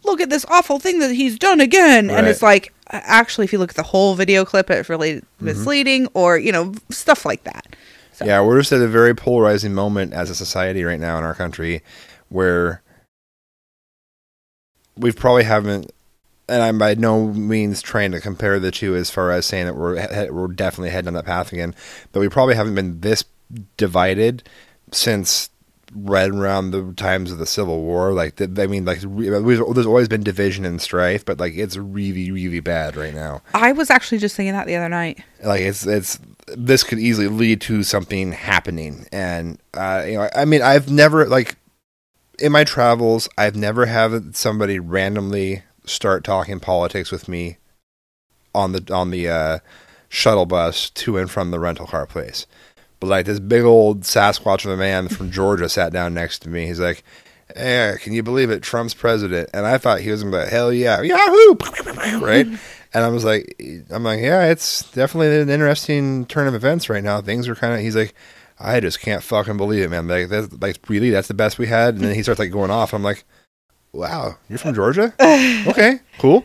look 0.05 0.21
at 0.21 0.31
this 0.31 0.45
awful 0.49 0.79
thing 0.79 1.01
that 1.01 1.11
he's 1.13 1.39
done 1.39 1.61
again 1.61 2.09
and 2.09 2.27
it's 2.27 2.41
like 2.41 2.73
actually 2.91 3.45
if 3.45 3.53
you 3.53 3.59
look 3.59 3.71
at 3.71 3.77
the 3.77 3.83
whole 3.83 4.15
video 4.15 4.45
clip 4.45 4.71
it's 4.71 4.89
really 4.89 5.17
Mm-hmm. 5.17 5.45
misleading 5.45 6.09
or 6.15 6.39
you 6.39 6.51
know 6.53 6.73
stuff 6.91 7.25
like 7.27 7.45
that. 7.45 7.77
So- 8.13 8.25
Yeah, 8.25 8.41
we're 8.41 8.59
just 8.61 8.73
at 8.73 8.81
a 8.81 8.89
very 8.89 9.15
polarizing 9.15 9.75
moment 9.75 10.13
as 10.15 10.31
a 10.31 10.35
society 10.35 10.83
right 10.85 11.01
now 11.01 11.19
in 11.19 11.25
our 11.25 11.35
country 11.35 11.83
where 12.31 12.83
we 14.97 15.13
probably 15.13 15.45
haven't 15.45 15.91
and 16.49 16.63
I'm 16.63 16.79
by 16.79 16.95
no 16.95 17.27
means 17.27 17.83
trying 17.83 18.13
to 18.13 18.21
compare 18.21 18.59
the 18.59 18.71
two 18.71 18.97
as 18.97 19.11
far 19.11 19.31
as 19.31 19.47
saying 19.47 19.67
that 19.67 19.77
we're 19.77 20.33
we're 20.33 20.49
definitely 20.49 20.91
heading 20.91 21.09
on 21.09 21.15
that 21.15 21.27
path 21.27 21.53
again, 21.53 21.75
but 22.13 22.21
we 22.21 22.29
probably 22.29 22.55
haven't 22.55 22.75
been 22.75 23.01
this 23.01 23.25
divided 23.77 24.43
since 24.93 25.51
right 25.95 26.31
around 26.31 26.71
the 26.71 26.93
times 26.95 27.33
of 27.33 27.39
the 27.39 27.47
Civil 27.47 27.83
War. 27.83 28.13
Like, 28.13 28.37
the, 28.37 28.63
I 28.63 28.67
mean, 28.67 28.85
like 28.85 28.99
re- 29.05 29.29
there's 29.29 29.87
always 29.87 30.09
been 30.09 30.23
division 30.23 30.65
and 30.65 30.81
strife, 30.81 31.25
but 31.25 31.39
like 31.39 31.55
it's 31.55 31.77
really, 31.77 32.31
really 32.31 32.61
bad 32.61 32.97
right 32.97 33.15
now. 33.15 33.43
I 33.55 33.73
was 33.73 33.91
actually 33.91 34.19
just 34.19 34.37
thinking 34.37 34.53
that 34.53 34.67
the 34.67 34.77
other 34.77 34.89
night. 34.89 35.23
Like 35.43 35.61
it's 35.61 35.87
it's 35.87 36.19
this 36.57 36.83
could 36.83 36.99
easily 36.99 37.29
lead 37.29 37.61
to 37.63 37.83
something 37.83 38.33
happening, 38.33 39.07
and 39.13 39.59
uh, 39.75 40.05
you 40.07 40.15
know, 40.15 40.29
I 40.35 40.45
mean, 40.45 40.63
I've 40.63 40.91
never 40.91 41.27
like 41.27 41.57
in 42.39 42.53
my 42.53 42.65
travels, 42.65 43.29
I've 43.37 43.57
never 43.57 43.87
had 43.87 44.37
somebody 44.37 44.79
randomly 44.79 45.63
start 45.89 46.25
talking 46.25 46.61
politics 46.61 47.11
with 47.11 47.29
me 47.29 47.59
on 48.55 48.73
the 48.73 48.93
on 48.93 49.11
the 49.11 49.29
uh, 49.29 49.59
shuttle 50.09 50.47
bus 50.47 50.91
to 50.91 51.17
and 51.17 51.31
from 51.31 51.51
the 51.51 51.61
rental 51.61 51.87
car 51.87 52.07
place. 52.07 52.47
But 53.01 53.09
like 53.09 53.27
this 53.27 53.41
big 53.41 53.63
old 53.63 54.03
Sasquatch 54.03 54.65
of 54.65 54.73
a 54.73 54.77
man 54.77 55.09
from 55.09 55.31
Georgia 55.33 55.69
sat 55.69 55.93
down 55.93 56.15
next 56.15 56.41
to 56.41 56.49
me. 56.49 56.67
He's 56.67 56.81
like, 56.81 57.05
can 57.55 58.13
you 58.13 58.23
believe 58.23 58.51
it? 58.51 58.63
Trump's 58.63 58.95
president. 58.95 59.51
And 59.53 59.67
I 59.67 59.79
thought 59.79 60.01
he 60.01 60.11
was 60.11 60.23
to 60.23 60.27
be 60.27 60.37
like, 60.37 60.49
hell 60.49 60.73
yeah, 60.73 61.01
Yahoo! 61.01 61.55
right? 62.21 62.47
And 62.95 63.05
I 63.05 63.09
was 63.09 63.23
like, 63.23 63.55
I'm 63.91 64.03
like, 64.03 64.21
yeah, 64.21 64.47
it's 64.47 64.91
definitely 64.93 65.43
an 65.43 65.51
interesting 65.51 66.25
turn 66.25 66.49
of 66.49 66.55
events 66.55 66.89
right 66.89 67.05
now. 67.05 67.21
Things 67.21 67.47
are 67.47 67.55
kind 67.55 67.75
of, 67.75 67.81
he's 67.81 67.95
like, 67.95 68.15
I 68.59 68.81
just 68.81 69.01
can't 69.01 69.23
fucking 69.23 69.59
believe 69.59 69.85
it, 69.85 69.91
man. 69.91 70.09
Like, 70.09 70.31
that's, 70.31 70.51
like, 70.55 70.79
really, 70.89 71.11
that's 71.11 71.29
the 71.29 71.35
best 71.35 71.59
we 71.59 71.67
had. 71.67 71.97
And 71.97 72.05
then 72.05 72.15
he 72.15 72.23
starts 72.23 72.39
like 72.39 72.51
going 72.51 72.71
off. 72.71 72.95
I'm 72.95 73.03
like, 73.03 73.25
wow, 73.93 74.37
you're 74.49 74.59
from 74.59 74.75
Georgia? 74.75 75.15
okay, 75.69 76.01
cool. 76.19 76.45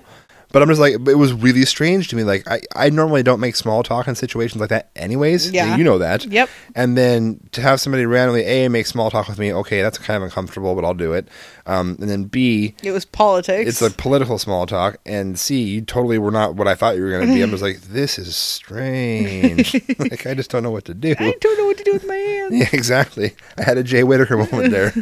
But 0.52 0.62
I'm 0.62 0.68
just 0.68 0.80
like, 0.80 0.94
it 0.94 1.18
was 1.18 1.34
really 1.34 1.66
strange 1.66 2.10
to 2.10 2.16
me. 2.16 2.24
Like, 2.24 2.48
I, 2.48 2.62
I 2.76 2.92
normally 2.92 3.24
don't 3.24 3.40
make 3.40 3.56
small 3.56 3.82
talk 3.82 4.08
in 4.08 4.14
situations 4.14 4.62
like 4.62 4.70
that, 4.70 4.92
anyways. 4.96 5.50
Yeah. 5.50 5.76
You 5.76 5.84
know 5.84 5.98
that. 5.98 6.26
Yep. 6.26 6.48
And 6.76 6.96
then 6.96 7.40
to 7.54 7.62
have 7.62 7.82
somebody 7.82 8.06
randomly, 8.06 8.44
A, 8.44 8.68
make 8.68 8.86
small 8.86 9.10
talk 9.10 9.28
with 9.28 9.40
me, 9.40 9.52
okay, 9.52 9.82
that's 9.82 9.98
kind 9.98 10.16
of 10.16 10.22
uncomfortable, 10.22 10.76
but 10.76 10.86
I'll 10.86 10.94
do 10.94 11.12
it. 11.14 11.28
Um, 11.66 11.98
and 12.00 12.08
then 12.08 12.26
B, 12.26 12.76
It 12.84 12.92
was 12.92 13.04
politics. 13.04 13.68
it's 13.68 13.82
like 13.82 13.98
political 13.98 14.38
small 14.38 14.68
talk. 14.68 14.98
And 15.08 15.40
C, 15.40 15.60
you 15.64 15.82
totally 15.82 16.20
were 16.20 16.30
not 16.30 16.54
what 16.54 16.68
I 16.68 16.76
thought 16.76 16.98
you 16.98 17.02
were 17.02 17.10
going 17.10 17.28
to 17.30 17.34
be. 17.34 17.42
I'm 17.42 17.50
just 17.50 17.64
like, 17.64 17.82
this 17.90 18.20
is 18.20 18.36
strange. 18.36 19.74
like, 19.98 20.28
I 20.28 20.36
just 20.36 20.52
don't 20.52 20.62
know 20.62 20.70
what 20.70 20.86
to 20.86 20.94
do. 20.94 21.16
I 21.18 21.34
don't 21.42 21.58
know 21.58 21.66
what 21.66 21.80
to 21.80 21.84
do 21.84 21.94
with 21.94 22.06
my 22.06 22.14
hands. 22.16 22.56
Yeah, 22.56 22.70
exactly. 22.74 23.34
I 23.58 23.64
had 23.64 23.80
a 23.80 23.84
Jay 23.84 24.04
Whitaker 24.04 24.38
moment 24.38 24.70
there. 24.70 24.94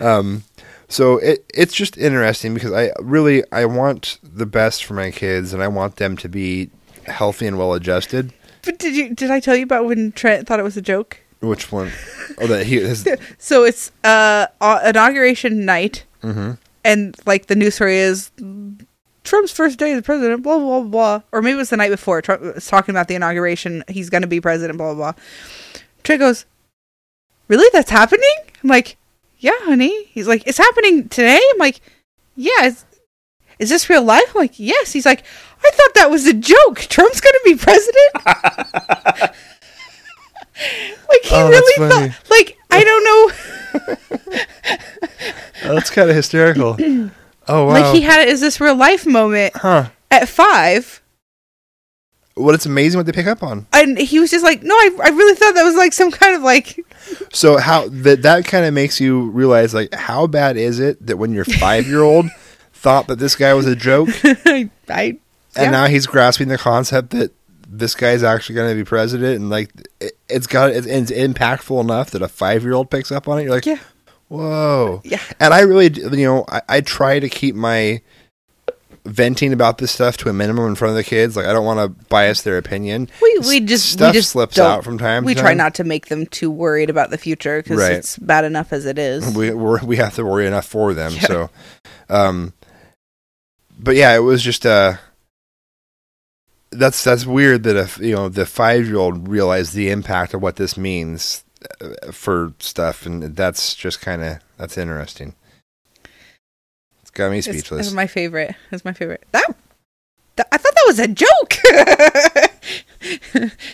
um, 0.00 0.42
so 0.88 1.18
it 1.18 1.44
it's 1.54 1.74
just 1.74 1.96
interesting 1.98 2.54
because 2.54 2.72
I 2.72 2.92
really 3.00 3.42
I 3.52 3.64
want 3.64 4.18
the 4.22 4.46
best 4.46 4.84
for 4.84 4.94
my 4.94 5.10
kids 5.10 5.52
and 5.52 5.62
I 5.62 5.68
want 5.68 5.96
them 5.96 6.16
to 6.18 6.28
be 6.28 6.70
healthy 7.06 7.46
and 7.46 7.58
well 7.58 7.74
adjusted. 7.74 8.32
But 8.62 8.78
did 8.78 8.94
you 8.96 9.14
did 9.14 9.30
I 9.30 9.40
tell 9.40 9.56
you 9.56 9.62
about 9.64 9.86
when 9.86 10.12
Trent 10.12 10.46
thought 10.46 10.60
it 10.60 10.64
was 10.64 10.76
a 10.76 10.82
joke? 10.82 11.18
Which 11.40 11.70
one? 11.70 11.92
Oh, 12.38 12.46
that 12.46 12.66
he 12.66 12.76
his, 12.80 13.06
So 13.38 13.64
it's 13.64 13.92
uh, 14.04 14.46
inauguration 14.84 15.64
night, 15.64 16.04
Mm-hmm. 16.22 16.52
and 16.84 17.14
like 17.26 17.46
the 17.46 17.54
news 17.54 17.74
story 17.76 17.98
is 17.98 18.32
Trump's 19.22 19.52
first 19.52 19.78
day 19.78 19.92
as 19.92 20.02
president, 20.02 20.42
blah 20.42 20.58
blah 20.58 20.80
blah, 20.82 21.20
or 21.32 21.42
maybe 21.42 21.54
it 21.54 21.58
was 21.58 21.70
the 21.70 21.76
night 21.76 21.90
before. 21.90 22.20
Trump 22.22 22.42
was 22.42 22.66
talking 22.66 22.92
about 22.92 23.06
the 23.08 23.14
inauguration. 23.14 23.84
He's 23.88 24.08
going 24.10 24.22
to 24.22 24.28
be 24.28 24.40
president, 24.40 24.78
blah 24.78 24.94
blah 24.94 25.12
blah. 25.12 25.22
Trey 26.04 26.16
goes, 26.16 26.46
"Really? 27.48 27.68
That's 27.72 27.90
happening?" 27.90 28.34
I'm 28.62 28.70
like, 28.70 28.96
"Yeah, 29.46 29.64
honey." 29.64 30.04
He's 30.06 30.26
like, 30.28 30.42
"It's 30.46 30.58
happening 30.58 31.08
today." 31.08 31.40
I'm 31.52 31.58
like, 31.58 31.80
"Yeah." 32.34 32.64
Is, 32.66 32.84
is 33.58 33.68
this 33.70 33.88
real 33.88 34.02
life? 34.02 34.34
I'm 34.34 34.40
like, 34.40 34.58
"Yes." 34.58 34.92
He's 34.92 35.06
like, 35.06 35.22
"I 35.64 35.70
thought 35.70 35.94
that 35.94 36.10
was 36.10 36.26
a 36.26 36.32
joke. 36.34 36.80
Trump's 36.80 37.20
going 37.20 37.32
to 37.32 37.42
be 37.44 37.54
president." 37.56 38.12
like 41.08 41.22
he 41.22 41.34
Oh, 41.34 41.48
really 41.48 41.88
funny. 41.90 42.08
thought. 42.08 42.30
Like 42.30 42.58
I 42.70 42.84
don't 42.84 43.04
know. 43.04 43.30
oh, 45.70 45.74
that's 45.74 45.90
kind 45.90 46.08
of 46.10 46.16
hysterical. 46.16 46.76
Oh 47.48 47.66
wow. 47.66 47.74
Like 47.74 47.94
he 47.94 48.00
had 48.00 48.22
it 48.22 48.28
as 48.28 48.40
this 48.40 48.60
real 48.60 48.74
life 48.74 49.06
moment 49.06 49.54
huh. 49.54 49.90
at 50.10 50.28
five, 50.28 51.00
Well, 52.36 52.54
it's 52.54 52.66
amazing 52.66 52.98
what 52.98 53.06
they 53.06 53.12
pick 53.12 53.26
up 53.26 53.42
on. 53.42 53.66
and 53.72 53.96
he 53.98 54.20
was 54.20 54.30
just 54.30 54.44
like, 54.44 54.62
"No, 54.62 54.74
I, 54.74 54.90
I 55.04 55.08
really 55.08 55.34
thought 55.34 55.54
that 55.54 55.64
was 55.64 55.74
like 55.74 55.92
some 55.92 56.10
kind 56.10 56.34
of 56.36 56.42
like." 56.42 56.84
So 57.32 57.56
how 57.58 57.88
that 57.88 58.22
that 58.22 58.46
kind 58.46 58.66
of 58.66 58.74
makes 58.74 59.00
you 59.00 59.30
realize 59.30 59.72
like 59.72 59.94
how 59.94 60.26
bad 60.26 60.56
is 60.56 60.80
it 60.80 61.06
that 61.06 61.18
when 61.18 61.32
your 61.32 61.44
five 61.44 61.86
year 61.86 62.02
old 62.02 62.26
thought 62.72 63.06
that 63.06 63.20
this 63.20 63.36
guy 63.36 63.54
was 63.54 63.64
a 63.66 63.76
joke 63.76 64.08
I, 64.24 64.68
I 64.88 65.02
and 65.04 65.18
yeah. 65.56 65.70
now 65.70 65.86
he's 65.86 66.06
grasping 66.06 66.48
the 66.48 66.58
concept 66.58 67.10
that 67.10 67.32
this 67.68 67.94
guy's 67.94 68.24
actually 68.24 68.56
going 68.56 68.70
to 68.70 68.74
be 68.74 68.84
president 68.84 69.36
and 69.40 69.50
like 69.50 69.70
it, 70.00 70.18
it's 70.28 70.48
got 70.48 70.70
it's, 70.70 70.86
it's 70.86 71.12
impactful 71.12 71.80
enough 71.80 72.10
that 72.10 72.22
a 72.22 72.28
five 72.28 72.64
year 72.64 72.72
old 72.72 72.90
picks 72.90 73.12
up 73.12 73.28
on 73.28 73.38
it 73.38 73.42
you're 73.44 73.52
like 73.52 73.66
Yeah. 73.66 73.78
whoa 74.28 75.00
Yeah. 75.04 75.20
and 75.38 75.54
i 75.54 75.60
really 75.60 75.90
you 75.92 76.26
know 76.26 76.44
I, 76.48 76.62
I 76.68 76.80
try 76.80 77.20
to 77.20 77.28
keep 77.28 77.54
my 77.54 78.00
venting 79.06 79.52
about 79.52 79.78
this 79.78 79.92
stuff 79.92 80.16
to 80.16 80.28
a 80.28 80.32
minimum 80.32 80.66
in 80.66 80.74
front 80.74 80.90
of 80.90 80.96
the 80.96 81.04
kids 81.04 81.36
like 81.36 81.46
i 81.46 81.52
don't 81.52 81.64
want 81.64 81.78
to 81.78 82.04
bias 82.08 82.42
their 82.42 82.58
opinion 82.58 83.08
we 83.22 83.38
we 83.48 83.60
just 83.60 83.90
stuff 83.92 84.12
we 84.12 84.18
just 84.18 84.30
slips 84.30 84.58
out 84.58 84.82
from 84.84 84.98
time 84.98 85.24
We 85.24 85.34
try 85.34 85.54
not 85.54 85.74
to 85.76 85.84
make 85.84 86.06
them 86.06 86.26
too 86.26 86.50
worried 86.50 86.90
about 86.90 87.10
the 87.10 87.18
future 87.18 87.62
because 87.62 87.78
Right. 87.78 87.92
it's 87.92 88.18
bad 88.18 88.44
enough 88.44 88.72
as 88.72 88.84
it 88.84 88.98
is. 88.98 89.34
we 89.34 89.50
we're, 89.52 89.82
we 89.84 89.96
have 89.96 90.14
to 90.16 90.24
worry 90.24 90.46
enough 90.46 90.66
for 90.66 90.92
them. 90.92 91.12
So, 91.20 91.50
um, 92.08 92.52
but 93.78 93.94
yeah, 93.96 94.14
it 94.16 94.20
was 94.20 94.42
just 94.42 94.64
uh, 94.66 94.94
that's 96.70 97.02
that's 97.04 97.26
weird 97.26 97.62
that 97.64 97.76
if 97.76 97.98
you 97.98 98.14
know 98.14 98.28
the 98.28 98.46
five 98.46 98.86
year 98.86 98.96
old 98.96 99.28
realized 99.28 99.74
the 99.74 99.90
impact 99.90 100.34
of 100.34 100.42
what 100.42 100.56
this 100.56 100.76
means 100.76 101.44
uh, 101.80 102.10
for 102.12 102.54
stuff, 102.58 103.06
and 103.06 103.22
that's 103.36 103.74
just 103.74 104.00
kind 104.00 104.22
of 104.22 104.38
that's 104.56 104.76
interesting. 104.78 105.34
Got 107.16 107.30
me 107.30 107.40
speechless. 107.40 107.86
it's 107.86 107.94
my 107.94 108.06
favorite. 108.06 108.54
It's 108.70 108.84
my 108.84 108.92
favorite. 108.92 109.26
That, 109.32 109.56
that 110.36 110.48
I 110.52 110.58
thought 110.58 110.74
that 110.74 110.84
was 110.86 110.98
a 110.98 111.08
joke. 111.08 111.56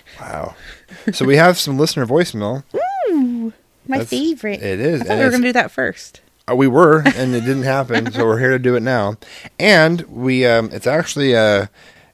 wow. 0.21 0.55
So 1.13 1.25
we 1.25 1.37
have 1.37 1.59
some 1.59 1.77
listener 1.77 2.07
voicemail. 2.07 2.63
Ooh, 3.11 3.53
my 3.89 3.99
That's- 3.99 4.11
favorite. 4.11 4.63
It 4.63 4.79
is. 4.79 5.01
I 5.01 5.05
thought 5.05 5.19
we 5.19 5.25
were 5.25 5.31
gonna 5.33 5.43
do 5.43 5.53
that 5.55 5.73
first. 5.73 6.21
Uh, 6.49 6.55
we 6.55 6.69
were, 6.69 7.01
and 7.17 7.35
it 7.35 7.41
didn't 7.41 7.65
happen, 7.65 8.13
so 8.13 8.25
we're 8.27 8.39
here 8.39 8.51
to 8.51 8.59
do 8.61 8.77
it 8.77 8.83
now. 8.83 9.17
And 9.59 10.03
we, 10.03 10.47
um, 10.47 10.71
it's 10.73 10.87
actually, 10.87 11.35
uh, 11.35 11.67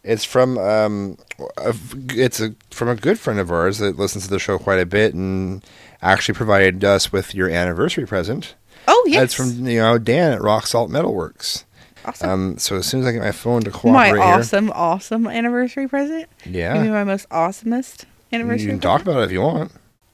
it's 0.03 0.25
from, 0.25 0.57
um, 0.59 1.19
a, 1.59 1.75
it's 2.11 2.41
a, 2.41 2.55
from 2.71 2.89
a 2.89 2.95
good 2.95 3.19
friend 3.19 3.39
of 3.39 3.51
ours 3.51 3.79
that 3.79 3.99
listens 3.99 4.25
to 4.25 4.31
the 4.31 4.39
show 4.39 4.59
quite 4.59 4.81
a 4.81 4.87
bit, 4.87 5.13
and 5.15 5.63
actually 6.01 6.35
provided 6.35 6.85
us 6.85 7.13
with 7.13 7.35
your 7.35 7.51
anniversary 7.51 8.07
present. 8.07 8.55
Oh 8.91 9.05
yes, 9.07 9.21
That's 9.21 9.35
from 9.35 9.67
you 9.69 9.81
know 9.81 9.99
Dan 9.99 10.33
at 10.33 10.41
Rock 10.43 10.67
Salt 10.67 10.91
Metalworks. 10.91 11.65
awesome. 12.05 12.31
Um, 12.31 12.59
so 12.59 12.77
as 12.77 12.87
soon 12.87 13.01
as 13.03 13.07
I 13.07 13.13
get 13.13 13.21
my 13.23 13.33
phone 13.33 13.61
to 13.63 13.71
cooperate, 13.71 14.19
my 14.19 14.25
awesome, 14.25 14.71
awesome 14.75 15.27
anniversary 15.27 15.87
present. 15.87 16.27
here, 16.43 16.75
yeah, 16.75 16.83
my 16.91 17.05
most 17.05 17.29
awesomest 17.29 18.05
anniversary. 18.33 18.65
you 18.67 18.71
can 18.73 18.81
talk 18.81 19.03
about 19.03 19.21
it 19.21 19.25
if 19.25 19.33
you 19.33 19.43
want. 19.43 19.73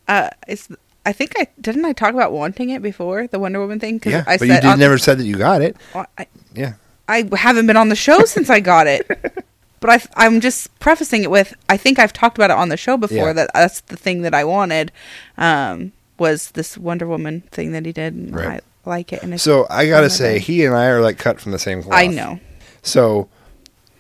Uh, 0.09 0.29
it's. 0.49 0.69
I 1.07 1.13
think 1.13 1.35
I 1.39 1.47
didn't. 1.61 1.85
I 1.85 1.93
talk 1.93 2.15
about 2.15 2.33
wanting 2.33 2.71
it 2.71 2.83
before 2.83 3.27
the 3.27 3.39
Wonder 3.39 3.61
Woman 3.61 3.79
thing. 3.79 4.01
'Cause 4.01 4.13
Yeah, 4.13 4.25
I 4.27 4.39
but 4.39 4.49
you 4.49 4.55
said 4.55 4.61
did, 4.63 4.69
on- 4.71 4.79
never 4.79 4.99
said 4.99 5.19
that 5.19 5.25
you 5.27 5.37
got 5.37 5.63
it. 5.63 5.77
well, 5.95 6.07
I, 6.19 6.27
Yeah, 6.55 6.73
I 7.09 7.29
haven't 7.37 7.67
been 7.67 7.77
on 7.77 7.91
the 7.91 7.97
show 7.97 8.25
since 8.25 8.51
I 8.51 8.61
got 8.61 8.87
it. 8.87 9.07
But 9.81 9.91
I, 10.17 10.25
I'm 10.27 10.41
just 10.41 10.77
prefacing 10.81 11.25
it 11.25 11.31
with 11.31 11.53
I 11.69 11.77
think 11.77 11.99
I've 11.99 12.15
talked 12.15 12.39
about 12.39 12.49
it 12.51 12.57
on 12.57 12.71
the 12.71 12.77
show 12.79 12.97
before 12.97 13.17
Yeah. 13.29 13.33
that 13.35 13.51
that's 13.53 13.81
the 13.83 13.97
thing 13.99 14.23
that 14.23 14.33
I 14.33 14.43
wanted 14.43 14.91
um, 15.37 15.93
was 16.19 16.51
this 16.53 16.79
Wonder 16.79 17.07
Woman 17.07 17.43
thing 17.51 17.73
that 17.73 17.85
he 17.87 17.93
did. 17.93 18.15
And 18.15 18.35
Right. 18.35 18.61
I 18.87 18.89
like 18.89 19.13
it. 19.13 19.23
And 19.23 19.41
So 19.41 19.67
I 19.71 19.89
gotta 19.89 20.11
say, 20.11 20.39
he 20.39 20.65
and 20.65 20.75
I 20.75 20.87
are 20.87 21.01
like 21.01 21.19
cut 21.19 21.41
from 21.41 21.53
the 21.53 21.59
same 21.59 21.83
cloth. 21.83 21.95
I 21.99 22.07
know. 22.07 22.39
So 22.83 23.29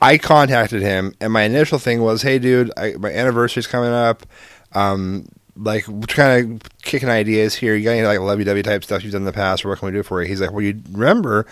I 0.01 0.19
contacted 0.19 0.83
him, 0.83 1.15
and 1.21 1.33
my 1.33 1.43
initial 1.43 1.79
thing 1.79 2.03
was, 2.03 2.23
"Hey, 2.23 2.39
dude, 2.39 2.71
I, 2.77 2.93
my 2.99 3.11
anniversary's 3.11 3.67
coming 3.67 3.93
up. 3.93 4.27
Um, 4.75 5.27
like, 5.57 5.85
kind 6.09 6.61
of 6.61 6.83
kicking 6.83 7.09
ideas 7.09 7.55
here. 7.55 7.75
You 7.75 7.85
got 7.85 7.93
any 7.93 8.07
like 8.07 8.19
lovey-dovey 8.21 8.65
type 8.65 8.85
stuff 8.85 9.03
you've 9.05 9.13
done 9.13 9.23
in 9.23 9.27
the 9.27 9.33
past, 9.33 9.65
or 9.65 9.69
what 9.69 9.79
can 9.79 9.87
we 9.87 9.93
do 9.93 10.03
for 10.03 10.21
you?" 10.21 10.29
He's 10.29 10.41
like, 10.41 10.53
"Well, 10.53 10.63
you 10.63 10.81
remember." 10.93 11.47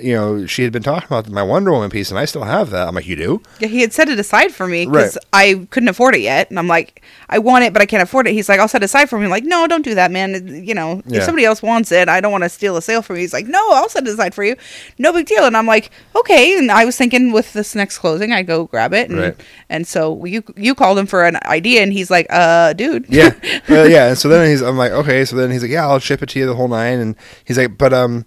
You 0.00 0.14
know, 0.14 0.46
she 0.46 0.62
had 0.62 0.72
been 0.72 0.82
talking 0.82 1.06
about 1.06 1.28
my 1.28 1.42
Wonder 1.42 1.70
Woman 1.70 1.90
piece, 1.90 2.08
and 2.10 2.18
I 2.18 2.24
still 2.24 2.44
have 2.44 2.70
that. 2.70 2.88
I'm 2.88 2.94
like, 2.94 3.06
you 3.06 3.14
do? 3.14 3.42
Yeah, 3.60 3.68
he 3.68 3.82
had 3.82 3.92
set 3.92 4.08
it 4.08 4.18
aside 4.18 4.50
for 4.50 4.66
me 4.66 4.86
because 4.86 5.16
Right. 5.34 5.60
I 5.60 5.66
couldn't 5.68 5.90
afford 5.90 6.14
it 6.14 6.22
yet, 6.22 6.48
and 6.48 6.58
I'm 6.58 6.66
like, 6.66 7.02
I 7.28 7.38
want 7.38 7.64
it, 7.64 7.74
but 7.74 7.82
I 7.82 7.84
can't 7.86 8.02
afford 8.02 8.26
it. 8.26 8.32
He's 8.32 8.48
like, 8.48 8.58
I'll 8.58 8.68
set 8.68 8.80
it 8.82 8.86
aside 8.86 9.10
for 9.10 9.18
me. 9.18 9.26
I'm 9.26 9.30
like, 9.30 9.44
no, 9.44 9.66
don't 9.66 9.84
do 9.84 9.94
that, 9.94 10.10
man. 10.10 10.64
You 10.64 10.72
know, 10.74 11.02
Yeah. 11.06 11.18
if 11.18 11.24
somebody 11.24 11.44
else 11.44 11.60
wants 11.62 11.92
it, 11.92 12.08
I 12.08 12.22
don't 12.22 12.32
want 12.32 12.42
to 12.44 12.48
steal 12.48 12.74
a 12.78 12.80
sale 12.80 13.02
from 13.02 13.16
you. 13.16 13.20
He's 13.20 13.34
like, 13.34 13.44
no, 13.44 13.60
I'll 13.72 13.90
set 13.90 14.04
it 14.06 14.08
aside 14.14 14.34
for 14.34 14.44
you. 14.44 14.56
No 14.96 15.12
big 15.12 15.26
deal. 15.26 15.44
And 15.44 15.58
I'm 15.58 15.66
like, 15.66 15.90
okay. 16.16 16.56
And 16.56 16.70
I 16.72 16.86
was 16.86 16.96
thinking 16.96 17.30
with 17.30 17.52
this 17.52 17.74
next 17.74 17.98
closing, 17.98 18.32
I 18.32 18.42
go 18.44 18.64
grab 18.64 18.94
it, 18.94 19.10
and 19.10 19.18
Right. 19.18 19.36
and 19.68 19.86
so 19.86 20.24
you 20.24 20.42
you 20.56 20.74
called 20.74 20.98
him 20.98 21.06
for 21.06 21.26
an 21.26 21.36
idea, 21.44 21.82
and 21.82 21.92
he's 21.92 22.10
like, 22.10 22.26
uh, 22.30 22.72
dude, 22.72 23.04
Yeah, 23.10 23.34
uh, 23.68 23.82
yeah. 23.82 24.08
And 24.08 24.16
so 24.18 24.30
then 24.30 24.48
he's, 24.48 24.62
I'm 24.62 24.78
like, 24.78 24.92
okay. 24.92 25.26
So 25.26 25.36
then 25.36 25.50
he's 25.50 25.60
like, 25.60 25.70
yeah, 25.70 25.86
I'll 25.86 25.98
ship 25.98 26.22
it 26.22 26.30
to 26.30 26.38
you 26.38 26.46
the 26.46 26.54
whole 26.56 26.68
nine. 26.68 26.98
And 26.98 27.14
he's 27.44 27.58
like, 27.58 27.76
but 27.76 27.92
um, 27.92 28.24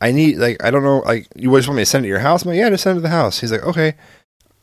I 0.00 0.12
need 0.12 0.36
like, 0.36 0.62
I 0.62 0.70
don't 0.70 0.84
know, 0.84 1.00
like, 1.00 1.28
you 1.34 1.54
just 1.56 1.68
want 1.68 1.76
me 1.76 1.82
to 1.82 1.86
send 1.86 2.04
it 2.04 2.06
to 2.06 2.08
your 2.08 2.20
house? 2.20 2.42
I'm 2.42 2.50
like, 2.50 2.58
yeah, 2.58 2.70
just 2.70 2.84
send 2.84 2.96
it 2.96 3.00
to 3.00 3.02
the 3.02 3.08
house. 3.08 3.40
He's 3.40 3.52
like, 3.52 3.62
okay. 3.64 3.94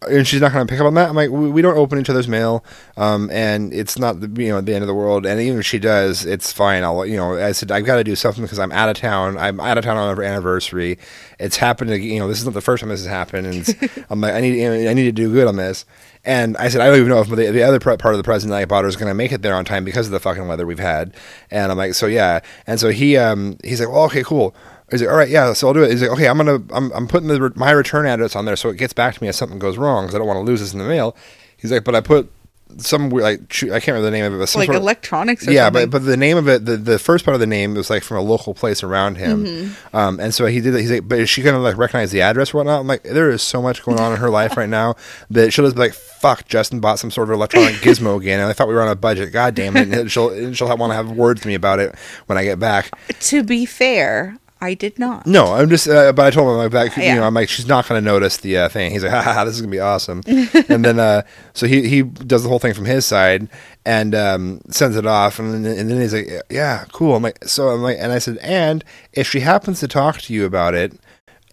And 0.08 0.28
she's 0.28 0.42
not 0.42 0.52
going 0.52 0.68
to 0.68 0.72
pick 0.72 0.80
up 0.80 0.86
on 0.86 0.94
that. 0.96 1.10
I'm 1.10 1.16
like, 1.16 1.32
we, 1.32 1.50
we 1.50 1.62
don't 1.62 1.78
open 1.78 2.00
each 2.00 2.10
other's 2.10 2.28
mail, 2.28 2.64
um, 2.96 3.30
and 3.32 3.74
it's 3.74 3.98
not 3.98 4.20
the 4.20 4.44
you 4.44 4.50
know 4.50 4.62
the 4.62 4.76
end 4.76 4.84
of 4.84 4.88
the 4.88 4.94
world. 4.94 5.26
And 5.26 5.42
even 5.42 5.60
if 5.60 5.66
she 5.66 5.80
does, 5.80 6.26
it's 6.28 6.52
fine. 6.52 6.84
I'll 6.84 7.06
you 7.08 7.16
know 7.16 7.36
I 7.38 7.54
said 7.54 7.72
I've 7.72 7.86
got 7.86 7.96
to 7.96 8.04
do 8.04 8.16
something 8.16 8.44
because 8.44 8.60
I'm 8.60 8.72
out 8.72 8.88
of 8.88 8.98
town. 8.98 9.36
I'm 9.38 9.60
out 9.60 9.80
of 9.80 9.84
town 9.84 9.98
on 9.98 10.16
our 10.16 10.22
anniversary. 10.22 11.00
It's 11.40 11.58
happened. 11.58 11.90
To, 11.90 12.00
you 12.00 12.20
know 12.20 12.28
this 12.28 12.38
is 12.38 12.46
not 12.46 12.54
the 12.54 12.62
first 12.62 12.82
time 12.82 12.90
this 12.90 13.00
has 13.00 13.10
happened, 13.10 13.48
and 13.48 14.06
I'm 14.10 14.22
like 14.22 14.36
I 14.36 14.42
need 14.42 14.88
I 14.88 14.94
need 14.94 15.06
to 15.06 15.12
do 15.12 15.32
good 15.32 15.48
on 15.48 15.56
this. 15.56 15.86
And 16.24 16.56
I 16.58 16.68
said 16.68 16.82
I 16.82 16.88
don't 16.88 16.98
even 16.98 17.10
know 17.10 17.22
if 17.22 17.30
the, 17.30 17.52
the 17.52 17.64
other 17.64 17.80
part 17.80 17.98
part 17.98 18.14
of 18.14 18.20
the 18.20 18.24
present 18.24 18.52
that 18.52 18.58
I 18.58 18.66
bought 18.66 18.84
her 18.84 18.90
is 18.90 18.98
going 18.98 19.10
to 19.10 19.16
make 19.16 19.32
it 19.32 19.42
there 19.42 19.56
on 19.56 19.66
time 19.66 19.86
because 19.86 20.06
of 20.06 20.12
the 20.12 20.20
fucking 20.20 20.48
weather 20.48 20.68
we've 20.68 20.78
had. 20.78 21.16
And 21.50 21.72
I'm 21.72 21.78
like, 21.78 21.96
so 21.96 22.06
yeah. 22.06 22.42
And 22.68 22.80
so 22.80 22.90
he 22.90 23.18
um 23.18 23.58
he's 23.64 23.80
like, 23.80 23.90
well, 23.90 24.04
okay, 24.06 24.24
cool. 24.24 24.56
He's 24.92 25.02
like, 25.02 25.10
all 25.10 25.18
right, 25.18 25.30
yeah, 25.30 25.54
so 25.54 25.68
I'll 25.68 25.74
do 25.74 25.84
it. 25.84 25.92
He's 25.92 26.02
like, 26.02 26.12
okay, 26.12 26.28
I'm 26.28 26.38
gonna, 26.38 26.62
I'm, 26.72 26.92
I'm 26.92 27.08
putting 27.08 27.28
the, 27.28 27.52
my 27.56 27.72
return 27.72 28.06
address 28.06 28.36
on 28.36 28.46
there 28.46 28.56
so 28.56 28.70
it 28.70 28.78
gets 28.78 28.94
back 28.94 29.16
to 29.16 29.24
me 29.24 29.28
if 29.30 29.36
something 29.36 29.58
goes 29.60 29.78
wrong 29.78 30.06
because 30.06 30.16
I 30.16 30.20
don't 30.20 30.28
want 30.28 30.38
to 30.38 30.44
lose 30.44 30.60
this 30.60 30.74
in 30.74 30.80
the 30.80 30.86
mail. 30.86 31.16
He's 31.58 31.72
like, 31.72 31.84
but 31.84 31.96
I 31.96 32.02
put 32.02 32.32
some 32.78 33.10
weird, 33.10 33.24
like 33.24 33.40
I 33.64 33.80
can't 33.80 33.88
remember 33.88 34.02
the 34.02 34.12
name 34.12 34.26
of 34.26 34.34
it, 34.42 34.56
like 34.56 34.70
of- 34.70 34.76
electronics 34.76 35.48
or 35.48 35.52
yeah, 35.52 35.66
something. 35.68 35.90
but 35.90 36.00
but 36.02 36.06
the 36.06 36.18
name 36.18 36.36
of 36.38 36.48
it, 36.50 36.66
the, 36.66 36.78
the 36.78 37.00
first 37.00 37.24
part 37.24 37.34
of 37.34 37.40
the 37.40 37.48
name 37.48 37.74
was 37.76 37.90
like 37.90 38.04
from 38.04 38.18
a 38.18 38.22
local 38.22 38.54
place 38.54 38.84
around 38.84 39.16
him, 39.18 39.46
Mm-hmm. 39.46 39.96
um, 39.96 40.20
and 40.20 40.34
so 40.34 40.46
he 40.48 40.62
did. 40.62 40.74
that. 40.74 40.82
He's 40.82 40.92
like, 40.92 41.08
but 41.08 41.20
is 41.20 41.30
she 41.30 41.42
gonna 41.42 41.60
like 41.60 41.78
recognize 41.78 42.12
the 42.12 42.22
address 42.22 42.54
or 42.54 42.58
whatnot? 42.58 42.82
I'm 42.82 42.88
like, 42.88 43.04
there 43.04 43.30
is 43.30 43.42
so 43.44 43.62
much 43.62 43.84
going 43.84 44.00
on 44.00 44.12
in 44.14 44.18
her 44.20 44.30
life 44.32 44.58
right 44.58 44.68
now 44.70 44.96
that 45.30 45.52
she'll 45.54 45.66
just 45.66 45.76
be 45.76 45.82
like, 45.84 45.94
fuck, 45.94 46.48
Justin 46.48 46.80
bought 46.80 47.00
some 47.00 47.12
sort 47.12 47.30
of 47.30 47.34
electronic 47.36 47.76
gizmo 47.76 48.20
again, 48.20 48.40
and 48.40 48.50
I 48.50 48.54
thought 48.54 48.68
we 48.68 48.74
were 48.74 48.82
on 48.82 48.90
a 48.90 48.96
budget. 48.96 49.32
God 49.32 49.56
damn 49.56 49.78
it! 49.78 49.88
And 49.94 50.12
she'll 50.12 50.54
she'll 50.54 50.68
want 50.76 50.92
to 50.92 50.96
have 50.96 51.12
words 51.12 51.42
to 51.42 51.48
me 51.48 51.54
about 51.54 51.80
it 51.80 51.96
when 52.26 52.38
I 52.38 52.44
get 52.44 52.60
back. 52.60 52.92
to 53.22 53.44
be 53.44 53.66
fair, 53.66 54.38
I 54.66 54.74
did 54.74 54.98
not. 55.00 55.26
No, 55.28 55.54
I'm 55.54 55.70
just. 55.70 55.88
Uh, 55.88 56.12
but 56.14 56.26
I 56.26 56.32
told 56.32 56.50
him 56.50 56.58
like 56.58 56.72
that. 56.72 56.98
You 56.98 57.04
Yeah. 57.04 57.16
know, 57.16 57.24
I'm 57.24 57.34
like, 57.34 57.50
she's 57.50 57.68
not 57.68 57.88
going 57.88 58.02
to 58.02 58.06
notice 58.06 58.38
the 58.38 58.58
uh, 58.58 58.70
thing. 58.70 58.92
He's 58.92 59.04
like, 59.04 59.12
ha, 59.18 59.22
ha, 59.22 59.46
this 59.46 59.56
is 59.56 59.62
going 59.62 59.72
to 59.72 59.76
be 59.76 59.80
awesome. 59.80 60.22
and 60.70 60.84
then, 60.84 61.00
uh, 61.00 61.22
so 61.54 61.68
he 61.68 61.88
he 61.88 62.02
does 62.04 62.44
the 62.44 62.50
whole 62.50 62.60
thing 62.60 62.74
from 62.74 62.86
his 62.86 63.06
side 63.06 63.48
and 63.86 64.14
um, 64.16 64.62
sends 64.70 64.98
it 64.98 65.06
off, 65.06 65.38
and 65.40 65.54
then, 65.66 65.78
and 65.80 65.90
then 65.90 66.02
he's 66.02 66.14
like, 66.14 66.30
yeah, 66.50 66.86
cool. 66.92 67.16
I'm 67.16 67.24
like, 67.24 67.44
so 67.46 67.70
I'm 67.70 67.82
like, 67.82 67.98
and 68.00 68.12
I 68.12 68.20
said, 68.20 68.38
and 68.42 68.84
if 69.14 69.30
she 69.30 69.40
happens 69.42 69.80
to 69.82 69.88
talk 69.88 70.20
to 70.22 70.34
you 70.34 70.46
about 70.46 70.74
it. 70.74 70.94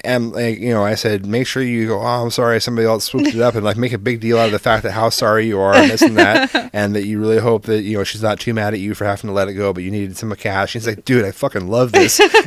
And 0.05 0.33
like 0.33 0.59
you 0.59 0.71
know, 0.71 0.85
I 0.85 0.95
said, 0.97 1.27
make 1.27 1.47
sure 1.47 1.63
you 1.63 1.87
go. 1.87 2.01
Oh, 2.01 2.25
I'm 2.25 2.31
sorry, 2.31 2.61
somebody 2.61 2.87
else 2.87 3.05
swooped 3.05 3.35
it 3.35 3.41
up, 3.41 3.55
and 3.55 3.65
like 3.65 3.77
make 3.77 3.93
a 3.93 3.99
big 3.99 4.21
deal 4.21 4.39
out 4.39 4.47
of 4.47 4.53
the 4.53 4.59
fact 4.59 4.83
that 4.83 4.93
how 4.93 5.11
sorry 5.11 5.47
you 5.47 5.61
are, 5.61 5.75
and 5.75 5.91
this 5.91 6.03
and 6.03 6.17
that, 6.19 6.71
and 6.73 6.95
that 6.97 7.05
you 7.07 7.21
really 7.21 7.39
hope 7.39 7.65
that 7.65 7.83
you 7.83 7.97
know 7.99 8.05
she's 8.05 8.23
not 8.23 8.41
too 8.41 8.53
mad 8.53 8.75
at 8.75 8.81
you 8.81 8.95
for 8.95 9.05
having 9.05 9.29
to 9.29 9.35
let 9.35 9.49
it 9.49 9.55
go, 9.55 9.73
but 9.73 9.83
you 9.83 9.91
needed 9.91 10.17
some 10.17 10.35
cash. 10.35 10.71
She's 10.73 10.87
like, 10.87 11.05
dude, 11.05 11.25
I 11.25 11.31
fucking 11.31 11.69
love 11.69 11.93
this. 11.93 12.21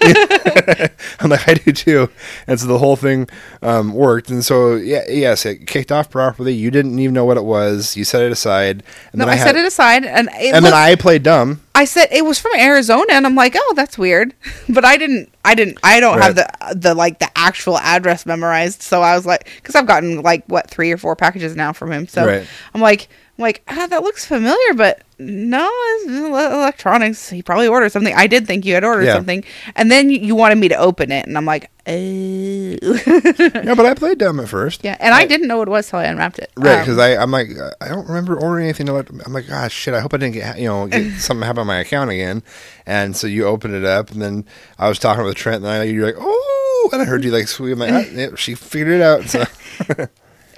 I'm 1.19 1.29
like, 1.29 1.47
I 1.47 1.53
do 1.55 1.71
too. 1.71 2.09
And 2.47 2.59
so 2.59 2.67
the 2.67 2.77
whole 2.77 2.95
thing 2.95 3.27
um, 3.61 3.93
worked. 3.93 4.29
And 4.29 4.43
so, 4.43 4.75
yeah, 4.75 5.03
yes, 5.09 5.45
it 5.45 5.67
kicked 5.67 5.91
off 5.91 6.09
properly. 6.09 6.53
You 6.53 6.71
didn't 6.71 6.97
even 6.99 7.13
know 7.13 7.25
what 7.25 7.37
it 7.37 7.43
was. 7.43 7.95
You 7.95 8.03
set 8.03 8.23
it 8.23 8.31
aside. 8.31 8.83
And 9.11 9.19
No, 9.19 9.25
then 9.25 9.33
I, 9.33 9.35
had, 9.35 9.47
set 9.47 9.55
it 9.55 9.65
aside, 9.65 10.05
and 10.05 10.29
it 10.33 10.53
And 10.53 10.65
then 10.65 10.73
I 10.73 10.95
played 10.95 11.23
dumb. 11.23 11.61
I 11.73 11.85
said 11.85 12.07
it 12.11 12.23
was 12.25 12.39
from 12.39 12.51
Arizona, 12.57 13.05
and 13.11 13.25
I'm 13.25 13.35
like, 13.35 13.55
oh, 13.57 13.73
that's 13.75 13.97
weird. 13.97 14.33
But 14.69 14.85
I 14.85 14.97
didn't, 14.97 15.31
I 15.45 15.55
didn't, 15.55 15.77
I 15.83 15.99
don't 15.99 16.19
have 16.19 16.35
the 16.35 16.49
the 16.75 16.93
like 16.95 17.19
the 17.19 17.29
actual 17.35 17.77
address 17.77 18.25
memorized. 18.25 18.81
So 18.81 19.01
I 19.01 19.15
was 19.15 19.25
like, 19.25 19.49
because 19.57 19.75
I've 19.75 19.85
gotten 19.87 20.21
like 20.21 20.43
what 20.47 20.69
three 20.69 20.91
or 20.91 20.97
four 20.97 21.15
packages 21.15 21.55
now 21.55 21.71
from 21.71 21.91
him. 21.91 22.07
So 22.07 22.25
Right. 22.25 22.47
I'm 22.73 22.81
like, 22.81 23.07
I'm 23.37 23.41
like, 23.41 23.63
ah, 23.67 23.87
that 23.89 24.01
looks 24.01 24.25
familiar, 24.25 24.73
but 24.75 25.01
no, 25.19 25.69
it's 25.73 26.07
electronics. 26.07 27.29
He 27.29 27.41
probably 27.41 27.67
ordered 27.67 27.91
something. 27.91 28.13
I 28.15 28.27
did 28.27 28.47
think 28.47 28.65
you 28.65 28.73
had 28.73 28.83
ordered 28.85 29.05
Yeah. 29.05 29.15
something, 29.15 29.43
and 29.75 29.91
then 29.91 30.09
you, 30.09 30.35
wanted 30.35 30.57
me 30.57 30.69
to 30.69 30.75
open 30.75 31.11
it, 31.11 31.25
and 31.25 31.37
I'm 31.37 31.45
like, 31.45 31.69
oh, 31.85 31.91
Yeah, 31.91 33.75
but 33.75 33.85
I 33.85 33.93
played 33.93 34.17
dumb 34.19 34.39
at 34.39 34.47
first. 34.49 34.83
yeah. 34.83 34.95
And 34.99 35.13
I 35.13 35.25
didn't 35.25 35.47
know 35.47 35.57
what 35.57 35.67
it 35.67 35.71
was 35.71 35.89
till 35.89 35.99
I 35.99 36.05
unwrapped 36.05 36.39
it. 36.39 36.49
Right, 36.55 36.75
Um, 36.75 36.79
because 36.81 36.97
I 36.97 37.15
I'm 37.21 37.31
like 37.31 37.49
I 37.81 37.87
don't 37.89 38.07
remember 38.07 38.35
ordering 38.39 38.65
anything. 38.65 38.87
I'm 38.89 39.33
like, 39.33 39.45
ah, 39.51 39.67
shit. 39.67 39.93
I 39.93 39.99
hope 39.99 40.13
I 40.13 40.17
didn't 40.17 40.33
get 40.35 40.57
you 40.59 40.67
know 40.67 40.87
get 40.87 41.13
something 41.19 41.45
happen 41.45 41.59
on 41.61 41.67
my 41.67 41.79
account 41.79 42.09
again. 42.11 42.41
And 42.85 43.15
so 43.17 43.27
you 43.27 43.45
open 43.45 43.73
it 43.75 43.83
up, 43.85 44.11
and 44.11 44.21
then 44.21 44.45
I 44.79 44.87
was 44.89 44.99
talking 44.99 45.23
with 45.25 45.35
Trent, 45.35 45.63
and 45.63 45.67
I, 45.67 45.83
you're 45.83 46.05
like, 46.05 46.15
oh, 46.17 46.89
and 46.93 47.01
I 47.01 47.05
heard 47.05 47.23
you 47.23 47.31
like 47.31 47.47
sweet. 47.47 47.73
I'm 47.73 47.79
like, 47.79 47.91
ah, 47.93 48.05
yeah, 48.13 48.29
she 48.35 48.55
figured 48.55 48.95
it 48.95 49.01
out. 49.01 49.23
So 49.25 49.43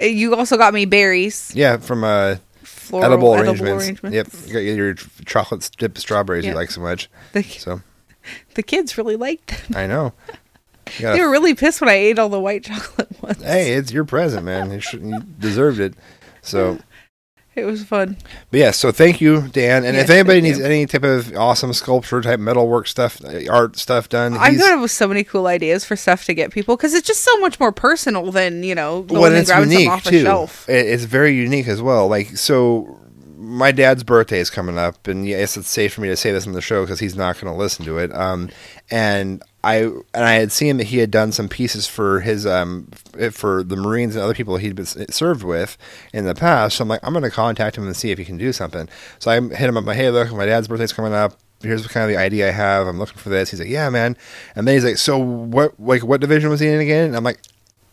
you 0.00 0.34
also 0.34 0.56
got 0.56 0.74
me 0.74 0.84
berries, 0.84 1.50
yeah, 1.54 1.76
from 1.78 2.04
uh, 2.04 2.36
floral 2.88 3.06
edible, 3.06 3.34
arrangements. 3.34 3.84
arrangements. 3.84 4.14
Yep, 4.14 4.28
you 4.46 4.52
got 4.52 4.58
your 4.60 4.94
chocolate 5.24 5.70
dipped 5.78 5.98
strawberries 5.98 6.44
you 6.44 6.54
like 6.54 6.70
so 6.70 6.80
much. 6.80 7.08
The, 7.32 7.42
So 7.42 7.80
the 8.54 8.62
kids 8.62 8.96
really 8.98 9.16
liked 9.16 9.48
them. 9.68 9.76
I 9.76 9.86
know. 9.86 10.12
They 10.98 11.20
were 11.20 11.30
really 11.30 11.54
pissed 11.54 11.82
when 11.82 11.90
I 11.90 11.96
ate 11.96 12.18
all 12.18 12.30
the 12.30 12.40
white 12.40 12.64
chocolate 12.70 13.22
ones. 13.22 13.42
hey, 13.42 13.74
it's 13.74 13.92
your 13.92 14.06
present, 14.06 14.46
man. 14.46 14.70
You, 14.70 14.80
you 14.92 15.20
deserved 15.38 15.80
it. 15.80 15.92
So, 16.40 16.78
It 17.60 17.64
was 17.66 17.84
fun. 17.84 18.16
but 18.50 18.60
yeah. 18.60 18.70
So 18.70 18.92
thank 18.92 19.20
you, 19.20 19.48
Dan. 19.48 19.84
And 19.84 19.96
if 19.96 20.08
anybody 20.10 20.40
needs 20.40 20.58
you. 20.58 20.64
any 20.64 20.86
type 20.86 21.04
of 21.04 21.34
awesome 21.36 21.72
sculpture 21.72 22.20
type 22.20 22.40
metalwork 22.40 22.86
stuff, 22.86 23.22
uh, 23.24 23.40
art 23.50 23.76
stuff 23.76 24.08
done, 24.08 24.34
I've 24.36 24.52
he's- 24.52 24.62
got 24.62 24.88
so 24.90 25.08
many 25.08 25.24
cool 25.24 25.46
ideas 25.46 25.84
for 25.84 25.96
stuff 25.96 26.24
to 26.26 26.34
get 26.34 26.50
people 26.52 26.76
because 26.76 26.94
it's 26.94 27.06
just 27.06 27.22
so 27.24 27.36
much 27.40 27.58
more 27.60 27.72
personal 27.72 28.30
than 28.30 28.62
you 28.62 28.74
know 28.74 29.02
going 29.02 29.20
well, 29.20 29.30
and 29.30 29.36
it's 29.40 29.50
grabbing 29.50 29.70
unique 29.72 29.88
something 29.88 30.06
off 30.06 30.10
too. 30.12 30.18
a 30.18 30.22
shelf. 30.22 30.68
It's 30.68 31.04
very 31.04 31.34
unique 31.34 31.68
as 31.68 31.82
well. 31.82 32.08
Like 32.08 32.36
so, 32.36 33.00
my 33.36 33.72
dad's 33.72 34.04
birthday 34.04 34.40
is 34.40 34.50
coming 34.50 34.78
up, 34.78 35.06
and 35.06 35.26
yes, 35.26 35.56
it's 35.56 35.68
safe 35.68 35.94
for 35.94 36.00
me 36.00 36.08
to 36.08 36.16
say 36.16 36.32
this 36.32 36.46
on 36.46 36.52
the 36.52 36.60
show 36.60 36.82
because 36.82 37.00
he's 37.00 37.16
not 37.16 37.40
going 37.40 37.52
to 37.52 37.58
listen 37.58 37.84
to 37.84 37.98
it. 37.98 38.14
Um, 38.14 38.50
and 38.90 39.42
I 39.64 39.76
and 39.78 40.04
I 40.14 40.34
had 40.34 40.52
seen 40.52 40.76
that 40.76 40.84
he 40.84 40.98
had 40.98 41.10
done 41.10 41.32
some 41.32 41.48
pieces 41.48 41.86
for 41.86 42.20
his 42.20 42.46
um 42.46 42.88
for 43.32 43.64
the 43.64 43.76
Marines 43.76 44.14
and 44.14 44.22
other 44.22 44.34
people 44.34 44.56
he'd 44.56 44.76
been 44.76 44.86
served 44.86 45.42
with 45.42 45.76
in 46.12 46.24
the 46.24 46.34
past. 46.34 46.76
So 46.76 46.82
I'm 46.82 46.88
like, 46.88 47.00
I'm 47.02 47.12
going 47.12 47.24
to 47.24 47.30
contact 47.30 47.76
him 47.76 47.84
and 47.84 47.96
see 47.96 48.10
if 48.10 48.18
he 48.18 48.24
can 48.24 48.36
do 48.36 48.52
something. 48.52 48.88
So 49.18 49.30
I 49.30 49.40
hit 49.40 49.68
him 49.68 49.76
up. 49.76 49.84
My 49.84 49.94
hey, 49.94 50.10
look, 50.10 50.32
my 50.32 50.46
dad's 50.46 50.68
birthday's 50.68 50.92
coming 50.92 51.12
up. 51.12 51.36
Here's 51.60 51.82
what 51.82 51.90
kind 51.90 52.04
of 52.04 52.10
the 52.10 52.22
idea 52.22 52.48
I 52.48 52.52
have. 52.52 52.86
I'm 52.86 52.98
looking 52.98 53.16
for 53.16 53.30
this. 53.30 53.50
He's 53.50 53.58
like, 53.58 53.68
yeah, 53.68 53.90
man. 53.90 54.16
And 54.54 54.66
then 54.66 54.76
he's 54.76 54.84
like, 54.84 54.96
so 54.96 55.18
what? 55.18 55.78
Like, 55.80 56.04
what 56.04 56.20
division 56.20 56.50
was 56.50 56.60
he 56.60 56.68
in 56.68 56.78
again? 56.78 57.06
And 57.06 57.16
I'm 57.16 57.24
like, 57.24 57.40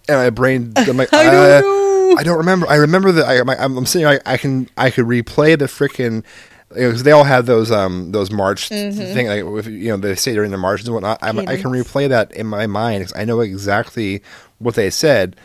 and 0.07 0.17
my 0.17 0.29
brain, 0.29 0.71
I'm 0.77 0.97
like, 0.97 1.11
I 1.13 1.23
don't 1.23 1.35
uh, 1.35 1.61
know. 1.61 2.15
I 2.17 2.23
don't 2.23 2.37
remember. 2.37 2.69
I 2.69 2.75
remember 2.75 3.11
that 3.13 3.25
I, 3.25 3.39
I'm 3.39 3.77
I'm 3.77 3.85
sitting. 3.87 4.07
I, 4.07 4.19
I 4.25 4.37
can 4.37 4.69
I 4.77 4.91
could 4.91 5.05
replay 5.05 5.57
the 5.57 5.65
frickin' 5.65 6.23
because 6.75 7.03
they 7.03 7.11
all 7.11 7.23
have 7.23 7.45
those 7.47 7.71
um 7.71 8.11
those 8.11 8.29
march 8.31 8.69
thing 9.13 9.27
like 9.27 9.43
with, 9.45 9.67
you 9.67 9.89
know 9.89 9.97
they 9.97 10.15
say 10.15 10.33
during 10.33 10.51
the 10.51 10.57
marches 10.57 10.87
and 10.87 10.93
whatnot. 10.93 11.17
I'm, 11.21 11.39
I 11.39 11.57
can 11.57 11.71
replay 11.71 12.07
that 12.09 12.31
in 12.33 12.45
my 12.47 12.67
mind 12.67 13.03
'cause 13.03 13.13
I 13.15 13.25
know 13.25 13.39
exactly 13.39 14.21
what 14.59 14.75
they 14.75 14.89
said, 14.89 15.35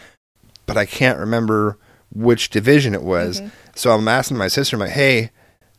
but 0.66 0.76
I 0.76 0.85
can't 0.87 1.18
remember 1.18 1.76
which 2.12 2.51
division 2.51 2.95
it 2.95 3.03
was. 3.03 3.41
So 3.74 3.93
I'm 3.93 4.09
asking 4.09 4.37
my 4.37 4.49
sister, 4.49 4.76
I'm 4.76 4.81
like, 4.81 4.91
hey, 4.91 5.31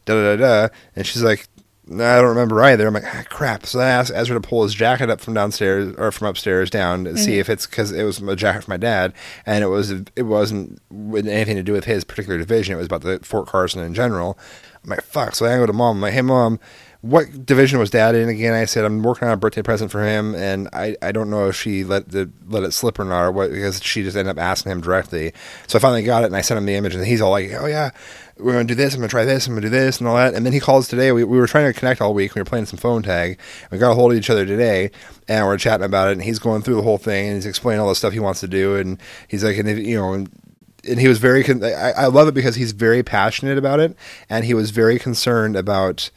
da 0.06 0.14
da 0.16 0.36
da 0.36 0.68
da, 0.68 0.74
and 0.96 1.06
she's 1.06 1.24
like. 1.24 1.48
No, 1.88 2.06
I 2.06 2.18
don't 2.22 2.30
remember 2.30 2.62
either. 2.64 2.88
I'm 2.88 2.94
like, 2.94 3.04
ah, 3.06 3.24
crap. 3.28 3.66
So 3.66 3.80
I 3.82 3.88
asked 3.90 4.12
Ezra 4.16 4.40
to 4.40 4.48
pull 4.48 4.64
his 4.64 4.74
jacket 4.74 5.10
up 5.10 5.20
from 5.20 5.34
downstairs 5.34 5.94
or 5.98 6.10
from 6.14 6.28
upstairs 6.28 6.70
down 6.70 7.04
to 7.04 7.18
see 7.18 7.38
if 7.38 7.50
it's 7.50 7.66
because 7.66 7.92
it 7.92 8.04
was 8.04 8.22
a 8.22 8.36
jacket 8.36 8.64
from 8.64 8.74
my 8.74 8.78
dad, 8.78 9.14
and 9.46 9.62
it 9.62 9.68
was 9.68 9.92
it 9.92 10.22
wasn't 10.24 10.80
with 10.90 11.28
anything 11.28 11.58
to 11.58 11.64
do 11.64 11.74
with 11.74 11.84
his 11.86 12.06
particular 12.06 12.38
division. 12.38 12.76
It 12.76 12.78
was 12.78 12.86
about 12.86 13.02
the 13.02 13.20
Fort 13.24 13.48
Carson 13.48 13.82
in 13.84 13.94
general. 13.94 14.38
I'm 14.84 14.90
like, 14.90 15.04
fuck. 15.04 15.36
So 15.36 15.46
I 15.46 15.58
go 15.58 15.66
to 15.66 15.74
mom. 15.74 15.98
I'm 15.98 16.02
like, 16.02 16.14
hey 16.14 16.22
mom, 16.22 16.60
what 17.02 17.46
division 17.46 17.80
was 17.80 17.90
dad 17.90 18.14
in 18.14 18.30
again? 18.30 18.54
I 18.54 18.66
said 18.66 18.86
I'm 18.86 19.02
working 19.02 19.28
on 19.28 19.34
a 19.34 19.38
birthday 19.38 19.64
present 19.64 19.92
for 19.92 20.04
him, 20.06 20.36
and 20.36 20.70
I, 20.72 20.96
I 21.02 21.12
don't 21.12 21.32
know 21.32 21.48
if 21.48 21.56
she 21.56 21.84
let 21.84 22.10
the 22.10 22.32
let 22.48 22.64
it 22.64 22.74
slip 22.74 23.00
or 23.00 23.06
not, 23.06 23.24
or 23.24 23.32
what 23.32 23.52
because 23.52 23.82
she 23.82 24.04
just 24.04 24.16
ended 24.16 24.38
up 24.38 24.42
asking 24.42 24.72
him 24.72 24.82
directly. 24.82 25.34
So 25.66 25.80
I 25.80 25.82
finally 25.82 26.04
got 26.04 26.24
it, 26.24 26.28
and 26.28 26.36
I 26.36 26.42
sent 26.42 26.60
him 26.60 26.66
the 26.66 26.76
image, 26.76 26.94
and 26.94 27.06
he's 27.06 27.20
all 27.20 27.32
like, 27.32 27.52
oh 27.54 27.66
yeah, 27.66 27.90
we're 28.38 28.54
gonna 28.54 28.66
do 28.66 28.76
this. 28.76 28.94
I'm 28.94 29.00
gonna 29.00 29.10
try 29.10 29.26
this. 29.26 29.48
I'm 29.48 29.54
gonna 29.54 29.62
do 29.62 29.70
this, 29.70 29.98
and 29.98 30.08
all 30.08 30.16
that. 30.16 30.36
And 30.36 30.46
then 30.46 30.54
he 30.54 30.60
calls 30.60 30.88
today. 30.88 31.12
We, 31.12 31.24
we 31.24 31.40
were 31.40 31.48
trying 31.48 31.72
to 31.72 31.78
connect 31.78 32.02
all 32.02 32.14
week. 32.14 32.36
We 32.36 32.42
were 32.42 32.46
playing 32.46 32.68
some 32.68 32.78
phone 32.78 33.02
tag. 33.02 33.40
We 33.72 33.80
got 33.80 33.92
a 33.92 33.96
hold 33.96 34.12
of 34.12 34.18
each 34.18 34.30
other 34.30 34.46
today, 34.46 34.92
and 35.28 35.48
we're 35.48 35.58
chatting 35.58 35.86
about 35.86 36.10
it. 36.10 36.14
And 36.14 36.24
he's 36.24 36.40
going 36.40 36.62
through 36.62 36.76
the 36.76 36.82
whole 36.84 37.00
thing, 37.00 37.28
and 37.28 37.36
he's 37.36 37.48
explaining 37.48 37.82
all 37.82 37.90
the 37.90 37.96
stuff 37.96 38.14
he 38.14 38.20
wants 38.20 38.42
to 38.42 38.48
do. 38.48 38.76
And 38.76 39.02
he's 39.28 39.44
like, 39.44 39.58
and 39.58 39.68
if, 39.68 39.80
you 39.80 39.98
know, 39.98 40.26
and 40.88 41.00
he 41.00 41.08
was 41.08 41.20
very. 41.20 41.44
Con- 41.44 41.64
I, 41.64 41.92
I 41.92 42.06
love 42.08 42.28
it 42.28 42.34
because 42.34 42.56
he's 42.56 42.72
very 42.72 43.04
passionate 43.04 43.58
about 43.58 43.80
it, 43.80 43.96
and 44.30 44.46
he 44.46 44.54
was 44.54 44.72
very 44.72 45.00
concerned 45.00 45.56
about 45.56 46.10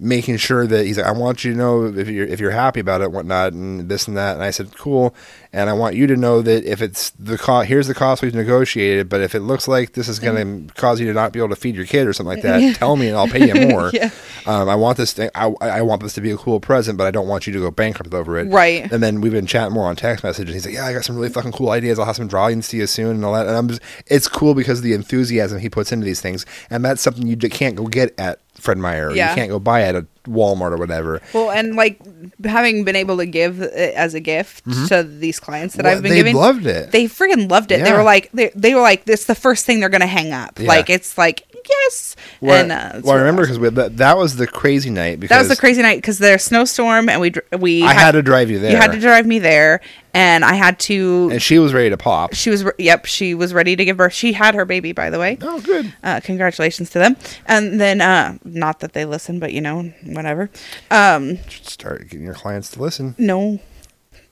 making 0.00 0.38
sure 0.38 0.66
that 0.66 0.86
he's 0.86 0.96
like, 0.96 1.06
I 1.06 1.12
want 1.12 1.44
you 1.44 1.52
to 1.52 1.58
know 1.58 1.84
if 1.84 2.08
you're 2.08 2.26
if 2.26 2.40
you're 2.40 2.50
happy 2.50 2.80
about 2.80 3.02
it, 3.02 3.04
and 3.04 3.14
whatnot, 3.14 3.52
and 3.52 3.88
this 3.88 4.08
and 4.08 4.16
that. 4.16 4.34
And 4.34 4.42
I 4.42 4.50
said, 4.50 4.76
cool. 4.76 5.14
And 5.52 5.68
I 5.68 5.72
want 5.72 5.96
you 5.96 6.06
to 6.06 6.16
know 6.16 6.42
that 6.42 6.64
if 6.64 6.80
it's 6.80 7.10
the 7.10 7.36
cost, 7.36 7.68
here's 7.68 7.86
the 7.86 7.94
cost 7.94 8.22
we've 8.22 8.34
negotiated. 8.34 9.08
But 9.08 9.20
if 9.20 9.34
it 9.34 9.40
looks 9.40 9.68
like 9.68 9.92
this 9.92 10.08
is 10.08 10.18
going 10.18 10.68
to 10.68 10.74
cause 10.74 11.00
you 11.00 11.06
to 11.06 11.12
not 11.12 11.32
be 11.32 11.40
able 11.40 11.48
to 11.50 11.56
feed 11.56 11.74
your 11.74 11.86
kid 11.86 12.06
or 12.06 12.12
something 12.12 12.34
like 12.34 12.42
that, 12.42 12.76
tell 12.76 12.96
me 12.96 13.08
and 13.08 13.16
I'll 13.16 13.28
pay 13.28 13.46
you 13.46 13.68
more. 13.68 13.90
Yeah. 13.92 14.10
um, 14.46 14.68
I 14.68 14.76
want 14.76 14.96
this 14.96 15.12
thing. 15.12 15.28
I, 15.34 15.52
I 15.60 15.82
want 15.82 16.02
this 16.02 16.14
to 16.14 16.20
be 16.20 16.30
a 16.30 16.36
cool 16.36 16.60
present, 16.60 16.96
but 16.96 17.06
I 17.06 17.10
don't 17.10 17.28
want 17.28 17.46
you 17.46 17.52
to 17.52 17.58
go 17.58 17.70
bankrupt 17.70 18.14
over 18.14 18.38
it. 18.38 18.44
Right. 18.48 18.90
And 18.90 19.02
then 19.02 19.20
we've 19.20 19.32
been 19.32 19.46
chatting 19.46 19.74
more 19.74 19.88
on 19.88 19.96
text 19.96 20.24
messages. 20.24 20.54
And 20.54 20.54
he's 20.54 20.66
like, 20.66 20.74
yeah, 20.74 20.86
I 20.86 20.92
got 20.92 21.04
some 21.04 21.16
really 21.16 21.28
fucking 21.28 21.52
cool 21.52 21.70
ideas. 21.70 21.98
I'll 21.98 22.06
have 22.06 22.16
some 22.16 22.28
drawings 22.28 22.68
to 22.68 22.76
you 22.76 22.86
soon 22.86 23.16
and 23.16 23.24
all 23.24 23.34
that. 23.34 23.46
And 23.46 23.56
I'm 23.56 23.68
just, 23.68 23.82
it's 24.06 24.28
cool 24.28 24.54
because 24.54 24.78
of 24.78 24.84
the 24.84 24.94
enthusiasm 24.94 25.58
he 25.58 25.68
puts 25.68 25.92
into 25.92 26.04
these 26.04 26.20
things, 26.20 26.46
and 26.70 26.84
that's 26.84 27.02
something 27.02 27.26
you 27.26 27.36
can't 27.36 27.74
go 27.74 27.86
get 27.86 28.14
at 28.18 28.40
Fred 28.60 28.78
Meyer. 28.78 29.10
Yeah. 29.12 29.30
You 29.30 29.34
can't 29.34 29.48
go 29.50 29.58
buy 29.58 29.82
it 29.82 29.94
at 29.94 30.04
Walmart 30.24 30.72
or 30.72 30.76
whatever. 30.76 31.20
Well, 31.32 31.50
and 31.50 31.76
like 31.76 32.00
having 32.44 32.84
been 32.84 32.96
able 32.96 33.16
to 33.18 33.26
give 33.26 33.60
it 33.60 33.94
as 33.94 34.14
a 34.14 34.20
gift 34.20 34.64
to 34.88 35.02
these 35.02 35.40
clients 35.40 35.74
that 35.76 35.80
Mm-hmm. 35.80 35.88
Well, 35.88 35.96
I've 35.96 36.02
been 36.02 36.10
they 36.10 36.18
giving, 36.18 36.36
loved 36.36 36.66
it. 36.66 36.92
They 36.92 37.06
freaking 37.06 37.50
loved 37.50 37.72
it. 37.72 37.82
They 37.82 37.92
were 37.92 38.02
like, 38.02 38.30
they, 38.32 38.50
they 38.54 38.74
were 38.74 38.82
like, 38.82 39.04
this 39.04 39.20
is 39.20 39.26
the 39.26 39.34
first 39.34 39.66
thing 39.66 39.80
they're 39.80 39.88
gonna 39.88 40.06
hang 40.06 40.32
up. 40.32 40.58
Yeah. 40.58 40.68
Like 40.68 40.90
it's 40.90 41.16
like 41.16 41.46
yes. 41.68 42.16
Well, 42.40 42.62
and 42.62 42.72
uh, 42.72 43.00
well 43.02 43.16
I 43.16 43.20
remember 43.20 43.46
because 43.46 43.74
that, 43.74 43.96
that 43.96 44.16
was 44.16 44.36
the 44.36 44.46
crazy 44.46 44.90
night. 44.90 45.20
Because 45.20 45.34
that 45.34 45.38
was 45.40 45.48
the 45.48 45.56
crazy 45.56 45.82
night 45.82 45.98
because 45.98 46.18
there's 46.18 46.42
snowstorm 46.42 47.08
and 47.08 47.20
we 47.20 47.32
we 47.58 47.82
I 47.82 47.92
had 47.92 48.12
to 48.12 48.22
drive 48.22 48.50
you 48.50 48.58
there. 48.58 48.72
You 48.72 48.76
had 48.76 48.92
to 48.92 49.00
drive 49.00 49.26
me 49.26 49.38
there, 49.38 49.80
and 50.14 50.44
I 50.44 50.54
had 50.54 50.78
to. 50.80 51.28
and 51.32 51.42
she 51.42 51.58
was 51.58 51.72
ready 51.72 51.90
to 51.90 51.96
pop. 51.96 52.34
she 52.34 52.50
was 52.50 52.64
re- 52.64 52.72
yep, 52.78 53.06
she 53.06 53.34
was 53.34 53.52
ready 53.54 53.76
to 53.76 53.84
give 53.84 53.96
birth. 53.96 54.12
She 54.12 54.32
had 54.32 54.54
her 54.54 54.64
baby, 54.64 54.92
by 54.92 55.10
the 55.10 55.18
way. 55.18 55.38
Oh, 55.40 55.60
good. 55.60 55.92
Uh, 56.02 56.20
congratulations 56.22 56.90
to 56.90 56.98
them. 56.98 57.16
And 57.46 57.80
then, 57.80 58.00
uh, 58.00 58.38
not 58.44 58.80
that 58.80 58.92
they 58.92 59.04
listen, 59.04 59.38
but 59.38 59.52
you 59.52 59.60
know, 59.60 59.82
whatever. 60.04 60.50
Um, 60.90 61.38
Start 61.48 62.08
getting 62.08 62.24
your 62.24 62.34
clients 62.34 62.70
to 62.72 62.82
listen. 62.82 63.14
no, 63.18 63.60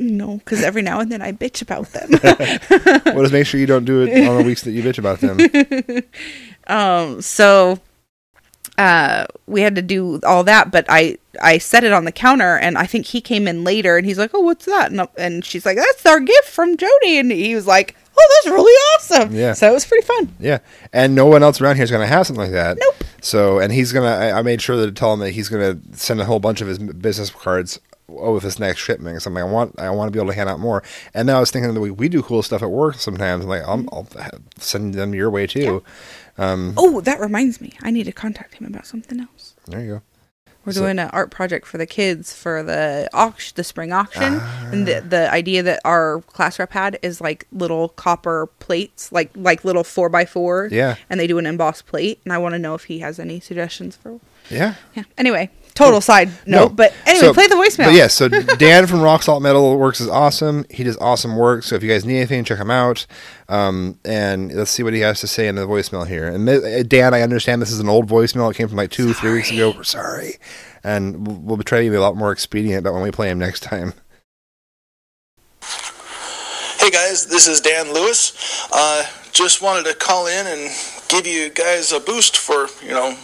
no, 0.00 0.36
because 0.38 0.62
every 0.62 0.82
now 0.82 1.00
and 1.00 1.10
then 1.10 1.20
I 1.22 1.32
bitch 1.32 1.60
about 1.60 1.88
them. 1.88 2.10
well, 3.14 3.22
just 3.22 3.32
make 3.32 3.46
sure 3.46 3.58
you 3.58 3.66
don't 3.66 3.84
do 3.84 4.02
it 4.02 4.28
on 4.28 4.36
the 4.38 4.44
weeks 4.44 4.62
that 4.62 4.70
you 4.70 4.82
bitch 4.82 4.98
about 4.98 5.18
them. 5.20 6.04
um, 6.68 7.20
so 7.20 7.80
uh, 8.78 9.26
we 9.48 9.60
had 9.60 9.74
to 9.74 9.82
do 9.82 10.20
all 10.24 10.44
that, 10.44 10.70
but 10.70 10.86
I 10.88 11.18
I 11.42 11.58
set 11.58 11.82
it 11.82 11.92
on 11.92 12.04
the 12.04 12.12
counter, 12.12 12.56
and 12.56 12.78
I 12.78 12.86
think 12.86 13.06
he 13.06 13.20
came 13.20 13.48
in 13.48 13.64
later, 13.64 13.96
and 13.96 14.06
he's 14.06 14.18
like, 14.18 14.30
"Oh, 14.32 14.40
what's 14.40 14.66
that?" 14.66 14.92
And, 14.92 15.06
and 15.18 15.44
she's 15.44 15.66
like, 15.66 15.76
"That's 15.76 16.06
our 16.06 16.20
gift 16.20 16.48
from 16.48 16.76
Jody," 16.76 17.18
and 17.18 17.32
he 17.32 17.56
was 17.56 17.66
like, 17.66 17.96
"Oh, 18.16 18.40
that's 18.44 18.54
really 18.54 18.72
awesome." 18.94 19.34
Yeah. 19.34 19.52
So 19.54 19.68
it 19.68 19.74
was 19.74 19.84
pretty 19.84 20.06
fun. 20.06 20.32
Yeah, 20.38 20.58
and 20.92 21.16
no 21.16 21.26
one 21.26 21.42
else 21.42 21.60
around 21.60 21.74
here 21.74 21.84
is 21.84 21.90
going 21.90 22.06
to 22.06 22.06
have 22.06 22.26
something 22.28 22.44
like 22.44 22.52
that. 22.52 22.78
Nope. 22.80 23.04
So, 23.20 23.58
and 23.58 23.72
he's 23.72 23.92
gonna. 23.92 24.06
I, 24.06 24.38
I 24.38 24.42
made 24.42 24.62
sure 24.62 24.76
to 24.76 24.92
tell 24.92 25.12
him 25.12 25.20
that 25.20 25.32
he's 25.32 25.48
going 25.48 25.80
to 25.80 25.98
send 25.98 26.20
a 26.20 26.24
whole 26.24 26.38
bunch 26.38 26.60
of 26.60 26.68
his 26.68 26.78
business 26.78 27.30
cards 27.30 27.80
oh, 28.10 28.34
with 28.34 28.42
this 28.42 28.58
next 28.58 28.80
shipment. 28.80 29.24
I'm 29.26 29.34
like, 29.34 29.44
I 29.44 29.46
want, 29.46 29.80
I 29.80 29.90
want 29.90 30.08
to 30.08 30.12
be 30.12 30.20
able 30.20 30.30
to 30.30 30.36
hand 30.36 30.48
out 30.48 30.60
more. 30.60 30.82
And 31.14 31.26
now 31.26 31.38
I 31.38 31.40
was 31.40 31.50
thinking 31.50 31.74
that 31.74 31.80
we, 31.80 31.90
we 31.90 32.08
do 32.08 32.22
cool 32.22 32.42
stuff 32.42 32.62
at 32.62 32.70
work 32.70 32.94
sometimes. 32.96 33.44
I'm 33.44 33.50
like, 33.50 33.62
I'll, 33.62 33.84
I'll 33.92 34.08
send 34.56 34.94
them 34.94 35.14
your 35.14 35.30
way 35.30 35.46
too. 35.46 35.82
Um, 36.38 36.74
Oh, 36.76 37.00
that 37.00 37.20
reminds 37.20 37.60
me, 37.60 37.72
I 37.82 37.90
need 37.90 38.04
to 38.04 38.12
contact 38.12 38.54
him 38.54 38.66
about 38.66 38.86
something 38.86 39.20
else. 39.20 39.54
there 39.66 39.80
you 39.80 39.88
go. 39.94 40.02
We're 40.64 40.72
So- 40.72 40.80
doing 40.82 40.98
an 40.98 41.08
art 41.12 41.30
project 41.30 41.66
for 41.66 41.78
the 41.78 41.86
kids 41.86 42.34
for 42.34 42.62
the 42.62 43.08
auction, 43.14 43.54
the 43.56 43.64
spring 43.64 43.90
auction, 43.92 44.34
and 44.34 44.88
Ah. 44.88 45.00
the, 45.00 45.00
the 45.08 45.32
idea 45.32 45.62
that 45.62 45.80
our 45.84 46.20
class 46.22 46.58
rep 46.58 46.72
had 46.72 46.98
is 47.00 47.20
like 47.20 47.46
little 47.52 47.88
copper 47.90 48.48
plates, 48.58 49.10
like 49.10 49.30
like 49.34 49.64
little 49.64 49.84
four 49.84 50.08
by 50.10 50.26
four. 50.26 50.68
Yeah. 50.70 50.96
and 51.08 51.18
they 51.18 51.26
do 51.26 51.38
an 51.38 51.46
embossed 51.46 51.86
plate, 51.86 52.20
and 52.24 52.32
I 52.34 52.38
want 52.38 52.52
to 52.54 52.58
know 52.58 52.74
if 52.74 52.84
he 52.84 52.98
has 52.98 53.18
any 53.18 53.40
suggestions 53.40 53.96
for. 53.96 54.20
Yeah. 54.50 54.74
Yeah. 54.94 55.04
Anyway, 55.16 55.50
total 55.78 56.00
side 56.00 56.30
note, 56.46 56.76
but 56.76 56.92
anyway, 57.06 57.26
So- 57.28 57.34
play 57.34 57.46
the 57.46 57.54
voicemail. 57.54 57.86
But 57.86 57.94
yes, 57.94 58.14
so 58.14 58.28
Dan 58.58 58.86
from 58.86 59.00
Rock 59.00 59.22
Salt 59.22 59.42
Metal 59.42 59.76
Works 59.78 60.00
is 60.00 60.08
awesome. 60.08 60.64
He 60.70 60.84
does 60.84 60.96
awesome 60.98 61.36
work. 61.36 61.62
So 61.64 61.74
if 61.76 61.82
you 61.82 61.88
guys 61.88 62.04
need 62.04 62.16
anything, 62.18 62.44
check 62.44 62.58
him 62.58 62.70
out. 62.70 63.06
Um, 63.48 63.98
and 64.04 64.52
let's 64.52 64.70
see 64.70 64.82
what 64.82 64.92
he 64.92 65.00
has 65.00 65.20
to 65.20 65.26
say 65.26 65.48
in 65.48 65.54
the 65.54 65.66
voicemail 65.66 66.06
here. 66.06 66.26
And 66.28 66.46
th- 66.46 66.88
Dan, 66.88 67.14
I 67.14 67.22
understand 67.22 67.62
this 67.62 67.70
is 67.70 67.80
an 67.80 67.88
old 67.88 68.08
voicemail. 68.08 68.50
It 68.50 68.56
came 68.56 68.68
from 68.68 68.76
like 68.76 68.90
two, 68.90 69.14
three 69.14 69.32
weeks 69.32 69.50
ago. 69.50 69.72
We're 69.74 69.84
sorry. 69.84 70.34
And 70.84 71.26
we'll, 71.26 71.36
we'll 71.36 71.58
try 71.58 71.82
to 71.82 71.88
be 71.90 71.96
a 71.96 72.00
lot 72.00 72.16
more 72.16 72.32
expedient 72.32 72.80
about 72.80 72.94
when 72.94 73.02
we 73.02 73.10
play 73.10 73.30
him 73.30 73.38
next 73.38 73.60
time. 73.60 73.94
Hey 76.78 76.90
guys, 76.90 77.26
this 77.26 77.48
is 77.48 77.60
Dan 77.60 77.92
Lewis. 77.92 78.68
Uh, 78.72 79.04
just 79.32 79.60
wanted 79.60 79.84
to 79.90 79.94
call 79.94 80.26
in 80.26 80.46
and 80.46 80.70
give 81.08 81.26
you 81.26 81.50
guys 81.50 81.92
a 81.92 82.00
boost 82.00 82.36
for, 82.36 82.68
you 82.84 82.92
know, 82.92 83.16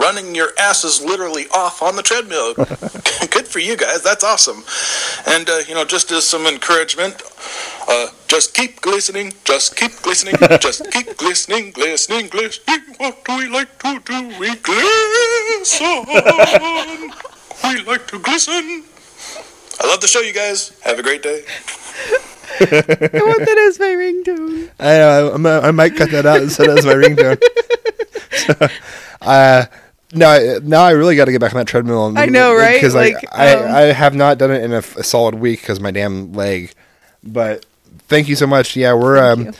running 0.00 0.34
your 0.34 0.50
asses 0.58 1.02
literally 1.02 1.44
off 1.54 1.82
on 1.82 1.94
the 1.96 2.02
treadmill. 2.02 2.54
Good 3.30 3.46
for 3.46 3.58
you 3.58 3.76
guys. 3.76 4.02
That's 4.02 4.24
awesome. 4.24 4.64
And, 5.26 5.48
uh, 5.48 5.60
you 5.68 5.74
know, 5.74 5.84
just 5.84 6.10
as 6.10 6.26
some 6.26 6.46
encouragement, 6.46 7.22
uh, 7.88 8.08
just 8.26 8.54
keep 8.54 8.80
glistening, 8.80 9.34
just 9.44 9.76
keep 9.76 10.00
glistening, 10.02 10.34
just 10.60 10.90
keep 10.90 11.16
glistening, 11.16 11.70
glistening, 11.72 12.28
glistening. 12.28 12.80
What 12.96 13.24
do 13.24 13.36
we 13.38 13.48
like 13.48 13.78
to 13.80 14.00
do? 14.00 14.38
We 14.38 14.56
glisten. 14.56 16.06
We 17.62 17.82
like 17.84 18.06
to 18.08 18.18
glisten. 18.18 18.84
I 19.82 19.86
love 19.86 20.00
the 20.00 20.08
show, 20.08 20.20
you 20.20 20.32
guys. 20.32 20.78
Have 20.82 20.98
a 20.98 21.02
great 21.02 21.22
day. 21.22 21.44
I 22.60 22.64
want 23.24 23.44
that 23.46 23.66
as 23.68 23.78
my 23.78 23.86
ringtone. 23.86 24.70
I, 24.78 25.00
uh, 25.00 25.30
I'm, 25.34 25.46
uh, 25.46 25.60
I 25.60 25.70
might 25.70 25.96
cut 25.96 26.10
that 26.10 26.26
out 26.26 26.40
and 26.40 26.50
set 26.50 26.68
it 26.68 26.78
as 26.78 26.86
my 26.86 26.94
ringtone. 26.94 27.40
so, 28.32 28.68
uh, 29.22 29.66
now, 30.12 30.58
now 30.62 30.82
I 30.82 30.90
really 30.92 31.16
got 31.16 31.26
to 31.26 31.32
get 31.32 31.40
back 31.40 31.52
on 31.52 31.58
that 31.58 31.66
treadmill. 31.66 32.06
and- 32.06 32.18
I 32.18 32.26
know, 32.26 32.54
right? 32.54 32.74
Because 32.74 32.94
Like, 32.94 33.16
I, 33.32 33.54
um, 33.54 33.70
I, 33.70 33.78
I 33.78 33.80
have 33.92 34.14
not 34.14 34.38
done 34.38 34.50
it 34.50 34.62
in 34.62 34.72
a 34.72 34.82
solid 34.82 35.34
week 35.36 35.60
because 35.60 35.80
my 35.80 35.90
damn 35.90 36.32
leg. 36.32 36.72
But 37.22 37.66
thank 38.08 38.28
you 38.28 38.36
so 38.36 38.46
much. 38.46 38.76
Yeah, 38.76 38.94
we're 38.94 39.18
um, 39.18 39.52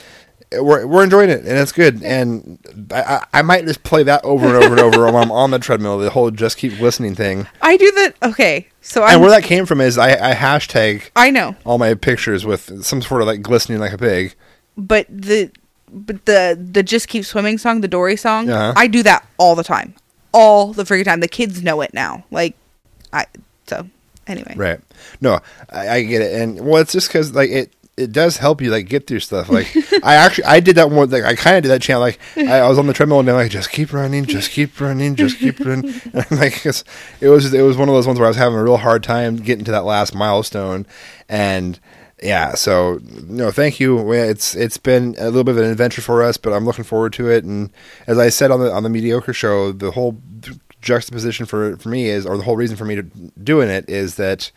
we're 0.51 0.85
we're 0.85 1.03
enjoying 1.03 1.29
it 1.29 1.39
and 1.39 1.57
it's 1.57 1.71
good. 1.71 2.03
And 2.03 2.57
I, 2.91 3.25
I, 3.33 3.41
might 3.43 3.65
just 3.65 3.83
play 3.83 4.03
that 4.03 4.23
over 4.25 4.47
and 4.47 4.55
over 4.55 4.71
and 4.75 4.79
over 4.79 5.05
while 5.05 5.17
I'm 5.23 5.31
on 5.31 5.51
the 5.51 5.59
treadmill. 5.59 5.97
The 5.99 6.09
whole 6.09 6.31
just 6.31 6.57
keep 6.57 6.79
listening 6.79 7.15
thing. 7.15 7.47
I 7.61 7.77
do 7.77 7.89
that. 7.91 8.15
Okay, 8.23 8.67
so 8.81 9.03
I 9.03 9.13
and 9.13 9.21
where 9.21 9.29
that 9.29 9.43
came 9.43 9.65
from 9.65 9.79
is 9.79 9.97
I, 9.97 10.31
I 10.31 10.33
hashtag 10.33 11.09
I 11.15 11.29
know, 11.29 11.55
all 11.65 11.77
my 11.77 11.93
pictures 11.93 12.45
with 12.45 12.83
some 12.83 13.01
sort 13.01 13.21
of 13.21 13.27
like 13.27 13.41
glistening 13.41 13.79
like 13.79 13.93
a 13.93 13.97
pig. 13.97 14.33
but 14.75 15.05
the 15.09 15.51
but 15.93 16.25
the 16.25 16.57
the 16.71 16.81
just 16.83 17.07
keep 17.07 17.25
swimming 17.25 17.57
song, 17.57 17.81
the 17.81 17.87
Dory 17.87 18.15
song, 18.17 18.49
Uh-huh. 18.49 18.73
I 18.75 18.87
do 18.87 19.03
that 19.03 19.25
all 19.37 19.55
the 19.55 19.63
time, 19.63 19.93
all 20.33 20.73
the 20.73 20.83
freaking 20.83 21.05
time. 21.05 21.19
The 21.19 21.27
kids 21.27 21.61
know 21.63 21.81
it 21.81 21.93
now. 21.93 22.23
Like, 22.31 22.55
I 23.13 23.25
so 23.67 23.87
anyway. 24.27 24.53
Right. 24.55 24.79
No, 25.19 25.39
I, 25.69 25.89
I 25.89 26.03
get 26.03 26.21
it, 26.21 26.39
and 26.39 26.61
well, 26.65 26.81
it's 26.81 26.93
just 26.93 27.07
because 27.07 27.33
like 27.33 27.49
it. 27.49 27.73
It 27.97 28.13
does 28.13 28.37
help 28.37 28.61
you 28.61 28.71
like 28.71 28.87
get 28.87 29.05
through 29.05 29.19
stuff. 29.19 29.49
Like 29.49 29.75
I 30.03 30.15
actually 30.15 30.45
I 30.45 30.59
did 30.61 30.77
that 30.77 30.89
one. 30.89 31.09
Like 31.09 31.25
I 31.25 31.35
kind 31.35 31.57
of 31.57 31.63
did 31.63 31.69
that 31.69 31.81
channel. 31.81 32.01
Like 32.01 32.19
I, 32.37 32.59
I 32.59 32.69
was 32.69 32.79
on 32.79 32.87
the 32.87 32.93
treadmill 32.93 33.19
and 33.19 33.29
I'm 33.29 33.35
like, 33.35 33.51
just 33.51 33.69
keep 33.69 33.93
running, 33.93 34.25
just 34.25 34.49
keep 34.49 34.79
running, 34.79 35.15
just 35.15 35.37
keep 35.37 35.59
running. 35.65 35.93
And 36.13 36.25
I'm 36.31 36.37
like 36.39 36.65
it 36.65 36.83
was 37.27 37.53
it 37.53 37.61
was 37.61 37.77
one 37.77 37.89
of 37.89 37.93
those 37.93 38.07
ones 38.07 38.17
where 38.17 38.25
I 38.25 38.29
was 38.29 38.37
having 38.37 38.57
a 38.57 38.63
real 38.63 38.77
hard 38.77 39.03
time 39.03 39.35
getting 39.35 39.65
to 39.65 39.71
that 39.71 39.83
last 39.83 40.15
milestone, 40.15 40.87
and 41.27 41.79
yeah. 42.21 42.53
So 42.53 42.99
no, 43.27 43.51
thank 43.51 43.79
you. 43.79 44.11
It's 44.13 44.55
it's 44.55 44.77
been 44.77 45.15
a 45.17 45.25
little 45.25 45.43
bit 45.43 45.55
of 45.57 45.63
an 45.63 45.71
adventure 45.71 46.01
for 46.01 46.21
us, 46.23 46.37
but 46.37 46.53
I'm 46.53 46.65
looking 46.65 46.83
forward 46.83 47.13
to 47.13 47.29
it. 47.29 47.43
And 47.43 47.71
as 48.07 48.17
I 48.17 48.29
said 48.29 48.51
on 48.51 48.59
the 48.59 48.71
on 48.71 48.83
the 48.83 48.89
mediocre 48.89 49.33
show, 49.33 49.71
the 49.71 49.91
whole 49.91 50.17
juxtaposition 50.81 51.45
for 51.45 51.77
for 51.77 51.89
me 51.89 52.07
is, 52.07 52.25
or 52.25 52.37
the 52.37 52.43
whole 52.43 52.55
reason 52.55 52.77
for 52.77 52.85
me 52.85 52.95
to 52.95 53.03
doing 53.03 53.69
it 53.69 53.89
is 53.89 54.15
that 54.15 54.51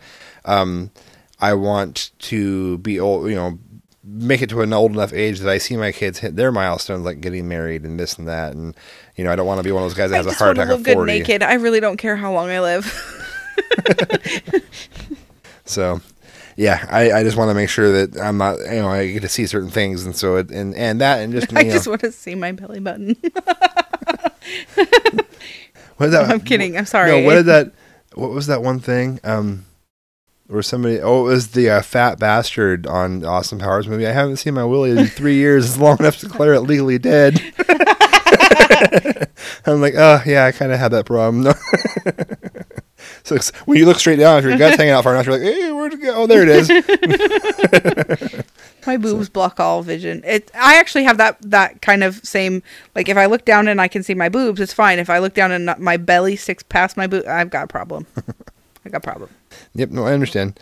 um, 0.45 0.91
I 1.39 1.53
want 1.53 2.11
to 2.19 2.77
be 2.79 2.99
old, 2.99 3.29
you 3.29 3.35
know, 3.35 3.57
make 4.03 4.41
it 4.41 4.49
to 4.49 4.61
an 4.61 4.71
old 4.71 4.91
enough 4.91 5.13
age 5.13 5.39
that 5.39 5.49
I 5.51 5.57
see 5.57 5.75
my 5.75 5.91
kids 5.91 6.19
hit 6.19 6.35
their 6.35 6.51
milestones, 6.51 7.03
like 7.03 7.19
getting 7.19 7.47
married 7.47 7.83
and 7.83 7.99
this 7.99 8.17
and 8.17 8.27
that, 8.27 8.53
and 8.53 8.75
you 9.15 9.23
know, 9.23 9.31
I 9.31 9.35
don't 9.35 9.47
want 9.47 9.59
to 9.59 9.63
be 9.63 9.71
one 9.71 9.83
of 9.83 9.89
those 9.89 9.97
guys 9.97 10.11
that 10.11 10.17
I 10.17 10.23
has 10.23 10.27
a 10.27 10.33
heart 10.33 10.57
attack 10.57 10.69
at 10.69 10.83
good 10.83 10.93
forty. 10.93 11.19
naked. 11.19 11.41
I 11.41 11.55
really 11.55 11.79
don't 11.79 11.97
care 11.97 12.15
how 12.15 12.31
long 12.31 12.49
I 12.49 12.59
live. 12.59 13.21
So, 15.65 15.99
yeah, 16.55 16.85
I, 16.89 17.11
I 17.11 17.23
just 17.23 17.35
want 17.35 17.49
to 17.49 17.53
make 17.53 17.69
sure 17.69 17.91
that 17.91 18.19
I'm 18.19 18.37
not, 18.37 18.59
you 18.59 18.79
know, 18.81 18.87
I 18.87 19.11
get 19.11 19.21
to 19.21 19.29
see 19.29 19.45
certain 19.45 19.69
things, 19.69 20.05
and 20.05 20.15
so 20.15 20.37
it, 20.37 20.51
and 20.51 20.73
and 20.75 21.01
that, 21.01 21.19
and 21.19 21.33
just, 21.33 21.53
I 21.55 21.63
know, 21.63 21.71
just 21.71 21.87
want 21.87 22.01
to 22.01 22.11
see 22.11 22.35
my 22.35 22.53
belly 22.53 22.79
button. 22.79 23.17
what 25.97 26.07
is 26.07 26.11
that? 26.11 26.25
I'm 26.29 26.39
kidding. 26.39 26.77
I'm 26.77 26.85
sorry. 26.85 27.11
No, 27.11 27.25
what 27.25 27.35
did 27.35 27.45
that? 27.47 27.73
What 28.13 28.31
was 28.31 28.47
that 28.47 28.61
one 28.61 28.79
thing? 28.79 29.19
Um, 29.25 29.65
where 30.47 30.61
somebody? 30.61 31.01
Oh, 31.01 31.27
it 31.27 31.31
was 31.31 31.49
the 31.49 31.69
uh, 31.69 31.81
fat 31.81 32.19
bastard 32.19 32.87
on 32.87 33.25
Austin 33.25 33.59
Powers 33.59 33.87
movie. 33.87 34.07
I 34.07 34.11
haven't 34.13 34.37
seen 34.37 34.53
my 34.53 34.63
Willie 34.63 34.91
in 34.91 35.07
three 35.07 35.35
years. 35.35 35.65
It's 35.65 35.77
long 35.77 35.97
enough 35.99 36.19
to 36.19 36.27
declare 36.27 36.53
it 36.53 36.61
legally 36.61 36.99
dead. 36.99 37.41
I'm 39.65 39.81
like, 39.81 39.95
oh 39.97 40.21
yeah, 40.25 40.45
I 40.45 40.53
kind 40.53 40.71
of 40.71 40.79
had 40.79 40.91
that 40.93 41.05
problem. 41.05 41.53
So 43.35 43.37
when 43.65 43.79
you 43.79 43.87
look 43.87 43.97
straight 43.97 44.19
down, 44.19 44.37
if 44.37 44.45
your 44.45 44.55
gut's 44.55 44.77
hanging 44.77 44.93
out 44.93 45.03
far 45.03 45.15
enough, 45.15 45.25
you're 45.25 45.39
like, 45.39 45.41
hey, 45.41 45.71
where'd 45.71 45.93
it 45.93 46.01
go? 46.01 46.13
Oh, 46.13 46.27
there 46.27 46.43
it 46.43 46.49
is. 46.49 46.69
My 48.85 48.97
boobs 48.97 49.29
block 49.29 49.59
all 49.59 49.81
vision. 49.81 50.21
It. 50.23 50.51
I 50.53 50.77
actually 50.77 51.05
have 51.05 51.17
that 51.17 51.41
that 51.41 51.81
kind 51.81 52.03
of 52.03 52.17
same. 52.23 52.61
Like 52.93 53.09
if 53.09 53.17
I 53.17 53.25
look 53.25 53.43
down 53.43 53.67
and 53.67 53.81
I 53.81 53.87
can 53.87 54.03
see 54.03 54.13
my 54.13 54.29
boobs, 54.29 54.61
it's 54.61 54.73
fine. 54.73 54.99
If 54.99 55.09
I 55.09 55.17
look 55.17 55.33
down 55.33 55.51
and 55.51 55.75
my 55.79 55.97
belly 55.97 56.35
sticks 56.35 56.61
past 56.61 56.95
my 56.95 57.07
boob, 57.07 57.25
I've 57.25 57.49
got 57.49 57.63
a 57.63 57.67
problem. 57.67 58.05
I 58.85 58.89
got 58.89 58.97
a 58.97 58.99
problem. 58.99 59.31
Yep, 59.73 59.89
no, 59.89 60.05
I 60.05 60.13
understand. 60.13 60.59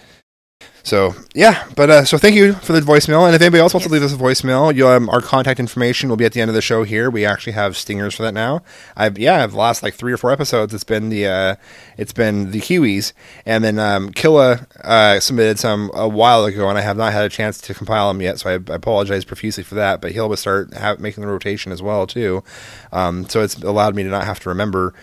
So 0.86 1.16
yeah, 1.34 1.66
but 1.78 1.90
uh, 1.90 2.04
so 2.04 2.18
thank 2.18 2.36
you 2.36 2.54
for 2.54 2.74
the 2.74 2.82
voicemail. 2.82 3.26
And 3.26 3.34
if 3.34 3.42
anybody 3.42 3.62
else 3.62 3.74
wants 3.74 3.88
to 3.88 3.94
leave 3.94 4.04
us 4.04 4.14
a 4.14 4.18
voicemail, 4.18 4.76
you 4.76 4.86
um, 4.86 5.10
our 5.10 5.22
contact 5.22 5.62
information 5.62 6.10
will 6.10 6.18
be 6.18 6.26
at 6.26 6.34
the 6.34 6.42
end 6.42 6.50
of 6.50 6.56
the 6.56 6.62
show. 6.62 6.84
Here, 6.84 7.10
we 7.10 7.26
actually 7.26 7.54
have 7.54 7.78
stingers 7.78 8.16
for 8.16 8.24
that 8.24 8.34
now. 8.34 8.62
I've 8.98 9.18
yeah, 9.18 9.42
I've 9.42 9.54
lost 9.54 9.82
like 9.82 9.94
three 9.94 10.12
or 10.12 10.18
four 10.18 10.30
episodes, 10.32 10.74
it's 10.74 10.84
been 10.84 11.08
the 11.08 11.26
uh, 11.26 11.56
it's 11.98 12.12
been 12.12 12.52
the 12.52 12.60
Kiwis, 12.60 13.14
and 13.46 13.64
then 13.64 13.80
um, 13.80 14.12
Killa 14.12 14.68
uh, 14.84 15.22
submitted 15.22 15.58
some 15.58 15.90
a 15.94 16.08
while 16.08 16.44
ago, 16.44 16.68
and 16.68 16.78
I 16.78 16.82
have 16.82 16.98
not 16.98 17.14
had 17.14 17.24
a 17.24 17.30
chance 17.30 17.62
to 17.62 17.74
compile 17.74 18.10
them 18.10 18.22
yet. 18.22 18.40
So 18.40 18.50
I, 18.50 18.54
I 18.54 18.76
apologize 18.76 19.24
profusely 19.24 19.64
for 19.64 19.76
that. 19.76 20.02
But 20.02 20.12
he'll 20.12 20.36
start 20.36 20.72
making 21.00 21.22
the 21.22 21.28
rotation 21.28 21.72
as 21.72 21.82
well 21.82 22.06
too. 22.06 22.44
Um, 22.92 23.30
so 23.30 23.42
it's 23.42 23.56
allowed 23.56 23.96
me 23.96 24.04
to 24.04 24.10
not 24.10 24.26
have 24.26 24.42
to 24.42 24.50
remember 24.50 24.94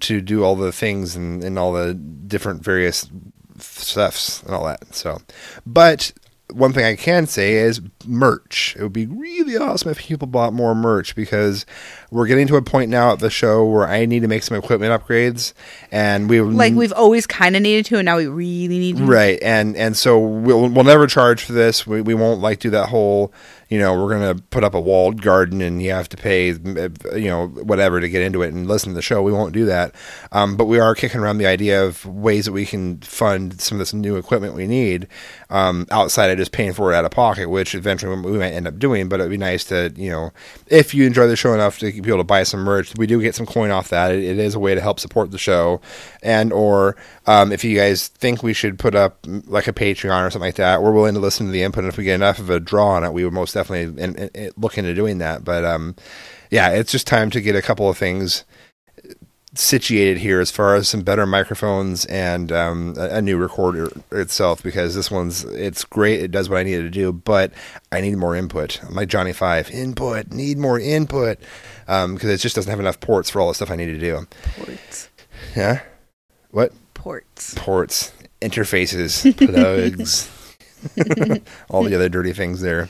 to 0.00 0.20
do 0.20 0.42
all 0.42 0.56
the 0.56 0.72
things 0.72 1.14
and, 1.14 1.44
and 1.44 1.58
all 1.58 1.72
the 1.72 1.94
different 1.94 2.62
various 2.62 3.08
stuffs 3.58 4.42
and 4.42 4.54
all 4.54 4.66
that. 4.66 4.94
So, 4.94 5.18
but 5.64 6.12
one 6.52 6.72
thing 6.72 6.84
I 6.84 6.96
can 6.96 7.26
say 7.26 7.54
is 7.54 7.80
merch. 8.06 8.76
It 8.78 8.82
would 8.82 8.92
be 8.92 9.06
really 9.06 9.56
awesome 9.56 9.90
if 9.90 9.98
people 9.98 10.28
bought 10.28 10.52
more 10.52 10.74
merch 10.74 11.16
because 11.16 11.66
we're 12.10 12.26
getting 12.26 12.46
to 12.48 12.56
a 12.56 12.62
point 12.62 12.90
now 12.90 13.12
at 13.12 13.18
the 13.18 13.30
show 13.30 13.64
where 13.64 13.86
I 13.86 14.06
need 14.06 14.20
to 14.20 14.28
make 14.28 14.42
some 14.42 14.56
equipment 14.56 14.92
upgrades, 14.92 15.52
and 15.90 16.28
we 16.28 16.40
Like 16.40 16.74
we've 16.74 16.92
always 16.92 17.26
kind 17.26 17.56
of 17.56 17.62
needed 17.62 17.86
to, 17.86 17.98
and 17.98 18.06
now 18.06 18.16
we 18.16 18.26
really 18.26 18.78
need 18.78 18.96
to. 18.98 19.04
right 19.04 19.38
and 19.42 19.76
and 19.76 19.96
so 19.96 20.18
we'll 20.18 20.68
we'll 20.68 20.84
never 20.84 21.06
charge 21.06 21.42
for 21.42 21.52
this 21.52 21.86
we, 21.86 22.00
we 22.00 22.14
won't 22.14 22.40
like 22.40 22.60
do 22.60 22.70
that 22.70 22.88
whole 22.88 23.32
you 23.68 23.78
know 23.78 23.94
we're 24.00 24.10
gonna 24.10 24.34
put 24.50 24.62
up 24.62 24.74
a 24.74 24.80
walled 24.80 25.20
garden 25.22 25.60
and 25.60 25.82
you 25.82 25.90
have 25.90 26.08
to 26.08 26.16
pay 26.16 26.48
you 26.48 27.28
know 27.28 27.48
whatever 27.48 28.00
to 28.00 28.08
get 28.08 28.22
into 28.22 28.42
it 28.42 28.52
and 28.52 28.68
listen 28.68 28.90
to 28.90 28.94
the 28.94 29.02
show 29.02 29.22
we 29.22 29.32
won't 29.32 29.52
do 29.52 29.64
that 29.64 29.94
um, 30.32 30.56
but 30.56 30.66
we 30.66 30.78
are 30.78 30.94
kicking 30.94 31.20
around 31.20 31.38
the 31.38 31.46
idea 31.46 31.84
of 31.84 32.04
ways 32.06 32.44
that 32.44 32.52
we 32.52 32.64
can 32.64 32.98
fund 33.00 33.60
some 33.60 33.76
of 33.76 33.80
this 33.80 33.92
new 33.92 34.16
equipment 34.16 34.54
we 34.54 34.66
need 34.66 35.08
um, 35.50 35.86
outside 35.90 36.30
of 36.30 36.38
just 36.38 36.52
paying 36.52 36.72
for 36.72 36.92
it 36.92 36.96
out 36.96 37.04
of 37.04 37.10
pocket, 37.10 37.48
which 37.48 37.74
eventually 37.74 38.20
we 38.20 38.38
might 38.38 38.52
end 38.52 38.66
up 38.66 38.78
doing. 38.78 39.08
But 39.08 39.20
it'd 39.20 39.30
be 39.30 39.36
nice 39.36 39.64
to, 39.64 39.92
you 39.96 40.10
know, 40.10 40.32
if 40.66 40.94
you 40.94 41.06
enjoy 41.06 41.26
the 41.28 41.36
show 41.36 41.54
enough 41.54 41.78
to 41.78 41.95
be 42.02 42.10
able 42.10 42.18
to 42.18 42.24
buy 42.24 42.42
some 42.42 42.60
merch, 42.60 42.92
we 42.96 43.06
do 43.06 43.20
get 43.20 43.34
some 43.34 43.46
coin 43.46 43.70
off 43.70 43.88
that. 43.88 44.12
it, 44.12 44.24
it 44.24 44.38
is 44.38 44.54
a 44.54 44.58
way 44.58 44.74
to 44.74 44.80
help 44.80 45.00
support 45.00 45.30
the 45.30 45.38
show, 45.38 45.80
and 46.22 46.52
or 46.52 46.96
um, 47.26 47.52
if 47.52 47.64
you 47.64 47.76
guys 47.76 48.08
think 48.08 48.42
we 48.42 48.52
should 48.52 48.78
put 48.78 48.94
up 48.94 49.24
like 49.46 49.66
a 49.68 49.72
Patreon 49.72 50.26
or 50.26 50.30
something 50.30 50.48
like 50.48 50.56
that, 50.56 50.82
we're 50.82 50.92
willing 50.92 51.14
to 51.14 51.20
listen 51.20 51.46
to 51.46 51.52
the 51.52 51.62
input. 51.62 51.84
And 51.84 51.92
if 51.92 51.98
we 51.98 52.04
get 52.04 52.14
enough 52.14 52.38
of 52.38 52.50
a 52.50 52.60
draw 52.60 52.88
on 52.88 53.04
it, 53.04 53.12
we 53.12 53.24
would 53.24 53.32
most 53.32 53.54
definitely 53.54 54.02
in, 54.02 54.16
in, 54.16 54.28
in- 54.34 54.52
look 54.56 54.78
into 54.78 54.94
doing 54.94 55.18
that. 55.18 55.44
But 55.44 55.64
um, 55.64 55.96
yeah, 56.50 56.70
it's 56.70 56.92
just 56.92 57.06
time 57.06 57.30
to 57.30 57.40
get 57.40 57.56
a 57.56 57.62
couple 57.62 57.88
of 57.88 57.98
things 57.98 58.44
situated 59.58 60.18
here 60.18 60.40
as 60.40 60.50
far 60.50 60.74
as 60.74 60.88
some 60.88 61.02
better 61.02 61.26
microphones 61.26 62.04
and 62.06 62.52
um, 62.52 62.94
a, 62.98 63.16
a 63.16 63.22
new 63.22 63.36
recorder 63.36 63.90
itself 64.12 64.62
because 64.62 64.94
this 64.94 65.10
one's 65.10 65.44
it's 65.44 65.84
great 65.84 66.20
it 66.20 66.30
does 66.30 66.48
what 66.48 66.58
i 66.58 66.62
needed 66.62 66.82
to 66.82 66.90
do 66.90 67.12
but 67.12 67.52
i 67.90 68.00
need 68.00 68.16
more 68.16 68.36
input 68.36 68.82
I'm 68.84 68.94
like 68.94 69.08
johnny 69.08 69.32
five 69.32 69.70
input 69.70 70.30
need 70.30 70.58
more 70.58 70.78
input 70.78 71.38
because 71.86 72.24
it 72.24 72.38
just 72.38 72.56
doesn't 72.56 72.70
have 72.70 72.80
enough 72.80 73.00
ports 73.00 73.30
for 73.30 73.40
all 73.40 73.48
the 73.48 73.54
stuff 73.54 73.70
i 73.70 73.76
need 73.76 73.86
to 73.86 73.98
do. 73.98 74.26
Ports. 74.56 75.08
yeah? 75.54 75.82
What? 76.50 76.72
Ports. 76.94 77.54
ports. 77.54 78.12
Interfaces. 78.40 79.36
Plugs. 79.52 80.30
All 81.70 81.82
the 81.82 81.94
other 81.94 82.08
dirty 82.08 82.32
things 82.32 82.60
there. 82.60 82.88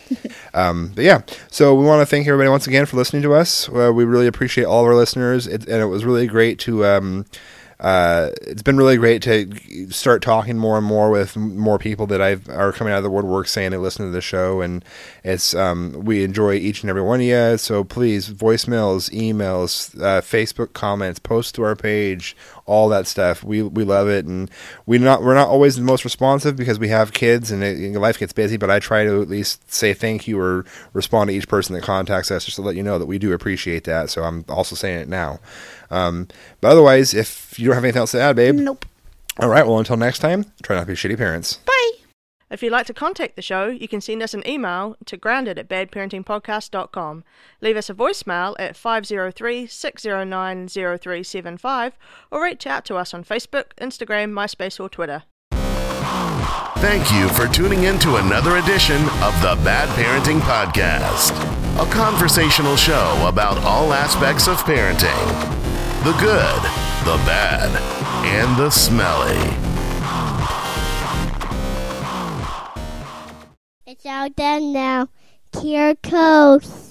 Um, 0.55 0.93
but 0.95 1.05
yeah. 1.05 1.23
So 1.51 1.75
we 1.75 1.85
want 1.85 2.01
to 2.03 2.07
thank 2.07 2.27
everybody 2.27 2.51
once 2.51 2.67
again 2.67 2.87
for 2.87 2.97
listening 2.97 3.23
to 3.23 3.35
us. 3.35 3.69
Uh, 3.69 3.93
we 3.95 4.05
really 4.05 4.27
appreciate 4.27 4.65
all 4.65 4.81
of 4.81 4.87
our 4.87 4.95
listeners. 4.95 5.47
It, 5.47 5.67
and 5.69 5.81
it 5.83 5.87
was 5.87 6.05
really 6.05 6.27
great 6.27 6.59
to 6.61 6.85
um, 6.85 7.27
uh, 7.79 8.31
it's 8.41 8.63
been 8.63 8.79
really 8.79 8.97
great 8.97 9.21
to 9.23 9.91
start 9.91 10.23
talking 10.23 10.57
more 10.57 10.79
and 10.79 10.87
more 10.87 11.11
with 11.11 11.37
more 11.37 11.79
people 11.79 12.07
that 12.07 12.23
I've 12.23 12.49
are 12.49 12.73
coming 12.73 12.93
out 12.93 12.99
of 12.99 13.03
the 13.03 13.11
woodwork 13.11 13.49
saying 13.49 13.73
they 13.73 13.77
listen 13.77 14.07
to 14.07 14.13
the 14.13 14.23
show, 14.23 14.63
and 14.63 14.83
it's 15.23 15.55
um, 15.55 15.93
we 16.05 16.25
enjoy 16.25 16.55
each 16.55 16.83
and 16.83 16.89
every 16.89 17.03
one 17.03 17.21
of 17.21 17.27
you. 17.27 17.59
So 17.59 17.85
please, 17.85 18.31
voicemails, 18.31 19.11
emails, 19.11 19.95
uh, 20.01 20.23
Facebook 20.23 20.73
comments, 20.73 21.19
post 21.19 21.55
to 21.57 21.65
our 21.65 21.77
page, 21.77 22.35
all 22.65 22.89
that 22.89 23.07
stuff. 23.07 23.45
We 23.45 23.63
we 23.63 23.85
love 23.85 24.09
it, 24.09 24.25
and 24.25 24.51
we 24.87 24.97
not 24.97 25.23
we're 25.23 25.35
not 25.35 25.49
always 25.49 25.77
the 25.77 25.83
most 25.83 26.05
responsive 26.05 26.57
because 26.57 26.79
we 26.79 26.89
have 26.89 27.13
kids 27.13 27.51
and 27.51 27.63
it, 27.63 27.99
life 27.99 28.19
gets 28.19 28.33
busy. 28.33 28.57
But 28.57 28.71
I 28.71 28.79
try 28.79 29.05
to 29.05 29.21
at 29.21 29.29
least 29.29 29.71
say 29.71 29.93
thank 29.93 30.27
you 30.27 30.41
or 30.41 30.65
respond 30.95 31.29
to 31.29 31.37
each 31.37 31.49
person 31.49 31.75
that 31.75 31.83
contacts 31.83 32.31
us 32.31 32.47
just 32.47 32.57
to 32.57 32.63
let 32.63 32.75
you 32.75 32.83
know 32.83 32.99
that 32.99 33.07
we 33.07 33.19
do 33.19 33.35
appreciate 33.35 33.85
that. 33.85 34.09
So 34.09 34.23
I'm 34.23 34.47
also 34.49 34.75
saying 34.75 35.01
it 35.01 35.09
now. 35.09 35.41
Um, 35.91 36.29
but 36.61 36.73
otherwise, 36.73 37.15
if 37.15 37.59
you 37.59 37.67
don't 37.67 37.75
have 37.75 37.85
anything 37.85 38.01
else 38.01 38.13
to 38.13 38.21
add, 38.21 38.37
babe, 38.37 38.55
Nope. 38.57 38.85
all 39.41 39.49
right. 39.49 39.67
Well, 39.67 39.79
until 39.79 39.97
next 39.97 40.19
time, 40.21 40.45
try 40.63 40.77
not 40.77 40.83
to 40.83 40.87
be 40.89 40.95
shitty 40.95 41.17
parents. 41.17 41.59
Bye. 41.65 41.73
If 42.49 42.63
you'd 42.63 42.71
like 42.71 42.87
to 42.87 42.95
contact 42.95 43.35
the 43.35 43.43
show, 43.43 43.67
you 43.67 43.89
can 43.89 44.01
send 44.01 44.23
us 44.23 44.33
an 44.33 44.47
email 44.47 44.97
to 45.07 45.17
grounded 45.17 45.59
at 45.59 45.69
badparentingpodcast.com. 45.69 47.25
Leave 47.61 47.77
us 47.77 47.91
a 47.91 47.95
voicemail 47.95 48.55
at 48.61 48.77
503 48.77 49.67
609 49.67 50.69
0375 50.69 51.93
or 52.31 52.45
reach 52.45 52.65
out 52.69 52.85
to 52.85 52.95
us 52.95 53.13
on 53.13 53.25
Facebook, 53.25 53.73
Instagram, 53.81 54.31
MySpace, 54.31 54.79
or 54.79 54.89
Twitter. 54.89 55.25
Thank 56.79 57.11
you 57.13 57.29
for 57.31 57.49
tuning 57.53 57.85
in 57.85 57.99
to 58.01 58.17
another 58.17 58.59
edition 58.59 59.03
of 59.23 59.35
the 59.43 59.59
Bad 59.65 59.89
Parenting 59.99 60.39
Podcast, 60.41 61.33
a 61.85 61.91
conversational 61.91 62.77
show 62.77 63.25
about 63.27 63.59
all 63.65 63.93
aspects 63.93 64.47
of 64.47 64.59
parenting 64.59 65.66
the 66.07 66.13
good, 66.13 66.63
the 67.05 67.17
bad, 67.27 67.69
and 68.27 68.57
the 68.57 68.71
smelly. 68.71 69.35
It's 73.85 74.07
all 74.07 74.31
done 74.31 74.73
now. 74.73 75.09
Here 75.61 75.97
goes. 76.09 76.86